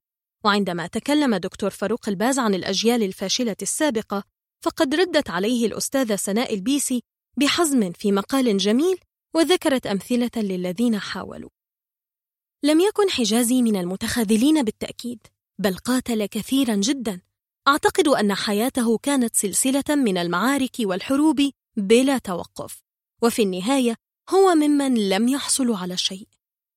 [0.46, 4.24] وعندما تكلم دكتور فاروق الباز عن الأجيال الفاشلة السابقة
[4.64, 7.02] فقد ردت عليه الأستاذة سناء البيسي
[7.36, 8.98] بحزم في مقال جميل
[9.34, 11.50] وذكرت أمثلة للذين حاولوا.
[12.62, 15.26] لم يكن حجازي من المتخاذلين بالتأكيد
[15.58, 17.20] بل قاتل كثيرا جدا.
[17.68, 22.82] أعتقد أن حياته كانت سلسلة من المعارك والحروب بلا توقف
[23.22, 23.94] وفي النهاية
[24.30, 26.28] هو ممن لم يحصل على شيء.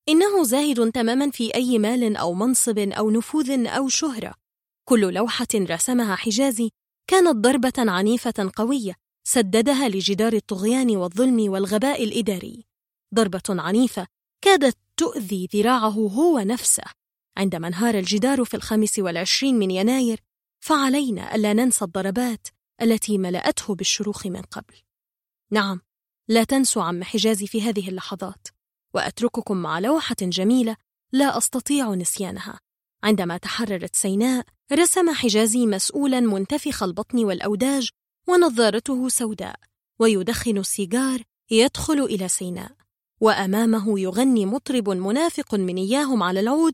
[0.10, 4.34] إنه زاهد تماما في أي مال أو منصب أو نفوذ أو شهرة.
[4.86, 6.70] كل لوحة رسمها حجازي
[7.08, 8.96] كانت ضربة عنيفة قوية
[9.28, 12.66] سددها لجدار الطغيان والظلم والغباء الإداري.
[13.16, 14.08] ضربة عنيفة
[14.42, 16.84] كادت تؤذي ذراعه هو نفسه.
[17.38, 20.20] عندما انهار الجدار في الخامس والعشرين من يناير
[20.60, 22.48] فعلينا ألا ننسى الضربات
[22.82, 24.76] التي ملأته بالشروخ من قبل.
[25.52, 25.82] نعم
[26.28, 28.48] لا تنسوا عم حجازي في هذه اللحظات.
[28.94, 30.76] وأترككم مع لوحة جميلة
[31.12, 32.60] لا أستطيع نسيانها.
[33.04, 37.90] عندما تحررت سيناء رسم حجازي مسؤولا منتفخ البطن والأوداج
[38.28, 39.60] ونظارته سوداء
[40.00, 42.72] ويدخن السيجار يدخل إلى سيناء.
[43.22, 46.74] وأمامه يغني مطرب منافق من إياهم على العود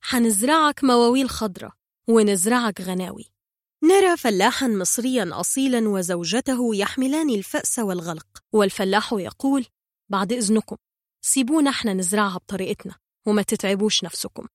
[0.00, 1.72] حنزرعك مواويل خضرة
[2.08, 3.24] ونزرعك غناوي
[3.82, 9.66] نرى فلاحا مصريا أصيلا وزوجته يحملان الفأس والغلق والفلاح يقول
[10.08, 10.76] بعد إذنكم
[11.20, 14.46] سيبونا إحنا نزرعها بطريقتنا وما تتعبوش نفسكم.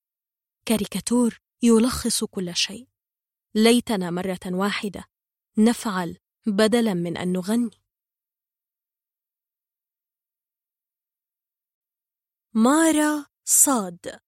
[0.65, 2.87] كاريكاتور يلخص كل شيء.
[3.55, 5.05] ليتنا مرة واحدة
[5.57, 7.81] نفعل بدلا من أن نغني.
[12.53, 14.19] مارا صاد.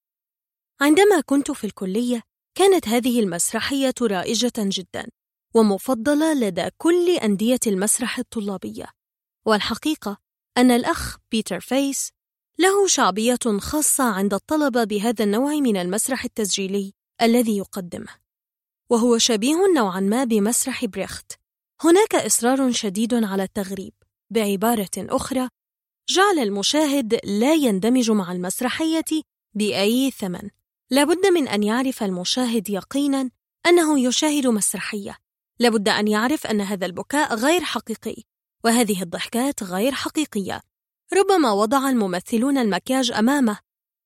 [0.82, 2.24] عندما كنت في الكلية
[2.58, 5.10] كانت هذه المسرحية رائجة جدا
[5.56, 8.86] ومفضلة لدى كل أندية المسرح الطلابية.
[9.46, 10.18] والحقيقة
[10.58, 12.17] أن الأخ بيتر فيس
[12.60, 18.16] له شعبية خاصة عند الطلبة بهذا النوع من المسرح التسجيلي الذي يقدمه.
[18.90, 21.32] وهو شبيه نوعا ما بمسرح بريخت.
[21.82, 23.94] هناك إصرار شديد على التغريب.
[24.30, 25.50] بعبارة أخرى
[26.10, 30.50] جعل المشاهد لا يندمج مع المسرحية بأي ثمن.
[30.90, 33.30] لابد من أن يعرف المشاهد يقينا
[33.66, 35.18] أنه يشاهد مسرحية.
[35.60, 38.24] لابد أن يعرف أن هذا البكاء غير حقيقي
[38.64, 40.62] وهذه الضحكات غير حقيقية.
[41.14, 43.60] ربما وضع الممثلون المكياج أمامه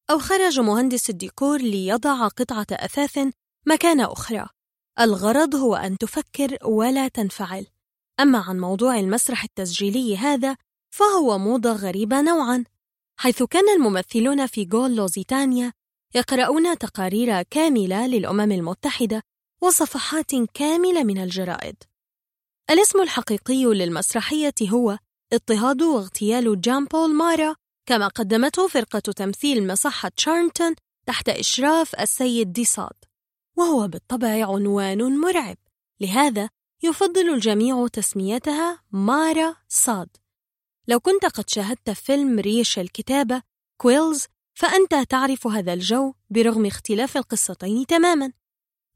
[0.09, 3.19] أو خرج مهندس الديكور ليضع قطعة أثاث
[3.67, 4.47] مكان أخرى.
[4.99, 7.67] الغرض هو أن تفكر ولا تنفعل.
[8.19, 10.57] أما عن موضوع المسرح التسجيلي هذا
[10.93, 12.63] فهو موضة غريبة نوعا.
[13.19, 15.73] حيث كان الممثلون في جول لوزيتانيا
[16.15, 19.23] يقرؤون تقارير كاملة للأمم المتحدة
[19.61, 21.75] وصفحات كاملة من الجرائد.
[22.69, 24.97] الاسم الحقيقي للمسرحية هو
[25.33, 33.05] اضطهاد واغتيال جان بول مارا كما قدمته فرقة تمثيل مصحة شارنتون تحت إشراف السيد ديصاد
[33.57, 35.57] وهو بالطبع عنوان مرعب.
[36.01, 36.49] لهذا
[36.83, 40.09] يفضل الجميع تسميتها مارا صاد
[40.87, 43.41] لو كنت قد شاهدت فيلم ريش الكتابة
[43.77, 48.31] Quills فأنت تعرف هذا الجو برغم اختلاف القصتين تماما.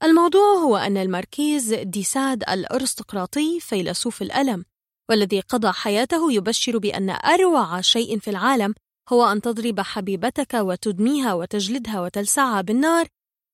[0.03, 4.65] الموضوع هو أن الماركيز دي ساد الأرستقراطي فيلسوف الألم
[5.09, 8.73] والذي قضى حياته يبشر بأن أروع شيء في العالم
[9.09, 13.07] هو أن تضرب حبيبتك وتدميها وتجلدها وتلسعها بالنار.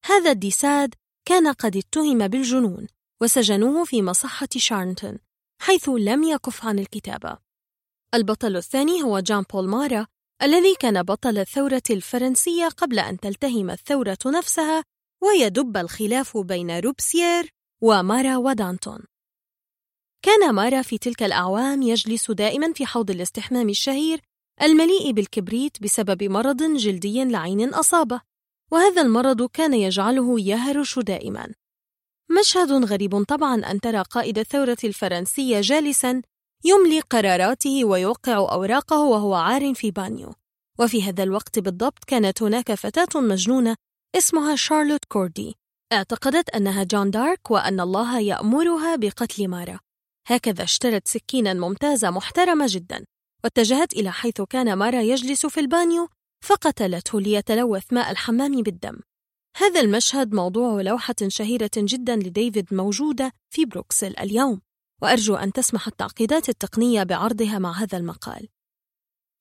[0.05, 2.87] هذا الديساد كان قد اتهم بالجنون
[3.21, 5.17] وسجنوه في مصحة شارنتون
[5.61, 7.37] حيث لم يكف عن الكتابة.
[8.13, 10.07] البطل الثاني هو جان بول مارا
[10.43, 14.83] الذي كان بطل الثورة الفرنسية قبل أن تلتهم الثورة نفسها
[15.23, 17.49] ويدب الخلاف بين روبسيير
[17.83, 19.10] ومارا ودانتون.
[20.21, 24.21] كان مارا في تلك الأعوام يجلس دائما في حوض الاستحمام الشهير
[24.61, 28.21] المليء بالكبريت بسبب مرض جلدي لعين أصابه
[28.71, 31.53] وهذا المرض كان يجعله يهرش دائما.
[32.39, 36.21] مشهد غريب طبعا أن ترى قائد الثورة الفرنسية جالسا
[36.65, 40.33] يملي قراراته ويوقع أوراقه وهو عار في بانيو.
[40.79, 43.75] وفي هذا الوقت بالضبط كانت هناك فتاة مجنونة
[44.17, 45.55] اسمها شارلوت كوردي.
[45.93, 49.79] اعتقدت أنها جان دارك وأن الله يأمرها بقتل مارا.
[50.31, 53.05] هكذا اشترت سكينا ممتازة محترمة جدا
[53.43, 56.09] واتجهت إلى حيث كان مارا يجلس في البانيو
[56.43, 58.99] فقتلته ليتلوث ماء الحمام بالدم.
[59.57, 64.61] هذا المشهد موضوع لوحة شهيرة جدا لديفيد موجودة في بروكسل اليوم
[65.01, 68.47] وأرجو أن تسمح التعقيدات التقنية بعرضها مع هذا المقال.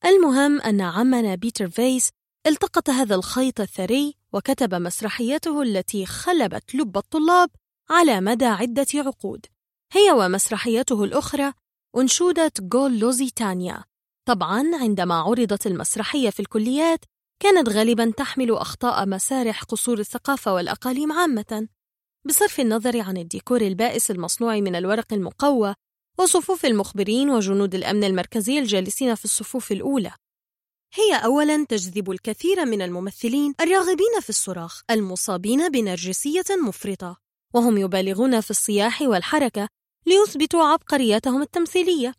[0.05, 2.09] المهم أن عمنا بيتر فايس
[2.47, 7.51] التقط هذا الخيط الثري وكتب مسرحيته التي خلبت لب الطلاب
[7.91, 9.47] على مدى عدة عقود.
[9.93, 11.53] هي ومسرحيته الأخرى
[11.97, 13.85] أنشودة غول لوزيتانيا.
[14.29, 17.05] طبعا عندما عرضت المسرحية في الكليات
[17.43, 21.69] كانت غالبا تحمل أخطاء مسارح قصور الثقافة والأقاليم عامة.
[22.27, 25.75] بصرف النظر عن الديكور البائس المصنوع من الورق المقوى
[26.19, 30.13] وصفوف المخبرين وجنود الأمن المركزي الجالسين في الصفوف الأولى.
[30.95, 37.17] هي أولاً تجذب الكثير من الممثلين الراغبين في الصراخ المصابين بنرجسية مفرطة
[37.55, 39.69] وهم يبالغون في الصياح والحركة
[40.07, 42.15] ليثبتوا عبقريتهم التمثيلية.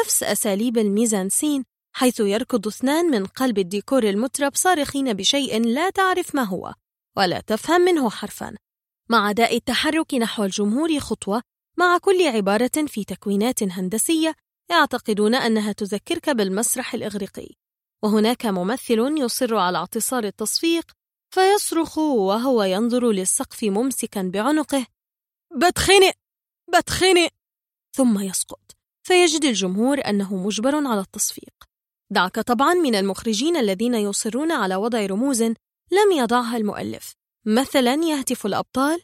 [0.00, 6.42] نفس أساليب الميزانسين حيث يركض اثنان من قلب الديكور المترب صارخين بشيء لا تعرف ما
[6.42, 6.74] هو
[7.16, 8.54] ولا تفهم منه حرفاً.
[9.08, 11.42] مع داء التحرك نحو الجمهور خطوة
[11.78, 14.34] مع كل عبارة في تكوينات هندسية
[14.70, 17.48] يعتقدون أنها تذكرك بالمسرح الإغريقي.
[18.02, 20.92] وهناك ممثل يصر على اعتصار التصفيق
[21.30, 24.86] فيصرخ وهو ينظر للسقف ممسكا بعنقه.
[25.56, 26.23] بتخنق!
[26.68, 27.30] بتخنق.
[27.96, 28.76] ثم يسقط.
[29.02, 31.54] فيجد الجمهور أنه مجبر على التصفيق.
[32.10, 35.42] دعك طبعا من المخرجين الذين يصرون على وضع رموز
[35.92, 37.14] لم يضعها المؤلف.
[37.46, 39.02] مثلا يهتف الأبطال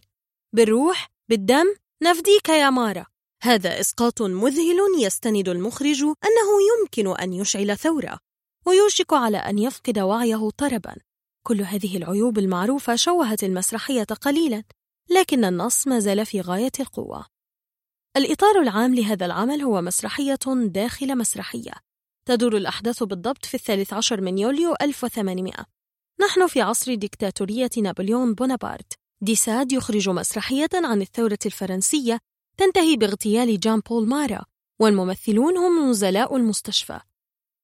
[0.53, 3.07] بالروح بالدم نفديك يا مارا.
[3.43, 8.19] هذا إسقاط مذهل يستند المخرج أنه يمكن أن يشعل ثورة
[8.67, 10.97] ويوشك على أن يفقد وعيه طربا.
[11.47, 14.65] كل هذه العيوب المعروفة شوهت المسرحية قليلا
[15.11, 17.27] لكن النص ما زال في غاية القوة.
[18.17, 21.73] الإطار العام لهذا العمل هو مسرحية داخل مسرحية
[22.27, 25.53] تدور الأحداث بالضبط في الثالث عشر من يوليو 1800
[26.21, 28.93] نحن في عصر ديكتاتورية نابليون بونابرت.
[29.21, 32.19] ديساد يخرج مسرحية عن الثورة الفرنسية
[32.57, 34.45] تنتهي باغتيال جان بول مارا
[34.81, 37.01] والممثلون هم نزلاء المستشفى.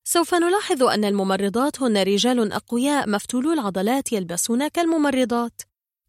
[0.04, 5.62] سوف نلاحظ أن الممرضات هن رجال أقوياء مفتولو العضلات يلبسون كالممرضات.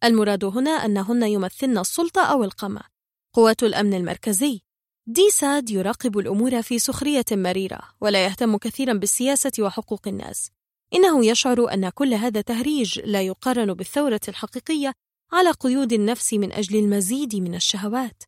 [0.04, 2.97] المراد هنا أنهن يمثلن السلطة أو القمع.
[3.38, 4.60] قوات الأمن المركزي.
[5.06, 10.50] دي ساد يراقب الأمور في سخرية مريرة ولا يهتم كثيرا بالسياسة وحقوق الناس.
[10.94, 14.92] إنه يشعر أن كل هذا تهريج لا يقارن بالثورة الحقيقية
[15.32, 18.22] على قيود النفس من أجل المزيد من الشهوات.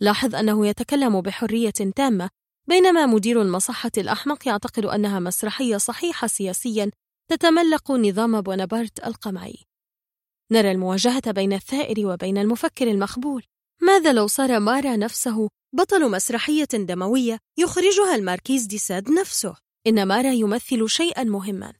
[0.00, 2.30] لاحظ أنه يتكلم بحرية تامة
[2.68, 6.90] بينما مدير المصحة الأحمق يعتقد أنها مسرحية صحيحة سياسيا
[7.30, 9.58] تتملق نظام بونابرت القمعي.
[10.52, 13.42] نرى المواجهة بين الثائر وبين المفكر المخبول.
[13.82, 19.56] ماذا لو صار مارا نفسه بطل مسرحية دموية يخرجها الماركيز دي ساد نفسه؟
[19.86, 21.72] إن مارا يمثل شيئا مهما.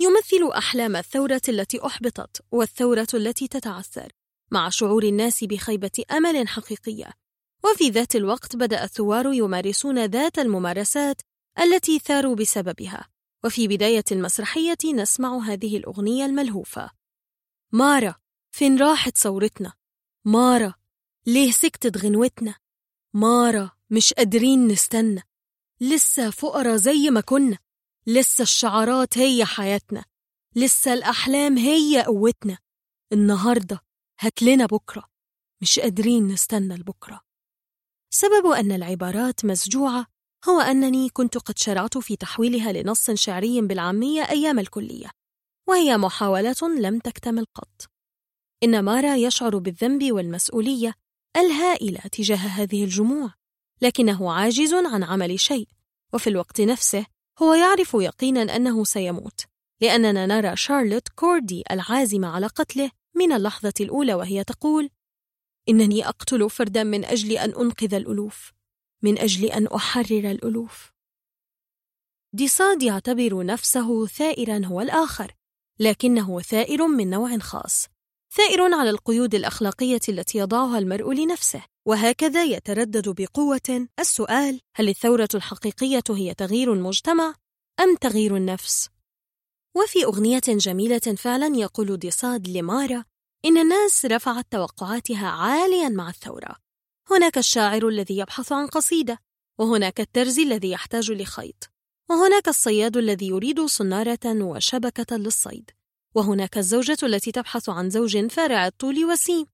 [0.00, 4.12] يمثل أحلام الثورة التي أحبطت والثورة التي تتعثر
[4.50, 7.10] مع شعور الناس بخيبة أمل حقيقية.
[7.64, 11.22] وفي ذات الوقت بدأ الثوار يمارسون ذات الممارسات
[11.58, 13.08] التي ثاروا بسببها.
[13.44, 16.90] وفي بداية المسرحية نسمع هذه الأغنية الملهوفة.
[17.72, 18.14] مارا
[18.54, 19.72] فين راحت ثورتنا؟
[20.24, 20.74] مارا
[21.26, 22.54] ليه سكتت غنوتنا؟
[23.14, 25.22] مارا مش قادرين نستنى.
[25.80, 27.58] لسه فقرا زي ما كنا.
[28.06, 30.04] لسه الشعارات هي حياتنا.
[30.56, 32.58] لسه الأحلام هي قوتنا.
[33.12, 33.80] النهاردة
[34.18, 35.04] هتلنا بكرة.
[35.60, 37.20] مش قادرين نستنى لبكرة.
[38.10, 40.06] سبب أن العبارات مسجوعة
[40.48, 45.10] هو أنني كنت قد شرعت في تحويلها لنص شعري بالعامية أيام الكلية
[45.68, 47.90] وهي محاولة لم تكتمل قط.
[48.62, 51.03] إن مارا يشعر بالذنب والمسؤولية
[51.36, 53.34] الهائلة تجاه هذه الجموع
[53.82, 55.68] لكنه عاجز عن عمل شيء
[56.12, 57.06] وفي الوقت نفسه
[57.42, 59.40] هو يعرف يقينا أنه سيموت
[59.80, 64.90] لأننا نرى شارلوت كوردي العازمة على قتله من اللحظة الأولى وهي تقول
[65.68, 68.52] إنني أقتل فردا من أجل أن أنقذ الألوف
[69.02, 70.92] من أجل أن أحرر الألوف.
[72.32, 75.34] ديصاد يعتبر نفسه ثائرا هو الآخر
[75.80, 77.86] لكنه ثائر من نوع خاص
[78.36, 81.62] ثائر على القيود الأخلاقية التي يضعها المرء لنفسه.
[81.86, 87.34] وهكذا يتردد بقوة السؤال هل الثورة الحقيقية هي تغيير المجتمع
[87.80, 88.88] أم تغيير النفس؟
[89.76, 93.04] وفي أغنية جميلة فعلا يقول ديصاد لمارا
[93.44, 96.56] إن الناس رفعت توقعاتها عاليا مع الثورة.
[97.10, 99.18] هناك الشاعر الذي يبحث عن قصيدة
[99.58, 101.70] وهناك الترزي الذي يحتاج لخيط
[102.10, 105.70] وهناك الصياد الذي يريد صنارة وشبكة للصيد.
[106.14, 109.46] وهناك الزوجة التي تبحث عن زوج فارع الطول وسيم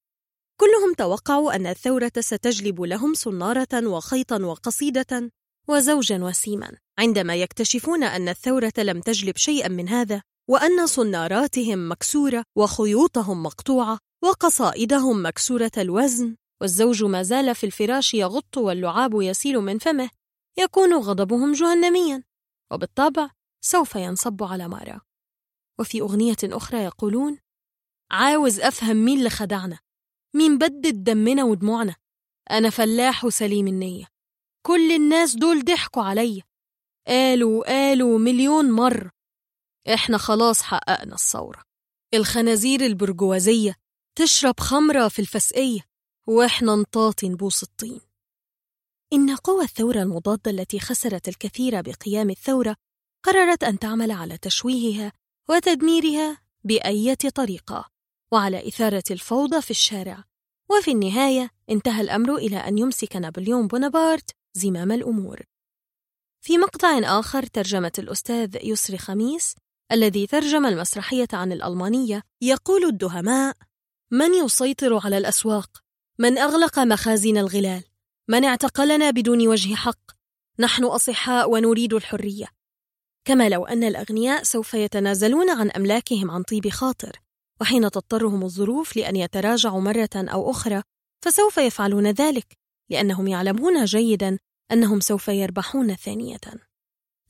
[0.60, 5.30] كلهم توقعوا أن الثورة ستجلب لهم صنارة وخيطا وقصيدة
[5.68, 6.76] وزوجا وسيما.
[6.98, 15.26] عندما يكتشفون أن الثورة لم تجلب شيئا من هذا وأن صناراتهم مكسورة وخيوطهم مقطوعة وقصائدهم
[15.26, 20.10] مكسورة الوزن والزوج ما زال في الفراش يغط واللعاب يسيل من فمه
[20.58, 22.22] يكون غضبهم جهنميا.
[22.72, 23.30] وبالطبع
[23.64, 25.09] سوف ينصب على مارا
[25.81, 27.39] وفي أغنية أخرى يقولون
[28.10, 29.78] عاوز أفهم مين اللي خدعنا
[30.34, 31.94] مين بدد دمنا ودموعنا
[32.50, 34.07] أنا فلاح وسليم النية
[34.67, 36.42] كل الناس دول ضحكوا عليا
[37.07, 39.10] قالوا قالوا مليون مرة
[39.94, 41.62] إحنا خلاص حققنا الثورة
[42.15, 43.76] الخنازير البرجوازية
[44.18, 45.81] تشرب خمرة في الفسقية
[46.26, 48.00] وإحنا نطاطي نبوس الطين.
[49.12, 52.76] إن قوى الثورة المضادة التي خسرت الكثير بقيام الثورة
[53.25, 55.12] قررت أن تعمل على تشويهها
[55.51, 57.91] وتدميرها بأية طريقة
[58.33, 60.25] وعلى إثارة الفوضى في الشارع
[60.70, 65.43] وفي النهاية انتهى الأمر إلى أن يمسك نابليون بونابرت زمام الأمور
[66.41, 69.55] في مقطع آخر ترجمة الأستاذ يسري خميس
[69.93, 73.57] الذي ترجم المسرحية عن الألمانية يقول الدهماء
[74.11, 75.83] من يسيطر على الأسواق؟
[76.19, 77.85] من أغلق مخازن الغلال؟
[78.29, 80.11] من اعتقلنا بدون وجه حق؟
[80.59, 82.59] نحن أصحاء ونريد الحرية
[83.24, 87.20] كما لو أن الأغنياء سوف يتنازلون عن أملاكهم عن طيب خاطر
[87.60, 90.82] وحين تضطرهم الظروف لأن يتراجعوا مرة أو أخرى
[91.24, 92.57] فسوف يفعلون ذلك
[92.90, 94.39] لأنهم يعلمون جيدا
[94.73, 96.40] أنهم سوف يربحون ثانية.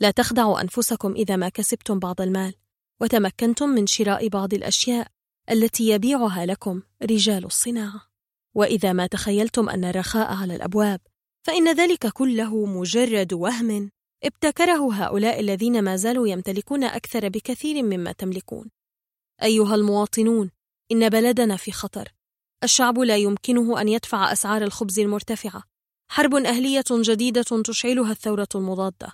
[0.01, 2.55] لا تخدعوا أنفسكم إذا ما كسبتم بعض المال
[3.01, 5.09] وتمكنتم من شراء بعض الأشياء
[5.51, 8.11] التي يبيعها لكم رجال الصناعة.
[8.55, 11.01] وإذا ما تخيلتم أن الرخاء على الأبواب
[11.47, 13.91] فإن ذلك كله مجرد وهم.
[14.25, 18.71] ابتكره هؤلاء الذين ما زالوا يمتلكون أكثر بكثير مما تملكون.
[19.43, 20.51] أيها المواطنون
[20.93, 22.13] إن بلدنا في خطر.
[22.65, 25.63] الشعب لا يمكنه أن يدفع أسعار الخبز المرتفعة.
[26.11, 29.13] حرب أهلية جديدة تشعلها الثورة المضادة.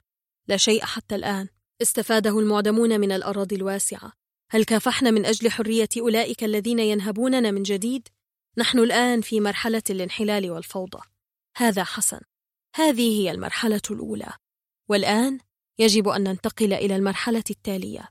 [0.49, 1.49] لا شيء حتى الآن.
[1.83, 4.13] استفاده المعدمون من الأراضي الواسعة.
[4.51, 8.09] هل كافحنا من أجل حرية أولئك الذين ينهبوننا من جديد؟
[8.59, 11.01] نحن الآن في مرحلة الانحلال والفوضى.
[11.57, 12.21] هذا حسن.
[12.77, 14.33] هذه هي المرحلة الأولى.
[14.89, 15.39] والآن
[15.79, 18.09] يجب أن ننتقل إلى المرحلة التالية.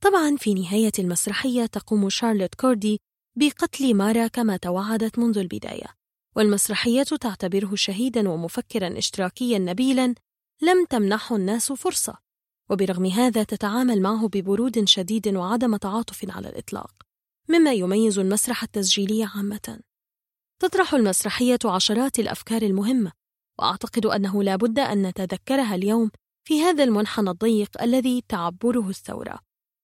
[0.00, 3.00] طبعا في نهاية المسرحية تقوم شارلوت كوردي
[3.36, 5.86] بقتل مارا كما توعدت منذ البداية
[6.36, 10.14] والمسرحية تعتبره شهيدا ومفكرا اشتراكيا نبيلا
[10.62, 12.18] لم تمنحه الناس فرصة
[12.70, 16.92] وبرغم هذا تتعامل معه ببرود شديد وعدم تعاطف على الإطلاق
[17.48, 19.80] مما يميز المسرح التسجيلي عامة.
[20.58, 23.12] تطرح المسرحية عشرات الأفكار المهمة
[23.62, 26.10] وأعتقد أنه لا بد أن نتذكرها اليوم
[26.44, 29.38] في هذا المنحنى الضيق الذي تعبره الثورة.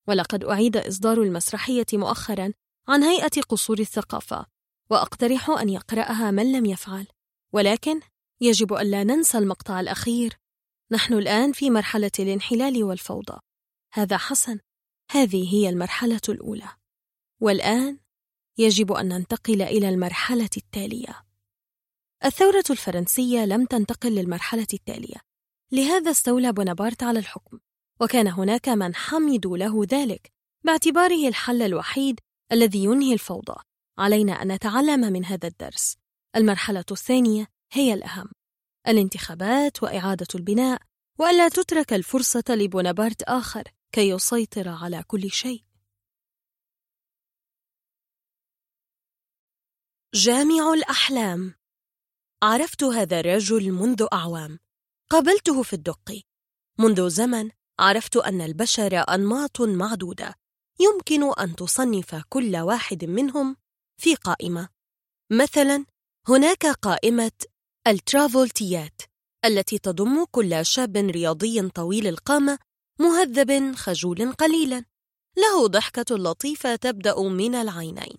[0.09, 2.53] ولقد أعيد إصدار المسرحية مؤخرا
[2.89, 4.47] عن هيئة قصور الثقافة
[4.91, 7.07] وأقترح أن يقرأها من لم يفعل.
[7.53, 8.01] ولكن
[8.41, 10.39] يجب ألا ننسى المقطع الأخير.
[10.93, 13.39] نحن الآن في مرحلة الانحلال والفوضى.
[13.93, 14.59] هذا حسن.
[15.11, 16.69] هذه هي المرحلة الأولى.
[17.41, 17.99] والآن
[18.59, 21.28] يجب أن ننتقل إلى المرحلة التالية.
[22.25, 25.17] الثورة الفرنسية لم تنتقل للمرحلة التالية.
[25.73, 27.59] لهذا استولى بونابرت على الحكم
[28.01, 30.33] وكان هناك من حمدوا له ذلك
[30.65, 32.21] باعتباره الحل الوحيد
[32.53, 33.63] الذي ينهي الفوضى.
[33.99, 35.97] علينا أن نتعلم من هذا الدرس.
[36.37, 38.31] المرحلة الثانية هي الأهم
[38.89, 40.83] الانتخابات وإعادة البناء
[41.19, 45.65] وألا تترك الفرصة لبونابرت آخر كي يسيطر على كل شيء.
[50.15, 51.58] جامع الأحلام
[52.43, 54.59] عرفت هذا الرجل منذ أعوام.
[55.11, 56.21] قابلته في الدق.
[56.79, 60.35] منذ زمن عرفت أن البشر أنماط معدودة.
[60.81, 63.57] يمكن أن تصنف كل واحد منهم
[64.01, 64.69] في قائمة.
[65.31, 65.85] مثلا
[66.29, 67.33] هناك قائمة
[67.87, 69.03] الترافولتيات
[69.45, 72.59] التي تضم كل شاب رياضي طويل القامة
[73.01, 74.85] مهذب خجول قليلا.
[75.37, 78.19] له ضحكة لطيفة تبدأ من العينين.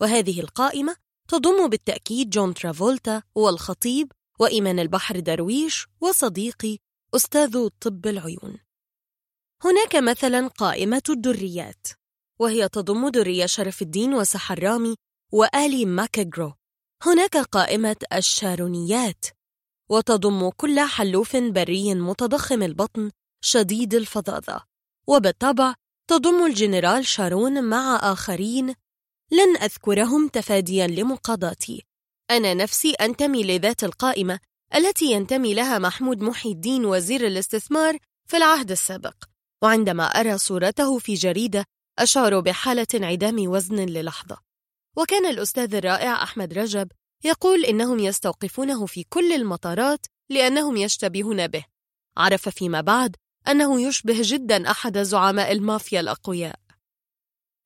[0.00, 0.96] وهذه القائمة
[1.30, 6.78] تضم بالتأكيد جون ترافولتا والخطيب وإيمان البحر درويش وصديقي
[7.14, 8.58] أستاذ طب العيون.
[9.64, 11.86] هناك مثلا قائمة الدريات
[12.40, 14.96] وهي تضم درية شرف الدين وسحر رامي
[15.32, 16.54] وآلي ماكجرو
[17.02, 19.24] هناك قائمة الشارونيات
[19.90, 23.10] وتضم كل حلوف بري متضخم البطن
[23.44, 24.64] شديد الفظاظة.
[25.06, 25.74] وبالطبع
[26.08, 28.74] تضم الجنرال شارون مع آخرين
[29.32, 31.82] لن أذكرهم تفاديا لمقاضاتي.
[32.30, 34.38] أنا نفسي أنتمي لذات القائمة
[34.74, 39.14] التي ينتمي لها محمود محي الدين وزير الاستثمار في العهد السابق.
[39.62, 41.64] وعندما أرى صورته في جريدة
[41.98, 44.38] أشعر بحالة انعدام وزن للحظة.
[44.96, 46.88] وكان الأستاذ الرائع أحمد رجب
[47.24, 51.64] يقول إنهم يستوقفونه في كل المطارات لأنهم يشتبهون به.
[52.16, 53.16] عرف فيما بعد
[53.48, 56.69] أنه يشبه جدا أحد زعماء المافيا الأقوياء.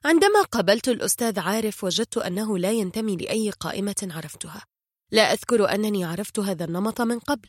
[0.05, 4.65] عندما قابلت الأستاذ عارف وجدت أنه لا ينتمي لأي قائمة عرفتها.
[5.11, 7.49] لا أذكر أنني عرفت هذا النمط من قبل.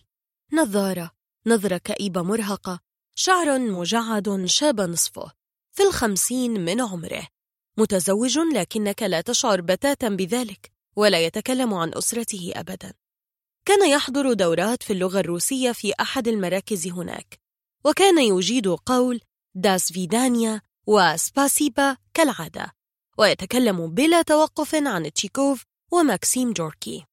[0.53, 1.11] نظارة
[1.47, 2.79] نظرة كئيبة مرهقة
[3.15, 5.31] شعر مجعد شاب نصفه
[5.71, 7.27] في الخمسين من عمره.
[7.77, 12.93] متزوج لكنك لا تشعر بتاتا بذلك ولا يتكلم عن أسرته أبدا.
[13.65, 17.39] كان يحضر دورات في اللغة الروسية في أحد المراكز هناك
[17.85, 19.21] وكان يجيد قول
[19.55, 22.71] داس فيدانيا وسباسيبا كالعادة
[23.17, 27.05] ويتكلم بلا توقف عن تشيكوف وماكسيم جوركي.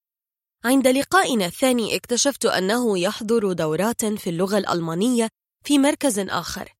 [0.64, 5.28] عند لقائنا الثاني اكتشفت أنه يحضر دورات في اللغة الألمانية
[5.64, 6.72] في مركز آخر.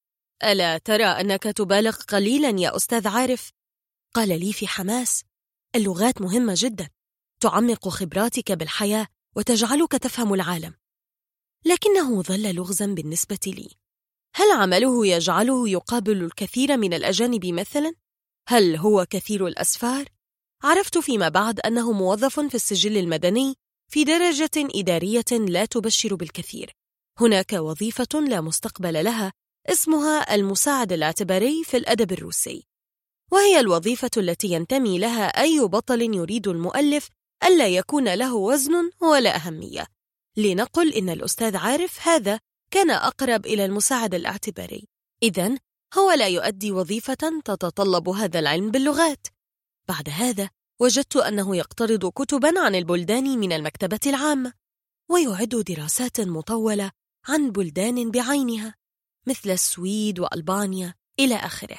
[0.44, 3.50] ألا ترى أنك تبالغ قليلا يا أستاذ عارف؟
[4.14, 5.24] قال لي في حماس.
[5.74, 6.88] اللغات مهمة جدا
[7.40, 9.06] تعمق خبراتك بالحياة
[9.36, 10.74] وتجعلك تفهم العالم.
[11.64, 13.81] لكنه ظل لغزا بالنسبة لي.
[14.34, 17.94] هل عمله يجعله يقابل الكثير من الأجانب مثلا؟
[18.48, 20.04] هل هو كثير الأسفار؟
[20.62, 23.54] عرفت فيما بعد أنه موظف في السجل المدني
[23.92, 26.72] في درجة إدارية لا تبشر بالكثير
[27.20, 29.32] هناك وظيفة لا مستقبل لها
[29.66, 32.66] اسمها المساعد الاعتباري في الأدب الروسي
[33.32, 37.08] وهي الوظيفة التي ينتمي لها أي بطل يريد المؤلف
[37.44, 39.86] ألا يكون له وزن ولا أهمية
[40.36, 42.40] لنقل إن الأستاذ عارف هذا
[42.72, 44.88] كان أقرب إلى المساعد الاعتباري.
[45.22, 45.58] إذا
[45.98, 49.26] هو لا يؤدي وظيفة تتطلب هذا العلم باللغات.
[49.88, 54.52] بعد هذا وجدت أنه يقترض كتبا عن البلدان من المكتبة العامة
[55.10, 56.90] ويعد دراسات مطولة
[57.28, 58.74] عن بلدان بعينها
[59.26, 61.78] مثل السويد وألبانيا إلى آخره.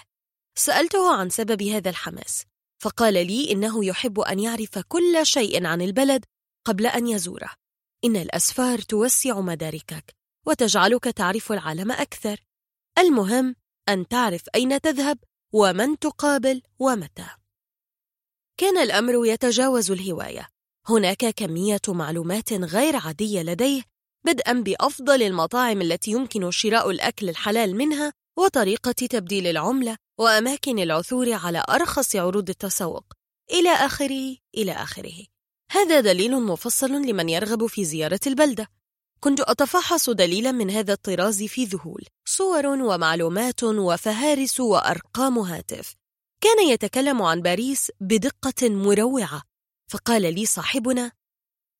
[0.56, 2.44] سألته عن سبب هذا الحماس
[2.82, 6.26] فقال لي إنه يحب أن يعرف كل شيء عن البلد
[6.66, 7.50] قبل أن يزوره.
[8.06, 10.23] إن الأسفار توسع مداركك.
[10.46, 12.46] وتجعلك تعرف العالم أكثر.
[12.98, 13.56] المهم
[13.90, 15.18] أن تعرف أين تذهب
[15.54, 17.28] ومن تقابل ومتى.
[18.58, 20.50] كان الأمر يتجاوز الهواية.
[20.88, 23.84] هناك كمية معلومات غير عادية لديه
[24.26, 31.64] بدءا بأفضل المطاعم التي يمكن شراء الأكل الحلال منها وطريقة تبديل العملة وأماكن العثور على
[31.70, 33.04] أرخص عروض التسوق.
[33.52, 35.26] إلى آخره إلى آخره.
[35.72, 38.68] هذا دليل مفصل لمن يرغب في زيارة البلدة.
[39.24, 45.96] كنت أتفحص دليلا من هذا الطراز في ذهول صور ومعلومات وفهارس وأرقام هاتف.
[46.42, 49.44] كان يتكلم عن باريس بدقة مروعة.
[49.92, 51.12] فقال لي صاحبنا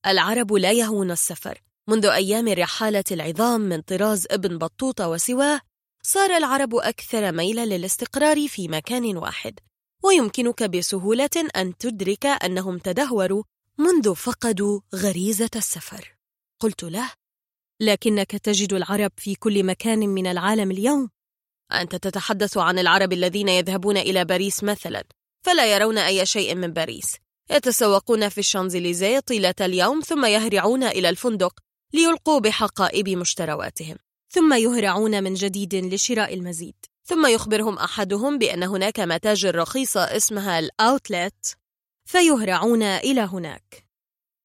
[0.06, 1.60] العرب لا يهون السفر.
[1.88, 5.60] منذ أيام الرحالة العظام من طراز ابن بطوطة وسواه
[6.02, 9.60] صار العرب أكثر ميلا للاستقرار في مكان واحد.
[10.04, 13.44] ويمكنك بسهولة أن تدرك أنهم تدهوروا
[13.78, 16.16] منذ فقدوا غريزة السفر.
[16.60, 17.23] قلت له
[17.80, 21.10] لكنك تجد العرب في كل مكان من العالم اليوم.
[21.72, 25.04] أنت تتحدث عن العرب الذين يذهبون إلى باريس مثلا
[25.42, 27.16] فلا يرون أي شيء من باريس.
[27.50, 31.60] يتسوقون في الشانزليزيه طيلة اليوم ثم يهرعون إلى الفندق
[31.94, 33.96] ليلقوا بحقائب مشترواتهم.
[34.30, 36.74] ثم يهرعون من جديد لشراء المزيد.
[37.04, 41.56] ثم يخبرهم أحدهم بأن هناك متاجر رخيصة اسمها الأوتلت.
[42.04, 43.84] فيهرعون إلى هناك.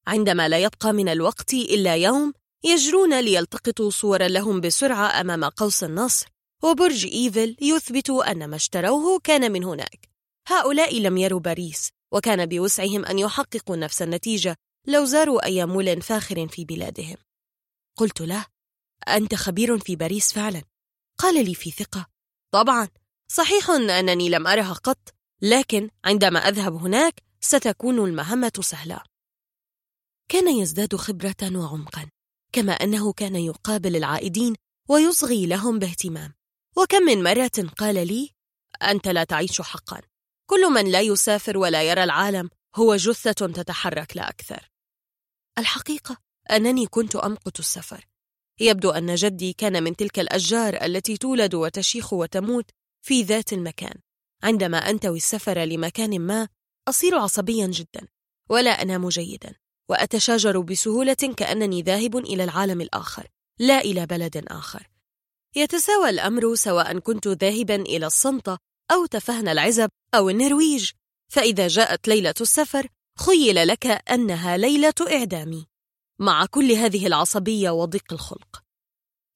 [0.08, 6.27] عندما لا يبقى من الوقت إلا يوم يجرون ليلتقطوا صورا لهم بسرعة أمام قوس النصر
[6.63, 10.09] وبرج إيفل يثبت أن ما اشتروه كان من هناك.
[10.47, 14.55] هؤلاء لم يروا باريس وكان بوسعهم أن يحققوا نفس النتيجة
[14.88, 17.17] لو زاروا أي مول فاخر في بلادهم.
[17.97, 18.45] قلت له
[19.07, 20.63] أنت خبير في باريس فعلا.
[21.17, 22.07] قال لي في ثقة
[22.51, 22.88] طبعا
[23.27, 29.03] صحيح أنني لم أرها قط لكن عندما أذهب هناك ستكون المهمة سهلة.
[30.29, 32.09] كان يزداد خبرة وعمقا.
[32.51, 34.55] كما أنه كان يقابل العائدين
[34.89, 36.33] ويصغي لهم باهتمام.
[36.77, 38.31] وكم من مرة قال لي
[38.81, 40.01] أنت لا تعيش حقا.
[40.49, 44.71] كل من لا يسافر ولا يرى العالم هو جثة تتحرك لا أكثر.
[45.57, 46.17] الحقيقة
[46.51, 48.07] أنني كنت أمقت السفر.
[48.59, 52.71] يبدو أن جدي كان من تلك الأشجار التي تولد وتشيخ وتموت
[53.01, 53.95] في ذات المكان.
[54.43, 56.47] عندما أنتوي السفر لمكان ما
[56.87, 58.07] أصير عصبيا جدا
[58.49, 59.55] ولا أنام جيدا.
[59.90, 63.27] وأتشاجر بسهولة كأنني ذاهب إلى العالم الآخر
[63.59, 64.90] لا إلى بلد آخر.
[65.56, 68.58] يتساوى الأمر سواء كنت ذاهبا إلى الصنطة
[68.92, 70.92] أو تفهن العزب أو النرويج.
[71.32, 72.88] فإذا جاءت ليلة السفر
[73.18, 75.68] خيل لك أنها ليلة إعدامي.
[76.19, 78.64] مع كل هذه العصبية وضيق الخلق.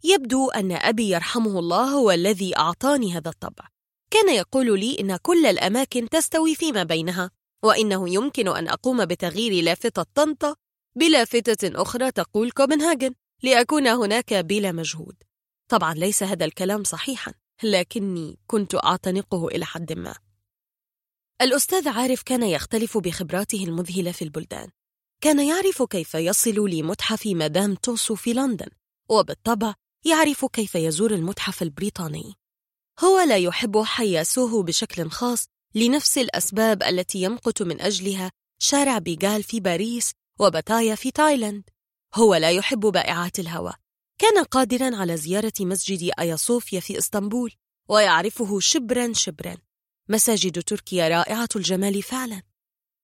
[0.03, 3.67] يبدو أن أبي يرحمه الله هو الذي أعطاني هذا الطبع.
[4.11, 7.31] كان يقول لي إن كل الأماكن تستوي فيما بينها.
[7.63, 10.55] وإنه يمكن أن أقوم بتغيير لافتة طنطا
[10.95, 15.15] بلافتة أخرى تقول كوبنهاجن لأكون هناك بلا مجهود.
[15.69, 17.33] طبعا ليس هذا الكلام صحيحا
[17.63, 20.15] لكني كنت أعتنقه إلى حد ما.
[21.41, 24.69] الأستاذ عارف كان يختلف بخبراته المذهلة في البلدان.
[25.21, 28.69] كان يعرف كيف يصل لمتحف مدام توسو في لندن
[29.09, 29.73] وبالطبع
[30.05, 32.33] يعرف كيف يزور المتحف البريطاني.
[32.99, 39.59] هو لا يحب حياسوه بشكل خاص لنفس الأسباب التي يمقت من أجلها شارع بيغال في
[39.59, 41.63] باريس وباتايا في تايلاند.
[42.15, 43.75] هو لا يحب بائعات الهواء
[44.17, 47.51] كان قادرا على زيارة مسجد آيا صوفيا في إسطنبول
[47.89, 49.57] ويعرفه شبرا شبرا.
[50.09, 52.41] مساجد تركيا رائعة الجمال فعلا.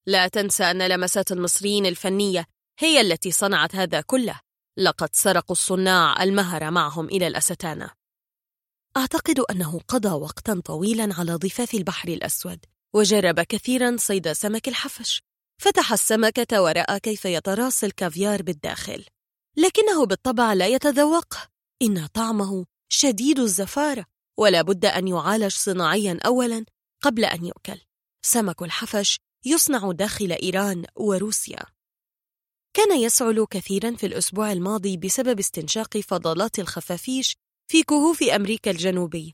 [0.06, 2.45] لا تنسى أن لمسات المصريين الفنية
[2.80, 4.39] هي التي صنعت هذا كله.
[4.77, 7.99] لقد سرقوا الصناع المهر معهم إلى الأستانة
[8.98, 15.22] أعتقد أنه قضى وقتا طويلا على ضفاف البحر الأسود وجرب كثيرا صيد سمك الحفش.
[15.61, 19.06] فتح السمكة ورأى كيف يتراص الكافيار بالداخل.
[19.58, 21.48] لكنه بالطبع لا يتذوقه
[21.82, 24.06] إن طعمه شديد الزفارة
[24.38, 26.66] ولا بد أن يعالج صناعيا أولا
[27.03, 27.82] قبل أن يؤكل.
[28.26, 31.66] سمك الحفش يصنع داخل إيران وروسيا.
[32.74, 37.35] كان يسعل كثيرا في الأسبوع الماضي بسبب استنشاق فضلات الخفافيش
[37.72, 39.33] في كهوف أمريكا الجنوبي.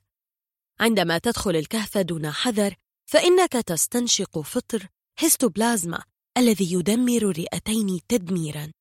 [0.79, 4.87] عندما تدخل الكهف دون حذر فإنك تستنشق فطر
[5.19, 6.03] هيستوبلازما
[6.37, 8.71] الذي يدمر الرئتين تدميرا.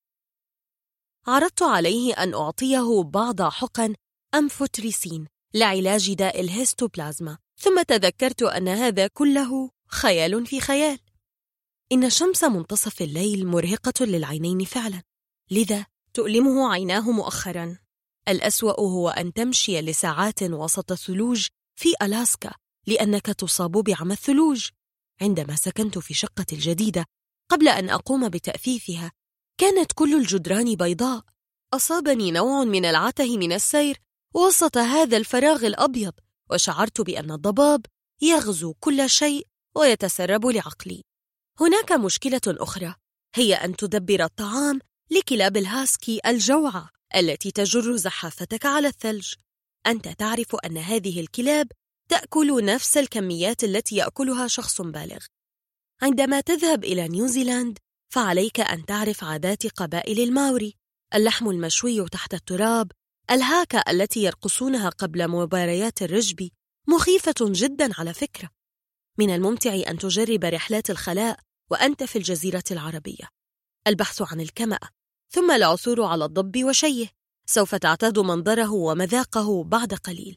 [1.27, 3.95] عرضت عليه أن أعطيه بعض حقن
[4.35, 10.99] أمفوتريسين لعلاج داء الهيستوبلازما ثم تذكرت أن هذا كله خيال في خيال.
[11.93, 15.03] إن شمس منتصف الليل مرهقة للعينين فعلا
[15.51, 17.84] لذا تؤلمه عيناه مؤخرا.
[18.29, 21.47] الأسوأ هو أن تمشي لساعات وسط الثلوج
[21.77, 22.53] في ألاسكا
[22.87, 24.69] لأنك تصاب بعمى الثلوج.
[25.21, 27.05] عندما سكنت في شقة الجديدة
[27.51, 29.13] قبل أن أقوم بتأثيثها
[29.59, 31.23] كانت كل الجدران بيضاء.
[31.75, 33.99] أصابني نوع من العته من السير
[34.35, 36.13] وسط هذا الفراغ الأبيض
[36.51, 37.87] وشعرت بأن الضباب
[38.23, 39.47] يغزو كل شيء
[39.77, 41.03] ويتسرب لعقلي.
[41.61, 42.95] هناك مشكلة أخرى
[43.35, 44.81] هي أن تدبر الطعام
[45.11, 46.85] لكلاب الهاسكي الجوعى.
[47.17, 49.35] التي تجر زحافتك على الثلج.
[49.87, 51.69] أنت تعرف أن هذه الكلاب
[52.09, 55.27] تأكل نفس الكميات التي يأكلها شخص بالغ.
[56.03, 57.79] عندما تذهب إلى نيوزيلاند
[58.09, 60.75] فعليك أن تعرف عادات قبائل الماوري.
[61.15, 62.93] اللحم المشوي تحت التراب
[63.31, 66.53] الهاكا التي يرقصونها قبل مباريات الرجبي
[66.89, 68.51] مخيفة جدا على فكرة.
[69.19, 71.39] من الممتع أن تجرب رحلات الخلاء
[71.71, 73.29] وأنت في الجزيرة العربية.
[73.87, 74.89] البحث عن الكمأة
[75.31, 77.09] ثم العثور على الضب وشيه.
[77.47, 80.37] سوف تعتاد منظره ومذاقه بعد قليل.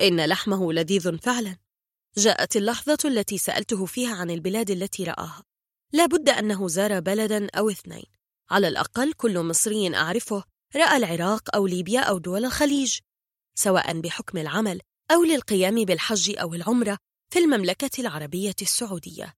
[0.00, 1.56] إن لحمه لذيذ فعلا.
[2.16, 5.42] جاءت اللحظة التي سألته فيها عن البلاد التي رآها.
[5.92, 8.04] لا بد أنه زار بلدا أو اثنين.
[8.50, 10.44] على الأقل كل مصري أعرفه
[10.76, 12.98] رأى العراق أو ليبيا أو دول الخليج
[13.54, 16.98] سواء بحكم العمل أو للقيام بالحج أو العمرة
[17.32, 19.34] في المملكة العربية السعودية.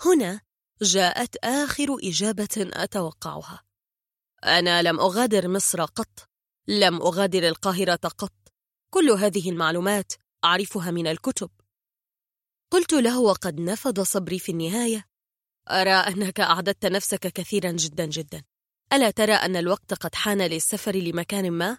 [0.00, 0.40] هنا
[0.82, 3.62] جاءت آخر إجابة أتوقعها.
[4.44, 6.28] أنا لم أغادر مصر قط.
[6.68, 8.32] لم أغادر القاهرة قط.
[8.90, 10.12] كل هذه المعلومات
[10.44, 11.50] أعرفها من الكتب.
[12.70, 15.06] قلت له وقد نفض صبري في النهاية.
[15.68, 18.42] أرى أنك أعددت نفسك كثيرا جدا جدا.
[18.92, 21.78] ألا ترى أن الوقت قد حان للسفر لمكان ما؟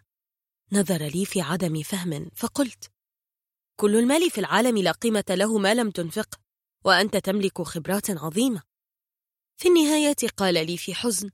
[0.71, 2.91] نظر لي في عدم فهم فقلت
[3.79, 6.37] كل المال في العالم لا قيمة له ما لم تنفقه
[6.85, 8.63] وأنت تملك خبرات عظيمة.
[9.57, 11.29] في النهاية قال لي في حزن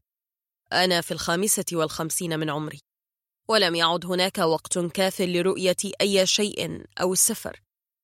[0.74, 2.82] أنا في الخامسة والخمسين من عمري.
[3.48, 7.62] ولم يعد هناك وقت كاف لرؤية أي شيء أو السفر.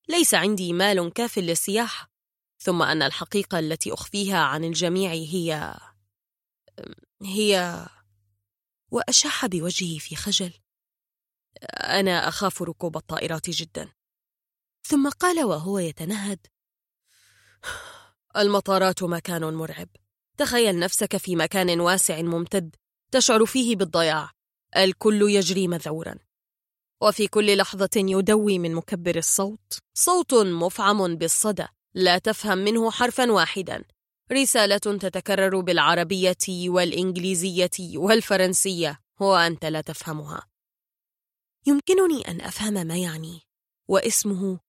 [0.10, 2.12] ليس عندي مال كاف للسياحة.
[2.60, 5.76] ثم أن الحقيقة التي أخفيها عن الجميع هي
[7.22, 7.86] هي
[8.92, 10.54] وأشح بوجهه في خجل.
[11.74, 13.94] أنا أخاف ركوب الطائرات جدا.
[14.88, 16.48] ثم قال وهو يتنهد
[18.38, 19.90] المطارات مكان مرعب.
[20.38, 22.76] تخيل نفسك في مكان واسع ممتد
[23.12, 24.32] تشعر فيه بالضياع.
[24.78, 26.16] الكل يجري مذعورا
[27.02, 29.80] وفي كل لحظة يدوي من مكبر الصوت.
[29.94, 31.68] صوت مفعم بالصدى.
[31.94, 33.84] لا تفهم منه حرفا واحدا.
[34.32, 39.00] رسالة تتكرر بالعربية والإنجليزية والفرنسية.
[39.20, 40.48] وأنت لا تفهمها.
[41.68, 43.42] يمكنني أن أفهم ما يعني.
[43.88, 44.60] واسمه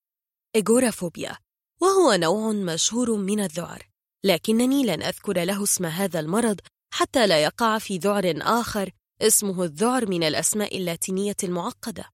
[0.57, 1.37] إيغورافوبيا
[1.81, 3.96] وهو نوع مشهور من الذعر.
[4.27, 6.61] لكنني لن أذكر له اسم هذا المرض
[6.95, 8.91] حتى لا يقع في ذعر آخر
[9.23, 12.11] اسمه الذعر من الأسماء اللاتينية المعقدة.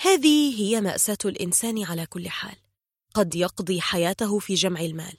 [0.00, 2.56] هذه هي مأساة الإنسان على كل حال.
[3.14, 5.16] قد يقضي حياته في جمع المال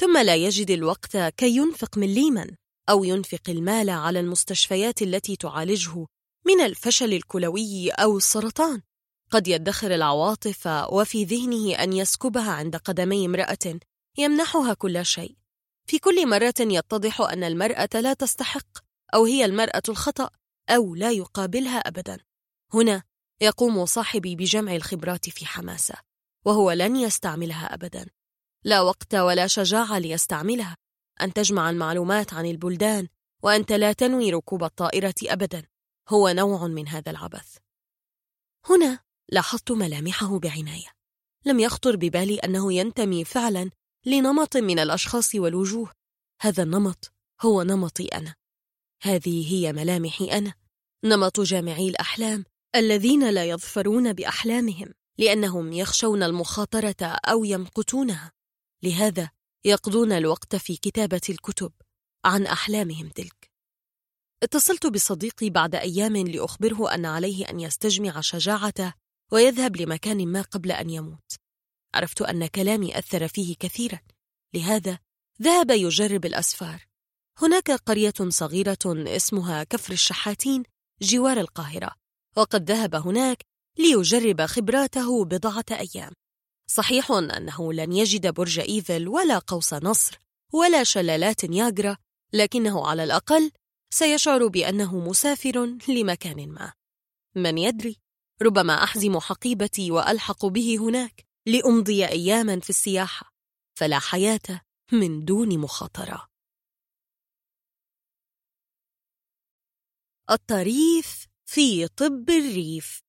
[0.00, 2.50] ثم لا يجد الوقت كي ينفق مليما
[2.88, 6.06] أو ينفق المال على المستشفيات التي تعالجه
[6.46, 8.82] من الفشل الكلوي أو السرطان.
[9.30, 13.78] قد يدخر العواطف وفي ذهنه أن يسكبها عند قدمي امرأة
[14.18, 15.36] يمنحها كل شيء.
[15.88, 18.78] في كل مرة يتضح أن المرأة لا تستحق
[19.14, 20.30] أو هي المرأة الخطأ
[20.70, 22.18] أو لا يقابلها أبدا.
[22.74, 23.02] هنا
[23.40, 25.94] يقوم صاحبي بجمع الخبرات في حماسة
[26.46, 28.06] وهو لن يستعملها أبدا.
[28.64, 30.76] لا وقت ولا شجاعة ليستعملها.
[31.20, 33.08] أن تجمع المعلومات عن البلدان
[33.42, 35.66] وأنت لا تنوي ركوب الطائرة أبدا.
[36.08, 37.56] هو نوع من هذا العبث.
[38.70, 40.88] هنا لاحظت ملامحه بعناية.
[41.46, 43.70] لم يخطر ببالي أنه ينتمي فعلا
[44.08, 45.92] لنمط من الأشخاص والوجوه.
[46.40, 48.34] هذا النمط هو نمطي أنا.
[49.02, 50.54] هذه هي ملامحي أنا.
[51.04, 52.44] نمط جامعي الأحلام
[52.76, 58.32] الذين لا يظفرون بأحلامهم لأنهم يخشون المخاطرة أو يمقتونها.
[58.82, 59.30] لهذا
[59.64, 61.72] يقضون الوقت في كتابة الكتب
[62.24, 63.50] عن أحلامهم تلك.
[64.42, 68.94] اتصلت بصديقي بعد أيام لأخبره أن عليه أن يستجمع شجاعته
[69.32, 71.47] ويذهب لمكان ما قبل أن يموت.
[71.94, 74.00] عرفت أن كلامي أثر فيه كثيرا.
[74.54, 74.98] لهذا
[75.42, 76.86] ذهب يجرب الأسفار.
[77.38, 80.62] هناك قرية صغيرة اسمها كفر الشحاتين
[81.02, 81.90] جوار القاهرة
[82.36, 83.42] وقد ذهب هناك
[83.78, 86.12] ليجرب خبراته بضعة أيام.
[86.70, 90.18] صحيح أنه لن يجد برج إيفل ولا قوس نصر
[90.52, 91.96] ولا شلالات نياجرا
[92.32, 93.50] لكنه على الأقل
[93.90, 96.72] سيشعر بأنه مسافر لمكان ما.
[97.34, 97.96] من يدري؟
[98.42, 101.27] ربما أحزم حقيبتي وألحق به هناك.
[101.48, 103.32] لأمضي أياما في السياحة
[103.78, 104.60] فلا حياة
[104.92, 106.28] من دون مخاطرة.
[110.30, 113.02] الطريف في طب الريف.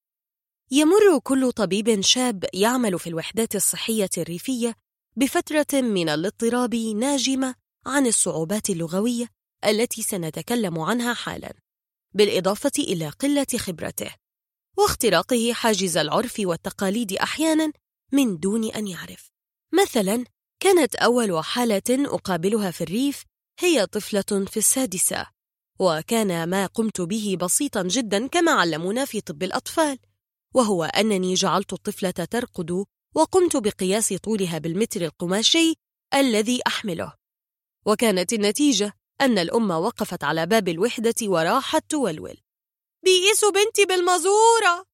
[0.71, 4.75] يمر كل طبيب شاب يعمل في الوحدات الصحية الريفية
[5.15, 9.27] بفترة من الاضطراب ناجمة عن الصعوبات اللغوية
[9.65, 11.53] التي سنتكلم عنها حالاً،
[12.13, 14.15] بالإضافة إلى قلة خبرته،
[14.77, 17.71] واختراقه حاجز العرف والتقاليد أحياناً
[18.11, 19.31] من دون أن يعرف.
[19.73, 20.23] مثلاً،
[20.59, 23.23] كانت أول حالة أقابلها في الريف
[23.59, 25.27] هي طفلة في السادسة،
[25.79, 29.99] وكان ما قمت به بسيطاً جداً كما علمونا في طب الأطفال،
[30.55, 35.75] وهو أنني جعلت الطفلة ترقد وقمت بقياس طولها بالمتر القماشي
[36.13, 37.13] الذي أحمله.
[37.85, 42.37] وكانت النتيجة أن الأم وقفت على باب الوحدة وراحت تولول
[43.03, 44.88] بيقيسوا بنتي بالمزورة!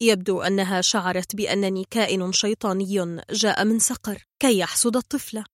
[0.00, 5.44] يبدو أنها شعرت بأنني كائن شيطاني جاء من سقر كي يحصد الطفلة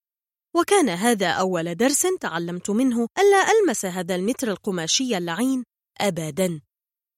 [0.55, 5.63] وكان هذا أول درس تعلمت منه ألا ألمس هذا المتر القماشي اللعين
[6.01, 6.61] أبداً.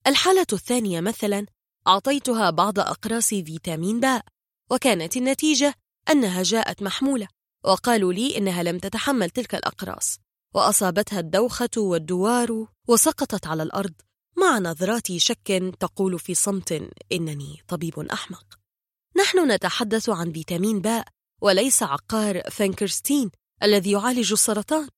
[0.08, 1.46] الحالة الثانية مثلاً
[1.88, 4.26] أعطيتها بعض أقراص فيتامين باء
[4.72, 5.74] وكانت النتيجة
[6.10, 7.28] أنها جاءت محمولة
[7.64, 10.20] وقالوا لي إنها لم تتحمل تلك الأقراص
[10.56, 13.94] وأصابتها الدوخة والدوار وسقطت على الأرض.
[14.38, 18.60] مع نظرات شك تقول في صمت إنني طبيب أحمق.
[19.18, 21.08] نحن نتحدث عن فيتامين باء
[21.42, 23.32] وليس عقار فانكرستين
[23.64, 24.90] الذي يعالج السرطان.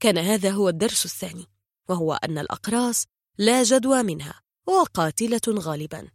[0.00, 1.46] كان هذا هو الدرس الثاني
[1.88, 3.04] وهو أن الأقراص
[3.38, 6.08] لا جدوى منها وقاتلة غالباً.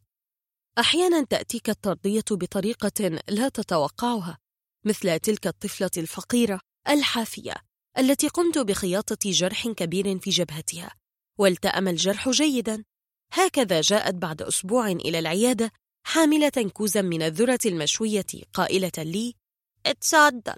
[0.80, 4.38] أحيانا تأتيك الترضية بطريقة لا تتوقعها
[4.86, 7.56] مثل تلك الطفلة الفقيرة الحافية
[7.98, 11.05] التي قمت بخياطة جرح كبير في جبهتها.
[11.38, 12.84] والتأم الجرح جيدا.
[13.32, 15.72] هكذا جاءت بعد أسبوع إلى العيادة
[16.04, 19.36] حاملة كوزا من الذرة المشوية قائلة لي
[19.86, 20.56] اتفضل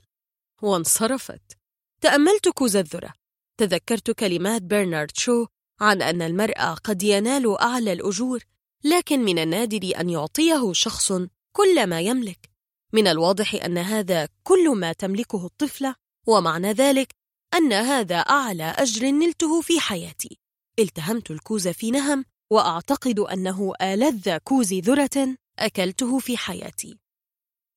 [0.62, 1.58] وانصرفت.
[2.02, 3.14] تأملت كوز الذرة.
[3.58, 5.46] تذكرت كلمات برنارد شو
[5.82, 8.44] عن أن المرء قد ينال أعلى الأجور
[8.84, 11.14] لكن من النادر أن يعطيه شخص
[11.52, 12.50] كل ما يملك.
[12.94, 15.96] من الواضح أن هذا كل ما تملكه الطفلة
[16.28, 17.16] ومعنى ذلك
[17.54, 20.40] أن هذا أعلى أجر نلته في حياتي.
[20.80, 27.00] التهمت الكوز في نهم وأعتقد أنه ألذ كوز ذرة أكلته في حياتي.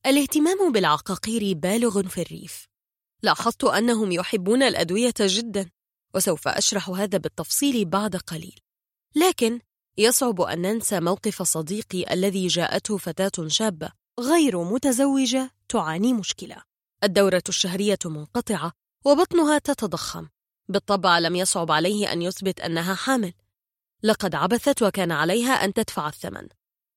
[0.07, 2.67] الاهتمام بالعقاقير بالغ في الريف.
[3.23, 5.71] لاحظت أنهم يحبون الأدوية جدا
[6.15, 8.59] وسوف أشرح هذا بالتفصيل بعد قليل.
[9.17, 9.61] لكن
[9.99, 16.63] يصعب أن ننسى موقف صديقي الذي جاءته فتاة شابة غير متزوجة تعاني مشكلة.
[17.05, 18.73] الدورة الشهرية منقطعة
[19.05, 20.29] وبطنها تتضخم.
[20.71, 23.33] بالطبع لم يصعب عليه أن يثبت أنها حامل.
[24.03, 26.49] لقد عبثت وكان عليها أن تدفع الثمن.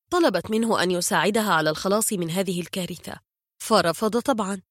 [0.10, 3.20] طلبت منه أن يساعدها على الخلاص من هذه الكارثة.
[3.58, 4.62] فرفض طبعا.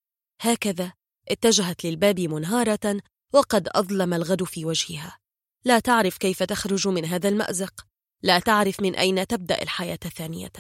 [0.41, 0.93] هكذا
[1.29, 3.01] اتجهت للباب منهارة
[3.33, 5.19] وقد أظلم الغد في وجهها.
[5.65, 7.87] لا تعرف كيف تخرج من هذا المأزق.
[8.23, 10.53] لا تعرف من أين تبدأ الحياة ثانية.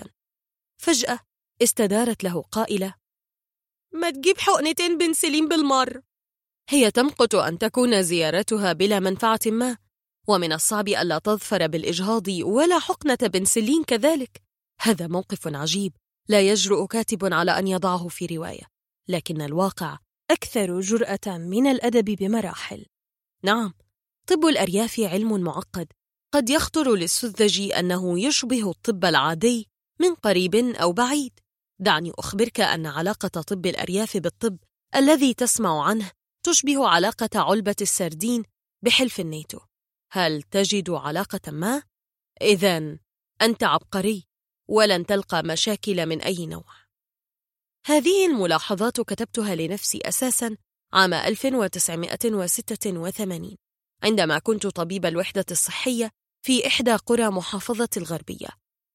[0.78, 1.18] فجأة
[1.62, 2.94] استدارت له قائلة
[3.92, 6.02] ما تجيب حقنتين بنسلين بالمر.
[6.68, 9.76] هي تمقت أن تكون زيارتها بلا منفعة ما
[10.28, 14.42] ومن الصعب ألا تظفر بالإجهاض ولا حقنة بنسلين كذلك.
[14.80, 15.92] هذا موقف عجيب
[16.28, 18.62] لا يجرؤ كاتب على أن يضعه في رواية
[19.08, 19.98] لكن الواقع
[20.30, 22.86] أكثر جرأة من الأدب بمراحل.
[23.44, 23.74] نعم
[24.26, 25.86] طب الأرياف علم معقد.
[26.34, 29.68] قد يخطر للسذج أنه يشبه الطب العادي
[30.00, 31.40] من قريب أو بعيد.
[31.78, 34.56] دعني أخبرك أن علاقة طب الأرياف بالطب
[34.96, 36.10] الذي تسمع عنه
[36.42, 38.44] تشبه علاقة علبة السردين
[38.84, 39.60] بحلف النيتو
[40.12, 41.82] هل تجد علاقة ما؟
[42.42, 42.98] إذا
[43.42, 44.26] أنت عبقري
[44.68, 46.64] ولن تلقى مشاكل من أي نوع.
[47.86, 50.56] هذه الملاحظات كتبتها لنفسي أساساً
[50.92, 53.56] عام 1986
[54.02, 56.10] عندما كنت طبيب الوحدة الصحية
[56.42, 58.48] في إحدى قرى محافظة الغربية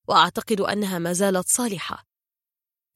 [0.07, 2.03] وأعتقد أنها ما زالت صالحة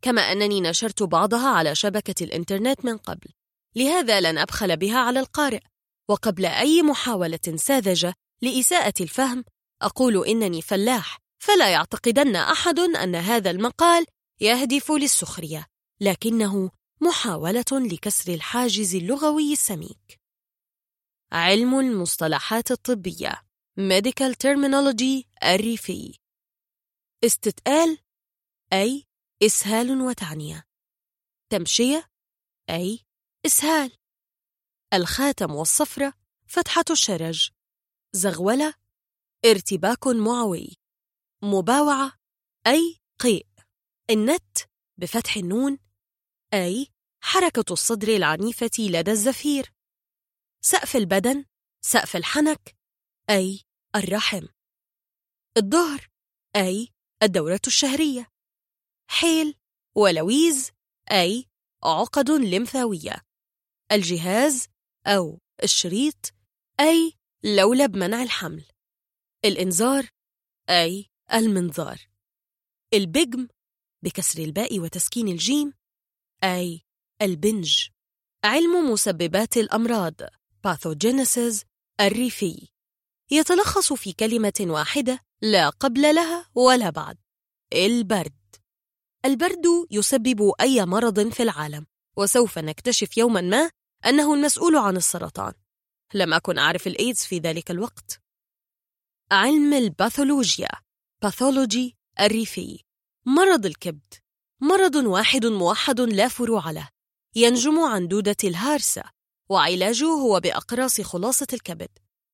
[0.02, 3.30] كما أنني نشرت بعضها على شبكة الإنترنت من قبل.
[3.75, 5.61] لهذا لن أبخل بها على القارئ.
[6.09, 9.45] وقبل أي محاولة ساذجة لإساءة الفهم
[9.82, 14.06] أقول إنني فلاح فلا يعتقدن أحد أن هذا المقال
[14.41, 15.67] يهدف للسخرية
[16.01, 20.19] لكنه محاولة لكسر الحاجز اللغوي السميك.
[21.32, 23.41] علم المصطلحات الطبية
[23.80, 26.19] Medical Terminology الريفي
[27.24, 27.98] استتقال
[28.74, 29.03] أي
[29.43, 30.64] إسهال وتعنية.
[31.51, 32.09] تمشية
[32.69, 33.00] أي
[33.45, 33.98] إسهال.
[34.94, 36.14] الخاتم والصفرة
[36.48, 37.50] فتحة الشرج.
[38.14, 38.74] زغولة
[39.45, 40.78] ارتباك معوي.
[41.44, 42.14] مباوعة
[42.68, 43.48] أي قيء.
[44.10, 44.58] النت
[44.98, 45.78] بفتح النون
[46.53, 46.88] أي
[47.24, 49.74] حركة الصدر العنيفة لدى الزفير.
[50.64, 51.45] سقف البدن
[51.82, 52.76] سقف الحنك
[53.30, 53.61] أي
[53.95, 54.48] الرحم.
[55.58, 56.08] الظهر
[56.56, 56.90] أي
[57.24, 58.28] الدورة الشهرية.
[59.10, 59.56] حيل
[59.95, 60.72] ولويز
[61.11, 61.45] أي
[61.84, 63.31] عقد لمفاوية
[63.92, 64.68] الجهاز
[65.08, 66.34] أو الشريط
[66.80, 67.14] أي
[67.44, 68.66] لولب منع الحمل.
[69.45, 70.10] الإنذار
[70.70, 72.08] أي المنظار.
[72.94, 73.48] البجم
[74.03, 75.74] بكسر الباء وتسكين الجيم
[76.44, 76.82] أي
[77.22, 77.88] البنج.
[78.44, 80.14] علم مسببات الأمراض
[80.64, 81.64] Pathogenesis
[82.02, 82.68] الريفي.
[83.32, 87.18] يتلخص في كلمة واحدة لا قبل لها ولا بعد
[87.74, 88.56] البرد.
[89.26, 91.86] البرد يسبب أي مرض في العالم
[92.18, 93.72] وسوف نكتشف يوما ما
[94.06, 95.54] أنه المسؤول عن السرطان.
[96.14, 98.22] لم أكن أعرف الإيدز في ذلك الوقت.
[99.32, 100.70] علم الباثولوجيا
[101.22, 102.84] Pathology الريفي.
[103.26, 104.14] مرض الكبد.
[104.62, 106.90] مرض واحد موحد لا فروع له.
[107.36, 109.04] ينجم عن دودة الهارسة
[109.50, 111.90] وعلاجه هو بأقراص خلاصة الكبد.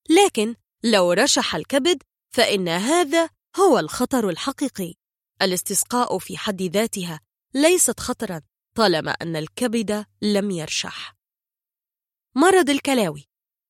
[0.10, 3.30] لكن لو رشح الكبد فإن هذا
[3.60, 4.94] هو الخطر الحقيقي.
[5.42, 7.20] الاستسقاء في حد ذاتها
[7.54, 8.42] ليست خطرا
[8.76, 11.17] طالما أن الكبد لم يرشح.
[12.38, 13.28] مرض الكلاوي.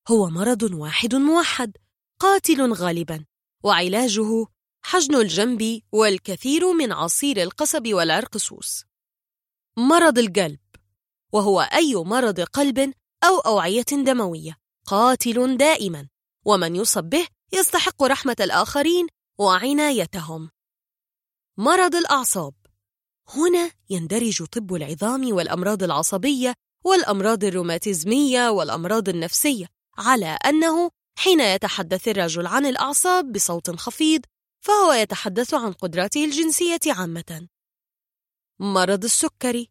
[0.08, 1.76] هو مرض واحد موحد
[2.20, 3.24] قاتل غالبا
[3.64, 4.46] وعلاجه
[4.82, 8.84] حجن الجنب والكثير من عصير القصب والعرقسوس.
[9.76, 10.58] مرض القلب.
[11.32, 14.56] وهو أي مرض قلب أو أوعية دموية
[14.86, 16.08] قاتل دائما
[16.44, 19.06] ومن يصب به يستحق رحمة الآخرين
[19.38, 20.50] وعنايتهم.
[21.58, 22.54] مرض الأعصاب.
[23.28, 29.66] هنا يندرج طب العظام والأمراض العصبية والأمراض الروماتيزمية والأمراض النفسية
[29.98, 34.20] على أنه حين يتحدث الرجل عن الأعصاب بصوت خفيض
[34.60, 37.48] فهو يتحدث عن قدراته الجنسية عامة.
[38.60, 39.70] مرض السكري.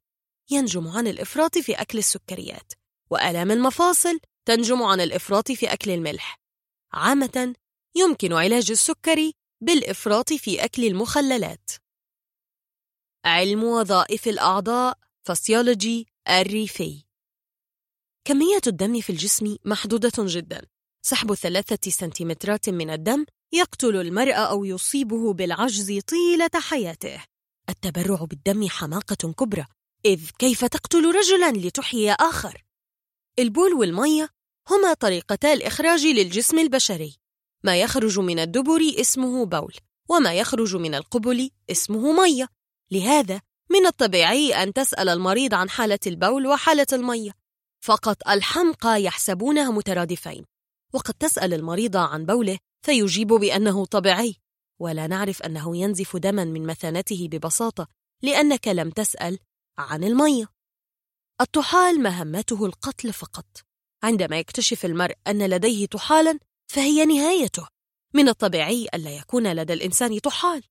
[0.49, 2.73] ينجم عن الإفراط في أكل السكريات
[3.09, 6.39] وآلام المفاصل تنجم عن الإفراط في أكل الملح.
[6.93, 7.55] عامة
[7.95, 11.71] يمكن علاج السكري بالإفراط في أكل المخللات.
[13.25, 17.03] علم وظائف الأعضاء فسيولوجي الريفي.
[18.25, 20.61] كمية الدم في الجسم محدودة جدا.
[21.01, 27.23] سحب ثلاثة سنتيمترات من الدم يقتل المرء أو يصيبه بالعجز طيلة حياته.
[27.69, 29.65] التبرع بالدم حماقة كبرى.
[30.05, 32.65] إذ كيف تقتل رجلا لتحيي آخر؟
[33.39, 34.29] البول والمية
[34.69, 37.17] هما طريقتا الإخراج للجسم البشري.
[37.63, 39.73] ما يخرج من الدبر اسمه بول
[40.09, 42.49] وما يخرج من القبل اسمه مية.
[42.91, 47.31] لهذا من الطبيعي أن تسأل المريض عن حالة البول وحالة المية.
[47.83, 50.45] فقط الحمقى يحسبونها مترادفين.
[50.93, 54.35] وقد تسأل المريض عن بوله فيجيب بأنه طبيعي.
[54.79, 57.87] ولا نعرف أنه ينزف دما من مثانته ببساطة
[58.23, 59.39] لأنك لم تسأل
[59.77, 60.47] عن المية.
[61.41, 63.45] الطحال مهمته القتل فقط.
[64.03, 67.67] عندما يكتشف المرء أن لديه طحالا فهي نهايته.
[68.13, 70.63] من الطبيعي ألا يكون لدى الإنسان طحال.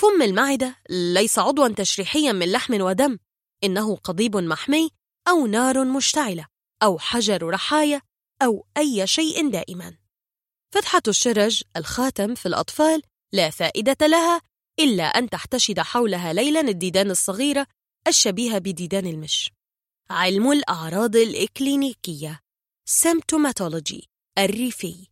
[0.00, 3.18] فم المعدة ليس عضوا تشريحيا من لحم ودم.
[3.64, 4.90] إنه قضيب محمي
[5.28, 6.46] أو نار مشتعلة
[6.82, 8.02] أو حجر رحايا
[8.42, 9.96] أو أي شيء دائما.
[10.74, 14.40] فتحة الشرج الخاتم في الأطفال لا فائدة لها
[14.78, 17.66] إلا أن تحتشد حولها ليلا الديدان الصغيرة
[18.08, 19.50] الشبيهة بديدان المش.
[20.10, 22.40] علم الأعراض الإكلينيكية.
[22.88, 25.06] Symptomatology الريفي.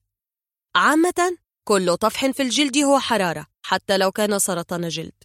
[0.76, 3.46] عامة كل طفح في الجلد هو حرارة.
[3.68, 5.24] حتى لو كان سرطان جلد.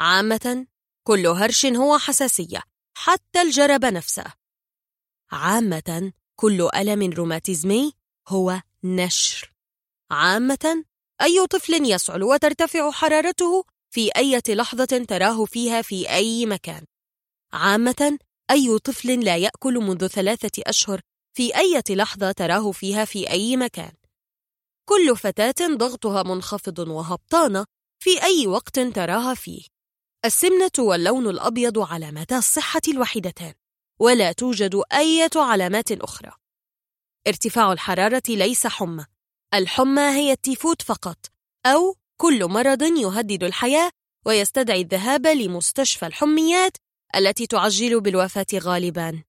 [0.00, 0.66] عامة
[1.06, 2.62] كل هرش هو حساسية
[2.94, 4.24] حتى الجرب نفسه.
[5.32, 7.92] عامة كل ألم روماتيزمي
[8.28, 9.52] هو نشر.
[10.10, 10.84] عامة
[11.22, 16.84] أي طفل يسعل وترتفع حرارته في أي لحظة تراه فيها في أي مكان.
[17.52, 18.18] عامة
[18.50, 21.00] أي طفل لا يأكل منذ ثلاثة أشهر
[21.36, 23.92] في أي لحظة تراه فيها في أي مكان.
[24.88, 27.64] كل فتاة ضغطها منخفض وهبطانة
[28.02, 29.62] في أي وقت تراها فيه.
[30.24, 33.54] السمنة واللون الأبيض علامتا الصحة الوحيدتان
[34.00, 36.32] ولا توجد أي علامات أخرى.
[37.28, 39.06] ارتفاع الحرارة ليس حمى
[39.54, 41.18] الحمى هي التيفوت فقط
[41.66, 43.90] أو كل مرض يهدد الحياة
[44.26, 46.76] ويستدعي الذهاب لمستشفى الحميات
[47.16, 49.22] التي تعجل بالوفاة غالباً.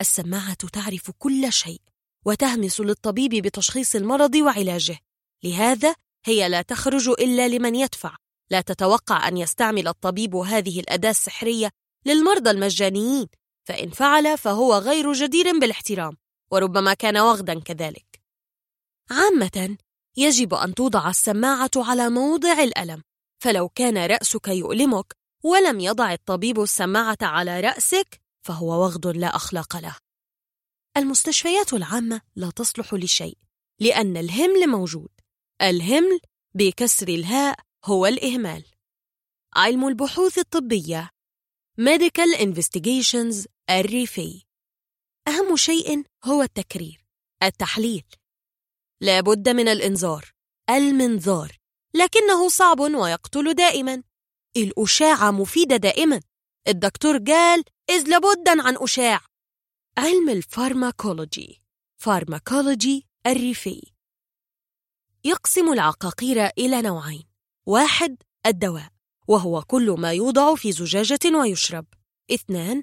[0.00, 1.80] السماعة تعرف كل شيء.
[2.28, 4.98] وتهمس للطبيب بتشخيص المرض وعلاجه،
[5.44, 8.16] لهذا هي لا تخرج إلا لمن يدفع،
[8.50, 11.70] لا تتوقع أن يستعمل الطبيب هذه الأداة السحرية
[12.06, 13.26] للمرضى المجانيين،
[13.68, 16.16] فإن فعل فهو غير جدير بالاحترام،
[16.50, 18.20] وربما كان وغدا كذلك.
[19.10, 19.76] عامة
[20.16, 23.02] يجب أن توضع السماعة على موضع الألم،
[23.42, 30.07] فلو كان رأسك يؤلمك ولم يضع الطبيب السماعة على رأسك فهو وغد لا أخلاق له.
[30.98, 33.38] المستشفيات العامة لا تصلح لشيء
[33.80, 35.08] لأن الهمل موجود.
[35.62, 36.20] الهمل
[36.54, 38.64] بكسر الهاء هو الإهمال.
[39.56, 41.10] علم البحوث الطبية
[41.80, 44.42] Medical Investigations الريفي.
[45.28, 47.04] أهم شيء هو التكرير
[47.42, 48.04] التحليل.
[49.00, 50.32] لا بد من الإنذار
[50.70, 51.58] المنظار
[51.94, 54.02] لكنه صعب ويقتل دائما.
[54.56, 56.20] الأشاعة مفيدة دائما.
[56.68, 59.20] الدكتور قال إذ لابدا عن أشاع.
[59.98, 61.62] علم الفارماكولوجي.
[61.96, 63.92] Pharmacology الريفي.
[65.24, 67.24] يقسم العقاقير إلى نوعين.
[67.66, 68.88] واحد الدواء
[69.28, 71.86] وهو كل ما يوضع في زجاجة ويشرب.
[72.30, 72.82] اثنان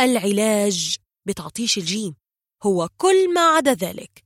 [0.00, 2.16] العلاج بتعطيش الجيم
[2.62, 4.24] هو كل ما عدا ذلك.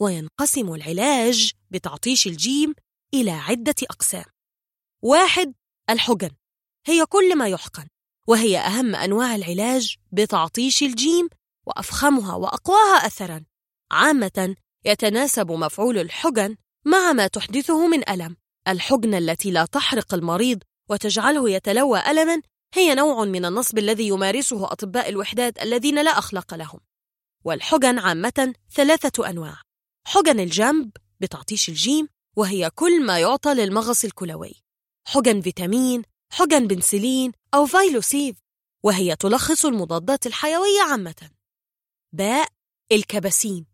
[0.00, 2.74] وينقسم العلاج بتعطيش الجيم
[3.14, 4.24] إلى عدة أقسام.
[5.02, 5.54] واحد
[5.90, 6.30] الحجن
[6.86, 7.86] هي كل ما يحقن
[8.28, 11.28] وهي أهم أنواع العلاج بتعطيش الجيم
[11.66, 13.44] وأفخمها وأقواها أثراً.
[13.90, 18.36] عامة يتناسب مفعول الحجن مع ما تحدثه من ألم.
[18.68, 22.42] الحجن التي لا تحرق المريض وتجعله يتلوى ألما
[22.74, 26.80] هي نوع من النصب الذي يمارسه أطباء الوحدات الذين لا أخلاق لهم.
[27.44, 29.56] والحجن عامة ثلاثة أنواع.
[30.06, 34.54] حجن الجنب بتعطيش الجيم وهي كل ما يعطى للمغص الكلوي.
[35.08, 38.36] حجن فيتامين حجن بنسلين أو فايلوسيف
[38.82, 41.35] وهي تلخص المضادات الحيوية عامة.
[42.12, 42.48] باء
[42.92, 43.66] الكباسين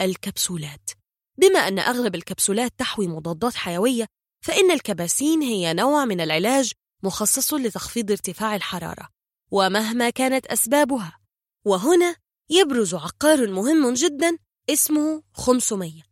[0.00, 0.90] الكبسولات.
[1.38, 4.06] بما أن أغلب الكبسولات تحوي مضادات حيوية
[4.44, 6.72] فإن الكباسين هي نوع من العلاج
[7.02, 9.08] مخصص لتخفيض ارتفاع الحرارة
[9.50, 11.18] ومهما كانت أسبابها.
[11.64, 12.16] وهنا
[12.50, 14.38] يبرز عقار مهم جدا
[14.70, 16.02] اسمه 500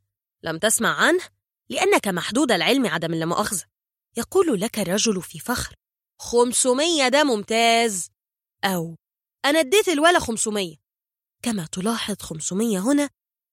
[0.42, 1.22] لم تسمع عنه؟
[1.68, 3.64] لأنك محدود العلم عدم المؤاخذة
[4.16, 5.74] يقول لك الرجل في فخر
[6.20, 8.10] 500 ده ممتاز.
[8.64, 8.96] أو
[9.44, 10.76] أنا اديت الولا 500
[11.44, 13.10] كما تلاحظ 500 هنا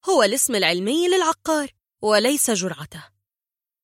[0.09, 1.71] هو الاسم العلمي للعقار
[2.01, 3.03] وليس جرعته.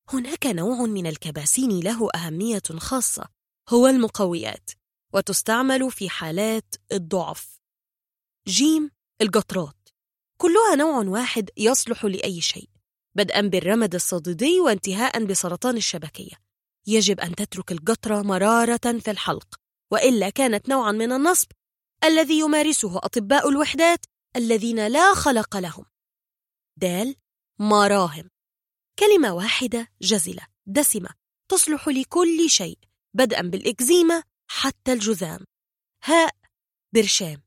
[0.10, 3.26] هناك نوع من الكباسين له أهمية خاصة
[3.70, 4.70] هو المقويات
[5.14, 7.60] وتستعمل في حالات الضعف.
[8.48, 9.90] جيم القطرات
[10.38, 12.70] كلها نوع واحد يصلح لأي شيء
[13.16, 16.36] بدءا بالرمد الصديدي وانتهاء بسرطان الشبكية.
[16.88, 19.56] يجب أن تترك القطرة مرارة في الحلق
[19.92, 21.48] وإلا كانت نوعا من النصب
[22.04, 25.86] الذي يمارسه أطباء الوحدات الذين لا خلق لهم.
[26.78, 27.16] دال
[27.60, 28.30] مراهم.
[29.00, 31.10] كلمة واحدة جزلة دسمة
[31.50, 32.78] تصلح لكل شيء
[33.14, 35.46] بدءا بالإكزيما حتى الجذام.
[36.04, 36.36] هاء
[36.94, 37.44] برشام.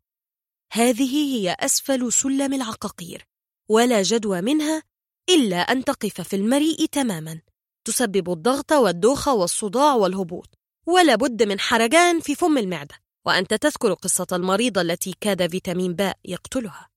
[0.72, 3.26] هذه هي أسفل سلم العقاقير
[3.68, 4.82] ولا جدوى منها
[5.28, 7.40] إلا أن تقف في المريء تماما.
[7.84, 12.94] تسبب الضغط والدوخة والصداع والهبوط ولا بد من حرجان في فم المعدة.
[13.26, 16.88] وأنت تذكر قصة المريضة التي كاد فيتامين باء يقتلها.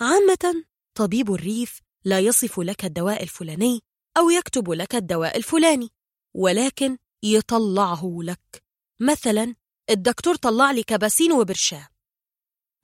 [0.00, 3.80] عامة طبيب الريف لا يصف لك الدواء الفلاني
[4.16, 5.88] أو يكتب لك الدواء الفلاني
[6.34, 8.62] ولكن يطلعه لك.
[9.00, 9.54] مثلا
[9.90, 11.86] الدكتور طلع لي كباسين وبرشام.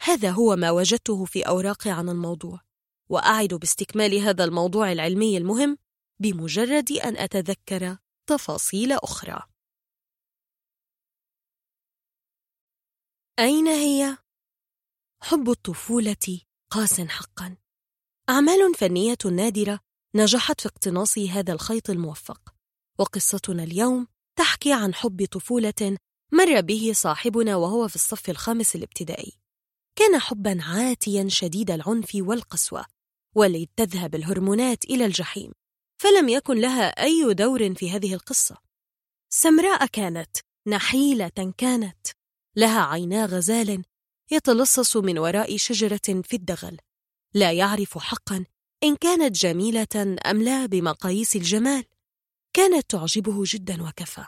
[0.03, 2.61] هذا هو ما وجدته في أوراقي عن الموضوع
[3.09, 5.79] وأعد باستكمال هذا الموضوع العلمي المهم
[6.21, 9.43] بمجرد أن أتذكر تفاصيل أخرى.
[13.39, 14.17] أين هي؟
[15.23, 17.57] حب الطفولة قاس حقا.
[18.29, 19.81] أعمال فنية نادرة
[20.15, 22.55] نجحت في اقتناص هذا الخيط الموفق.
[22.99, 24.07] وقصتنا اليوم
[24.39, 25.99] تحكي عن حب طفولة
[26.33, 29.33] مر به صاحبنا وهو في الصف الخامس الابتدائي.
[29.97, 32.85] كان حبا عاتيا شديد العنف والقسوة
[33.37, 35.53] ولتذهب تذهب الهرمونات إلى الجحيم
[36.03, 38.57] فلم يكن لها أي دور في هذه القصة.
[39.33, 40.37] سمراء كانت
[40.69, 42.18] نحيلة كانت.
[42.59, 43.85] لها عينا غزال
[44.31, 46.79] يتلصص من وراء شجرة في الدغل.
[47.35, 48.45] لا يعرف حقا
[48.85, 51.85] إن كانت جميلة أم لا بمقاييس الجمال.
[52.53, 54.27] كانت تعجبه جدا وكفى.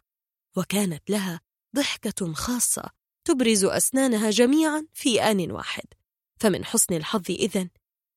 [0.56, 1.40] وكانت لها
[1.76, 2.90] ضحكة خاصة
[3.24, 5.84] تبرز أسنانها جميعا في آن واحد.
[6.40, 7.70] فمن حسن الحظ إذن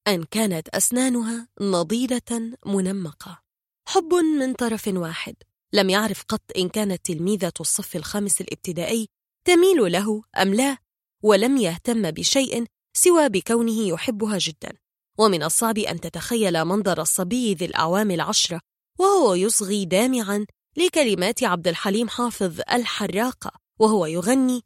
[0.08, 3.44] أن كانت أسنانها نضيلة منمقة.
[3.88, 5.36] حب من طرف واحد.
[5.74, 9.10] لم يعرف قط إن كانت تلميذة الصف الخامس الابتدائي
[9.46, 10.78] تميل له أم لا
[11.24, 14.78] ولم يهتم بشيء سوى بكونه يحبها جدا.
[15.18, 18.62] ومن الصعب أن تتخيل منظر الصبي ذي الأعوام العشرة
[19.00, 20.46] وهو يصغي دامعا
[20.78, 24.62] لكلمات عبد الحليم حافظ الحراقة وهو يغني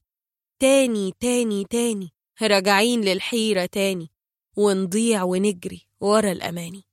[0.59, 4.11] تاني تاني تاني راجعين للحيرة تاني
[4.57, 6.83] ونضيع ونجري ورا الأماني.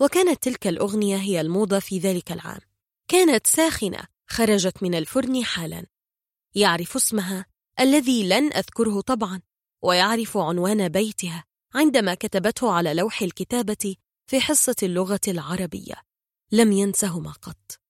[0.00, 2.60] وكانت تلك الأغنية هي الموضة في ذلك العام.
[3.08, 5.86] كانت ساخنة خرجت من الفرن حالا.
[6.54, 7.46] يعرف اسمها
[7.80, 9.40] الذي لن أذكره طبعا
[9.82, 13.96] ويعرف عنوان بيتها عندما كتبته على لوح الكتابة
[14.26, 15.94] في حصة اللغة العربية.
[16.52, 17.80] لم ينسهما قط.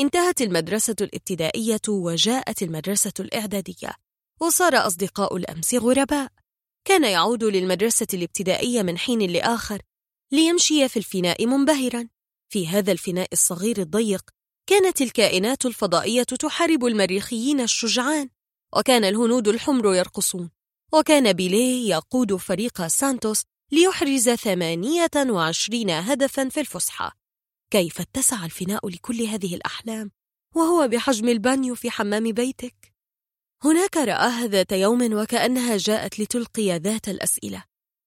[0.00, 3.94] انتهت المدرسة الابتدائية وجاءت المدرسة الإعدادية
[4.40, 6.32] وصار أصدقاء الأمس غرباء.
[6.84, 9.82] كان يعود للمدرسة الابتدائية من حين لآخر
[10.32, 12.08] ليمشي في الفناء منبهرا.
[12.48, 14.30] في هذا الفناء الصغير الضيق
[14.70, 18.28] كانت الكائنات الفضائية تحارب المريخيين الشجعان
[18.76, 20.50] وكان الهنود الحمر يرقصون
[20.92, 23.42] وكان بيليه يقود فريق سانتوس
[23.72, 27.16] ليحرز ثمانية وعشرين هدفا في الفسحة.
[27.70, 30.10] كيف اتسع الفناء لكل هذه الأحلام؟
[30.56, 32.92] وهو بحجم البانيو في حمام بيتك.
[33.64, 37.64] هناك رآها ذات يوم وكأنها جاءت لتلقي ذات الأسئلة.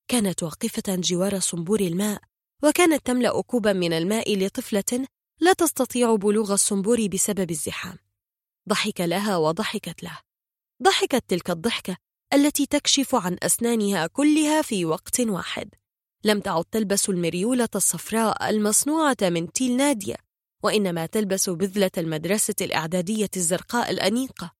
[0.07, 2.21] كانت واقفة جوار صنبور الماء
[2.63, 5.07] وكانت تملأ كوبا من الماء لطفلة
[5.43, 7.97] لا تستطيع بلوغ الصنبور بسبب الزحام.
[8.69, 10.19] ضحك لها وضحكت له.
[10.83, 11.97] ضحكت تلك الضحكة
[12.33, 15.69] التي تكشف عن أسنانها كلها في وقت واحد.
[16.23, 20.15] لم تعد تلبس المريولة الصفراء المصنوعة من تيل نادية
[20.63, 24.51] وإنما تلبس بذلة المدرسة الإعدادية الزرقاء الأنيقة.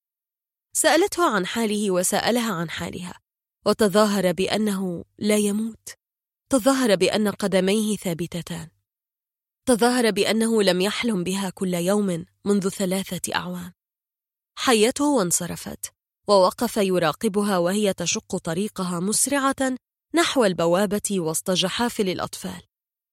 [0.74, 3.20] سألته عن حاله وسألها عن حالها
[3.66, 5.90] وتظاهر بأنه لا يموت.
[6.50, 8.70] تظاهر بأن قدميه ثابتتان.
[9.66, 13.74] تظاهر بأنه لم يحلم بها كل يوم منذ ثلاثة أعوام.
[14.58, 15.94] حيته وانصرفت
[16.28, 19.78] ووقف يراقبها وهي تشق طريقها مسرعة
[20.16, 22.64] نحو البوابة وسط جحافل الأطفال.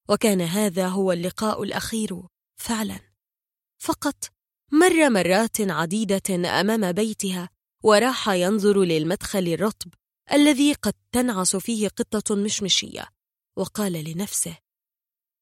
[0.08, 2.22] وكان هذا هو اللقاء الأخير
[2.56, 3.00] فعلا.
[3.78, 4.24] فقط
[4.72, 7.48] مر مرات عديدة أمام بيتها
[7.82, 9.94] وراح ينظر للمدخل الرطب
[10.32, 13.08] الذي قد تنعس فيه قطة مشمشية
[13.56, 14.58] وقال لنفسه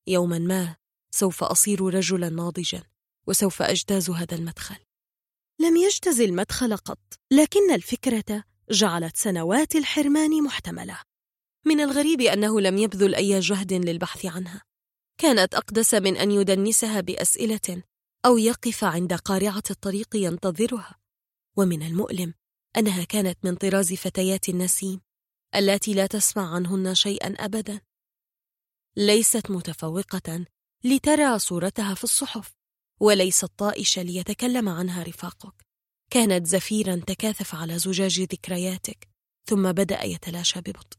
[0.06, 0.76] يوما ما
[1.10, 2.82] سوف أصير رجلا ناضجا
[3.26, 4.76] وسوف أجتاز هذا المدخل.
[5.60, 6.98] لم يجتز المدخل قط
[7.32, 11.00] لكن الفكرة جعلت سنوات الحرمان محتملة.
[11.66, 14.62] من الغريب أنه لم يبذل أي جهد للبحث عنها.
[15.20, 17.82] كانت أقدس من أن يدنسها بأسئلة
[18.26, 20.98] أو يقف عند قارعة الطريق ينتظرها.
[21.56, 22.34] ومن المؤلم
[22.76, 25.00] أنها كانت من طراز فتيات النسيم
[25.54, 27.80] التي لا تسمع عنهن شيئا أبدا.
[28.96, 30.46] ليست متفوقة
[30.84, 32.54] لترى صورتها في الصحف
[33.00, 35.66] وليست طائشة ليتكلم عنها رفاقك.
[36.10, 39.08] كانت زفيرا تكاثف على زجاج ذكرياتك
[39.44, 40.98] ثم بدأ يتلاشى ببطء.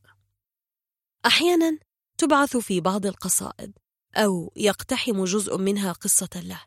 [1.26, 1.80] أحيانا
[2.18, 3.78] تبعث في بعض القصائد
[4.16, 6.62] أو يقتحم جزء منها قصة له.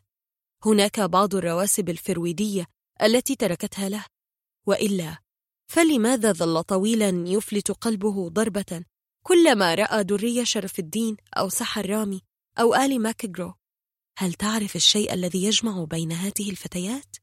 [0.65, 2.65] هناك بعض الرواسب الفرويدية
[3.01, 4.05] التي تركتها له.
[4.65, 5.17] وإلا
[5.67, 8.85] فلماذا ظل طويلا يفلت قلبه ضربة
[9.23, 12.21] كلما رأى دري شرف الدين أو سحر رامي
[12.59, 13.53] أو آلي ماكجرو.
[14.17, 17.15] هل تعرف الشيء الذي يجمع بين هذه الفتيات؟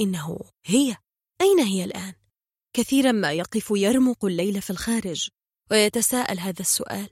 [0.00, 0.96] إنه هي.
[1.40, 2.14] أين هي الآن؟
[2.72, 5.28] كثيرا ما يقف يرمق الليل في الخارج
[5.70, 7.08] ويتساءل هذا السؤال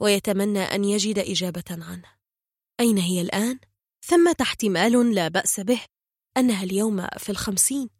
[0.00, 2.14] ويتمنى أن يجد إجابة عنه.
[2.80, 3.60] أين هي الآن؟
[4.06, 5.80] ثمة احتمال لا بأس به
[6.36, 7.90] أنها اليوم في الخمسين.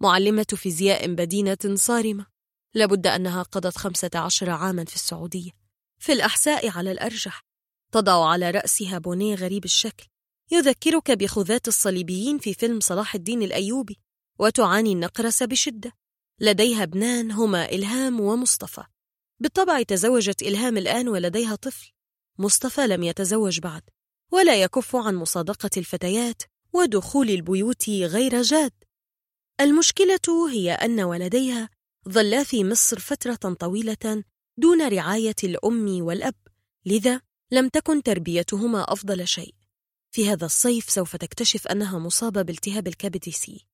[0.00, 2.26] معلمة فيزياء بدينة صارمة.
[2.74, 5.50] لابد أنها قضت خمسة عشر عاما في السعودية.
[5.98, 7.47] في الأحساء على الأرجح.
[7.92, 10.06] تضع على رأسها بونيه غريب الشكل
[10.50, 13.98] يذكرك بخذات الصليبيين في فيلم صلاح الدين الأيوبي
[14.38, 15.92] وتعاني النقرس بشدة
[16.40, 18.84] لديها ابنان هما إلهام ومصطفى.
[19.40, 21.92] بالطبع تزوجت إلهام الآن ولديها طفل.
[22.38, 23.82] مصطفى لم يتزوج بعد
[24.32, 26.42] ولا يكف عن مصادقة الفتيات
[26.72, 28.72] ودخول البيوت غير جاد.
[29.60, 31.70] المشكلة هي أن ولديها
[32.08, 34.24] ظلا في مصر فترة طويلة
[34.58, 36.34] دون رعاية الأم والأب
[36.86, 37.20] لذا
[37.50, 39.54] لم تكن تربيتهما أفضل شيء.
[40.10, 43.66] في هذا الصيف سوف تكتشف أنها مصابة بالتهاب الكبد سي.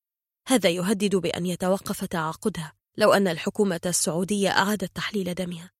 [0.47, 5.71] هذا يهدد بأن يتوقف تعاقدها لو أن الحكومة السعودية أعادت تحليل دمها.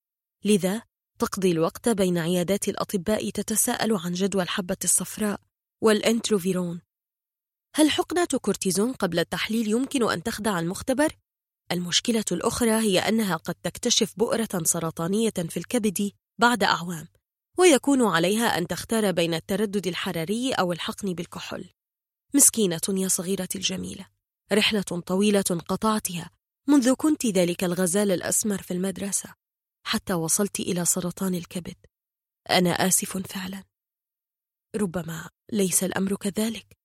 [0.45, 0.81] لذا
[1.19, 5.41] تقضي الوقت بين عيادات الأطباء تتساءل عن جدوى الحبة الصفراء
[5.81, 6.81] والإنترفيرون.
[7.75, 11.17] هل حقنة كورتيزون قبل التحليل يمكن أن تخدع المختبر؟
[11.71, 17.07] المشكلة الأخرى هي أنها قد تكتشف بؤرة سرطانية في الكبد بعد أعوام.
[17.57, 21.69] ويكون عليها أن تختار بين التردد الحراري أو الحقن بالكحول.
[22.33, 24.07] مسكينة يا صغيرتي الجميلة.
[24.53, 26.29] رحلة طويلة قطعتها
[26.67, 29.33] منذ كنت ذلك الغزال الأسمر في المدرسة.
[29.85, 31.75] حتى وصلت إلى سرطان الكبد.
[32.49, 33.63] أنا آسف فعلا.
[34.75, 36.77] ربما ليس الأمر كذلك.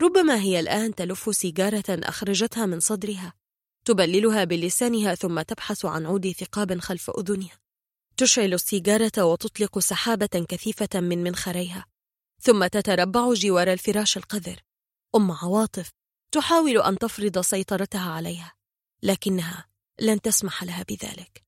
[0.00, 3.32] ربما هي الآن تلف سيجارة أخرجتها من صدرها.
[3.84, 7.58] تبللها بلسانها ثم تبحث عن عود ثقاب خلف أذنها.
[8.16, 11.86] تشعل السيجارة وتطلق سحابة كثيفة من منخريها
[12.40, 14.62] ثم تتربع جوار الفراش القذر.
[15.16, 15.90] أم عواطف
[16.32, 18.54] تحاول أن تفرض سيطرتها عليها
[19.02, 19.68] لكنها
[20.00, 21.44] لن تسمح لها بذلك.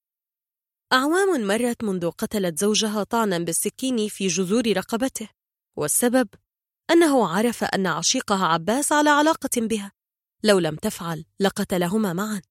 [0.92, 5.28] أعوام مرت منذ قتلت زوجها طعنا بالسكين في جذور رقبته
[5.76, 6.28] والسبب
[6.90, 9.92] أنه عرف أن عشيقها عباس على علاقة بها.
[10.42, 12.42] لو لم تفعل لقتلهما معا.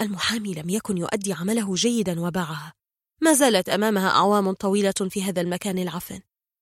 [0.00, 2.79] المحامي لم يكن يؤدي عمله جيدا وباعها.
[3.22, 6.20] ما زالت أمامها أعوام طويلة في هذا المكان العفن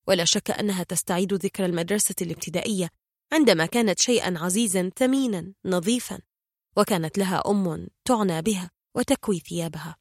[0.08, 2.90] ولا شك أنها تستعيد ذكرى المدرسة الابتدائية
[3.32, 6.20] عندما كانت شيئا عزيزا ثمينا نظيفا
[6.76, 9.96] وكانت لها أم تعنى بها وتكوي ثيابها.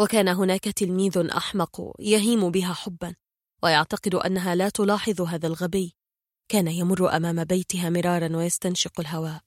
[0.00, 3.14] وكان هناك تلميذ أحمق يهيم بها حبا
[3.62, 5.96] ويعتقد أنها لا تلاحظ هذا الغبي.
[6.48, 9.40] كان يمر أمام بيتها مرارا ويستنشق الهواء.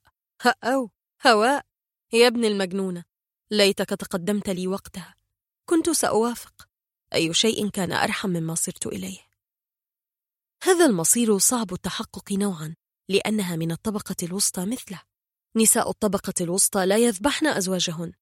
[0.64, 0.90] أو
[1.28, 1.66] هواء
[2.14, 3.04] يا ابن المجنونة
[3.52, 5.17] ليتك تقدمت لي وقتها.
[5.70, 6.68] كنت سأوافق.
[7.14, 9.20] أي شيء كان أرحم مما صرت إليه.
[10.64, 12.76] هذا المصير صعب التحقق نوعا
[13.10, 15.02] لأنها من الطبقة الوسطى مثله.
[15.56, 18.14] نساء الطبقة الوسطى لا يذبحن أزواجهن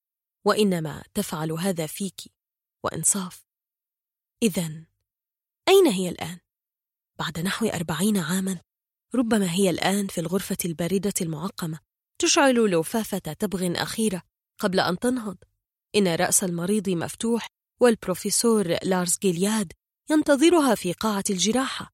[0.45, 2.22] وإنما تفعل هذا فيك.
[2.83, 3.45] وإنصاف.
[4.43, 4.85] إذا
[5.67, 6.40] أين هي الآن؟
[7.19, 8.61] بعد نحو أربعين عاما
[9.15, 11.80] ربما هي الآن في الغرفة الباردة المعقمة
[12.19, 14.22] تشعل لوفافة تبغ أخيرة
[14.59, 15.38] قبل أن تنهض.
[15.95, 17.48] إن رأس المريض مفتوح
[17.82, 19.74] والبروفيسور لارس جيلياد
[20.11, 21.91] ينتظرها في قاعة الجراحة.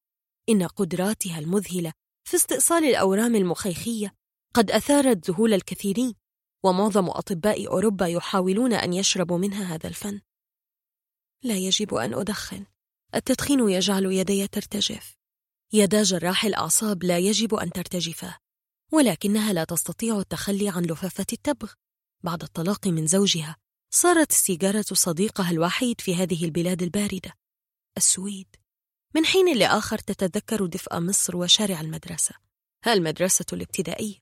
[0.48, 1.92] إن قدراتها المذهلة
[2.24, 4.14] في استئصال الأورام المخيخية
[4.54, 6.14] قد أثارت ذهول الكثيرين
[6.64, 10.20] ومعظم أطباء أوروبا يحاولون أن يشربوا منها هذا الفن.
[11.42, 12.66] لا يجب أن أدخن.
[13.14, 15.16] التدخين يجعل يدي ترتجف.
[15.72, 18.38] يدا جراح الأعصاب لا يجب أن ترتجفا
[18.92, 21.72] ولكنها لا تستطيع التخلي عن لفافة التبغ.
[22.24, 23.56] بعد الطلاق من زوجها
[23.94, 27.32] صارت السيجارة صديقها الوحيد في هذه البلاد الباردة
[27.96, 28.56] السويد.
[29.14, 32.34] من حين لآخر تتذكر دفء مصر وشارع المدرسة
[32.86, 34.18] المدرسة الابتدائية.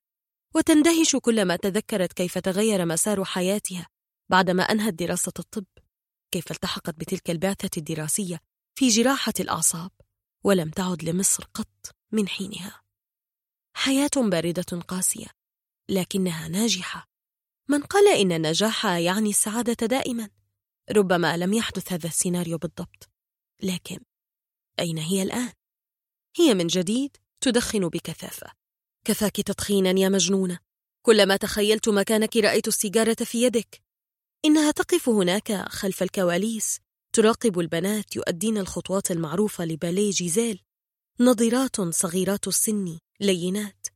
[0.55, 3.89] وتندهش كلما تذكرت كيف تغير مسار حياتها
[4.31, 5.67] بعدما أنهت دراسة الطب
[6.31, 8.41] كيف التحقت بتلك البعثة الدراسية
[8.79, 9.91] في جراحة الأعصاب
[10.45, 12.83] ولم تعد لمصر قط من حينها.
[13.77, 15.27] حياة باردة قاسية
[15.89, 17.10] لكنها ناجحة.
[17.71, 20.31] من قال إن النجاح يعني السعادة دائما
[20.91, 23.09] ربما لم يحدث هذا السيناريو بالضبط.
[23.63, 24.01] لكن
[24.81, 25.53] أين هي الآن؟
[26.37, 28.53] هي من جديد تدخن بكثافة.
[29.05, 30.59] كفاك تدخينا يا مجنونة.
[31.03, 33.83] كلما تخيلت مكانك رأيت السيجارة في يدك.
[34.45, 36.81] إنها تقف هناك خلف الكواليس.
[37.13, 40.63] تراقب البنات يؤدين الخطوات المعروفة لباليه جيزيل.
[41.21, 43.87] نظرات صغيرات السن لينات.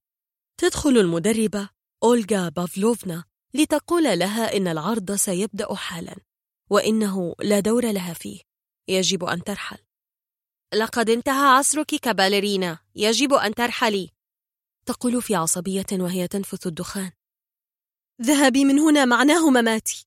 [0.57, 1.69] تدخل المدربة
[2.03, 6.17] أولغا بافلوفنا لتقول لها إن العرض سيبدأ حالا
[6.71, 8.41] وإنه لا دور لها فيه.
[8.89, 9.79] يجب أن ترحل.
[10.75, 12.79] لقد انتهى عصرك كباليرينا.
[12.95, 14.11] يجب أن ترحلي.
[14.87, 17.13] تقول في عصبية وهي تنفث الدخان.
[18.23, 20.07] ذهبي من هنا معناه مماتي.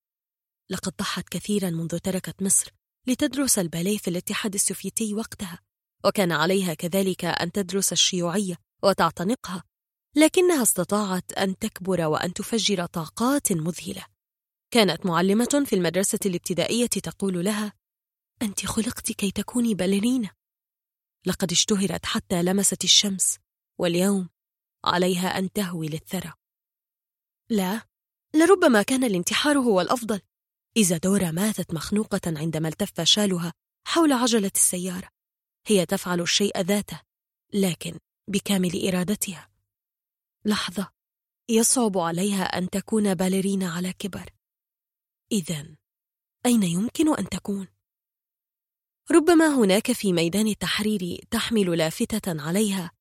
[0.69, 2.73] لقد ضحت كثيرا منذ تركت مصر
[3.07, 5.59] لتدرس الباليه في الاتحاد السوفيتي وقتها
[6.05, 9.63] وكان عليها كذلك أن تدرس الشيوعية وتعتنقها.
[10.17, 14.05] لكنها استطاعت أن تكبر وأن تفجر طاقات مذهلة.
[14.71, 17.73] كانت معلمة في المدرسة الابتدائية تقول لها
[18.41, 20.29] أنت خلقت كي تكوني باليرينا.
[21.25, 23.37] لقد اشتهرت حتى لمست الشمس
[23.79, 24.29] واليوم
[24.85, 26.33] عليها أن تهوي للثرى.
[27.49, 27.81] لا
[28.35, 30.21] لربما كان الانتحار هو الأفضل.
[30.77, 33.53] إذا دورا ماتت مخنوقة عندما التف شالها
[33.87, 35.09] حول عجلة السيارة
[35.67, 37.01] هي تفعل الشيء ذاته
[37.53, 39.56] لكن بكامل إرادتها.
[40.45, 40.91] لحظة.
[41.49, 44.33] يصعب عليها أن تكون باليرينا على كبر.
[45.31, 45.75] إذا
[46.45, 47.67] أين يمكن أن تكون؟
[49.11, 52.91] ربما هناك في ميدان التحرير تحمل لافتة عليها.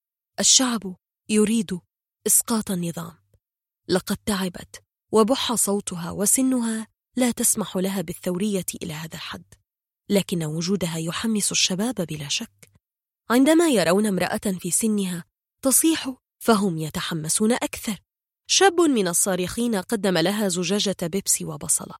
[0.41, 0.97] الشعب
[1.29, 1.81] يريد
[2.27, 3.19] إسقاط النظام.
[3.89, 4.83] لقد تعبت
[5.13, 9.55] وبح صوتها وسنها لا تسمح لها بالثورية إلى هذا الحد.
[10.11, 12.71] لكن وجودها يحمس الشباب بلا شك.
[13.31, 15.25] عندما يرون امرأة في سنها
[15.63, 16.15] تصيح
[16.47, 17.99] فهم يتحمسون أكثر.
[18.51, 21.95] شاب من الصارخين قدم لها زجاجة بيبسي وبصلة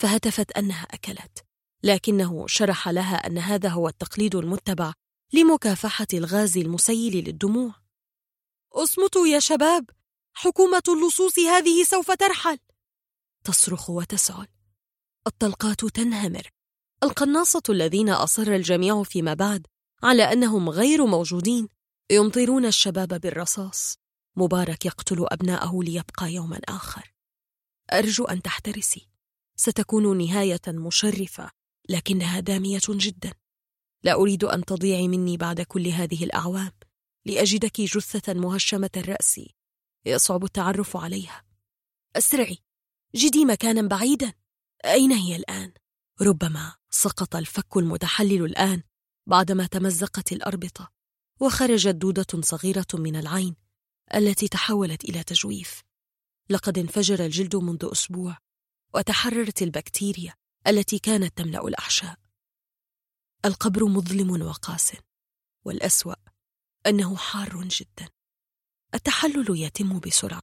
[0.00, 1.44] فهتفت أنها أكلت
[1.82, 4.92] لكنه شرح لها أن هذا هو التقليد المتبع
[5.32, 7.74] لمكافحة الغاز المسيل للدموع.
[8.72, 9.90] أصمتوا يا شباب
[10.36, 12.58] حكومة اللصوص هذه سوف ترحل.
[13.44, 14.46] تصرخ وتسعل.
[15.26, 16.50] الطلقات تنهمر.
[17.02, 19.66] القناصة الذين أصر الجميع فيما بعد
[20.02, 21.73] على أنهم غير موجودين
[22.10, 23.98] يمطرون الشباب بالرصاص.
[24.36, 27.14] مبارك يقتل أبناءه ليبقى يوما آخر.
[27.92, 29.08] أرجو أن تحترسي.
[29.56, 31.50] ستكون نهاية مشرفة
[31.88, 33.34] لكنها دامية جدا.
[34.02, 36.72] لا أريد أن تضيعي مني بعد كل هذه الأعوام.
[37.26, 39.40] لأجدك جثة مهشمة الرأس.
[40.06, 41.44] يصعب التعرف عليها.
[42.16, 42.58] أسرعي.
[43.14, 44.32] جدي مكانا بعيدا.
[44.84, 45.72] أين هي الآن؟
[46.22, 48.82] ربما سقط الفك المتحلل الآن
[49.26, 50.92] بعدما تمزقت الأربطة.
[51.40, 53.56] وخرجت دودة صغيرة من العين
[54.14, 55.82] التي تحولت إلى تجويف.
[56.50, 58.38] لقد انفجر الجلد منذ أسبوع
[58.94, 60.34] وتحررت البكتيريا
[60.66, 62.16] التي كانت تملأ الأحشاء
[63.44, 64.92] القبر مظلم وقاس
[65.64, 66.14] والأسوأ
[66.86, 68.08] أنه حار جدا.
[68.94, 70.40] التحلل يتم بسرعة.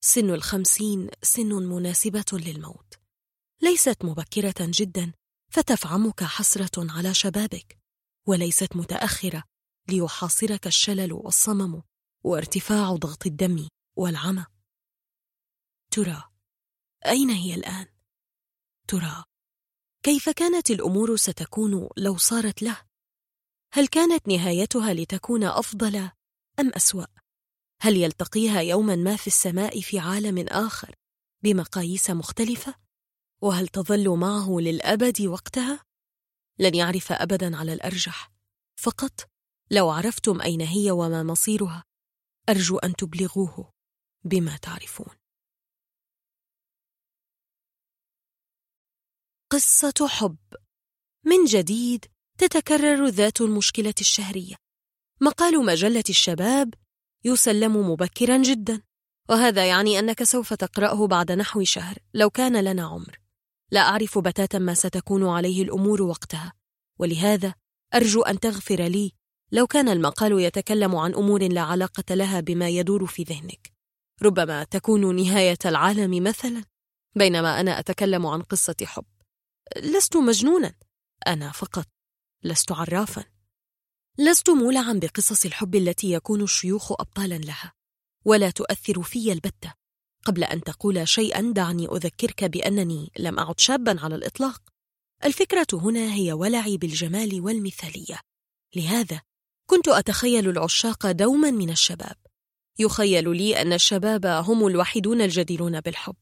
[0.00, 2.94] سن الخمسين سن مناسبة للموت.
[3.62, 5.12] ليست مبكرة جدا
[5.52, 7.78] فتفعمك حسرة على شبابك
[8.26, 9.44] وليست متأخرة
[9.90, 11.82] ليحاصرك الشلل والصمم
[12.24, 14.46] وارتفاع ضغط الدم والعمى
[15.90, 16.24] ترى
[17.06, 17.86] أين هي الآن؟
[18.88, 19.24] ترى
[20.02, 22.82] كيف كانت الأمور ستكون لو صارت له؟
[23.72, 25.96] هل كانت نهايتها لتكون أفضل
[26.60, 27.06] أم أسوأ؟
[27.82, 30.94] هل يلتقيها يوما ما في السماء في عالم آخر
[31.42, 32.74] بمقاييس مختلفة؟
[33.40, 35.84] وهل تظل معه للأبد وقتها؟
[36.58, 38.30] لن يعرف أبدا على الأرجح
[38.76, 39.30] فقط
[39.70, 41.84] لو عرفتم أين هي وما مصيرها
[42.48, 43.70] أرجو أن تبلغوه
[44.24, 45.16] بما تعرفون.
[49.50, 50.38] قصة حب.
[51.24, 52.04] من جديد
[52.38, 54.56] تتكرر ذات المشكلة الشهرية.
[55.20, 56.74] مقال مجلة الشباب
[57.24, 58.82] يسلم مبكرا جدا
[59.30, 63.20] وهذا يعني أنك سوف تقرأه بعد نحو شهر لو كان لنا عمر.
[63.70, 66.52] لا أعرف بتاتا ما ستكون عليه الأمور وقتها
[66.98, 67.54] ولهذا
[67.94, 69.17] أرجو أن تغفر لي
[69.52, 73.72] لو كان المقال يتكلم عن أمور لا علاقة لها بما يدور في ذهنك.
[74.22, 76.64] ربما تكون نهاية العالم مثلا
[77.16, 79.04] بينما أنا أتكلم عن قصة حب.
[79.76, 80.74] لست مجنونا.
[81.26, 81.86] أنا فقط
[82.44, 83.24] لست عرافا.
[84.18, 87.72] لست مولعا بقصص الحب التي يكون الشيوخ أبطالا لها.
[88.24, 89.74] ولا تؤثر في البتة.
[90.24, 94.62] قبل أن تقول شيئا دعني أذكرك بأنني لم أعد شابا على الإطلاق.
[95.24, 98.20] الفكرة هنا هي ولعي بالجمال والمثالية.
[98.76, 99.20] لهذا
[99.70, 102.16] كنت أتخيل العشاق دوما من الشباب.
[102.78, 106.16] يخيل لي أن الشباب هم الوحيدون الجديرون بالحب.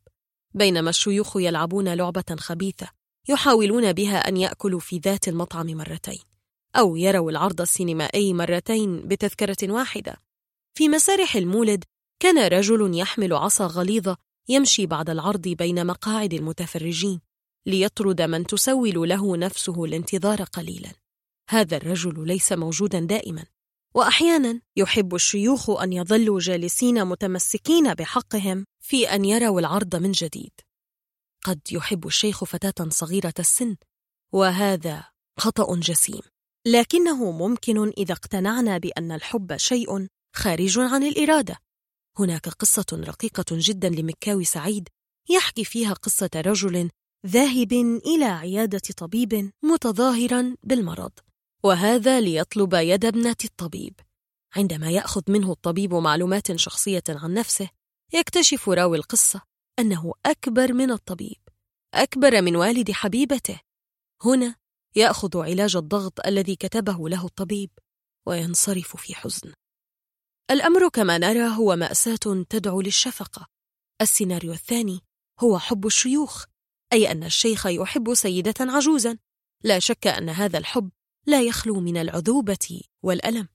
[0.54, 2.88] بينما الشيوخ يلعبون لعبة خبيثة
[3.28, 6.18] يحاولون بها أن يأكلوا في ذات المطعم مرتين
[6.76, 10.16] أو يروا العرض السينمائي مرتين بتذكرة واحدة.
[10.74, 11.84] في مسارح المولد
[12.20, 14.16] كان رجل يحمل عصا غليظة
[14.48, 17.20] يمشي بعد العرض بين مقاعد المتفرجين
[17.66, 21.05] ليطرد من تسول له نفسه الانتظار قليلا.
[21.48, 23.44] هذا الرجل ليس موجودا دائما.
[23.94, 30.52] واحيانا يحب الشيوخ أن يظلوا جالسين متمسكين بحقهم في أن يروا العرض من جديد.
[31.44, 33.76] قد يحب الشيخ فتاة صغيرة السن
[34.32, 35.04] وهذا
[35.38, 36.22] خطأ جسيم.
[36.66, 41.58] لكنه ممكن إذا اقتنعنا بأن الحب شيء خارج عن الإرادة.
[42.18, 44.88] هناك قصة رقيقة جدا لمكاوي سعيد
[45.30, 46.90] يحكي فيها قصة رجل
[47.26, 47.72] ذاهب
[48.06, 51.12] إلى عيادة طبيب متظاهرا بالمرض.
[51.64, 54.00] وهذا ليطلب يد ابنة الطبيب.
[54.56, 57.70] عندما يأخذ منه الطبيب معلومات شخصية عن نفسه
[58.12, 59.42] يكتشف راوي القصة
[59.78, 61.38] أنه أكبر من الطبيب
[61.94, 63.60] أكبر من والد حبيبته.
[64.24, 64.56] هنا
[64.96, 67.70] يأخذ علاج الضغط الذي كتبه له الطبيب
[68.26, 69.52] وينصرف في حزن.
[70.50, 73.46] الأمر كما نرى هو مأساة تدعو للشفقة.
[74.02, 75.00] السيناريو الثاني
[75.40, 76.44] هو حب الشيوخ
[76.92, 79.18] أي أن الشيخ يحب سيدة عجوزا.
[79.64, 80.90] لا شك أن هذا الحب
[81.26, 83.48] لا يخلو من العذوبة والألم.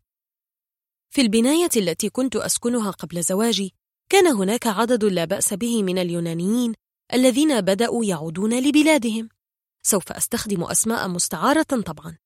[1.09, 3.74] في البناية التي كنت أسكنها قبل زواجي
[4.09, 6.74] كان هناك عدد لا بأس به من اليونانيين
[7.14, 9.30] الذين بدأوا يعودون لبلادهم.
[9.83, 12.17] سوف أستخدم أسماء مستعارة طبعا.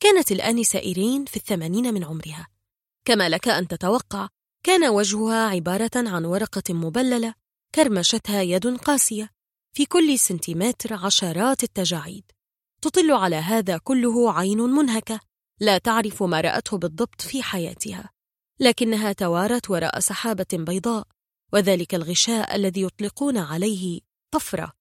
[0.00, 2.48] كانت الانسه ايرين في الثمانين من عمرها.
[3.04, 4.28] كما لك أن تتوقع
[4.62, 7.34] كان وجهها عبارة عن ورقة مبللة
[7.74, 9.30] كرمشتها يد قاسية
[9.72, 12.35] في كل سنتيمتر عشرات التجاعيد.
[12.82, 15.20] تطل على هذا كله عين منهكة
[15.60, 18.10] لا تعرف ما رأته بالضبط في حياتها.
[18.60, 21.06] لكنها توارت وراء سحابة بيضاء
[21.52, 24.72] وذلك الغشاء الذي يطلقون عليه طفرة.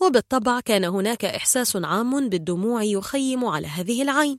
[0.00, 4.38] وبالطبع كان هناك إحساس عام بالدموع يخيم على هذه العين.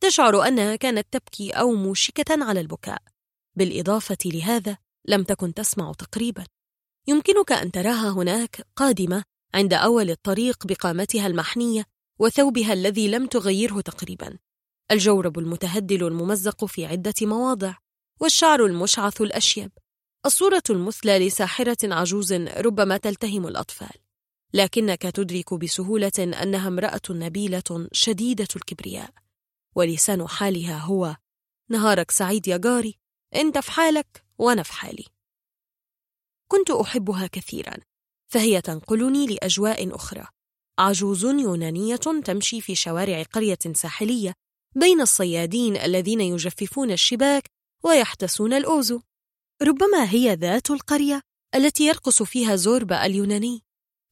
[0.00, 3.02] تشعر أنها كانت تبكي أو موشكة على البكاء.
[3.56, 4.78] بالإضافة لهذا
[5.08, 6.44] لم تكن تسمع تقريبا.
[7.08, 11.84] يمكنك أن تراها هناك قادمة عند أول الطريق بقامتها المحنية.
[12.18, 14.38] وثوبها الذي لم تغيره تقريبا.
[14.90, 17.74] الجورب المتهدل الممزق في عدة مواضع
[18.20, 19.72] والشعر المشعث الأشيب.
[20.26, 23.98] الصورة المثلى لساحرة عجوز ربما تلتهم الأطفال
[24.54, 29.10] لكنك تدرك بسهولة أنها امرأة نبيلة شديدة الكبرياء.
[29.74, 31.16] ولسان حالها هو
[31.70, 32.98] نهارك سعيد يا جاري
[33.34, 35.04] انت في حالك وأنا في حالي
[36.48, 37.76] كنت أحبها كثيرا
[38.28, 40.26] فهي تنقلني لأجواء أخرى.
[40.78, 44.32] عجوز يونانية تمشي في شوارع قرية ساحلية
[44.76, 47.46] بين الصيادين الذين يجففون الشباك
[47.84, 49.00] ويحتسون الأوزو
[49.62, 51.20] ربما هي ذات القرية
[51.54, 53.62] التي يرقص فيها زوربا اليوناني.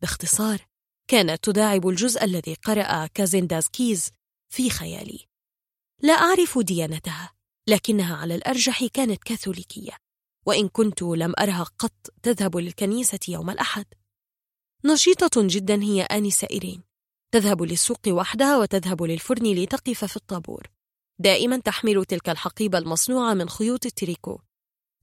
[0.02, 0.66] باختصار
[1.10, 4.10] كانت تداعب الجزء الذي قرأ كازندازكيز
[4.52, 5.26] في خيالي.
[6.02, 7.32] لا أعرف ديانتها
[7.68, 9.96] لكنها على الأرجح كانت كاثوليكية
[10.46, 13.86] وإن كنت لم أرها قط تذهب للكنيسة يوم الأحد.
[14.86, 16.82] نشيطة جدا هي آنسة إيرين.
[17.32, 20.70] تذهب للسوق وحدها وتذهب للفرن لتقف في الطابور.
[21.18, 24.40] دائما تحمل تلك الحقيبة المصنوعة من خيوط التريكو.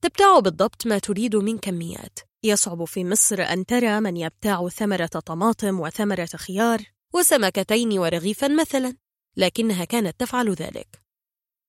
[0.02, 2.20] تبتاع بالضبط ما تريد من كميات.
[2.44, 8.98] يصعب في مصر أن ترى من يبتاع ثمرة طماطم وثمرة خيار وسمكتين ورغيفا مثلا
[9.38, 11.02] لكنها كانت تفعل ذلك.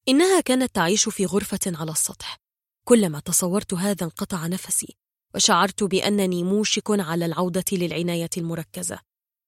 [0.08, 2.36] إنها كانت تعيش في غرفة على السطح.
[2.84, 4.97] كلما تصورت هذا انقطع نفسي.
[5.34, 8.98] وشعرت بأنني موشك على العودة للعناية المركزة.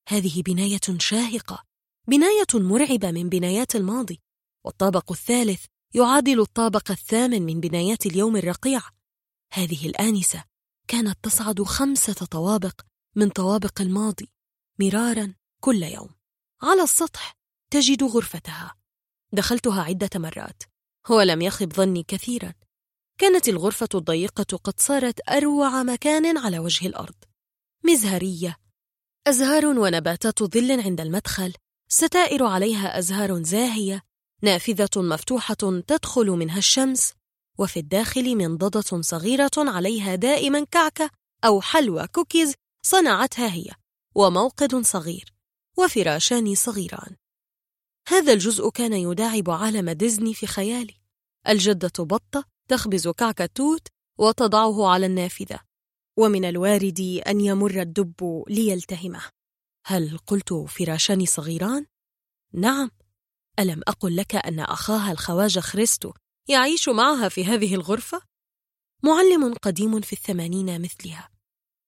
[0.09, 1.65] هذه بناية شاهقة.
[2.09, 4.21] بناية مرعبة من بنايات الماضي.
[4.65, 5.65] والطابق الثالث
[5.95, 8.81] يعادل الطابق الثامن من بنايات اليوم الرقيع.
[9.53, 10.45] هذه الآنسة
[10.89, 12.81] كانت تصعد خمسة طوابق
[13.17, 14.31] من طوابق الماضي.
[14.81, 16.09] مرارا كل يوم.
[16.63, 17.37] على السطح
[17.71, 18.75] تجد غرفتها.
[19.33, 20.63] دخلتها عدة مرات.
[21.07, 22.55] هو لم يخب ظني كثيرا.
[23.19, 27.15] كانت الغرفة الضيقة قد صارت أروع مكان على وجه الأرض.
[27.85, 28.57] مزهرية.
[29.27, 31.55] أزهار ونباتات ظل عند المدخل.
[31.89, 34.03] ستائر عليها أزهار زاهية.
[34.43, 37.13] نافذة مفتوحة تدخل منها الشمس.
[37.59, 41.11] وفي الداخل منضدة صغيرة عليها دائما كعكة
[41.45, 42.55] أو حلوى كوكيز
[42.87, 43.71] صنعتها هي.
[44.15, 45.35] وموقد صغير.
[45.79, 47.17] وفراشان صغيران.
[48.09, 50.95] هذا الجزء كان يداعب عالم ديزني في خيالي.
[51.49, 55.61] الجدة بطة تخبز كعك توت وتضعه على النافذة.
[56.19, 59.23] ومن الوارد أن يمر الدب ليلتهمه.
[59.87, 61.87] هل قلت فراشان صغيران؟
[62.53, 62.91] نعم.
[63.59, 66.13] ألم أقل لك أن أخاها الخواجة خريستو
[66.49, 68.23] يعيش معها في هذه الغرفة؟
[69.03, 71.31] معلم قديم في الثمانين مثلها.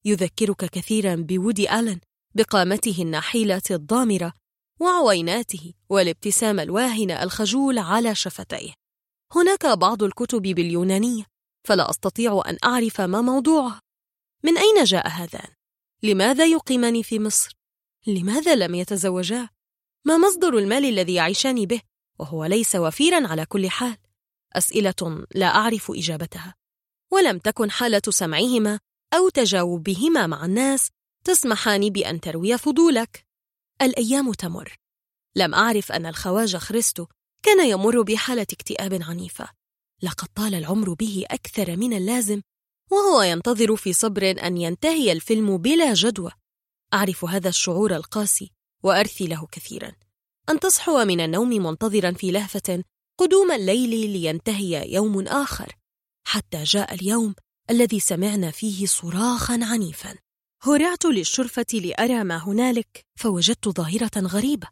[0.04, 2.00] يذكرك كثيرا بودي آلن
[2.34, 4.32] بقامته النحيلة الضامرة
[4.80, 8.72] وعويناته والابتسامة الواهنة الخجول على شفتيه.
[9.32, 11.24] هناك بعض الكتب باليونانية
[11.64, 13.80] فلا أستطيع أن أعرف ما موضوعها
[14.42, 15.48] من أين جاء هذان؟
[16.02, 17.56] لماذا يقيمان في مصر؟
[18.06, 19.48] لماذا لم يتزوجا؟
[20.04, 21.80] ما مصدر المال الذي يعيشان به
[22.18, 23.96] وهو ليس وفيرا على كل حال
[24.52, 26.54] أسئلة لا أعرف إجابتها
[27.12, 28.80] ولم تكن حالة سمعهما
[29.14, 30.90] أو تجاوبهما مع الناس
[31.24, 33.26] تسمحان بأن تروي فضولك
[33.82, 34.76] الأيام تمر
[35.36, 37.06] لم أعرف أن الخواجه خريستو
[37.46, 39.48] كان يمر بحالة اكتئاب عنيفة.
[40.02, 42.40] لقد طال العمر به أكثر من اللازم
[42.90, 46.30] وهو ينتظر في صبر أن ينتهي الفيلم بلا جدوى.
[46.94, 48.50] أعرف هذا الشعور القاسي
[48.82, 49.92] وأرثي له كثيرا.
[50.48, 52.84] أن تصحو من النوم منتظرا في لهفة
[53.18, 55.72] قدوم الليل لينتهي يوم آخر.
[56.26, 57.34] حتى جاء اليوم
[57.70, 60.14] الذي سمعنا فيه صراخا عنيفا.
[60.62, 64.68] هرعت للشرفة لأرى ما هنالك فوجدت ظاهرة غريبة.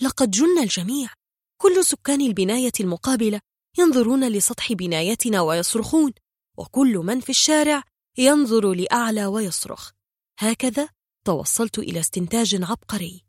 [0.00, 1.17] لقد جن الجميع.
[1.60, 3.40] كل سكان البناية المقابلة
[3.78, 6.12] ينظرون لسطح بنايتنا ويصرخون
[6.58, 7.82] وكل من في الشارع
[8.18, 9.90] ينظر لأعلى ويصرخ.
[10.38, 10.88] هكذا
[11.24, 13.24] توصلت إلى استنتاج عبقري.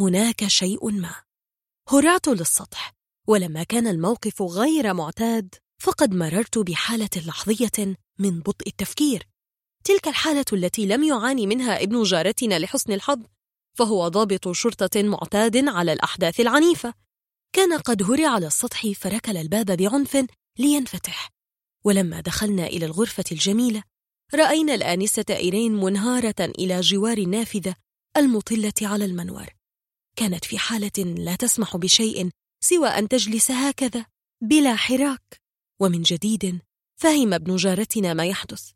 [0.00, 1.14] هناك شيء ما.
[1.88, 2.92] هرعت للسطح
[3.28, 9.28] ولما كان الموقف غير معتاد فقد مررت بحالة لحظية من بطء التفكير.
[9.84, 13.22] تلك الحالة التي لم يعاني منها ابن جارتنا لحسن الحظ
[13.78, 17.05] فهو ضابط شرطة معتاد على الأحداث العنيفة.
[17.56, 20.26] كان قد هرع على السطح فركل الباب بعنف
[20.58, 21.30] لينفتح.
[21.84, 23.82] ولما دخلنا إلى الغرفة الجميلة
[24.34, 27.76] رأينا الآنسة إيرين منهارة إلى جوار النافذة
[28.16, 29.46] المطلة على المنور
[30.16, 34.06] كانت في حالة لا تسمح بشيء سوى أن تجلس هكذا
[34.42, 35.40] بلا حراك.
[35.80, 36.60] ومن جديد
[37.00, 38.70] فهم ابن جارتنا ما يحدث.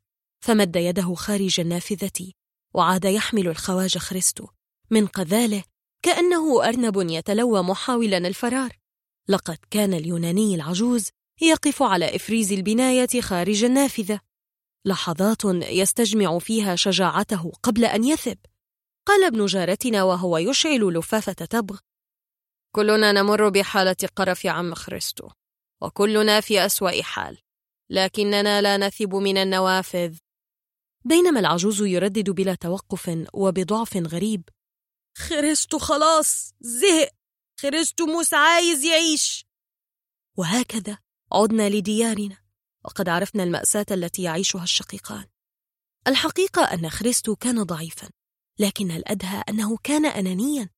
[0.44, 2.32] فمد يده خارج النافذة
[2.74, 4.46] وعاد يحمل الخواج خريستو.
[4.90, 5.64] من قذاله
[6.02, 8.76] كأنه أرنب يتلوى محاولا الفرار.
[9.28, 11.08] لقد كان اليوناني العجوز
[11.42, 14.20] يقف على إفريز البناية خارج النافذة.
[14.84, 18.38] لحظات يستجمع فيها شجاعته قبل أن يثب.
[19.06, 21.78] قال ابن جارتنا وهو يشعل لفافة تبغ.
[22.74, 25.28] كلنا نمر بحالة قرف عم خريستو
[25.82, 27.38] وكلنا في أسوأ حال
[27.90, 30.16] لكننا لا نثب من النوافذ.
[31.04, 34.48] بينما العجوز يردد بلا توقف وبضعف غريب.
[35.18, 37.10] خريستو خلاص زهق.
[37.60, 39.46] خريستو موس عايز يعيش.
[40.38, 40.98] وهكذا
[41.32, 42.38] عدنا لديارنا.
[42.84, 45.26] وقد عرفنا المأساة التي يعيشها الشقيقان.
[46.06, 48.10] الحقيقة أن خريستو كان ضعيفا
[48.58, 50.70] لكن الأدهى أنه كان أنانيا.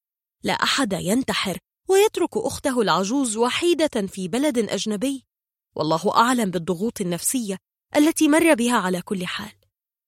[0.42, 5.26] لا أحد ينتحر ويترك أخته العجوز وحيدة في بلد أجنبي.
[5.74, 7.56] والله أعلم بالضغوط النفسية
[7.96, 9.52] التي مر بها على كل حال.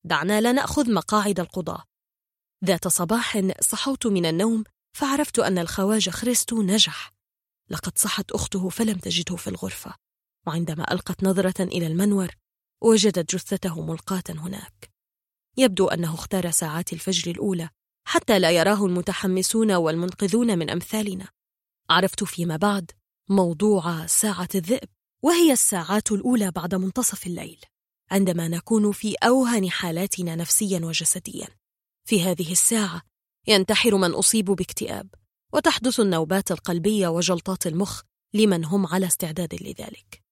[0.03, 1.83] دعنا لا نأخذ مقاعد القضاة
[2.65, 4.63] ذات صباح صحوت من النوم
[4.93, 7.13] فعرفت أن الخواجة خريستو نجح.
[7.69, 9.93] لقد صحت أخته فلم تجده في الغرفة.
[10.47, 12.35] وعندما ألقت نظرة إلى المنور
[12.81, 14.91] وجدت جثته ملقاة هناك.
[15.57, 17.69] يبدو أنه اختار ساعات الفجر الأولى
[18.07, 21.27] حتى لا يراه المتحمسون والمنقذون من أمثالنا.
[21.89, 22.91] عرفت فيما بعد
[23.29, 24.89] موضوع ساعة الذئب
[25.23, 27.59] وهي الساعات الأولى بعد منتصف الليل
[28.11, 31.47] عندما نكون في أوهن حالاتنا نفسيا وجسديا.
[32.05, 33.01] في هذه الساعة
[33.47, 35.15] ينتحر من أصيب باكتئاب
[35.53, 38.01] وتحدث النوبات القلبية وجلطات المخ
[38.33, 40.23] لمن هم على استعداد لذلك.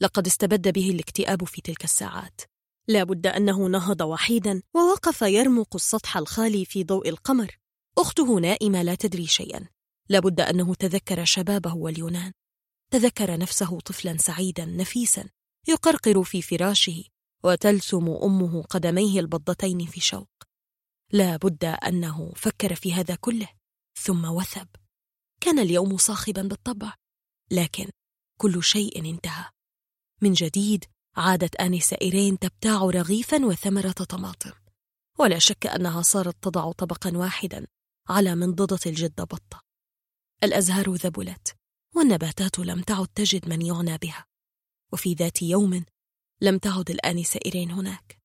[0.00, 2.40] لقد استبد به الاكتئاب في تلك الساعات.
[2.88, 7.58] لا بد أنه نهض وحيدا ووقف يرمق السطح الخالي في ضوء القمر.
[7.98, 9.68] أخته نائمة لا تدري شيئا.
[10.08, 12.32] لا بد أنه تذكر شبابه واليونان.
[12.90, 15.28] تذكر نفسه طفلا سعيدا نفيسا
[15.68, 17.04] يقرقر في فراشه
[17.44, 20.45] وتلثم أمه قدميه البضتين في شوق.
[21.12, 23.48] لا بد أنه فكر في هذا كله
[23.98, 24.68] ثم وثب.
[25.40, 26.94] كان اليوم صاخبا بالطبع
[27.50, 27.90] لكن
[28.38, 29.44] كل شيء انتهى.
[30.22, 30.84] من جديد
[31.16, 34.52] عادت آنسة إيرين تبتاع رغيفا وثمرة طماطم.
[35.18, 37.66] ولا شك أنها صارت تضع طبقا واحدا
[38.08, 39.62] على منضدة الجدة بطة.
[40.44, 41.56] الأزهار ذبلت
[41.94, 44.26] والنباتات لم تعد تجد من يعنى بها.
[44.92, 45.84] وفي ذات يوم
[46.40, 48.18] لم تعد الآنسة إيرين هناك.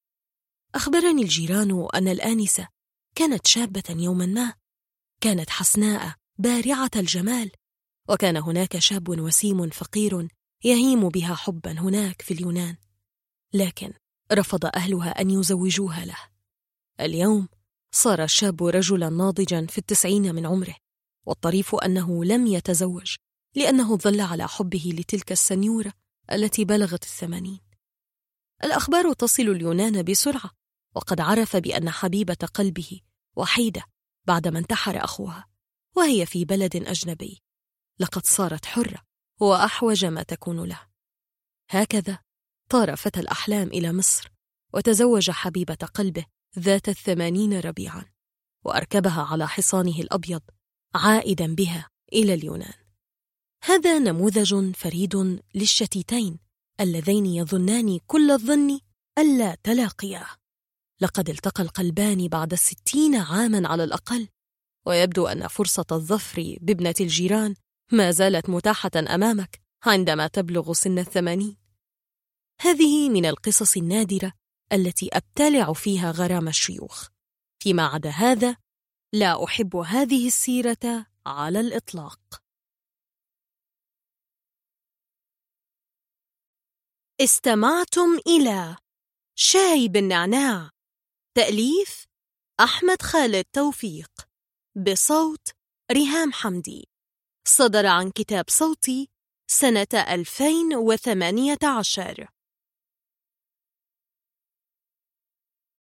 [0.76, 2.68] أخبرني الجيران أن الآنسة
[3.16, 4.54] كانت شابة يوما ما.
[5.22, 7.52] كانت حسناء بارعة الجمال
[8.10, 10.28] وكان هناك شاب وسيم فقير
[10.64, 12.76] يهيم بها حبا هناك في اليونان.
[13.54, 13.94] لكن
[14.32, 16.18] رفض أهلها أن يزوجوها له.
[17.00, 17.48] اليوم
[17.92, 20.76] صار الشاب رجلا ناضجا في التسعين من عمره
[21.26, 23.16] والطريف أنه لم يتزوج
[23.56, 25.94] لأنه ظل على حبه لتلك السنيورة
[26.32, 27.60] التي بلغت الثمانين.
[28.64, 30.61] الأخبار تصل اليونان بسرعة
[30.96, 33.02] وقد عرف بأن حبيبة قلبه
[33.36, 33.84] وحيدة
[34.28, 35.48] بعدما انتحر أخوها
[35.96, 37.42] وهي في بلد أجنبي.
[38.00, 39.02] لقد صارت حرة
[39.40, 40.80] وأحوج ما تكون له.
[41.70, 42.20] هكذا
[42.70, 44.32] طار فتى الأحلام إلى مصر
[44.74, 46.26] وتزوج حبيبة قلبه
[46.60, 48.06] ذات الثمانين ربيعا
[48.66, 50.42] وأركبها على حصانه الأبيض
[50.96, 52.74] عائدا بها إلى اليونان.
[53.64, 56.40] هذا نموذج فريد للشتيتين
[56.80, 58.80] اللذين يظنان كل الظن
[59.18, 60.28] ألا تلاقيا
[61.02, 64.28] لقد التقى القلبان بعد الستين عاما على الأقل.
[64.86, 67.56] ويبدو أن فرصة الظفر بابنة الجيران
[67.92, 71.58] ما زالت متاحة أمامك عندما تبلغ سن الثمانين.
[72.62, 74.34] هذه من القصص النادرة
[74.74, 77.08] التي أبتلع فيها غرام الشيوخ.
[77.64, 78.58] فيما عدا هذا
[79.14, 82.20] لا أحب هذه السيرة على الإطلاق.
[87.22, 88.78] استمعتم إلى
[89.36, 90.70] شاي بالنعناع.
[91.38, 92.06] تأليف
[92.60, 94.12] أحمد خالد توفيق
[94.76, 95.50] بصوت
[95.92, 96.88] ريهام حمدي.
[97.48, 99.10] صدر عن كتاب صوتي
[99.52, 102.28] سنة 2018